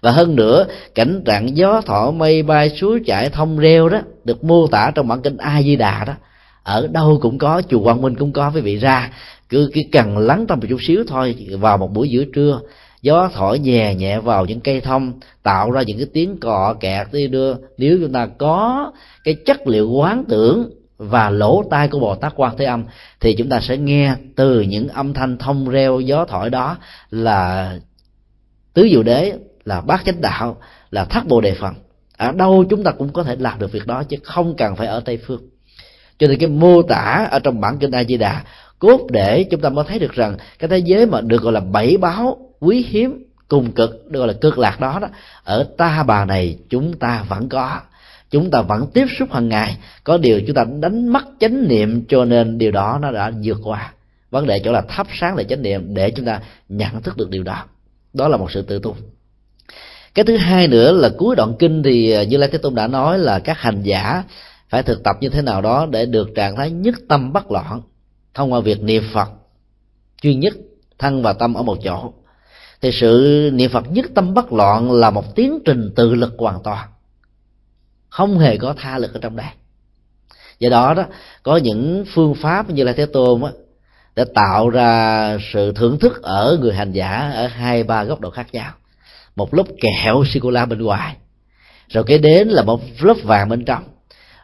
[0.01, 4.45] Và hơn nữa, cảnh trạng gió thọ mây bay, suối chảy, thông reo đó, được
[4.45, 6.13] mô tả trong bản kinh a di đà đó,
[6.63, 9.11] ở đâu cũng có, chùa quang minh cũng có, quý vị ra.
[9.49, 12.61] Cứ cái cần lắng tâm một chút xíu thôi, vào một buổi giữa trưa
[13.03, 15.13] gió thổi nhẹ nhẹ vào những cây thông,
[15.43, 17.55] tạo ra những cái tiếng cọ kẹt đi đưa.
[17.79, 18.93] Nếu chúng ta có
[19.25, 22.85] cái chất liệu quán tưởng và lỗ tai của bồ tát quan thế âm,
[23.21, 26.77] thì chúng ta sẽ nghe từ những âm thanh thông reo gió thổi đó
[27.11, 27.73] là
[28.75, 29.33] tứ diệu đế,
[29.65, 30.57] là bát chánh đạo,
[30.91, 31.75] là thất bồ đề phật.
[32.17, 34.87] Ở đâu chúng ta cũng có thể làm được việc đó, chứ không cần phải
[34.87, 35.41] ở tây phương.
[36.19, 38.45] Cho nên cái mô tả ở trong bản kinh a di đà
[38.79, 41.61] cốt để chúng ta mới thấy được rằng cái thế giới mà được gọi là
[41.61, 45.09] bảy báo quý hiếm, cùng cực, được gọi là cực lạc đó đó.
[45.45, 47.81] Ở ta bà này, chúng ta vẫn có.
[48.31, 49.77] Chúng ta vẫn tiếp xúc hàng ngày.
[50.05, 53.59] Có điều chúng ta đánh mất chánh niệm, cho nên điều đó nó đã vượt
[53.65, 53.93] qua.
[54.31, 57.31] Vấn đề chỗ là thắp sáng lại chánh niệm để chúng ta nhận thức được
[57.31, 57.65] điều đó.
[58.13, 58.97] Đó là một sự tự tu.
[60.15, 62.87] Cái thứ hai nữa là cuối đoạn kinh thì à, như lai thế tôn đã
[62.87, 64.23] nói là các hành giả
[64.69, 67.83] phải thực tập như thế nào đó để được trạng thái nhất tâm bất loạn,
[68.35, 69.29] thông qua việc niệm phật.
[70.23, 70.55] Chuyên nhất,
[70.99, 72.13] thân và tâm ở một chỗ
[72.81, 76.63] thì sự niệm phật nhất tâm bất loạn là một tiến trình tự lực hoàn
[76.63, 76.89] toàn.
[78.09, 79.47] Không hề có tha lực ở trong đây.
[80.59, 81.05] Do đó đó
[81.43, 83.51] có những phương pháp như là thế tôn á
[84.17, 88.31] để tạo ra sự thưởng thức ở người hành giả ở hai ba góc độ
[88.31, 88.73] khác nhau.
[89.37, 91.17] Một lớp kẹo sô cô la bên ngoài
[91.89, 93.83] rồi kế đến là một lớp vàng bên trong.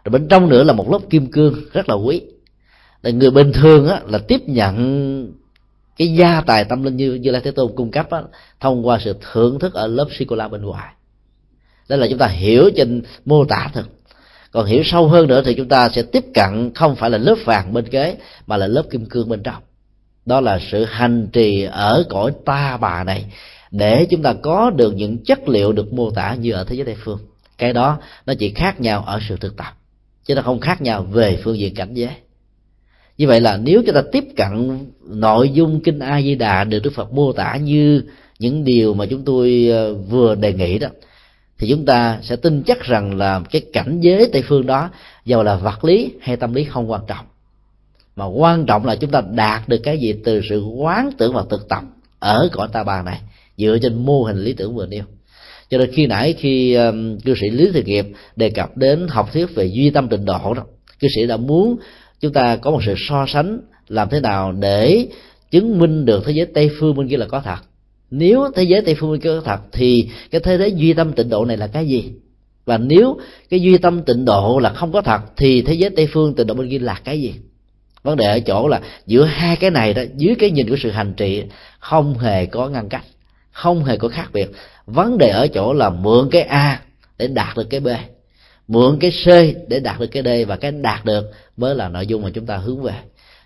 [0.04, 2.22] Rồi bên trong nữa là một lớp kim cương rất là quý.
[3.02, 4.74] Người bình thường á, là tiếp nhận
[5.96, 8.22] cái gia tài tâm linh như như lai thế tôn cung cấp á,
[8.60, 10.92] thông qua sự thưởng thức ở lớp sikola bên ngoài.
[11.88, 13.84] Đó là chúng ta hiểu trên mô tả thôi
[14.54, 17.34] còn hiểu sâu hơn nữa thì chúng ta sẽ tiếp cận không phải là lớp
[17.44, 18.16] vàng bên kế
[18.46, 19.62] mà là lớp kim cương bên trong.
[20.26, 23.24] Đó là sự hành trì ở cõi ta bà này
[23.70, 26.84] để chúng ta có được những chất liệu được mô tả như ở thế giới
[26.84, 27.18] tây phương.
[27.58, 29.72] Cái đó nó chỉ khác nhau ở sự thực tập
[30.24, 32.10] chứ nó không khác nhau về phương diện cảnh giới
[33.18, 36.80] như vậy là nếu chúng ta tiếp cận nội dung kinh a di đà được
[36.82, 38.02] đức phật mô tả như
[38.38, 40.88] những điều mà chúng tôi ờ, vừa đề nghị đó
[41.58, 44.90] thì chúng ta sẽ tin chắc rằng là cái cảnh giới tây phương đó
[45.24, 47.26] dầu là vật lý hay tâm lý không quan trọng.
[48.16, 51.44] Mà quan trọng là chúng ta đạt được cái gì từ sự quán tưởng và
[51.50, 51.82] thực tập
[52.18, 53.20] ở cõi ta bà này
[53.56, 55.04] dựa trên mô hình lý tưởng vừa nêu.
[55.70, 59.32] Cho nên khi nãy khi um, cư sĩ lý thực nghiệp đề cập đến học
[59.32, 60.64] thuyết về duy tâm tịnh độ đó
[61.00, 61.76] cư sĩ đã muốn
[62.24, 65.08] chúng ta có một sự so sánh làm thế nào để
[65.50, 67.56] chứng minh được thế giới tây phương bên kia là có thật.
[68.10, 71.12] Nếu thế giới tây phương bên kia có thật, thì cái thế giới duy tâm
[71.12, 72.12] tịnh độ này là cái gì?
[72.64, 73.18] Và nếu
[73.50, 76.46] cái duy tâm tịnh độ là không có thật, thì thế giới tây phương tịnh
[76.46, 77.34] độ bên kia là cái gì?
[78.02, 80.90] Vấn đề ở chỗ là giữa hai cái này đó, dưới cái nhìn của sự
[80.90, 81.42] hành trì,
[81.78, 83.04] không hề có ngăn cách,
[83.50, 84.50] không hề có khác biệt.
[84.86, 86.80] Vấn đề ở chỗ là mượn cái a
[87.18, 87.88] để đạt được cái b
[88.68, 89.26] mượn cái c
[89.68, 92.46] để đạt được cái d và cái đạt được mới là nội dung mà chúng
[92.46, 92.94] ta hướng về.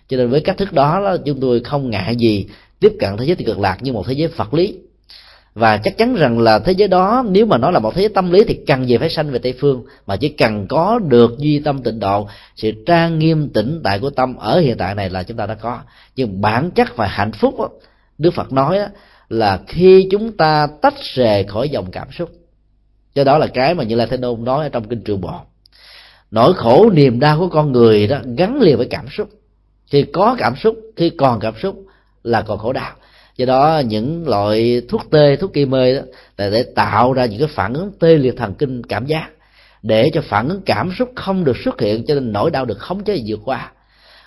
[0.07, 2.47] Cho nên với cách thức đó, đó chúng tôi không ngại gì
[2.79, 4.77] tiếp cận thế giới cực lạc như một thế giới vật lý.
[5.53, 8.09] Và chắc chắn rằng là thế giới đó nếu mà nó là một thế giới
[8.09, 11.37] tâm lý thì cần gì phải sanh về tây phương mà chỉ cần có được
[11.37, 15.09] duy tâm tịnh độ sự trang nghiêm tĩnh tại của tâm ở hiện tại này
[15.09, 15.79] là chúng ta đã có.
[16.15, 17.69] Nhưng bản chất và hạnh phúc đó,
[18.17, 18.87] đức phật nói đó,
[19.29, 22.29] là khi chúng ta tách rời khỏi dòng cảm xúc
[23.15, 25.33] do đó là cái mà như là thế đôn nói ở trong kinh trường bộ
[26.31, 29.29] nỗi khổ niềm đau của con người đó gắn liền với cảm xúc.
[29.91, 31.85] Khi có cảm xúc, khi còn cảm xúc
[32.23, 32.91] là còn khổ đau.
[33.37, 36.01] Do đó những loại thuốc tê, thuốc kỳ mê đó
[36.37, 39.29] là để tạo ra những cái phản ứng tê liệt thần kinh cảm giác.
[39.83, 42.79] Để cho phản ứng cảm xúc không được xuất hiện cho nên nỗi đau được
[42.79, 43.71] khống chế vượt qua.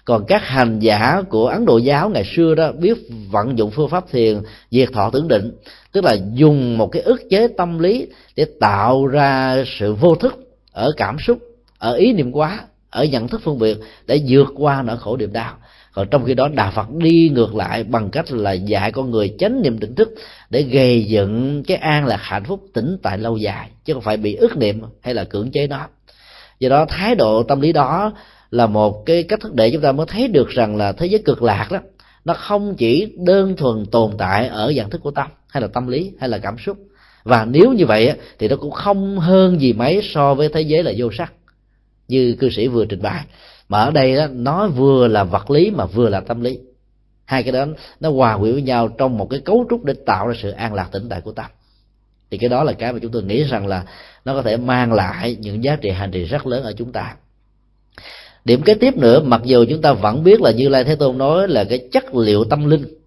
[0.04, 2.98] Còn các hành giả của ấn độ giáo ngày xưa đó biết
[3.30, 5.52] vận dụng phương pháp thiền, diệt thọ tưởng định
[5.92, 8.06] tức là dùng một cái ức chế tâm lý
[8.36, 10.34] để tạo ra sự vô thức
[10.72, 11.38] ở cảm xúc,
[11.78, 15.32] ở ý niệm quá, ở nhận thức phân biệt để vượt qua nỗi khổ niềm
[15.32, 15.54] đau.
[15.92, 19.34] Còn trong khi đó, đạo phật đi ngược lại bằng cách là dạy con người
[19.38, 20.14] chánh niệm tỉnh thức
[20.50, 24.16] để gây dựng cái an lạc hạnh phúc tĩnh tại lâu dài, chứ không phải
[24.16, 25.86] bị ức niệm hay là cưỡng chế nó.
[26.58, 28.12] Do đó, thái độ tâm lý đó
[28.50, 31.22] là một cái cách thức để chúng ta mới thấy được rằng là thế giới
[31.24, 31.78] cực lạc đó,
[32.24, 35.86] nó không chỉ đơn thuần tồn tại ở dạng thức của tâm hay là tâm
[35.86, 36.78] lý, hay là cảm xúc.
[37.24, 40.82] Và nếu như vậy thì nó cũng không hơn gì mấy so với thế giới
[40.82, 41.32] là vô sắc.
[42.08, 43.24] Như cư sĩ vừa trình bày.
[43.68, 46.58] Mà ở đây đó nó vừa là vật lý mà vừa là tâm lý.
[47.24, 47.66] Hai cái đó
[48.00, 50.74] nó hòa quyện với nhau trong một cái cấu trúc để tạo ra sự an
[50.74, 51.46] lạc tĩnh tại của tâm
[52.32, 53.84] thì cái đó là cái mà chúng tôi nghĩ rằng là
[54.24, 57.14] nó có thể mang lại những giá trị hành trì rất lớn ở chúng ta.
[58.44, 61.18] Điểm kế tiếp nữa, mặc dù chúng ta vẫn biết là như lai thế tôn
[61.18, 63.01] nói là cái chất liệu tâm linh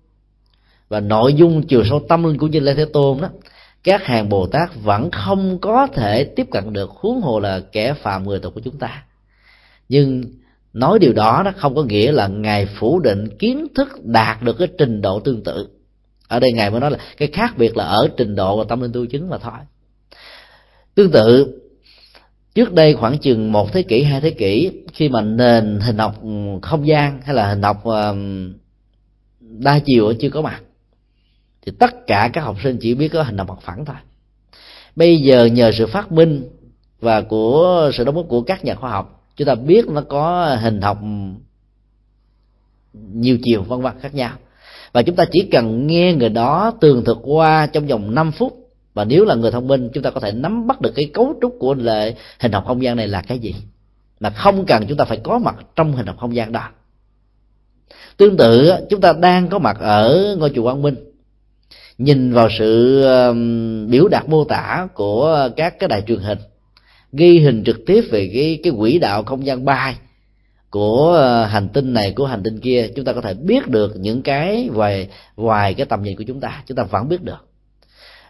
[0.96, 3.30] và nội dung chiều sâu tâm linh của như lai thế tôn đó,
[3.84, 7.94] các hàng bồ tát vẫn không có thể tiếp cận được huống hồ là kẻ
[7.94, 9.04] phàm người tục của chúng ta.
[9.90, 10.24] Nhưng
[10.74, 14.58] nói điều đó nó không có nghĩa là ngài phủ định kiến thức đạt được
[14.60, 15.68] cái trình độ tương tự.
[16.28, 18.82] Ở đây ngài mới nói là cái khác biệt là ở trình độ và tâm
[18.82, 19.60] linh tu chứng mà thôi.
[20.96, 21.60] Tương tự,
[22.56, 26.16] trước đây khoảng chừng một thế kỷ, hai thế kỷ, khi mà nền hình học
[26.62, 27.84] không gian hay là hình học
[29.40, 30.62] đa chiều chưa có mặt
[31.66, 33.96] thì tất cả các học sinh chỉ biết có hình động mặt phẳng thôi.
[34.96, 36.50] Bây giờ nhờ sự phát minh
[37.00, 40.56] và của sự đóng góp của các nhà khoa học, chúng ta biết nó có
[40.62, 41.00] hình học
[43.14, 44.32] nhiều chiều, vân vân, khác nhau.
[44.94, 48.72] Và chúng ta chỉ cần nghe người đó tường thuật qua trong vòng 5 phút.
[48.94, 51.34] Và nếu là người thông minh, chúng ta có thể nắm bắt được cái cấu
[51.42, 53.56] trúc của lệ hình học không gian này là cái gì.
[54.20, 56.70] Mà không cần chúng ta phải có mặt trong hình học không gian đó.
[58.18, 60.96] Tương tự, chúng ta đang có mặt ở ngôi chùa quang minh
[61.98, 63.02] nhìn vào sự
[63.90, 66.38] biểu đạt mô tả của các cái đài truyền hình,
[67.12, 69.96] ghi hình trực tiếp về cái cái quỹ đạo không gian bay
[70.76, 73.96] của ờ, hành tinh này, của hành tinh kia, chúng ta có thể biết được
[73.96, 76.64] những cái về, ngoài cái tầm nhìn của chúng ta.
[76.66, 77.48] Chúng ta vẫn biết được.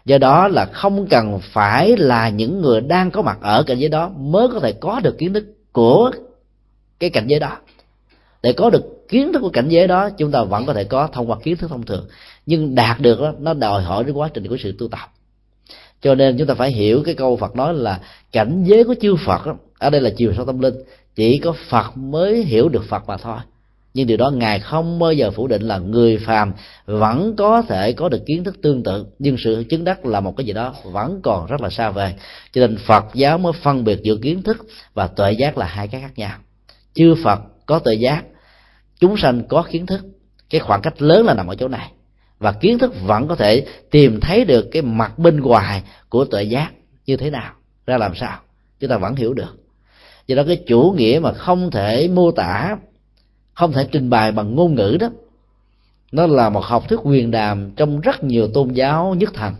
[0.04, 3.88] Do đó là không cần phải là những người đang có mặt ở cảnh giới
[3.88, 6.10] đó mới có thể có được kiến thức của
[7.00, 7.56] cái cảnh giới đó
[8.42, 11.08] để có được kiến thức của cảnh giới đó chúng ta vẫn có thể có
[11.12, 12.06] thông qua kiến thức thông thường.
[12.46, 15.12] Nhưng đạt được đó nó đòi hỏi đến quá trình của sự tu tập.
[16.02, 18.00] Cho nên chúng ta phải hiểu cái câu phật nói là
[18.32, 20.74] cảnh giới của chư phật đó, ở đây là chiều sâu tâm linh.
[21.14, 23.38] Chỉ có phật mới hiểu được phật mà thôi.
[23.94, 26.52] Nhưng điều đó ngài không bao giờ phủ định là người phàm
[26.86, 29.06] vẫn có thể có được kiến thức tương tự.
[29.18, 32.14] Nhưng sự chứng đắc là một cái gì đó vẫn còn rất là xa vời.
[32.52, 35.88] Cho nên phật giáo mới phân biệt giữa kiến thức và tuệ giác là hai
[35.88, 36.38] cái khác nhau.
[36.94, 38.24] Chư phật có tự giác,
[39.00, 40.06] chúng sanh có kiến thức.
[40.50, 41.92] Cái khoảng cách lớn là nằm ở chỗ này.
[42.38, 46.40] Và kiến thức vẫn có thể tìm thấy được cái mặt bên ngoài của tự
[46.40, 46.70] giác
[47.06, 47.52] như thế nào,
[47.86, 48.38] ra làm sao,
[48.80, 49.56] chúng ta vẫn hiểu được.
[50.26, 52.76] Do đó cái chủ nghĩa mà không thể mô tả,
[53.54, 55.08] không thể trình bày bằng ngôn ngữ đó,
[56.12, 59.54] nó là một học thuyết quyền đàm trong rất nhiều tôn giáo nhất thành,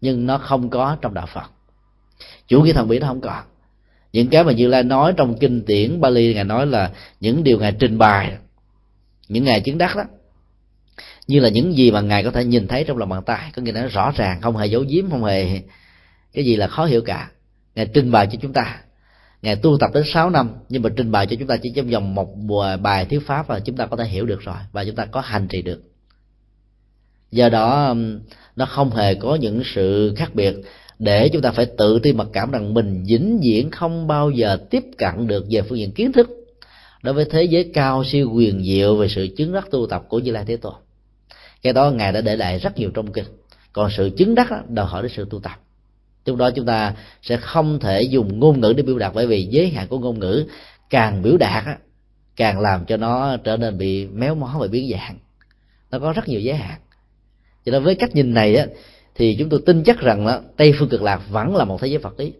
[0.00, 1.50] nhưng nó không có trong đạo phật.
[2.46, 3.42] Chủ nghĩa thần bí nó không có
[4.12, 7.58] những cái mà như lai nói trong kinh điển bali, ngài nói là những điều
[7.58, 8.32] ngài trình bày,
[9.28, 10.04] những ngài chứng đắc đó,
[11.26, 13.50] như là những gì mà ngài có thể nhìn thấy trong lòng bàn tay.
[13.56, 15.60] Có nghĩa là rõ ràng, không hề giấu giếm, không hề
[16.32, 17.30] cái gì là khó hiểu cả.
[17.74, 18.80] Ngài trình bày cho chúng ta.
[19.42, 21.88] Ngài tu tập đến 6 năm, nhưng mà trình bày cho chúng ta chỉ trong
[21.88, 22.34] vòng một
[22.82, 25.20] bài thuyết pháp là chúng ta có thể hiểu được rồi, và chúng ta có
[25.20, 25.82] hành trì được.
[27.30, 27.94] Do đó
[28.56, 30.54] nó không hề có những sự khác biệt
[30.98, 34.58] để chúng ta phải tự ti mặc cảm rằng mình vĩnh viễn không bao giờ
[34.70, 36.38] tiếp cận được về phương diện kiến thức
[37.02, 40.18] đối với thế giới cao siêu quyền diệu về sự chứng đắc tu tập của
[40.18, 40.74] như lai thế tôn.
[41.62, 43.24] Cái đó ngài đã để lại rất nhiều trong kinh.
[43.72, 45.60] Còn sự chứng đắc đòi hỏi đến sự tu tập.
[46.24, 49.44] Trong đó chúng ta sẽ không thể dùng ngôn ngữ để biểu đạt bởi vì
[49.44, 50.46] giới hạn của ngôn ngữ
[50.90, 51.64] càng biểu đạt
[52.36, 55.18] càng làm cho nó trở nên bị méo mó và biến dạng.
[55.90, 56.80] Nó có rất nhiều giới hạn.
[57.64, 58.66] Cho nên với cách nhìn này á,
[59.18, 61.88] thì chúng tôi tin chắc rằng là tây phương cực lạc vẫn là một thế
[61.88, 62.32] giới phật lý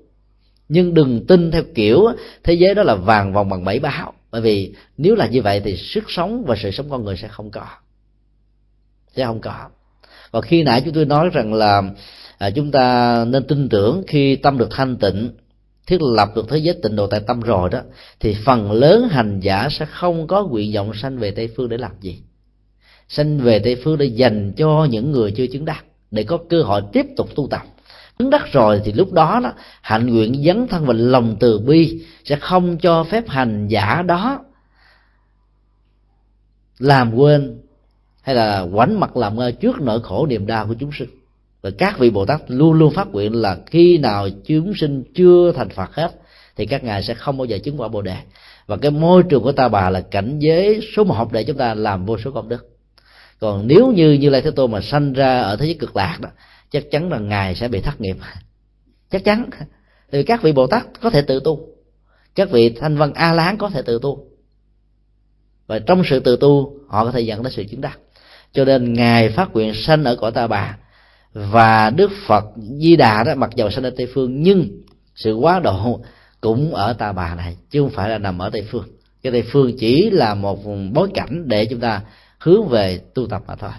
[0.69, 2.07] nhưng đừng tin theo kiểu
[2.45, 4.13] thế giới đó là vàng vòng bằng bảy báo.
[4.31, 7.29] Bởi vì nếu là như vậy thì sức sống và sự sống con người sẽ
[7.29, 7.67] không có.
[9.17, 9.69] Sẽ không có.
[10.31, 11.83] Và khi nãy chúng tôi nói rằng là
[12.39, 15.31] à, chúng ta nên tin tưởng khi tâm được thanh tịnh
[15.87, 17.81] thiết lập được thế giới tịnh độ tại tâm rồi đó
[18.21, 21.77] thì phần lớn hành giả sẽ không có nguyện vọng sanh về tây phương để
[21.77, 22.23] làm gì.
[23.09, 26.63] Sanh về tây phương để dành cho những người chưa chứng đắc để có cơ
[26.63, 27.63] hội tiếp tục tu tập.
[28.19, 32.05] Chứng đắc rồi thì lúc đó đó, hạnh nguyện dấn thân vào lòng từ bi
[32.25, 34.45] sẽ không cho phép hành giả đó
[36.79, 37.61] làm quên
[38.23, 41.09] hay là quánh mặt làm ngơ trước nỗi khổ niềm đau của chúng sinh.
[41.63, 45.53] Và các vị bồ tát luôn luôn phát nguyện là khi nào chúng sinh chưa
[45.53, 46.15] thành phật hết,
[46.57, 48.17] thì các ngài sẽ không bao giờ chứng quả bồ đề.
[48.67, 51.75] Và cái môi trường của ta bà là cảnh giới số một để chúng ta
[51.75, 52.78] làm vô số công đức
[53.41, 56.19] còn nếu như như lai thế tôn mà sanh ra ở thế giới cực lạc
[56.21, 56.29] đó,
[56.71, 58.17] chắc chắn là ngài sẽ bị thất nghiệp.
[59.11, 59.51] Chắc chắn.
[60.13, 61.61] Thì các vị bồ tát có thể tự tu.
[62.35, 64.25] Các vị thanh văn a lán có thể tự tu.
[65.67, 67.99] Và trong sự tự tu, họ có thể dẫn đến sự chứng đắc.
[68.53, 70.77] Cho nên ngài phát nguyện sanh ở cõi ta bà.
[71.33, 72.45] Và đức phật
[72.81, 74.83] di đà đó, mặc dầu sanh ở tây phương, nhưng
[75.15, 76.01] sự quá độ
[76.41, 78.85] cũng ở ta bà này, chứ không phải là nằm ở tây phương.
[79.23, 80.59] Cái tây phương chỉ là một
[80.93, 82.01] bối cảnh để chúng ta
[82.49, 83.71] hướng về tu tập mà thôi.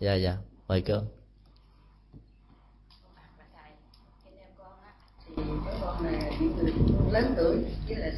[0.00, 0.36] Dạ dạ
[0.68, 0.94] mời cô.
[7.12, 7.56] Lớn tuổi
[7.88, 8.10] với là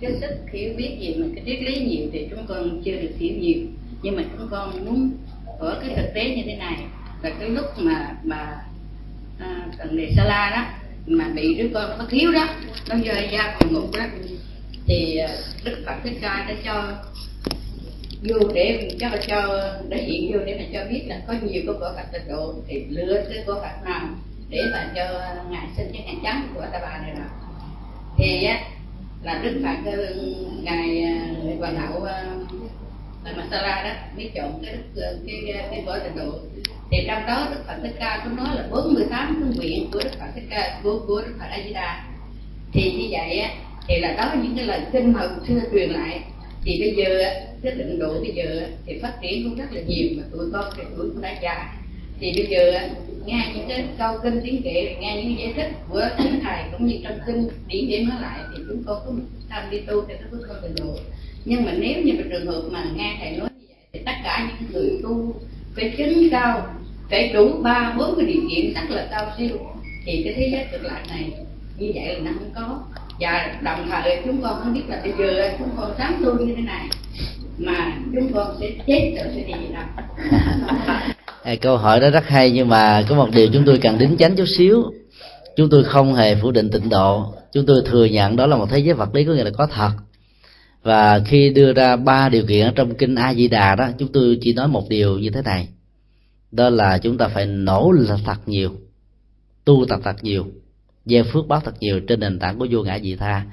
[0.00, 3.14] cái sức hiểu biết gì mà cái triết lý nhiều thì chúng con chưa được
[3.16, 3.66] hiểu nhiều.
[4.02, 5.16] Nhưng mà chúng con muốn
[5.58, 6.86] ở cái thực tế như thế này.
[7.22, 8.66] Là cái lúc mà mà
[9.38, 10.77] à, tần đề sa la đó
[11.08, 12.48] mà bị đứa con nó thiếu đó.
[12.88, 14.04] Nó rơi ra còn ngủ đó.
[14.86, 15.28] Thì ờ,
[15.64, 16.92] đức phật thích ca đã cho
[18.22, 21.74] vô để cho cho để hiện vô để mà cho biết là có nhiều cái
[21.80, 24.08] quả phật tịnh độ thì lựa cái quả phật nào
[24.48, 25.04] để mà cho
[25.50, 27.26] ngài sinh cái ngàn trắng của ta bà này đó
[28.18, 28.60] thì á
[29.22, 30.14] là đức phật ờ,
[30.62, 32.06] ngài à, hoàng hậu
[33.24, 36.38] masala đó, mới chọn cái đức ờ, cái ờ, cái quả tịnh độ.
[36.90, 40.10] Thì trong đó đức phật thích ca có nói là 48 phương nguyện của đức
[40.20, 42.04] phật thích ca, của của đức phật a di đà.
[42.72, 43.50] Thì như vậy á,
[43.88, 46.20] thì là đó những cái lời kinh mà xưa truyền lại.
[46.64, 47.24] Thì bây giờ
[47.62, 50.64] cái tịnh độ bây giờ thì phát triển cũng rất là nhiều mà tụi con
[50.76, 51.74] thì tuổi cũng đã già.
[52.20, 52.88] Thì bây giờ
[53.26, 56.86] nghe những cái câu kinh tiếng kệ nghe những giải thích của thánh thầy cũng
[56.86, 60.04] như trong kinh điển điểm nói lại thì chúng con có một tâm đi tu
[60.08, 60.94] theo cái bước con tịnh độ
[61.44, 64.48] nhưng mà nếu như trường hợp mà nghe thầy nói như vậy thì tất cả
[64.48, 65.34] những người tu
[65.76, 66.66] phải chứng cao,
[67.10, 69.58] phải đủ ba, bốn cái điều kiện rất là cao siêu.
[70.04, 71.30] Thì cái thế giới cực lạc này
[71.78, 72.80] như vậy là nó không có.
[73.20, 76.54] Và đồng thời chúng con không biết là bây giờ chúng con sáng tu như
[76.56, 76.88] thế này
[77.58, 79.82] mà chúng con sẽ chết ở sự gì đâu
[81.60, 84.36] câu hỏi đó rất hay nhưng mà có một điều chúng tôi cần đính chánh
[84.36, 84.84] chút xíu.
[85.56, 87.34] Chúng tôi không hề phủ định tịnh độ.
[87.52, 89.66] Chúng tôi thừa nhận đó là một thế giới vật lý có nghĩa là có
[89.66, 89.90] thật
[90.82, 94.12] và khi đưa ra ba điều kiện ở trong kinh a di đà đó, chúng
[94.12, 95.68] tôi chỉ nói một điều như thế này.
[96.50, 98.74] Đó là chúng ta phải nỗ lực thật nhiều,
[99.64, 100.46] tu tập thật nhiều,
[101.04, 103.44] gieo phước báo thật nhiều trên nền tảng của vô ngã dị tha.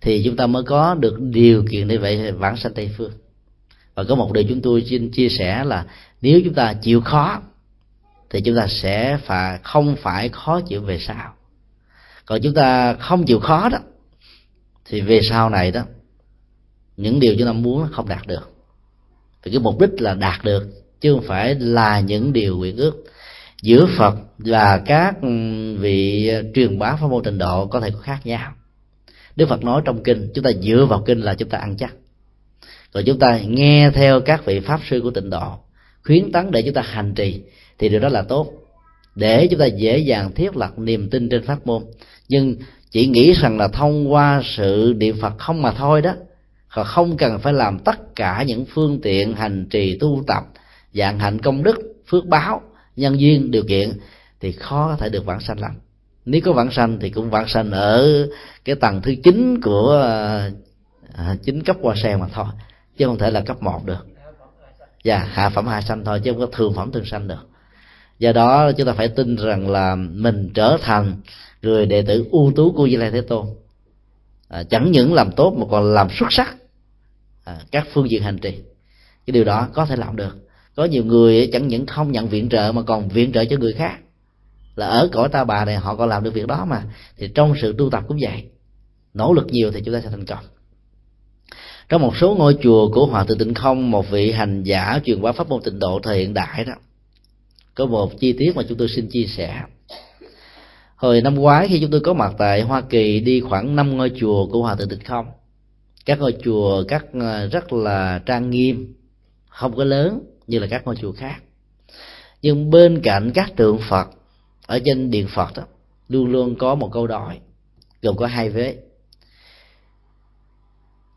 [0.00, 3.12] Thì chúng ta mới có được điều kiện để vậy vãng sanh tây phương.
[3.94, 5.86] Và có một điều chúng tôi xin chia sẻ là
[6.22, 7.42] nếu chúng ta chịu khó,
[8.30, 11.34] thì chúng ta sẽ phải không phải khó chịu về sau.
[12.26, 13.78] Còn chúng ta không chịu khó đó,
[14.84, 15.82] thì về sau này đó
[16.96, 18.50] những điều chúng ta muốn không đạt được.
[19.42, 20.66] Thì cái mục đích là đạt được,
[21.00, 23.04] chứ không phải là những điều nguyện ước.
[23.62, 25.28] Giữa phật và các ừ,
[25.76, 28.52] vị truyền bá pháp môn tịnh độ có thể có khác nhau.
[29.36, 31.94] Đức phật nói trong kinh, chúng ta dựa vào kinh là chúng ta ăn chắc.
[32.92, 35.58] Rồi chúng ta nghe theo các vị pháp sư của tịnh độ,
[36.04, 37.40] khuyến tấn để chúng ta hành trì,
[37.78, 38.52] thì điều đó là tốt.
[39.14, 41.82] Để chúng ta dễ dàng thiết lập niềm tin trên pháp môn.
[42.28, 42.56] Nhưng
[42.90, 46.14] chỉ nghĩ rằng là thông qua sự niệm phật không mà thôi đó
[46.74, 50.44] họ không cần phải làm tất cả những phương tiện hành trì tu tập
[50.94, 52.62] dạng hạnh công đức phước báo
[52.96, 53.92] nhân duyên điều kiện
[54.40, 55.70] thì khó có thể được vãng sanh lắm.
[56.24, 58.28] Nếu có vãng sanh thì cũng vãng sanh ở
[58.64, 60.02] cái tầng thứ chín của
[61.14, 62.46] à, chính cấp hoa sen mà thôi
[62.96, 64.06] chứ không thể là cấp một được.
[65.04, 67.48] Dạ hạ phẩm hạ sanh thôi chứ không có thường phẩm thường sanh được.
[68.18, 71.16] Do đó chúng ta phải tin rằng là mình trở thành
[71.62, 73.46] người đệ tử ưu tú của Di Lai Thế Tôn.
[74.48, 76.56] À, chẳng những làm tốt mà còn làm xuất sắc
[77.44, 78.50] à, các phương diện hành trì.
[79.26, 80.36] Cái điều đó có thể làm được.
[80.76, 83.72] Có nhiều người chẳng những không nhận viện trợ mà còn viện trợ cho người
[83.72, 83.98] khác.
[84.76, 86.82] Là ở cõi ta bà này họ còn làm được việc đó mà.
[87.16, 88.44] Thì trong sự tu tập cũng vậy.
[89.14, 90.44] Nỗ lực nhiều thì chúng ta sẽ thành công.
[91.88, 95.22] Trong một số ngôi chùa của hòa thượng tịnh không một vị hành giả truyền
[95.22, 96.74] bá pháp môn tịnh độ thời hiện đại đó
[97.74, 99.62] có một chi tiết mà chúng tôi xin chia sẻ.
[100.96, 104.12] Hồi năm ngoái khi chúng tôi có mặt tại hoa kỳ đi khoảng năm ngôi
[104.16, 105.26] chùa của hòa thượng tịnh không
[106.04, 108.94] các ngôi chùa các ờ, rất là trang nghiêm
[109.48, 111.42] không có lớn như là các ngôi chùa khác.
[112.42, 114.08] Nhưng bên cạnh các tượng phật
[114.66, 115.62] ở trên điện phật đó
[116.08, 117.38] luôn luôn có một câu đòi
[118.02, 118.76] gồm có hai vế.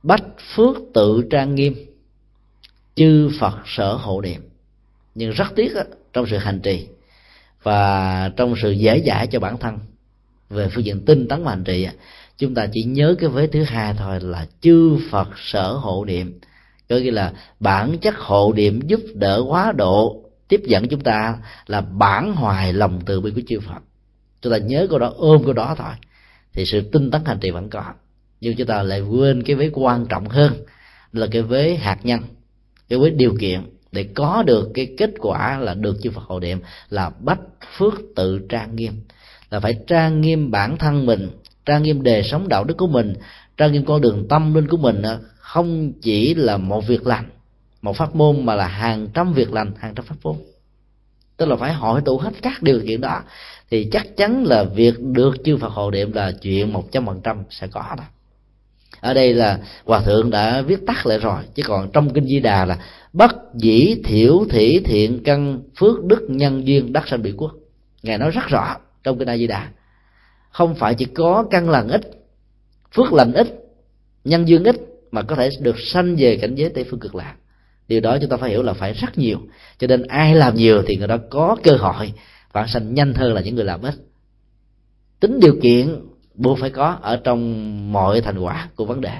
[0.03, 0.23] Bách
[0.55, 1.75] phước tự trang nghiêm
[2.95, 4.49] chư phật sở hộ niệm.
[5.15, 5.81] Nhưng rất tiếc đó,
[6.13, 6.87] trong sự hành trì
[7.63, 9.79] và trong sự dễ dãi cho bản thân
[10.49, 11.87] về phương diện tinh tấn và hành trì
[12.37, 16.39] chúng ta chỉ nhớ cái vế thứ hai thôi là chư phật sở hộ niệm.
[16.89, 21.37] Có nghĩa là bản chất hộ niệm giúp đỡ quá độ tiếp dẫn chúng ta
[21.67, 23.81] là bản hoài lòng từ bi của chư phật.
[24.41, 25.93] Chúng ta nhớ câu đó, ôm câu đó thôi,
[26.53, 27.95] thì sự tinh tấn hành trì vẫn còn
[28.41, 30.53] nhưng chúng ta lại quên cái vế quan trọng hơn
[31.13, 32.21] là cái vế hạt nhân,
[32.89, 36.39] cái vế điều kiện để có được cái kết quả là được chư Phật hộ
[36.39, 36.59] niệm
[36.89, 37.39] là bách
[37.77, 38.93] phước tự trang nghiêm.
[39.49, 41.29] Là phải trang nghiêm bản thân mình
[41.67, 43.13] trang nghiêm đề sống đạo đức của mình,
[43.57, 45.01] trang nghiêm con đường tâm linh của mình
[45.37, 47.29] không chỉ là một việc lành,
[47.81, 50.35] một pháp môn mà là hàng trăm việc lành, hàng trăm pháp môn.
[51.37, 53.21] Tức là phải hội tụ hết các điều kiện đó,
[53.69, 57.21] thì chắc chắn là việc được chư Phật hộ niệm là chuyện một trăm phần
[57.23, 58.03] trăm sẽ có đó.
[58.99, 62.39] Ở đây là hòa thượng đã viết tắt lại rồi, chứ còn trong kinh di
[62.39, 62.77] đà là
[63.13, 67.51] bất dĩ thiểu thỉ thiện căn phước đức nhân duyên đắc sanh bị quốc.
[68.03, 69.67] Ngài nói rất rõ trong kinh a di đà
[70.49, 72.01] không phải chỉ có căn lành ít
[72.91, 73.47] phước lành ít
[74.23, 74.75] nhân duyên ít
[75.11, 77.35] mà có thể được sanh về cảnh giới tây phương cực lạc.
[77.87, 79.39] Điều đó chúng ta phải hiểu là phải rất nhiều.
[79.77, 82.13] Cho nên ai làm nhiều thì người đó có cơ hội
[82.51, 83.95] phản sanh nhanh hơn là những người làm ít.
[85.19, 85.99] Tính điều kiện
[86.33, 89.13] buộc phải có ở trong mọi thành quả của vấn đề.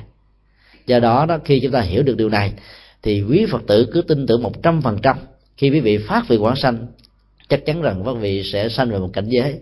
[0.85, 2.53] Do đó đó khi chúng ta hiểu được điều này
[3.01, 5.17] thì quý phật tử cứ tin tưởng một trăm phần trăm.
[5.57, 6.87] Khi quý vị phát về quảng sanh
[7.49, 9.59] chắc chắn rằng quý vị sẽ sanh về một cảnh giới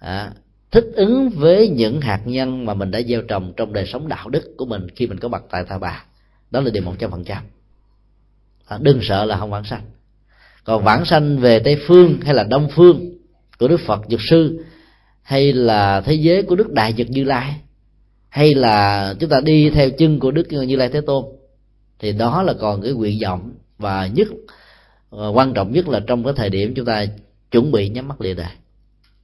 [0.00, 0.30] à,
[0.70, 4.28] thích ứng với những hạt nhân mà mình đã gieo trồng trong đời sống đạo
[4.28, 6.04] đức của mình khi mình có mặt tại tha bà.
[6.50, 7.42] Đó là điều một trăm phần trăm.
[8.66, 9.82] À, đừng sợ là không vãng sanh.
[10.64, 13.16] Còn vãng sanh về tây phương hay là đông phương
[13.58, 14.64] của đức phật dược sư,
[15.22, 17.54] hay là thế giới của đức đại dược như lai,
[18.28, 21.24] hay là chúng ta đi theo chân của đức như lai thế tôn,
[21.98, 24.28] thì đó là còn cái nguyện vọng và nhất
[25.10, 27.06] à, quan trọng nhất là trong cái thời điểm chúng ta
[27.50, 28.50] chuẩn bị nhắm mắt lìa đời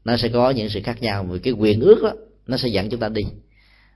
[0.04, 2.12] nó sẽ có những sự khác nhau vì cái quyền ước đó
[2.46, 3.22] nó sẽ dẫn chúng ta đi.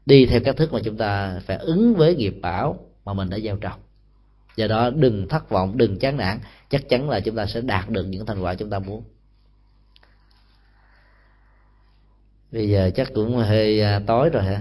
[0.07, 3.39] Đi theo cách thức mà chúng ta phải ứng với nghiệp bảo mà mình đã
[3.39, 3.81] gieo trồng.
[4.57, 6.39] Do đó đừng thất vọng đừng chán nản.
[6.71, 9.05] Chắc chắn là chúng ta sẽ đạt được những thành quả chúng ta muốn.
[12.53, 14.61] Bây giờ chắc cũng hơi à, tối rồi hả?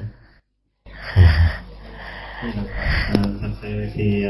[3.14, 3.24] À,
[3.94, 4.24] thì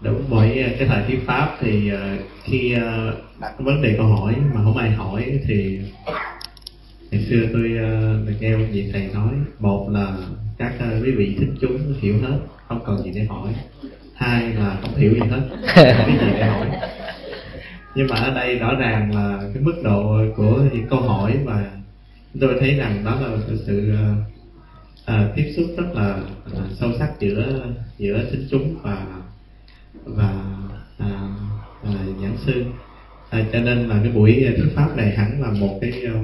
[0.00, 3.94] đúng với ờ, cái thời thuyết pháp thì ờ, khi ờ, đặt cái vấn đề
[3.96, 5.78] câu hỏi mà không ai hỏi thì
[7.10, 7.68] ngày xưa tôi
[8.26, 10.16] được nghe vị thầy nói một là
[10.58, 10.72] các
[11.04, 13.54] quý vị thích chúng hiểu hết không cần gì để hỏi.
[14.14, 15.40] Hai là không hiểu gì hết
[15.96, 16.66] không biết gì để hỏi.
[17.94, 21.64] Nhưng mà ở đây rõ ràng là cái mức độ của những câu hỏi mà
[22.40, 23.92] tôi thấy rằng đó là sự, sự
[25.06, 26.18] à, tiếp xúc rất là,
[26.52, 27.66] là sâu sắc giữa
[27.98, 29.06] giữa chính chúng và
[30.16, 30.44] và
[30.98, 31.10] à,
[31.84, 32.64] à, giảng sư
[33.30, 36.14] à, cho nên là cái buổi à, thuyết pháp này hẳn là một cái à,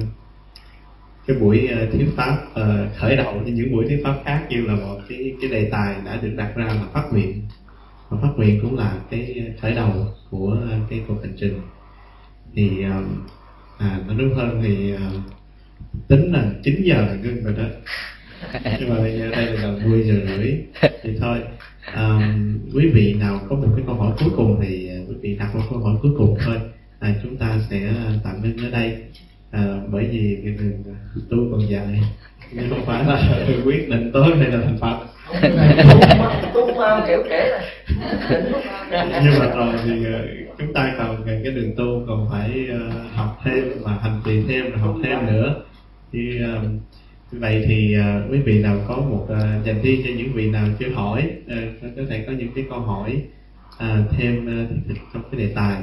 [1.27, 4.61] cái buổi à, thuyết pháp uh, khởi đầu như những buổi thuyết pháp khác như
[4.61, 7.41] là một cái cái đề tài đã được đặt ra là phát nguyện.
[8.09, 10.57] Và phát nguyện cũng là cái khởi đầu của
[10.89, 11.61] cái cuộc hành trình.
[12.55, 12.83] Thì
[13.77, 15.11] à, nó đúng hơn thì à,
[16.07, 17.63] tính là 9 giờ là ngưng rồi đó.
[18.79, 20.53] Nhưng mà bây giờ đây là gần 10 giờ rưỡi
[21.03, 21.37] thì thôi
[21.85, 22.35] à,
[22.73, 25.55] quý vị nào có một cái câu hỏi cuối cùng thì à, quý vị đặt
[25.55, 26.55] một câu hỏi cuối cùng thôi
[26.99, 28.97] à, chúng ta sẽ tạm ngưng ở đây.
[29.51, 30.83] À, bởi vì cái đường
[31.29, 32.01] tu còn dài
[32.51, 34.97] nhưng không phải là quyết định tối hay là thành phật.
[36.53, 36.67] Tu
[37.07, 37.59] kiểu kể
[39.23, 42.79] nhưng mà rồi thì ờ, chúng ta còn cái đường tu còn phải ờ,
[43.13, 45.55] học thêm và hành trì thêm và học thêm nữa.
[46.13, 46.61] Thì ờ,
[47.39, 47.97] vậy thì
[48.31, 49.27] quý vị nào có một
[49.65, 51.31] dành riêng cho những vị nào chưa hỏi
[51.81, 53.21] có thể có những cái câu hỏi
[54.11, 54.65] thêm
[55.13, 55.81] trong cái đề tài.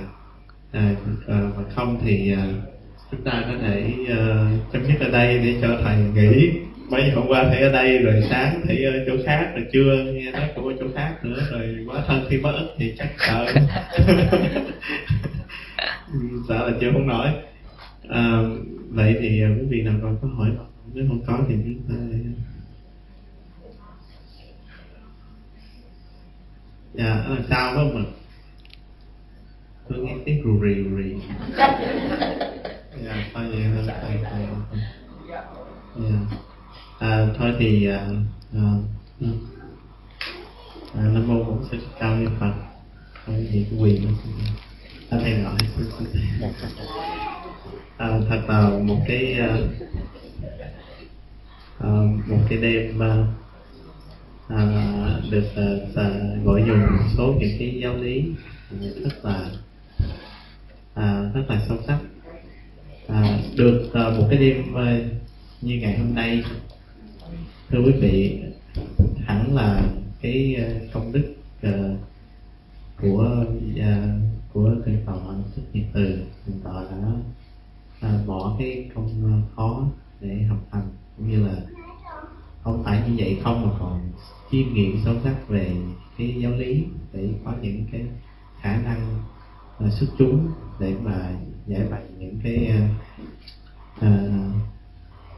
[1.26, 2.34] Và không thì
[3.10, 3.92] chúng ta có thể
[4.72, 6.50] chấm dứt ở đây để cho thầy nghỉ.
[6.90, 10.31] Mấy hôm qua thấy ở đây rồi sáng thấy ở chỗ khác rồi trưa nghe
[10.32, 13.47] nói cũng ở chỗ khác nữa rồi quá thân khi mất ức thì chắc sợ.
[16.48, 17.28] Sợ là chưa không nổi.
[18.08, 18.42] À,
[18.89, 20.50] vậy thì quý vị nào còn có hỏi
[20.92, 21.94] nếu không có thì chúng ta
[26.94, 28.04] dạ đằng sau phải không ạ
[29.88, 31.14] tôi nghe tiếng rù rì rù rì.
[33.04, 34.40] Dạ thôi vậy thôi thôi thôi
[35.96, 36.36] dạ.
[36.98, 38.06] À, thôi thì à,
[38.54, 38.62] à,
[40.94, 42.52] à, nam mô bổn sư cao như phật.
[43.26, 44.10] Thôi thì cái quyền đó
[45.10, 45.54] à, thầy gọi
[47.96, 49.56] à, thật là một cái à,
[51.78, 51.89] à,
[52.28, 53.26] một cái đêm à,
[54.49, 54.65] à,
[55.31, 55.65] được à,
[55.97, 56.10] à,
[56.44, 58.25] gọi dùng một số những cái giáo lý
[58.76, 59.51] rất là
[60.94, 61.99] à, rất là sâu sắc.
[63.09, 64.99] À, được à, một cái đêm à,
[65.60, 66.42] như ngày hôm nay
[67.70, 68.41] thưa quý vị
[69.25, 69.83] hẳn là
[70.20, 70.57] cái
[70.92, 71.73] công đức à,
[73.01, 73.44] của
[73.81, 74.18] à,
[74.52, 75.17] của thầy tọa
[75.57, 77.12] thích nhiệt từ thầy tọa đã
[78.01, 79.86] à, bỏ cái công khó
[80.20, 80.89] để học hành
[81.28, 81.55] như là
[82.62, 84.12] không phải như vậy không mà còn
[84.51, 85.73] chiêm nghiệm sâu sắc về
[86.18, 88.01] cái giáo lý để có những cái
[88.60, 89.23] khả năng
[89.84, 90.49] uh, xuất chúng
[90.81, 91.33] để mà
[91.67, 94.55] giải bày những cái uh, uh,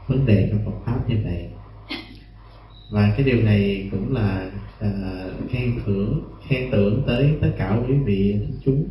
[0.07, 1.49] vấn đề trong Phật pháp như vậy.
[2.91, 7.93] Và cái điều này cũng là uh, khen thưởng khen tưởng tới tất cả quý
[8.05, 8.87] vị chúng.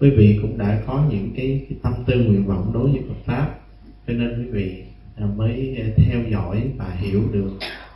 [0.00, 3.24] Quý vị cũng đã có những cái, cái tâm tư nguyện vọng đối với Phật
[3.24, 3.58] pháp
[4.06, 4.84] cho nên quý vị
[5.24, 7.50] mới ờ, theo dõi và hiểu được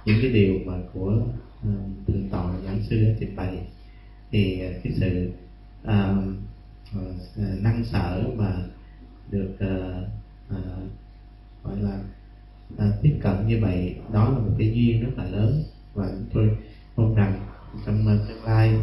[0.04, 1.22] những cái điều mà của
[1.62, 1.70] ờ,
[2.06, 3.58] thượng tọa giảng sư đã trình bày.
[4.30, 5.30] Thì ờ, cái sự
[5.82, 6.34] uh,
[7.60, 8.52] năng sở mà
[9.30, 10.64] được uh, uh,
[11.64, 11.98] gọi là
[12.74, 15.62] uh, tiếp cận như vậy đó là một cái duyên rất là lớn.
[15.94, 16.56] Và chúng tôi
[16.96, 17.46] mong rằng
[17.86, 18.74] trong tương lai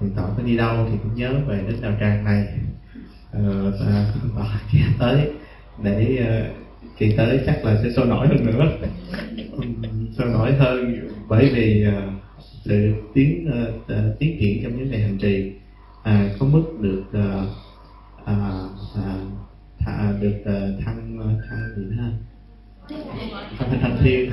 [0.00, 2.48] thượng tọa có đi đâu thì cũng nhớ về đến đạo tràng này.
[3.38, 3.74] Uh,
[4.34, 4.60] và
[4.98, 5.30] tới
[5.82, 6.26] để
[6.98, 8.72] thì tới chắc là sẽ sôi nổi hơn nữa.
[9.52, 9.62] Ừ,
[10.18, 12.12] sôi nổi hơn bởi vì uh,
[12.64, 15.52] sự tiến uh, tiến triển trong vấn đề hành trì
[16.02, 17.48] à, có mức được uh,
[18.24, 18.36] à,
[19.84, 21.18] uh, được uh, thăng
[21.50, 22.12] thăng gì nữa
[23.58, 24.30] thăng thăng thiên.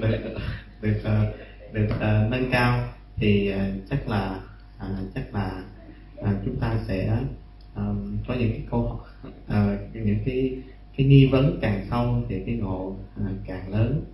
[0.00, 0.18] Được
[0.82, 1.02] được
[1.72, 4.40] được uh, nâng cao thì uh, chắc là
[4.78, 5.62] à, chắc là
[6.22, 7.18] à, chúng ta sẽ
[7.76, 9.00] um, có những cái câu
[9.48, 10.58] uh, những cái
[10.96, 14.04] cái nghi vấn càng sâu thì cái ngộ à, càng lớn.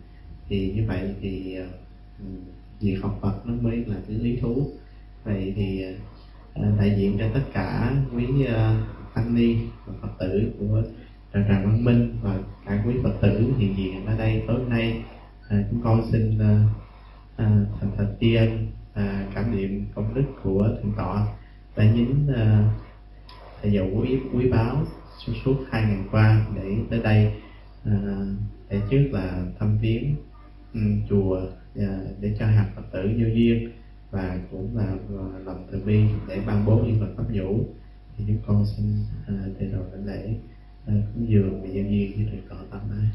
[0.48, 1.66] Thì như vậy thì à,
[2.80, 4.70] việc học Phật nó mới là cái lý thú.
[5.24, 5.92] Vậy thì à,
[6.54, 10.82] à đại diện cho tất cả quý à, tăng ni và phật tử của
[11.34, 15.02] tràng tràng văn minh và cả quý phật tử hiện diện ở đây tối nay
[15.48, 16.64] à, chúng con xin à,
[17.36, 21.26] à, thành thật tri ân à, cảm niệm công đức của thượng tọa.
[21.76, 22.70] Đã nhính à,
[23.62, 24.82] thầy dầu quý quý báo
[25.26, 27.32] suốt suốt hai ngày qua để tới đây
[27.84, 27.92] à,
[28.68, 30.16] để trước là thăm viếng
[30.74, 31.40] ừ, chùa
[31.76, 33.70] à, để cho hạt phật tử vô duyên
[34.10, 37.66] và cũng là à, lòng từ bi để ban bố những lời pháp nhũ
[38.16, 40.34] thì chúng con xin à, thầy đầu lãnh lễ
[40.86, 43.08] cũng vừa dường và duyên với thầy cọ tâm ai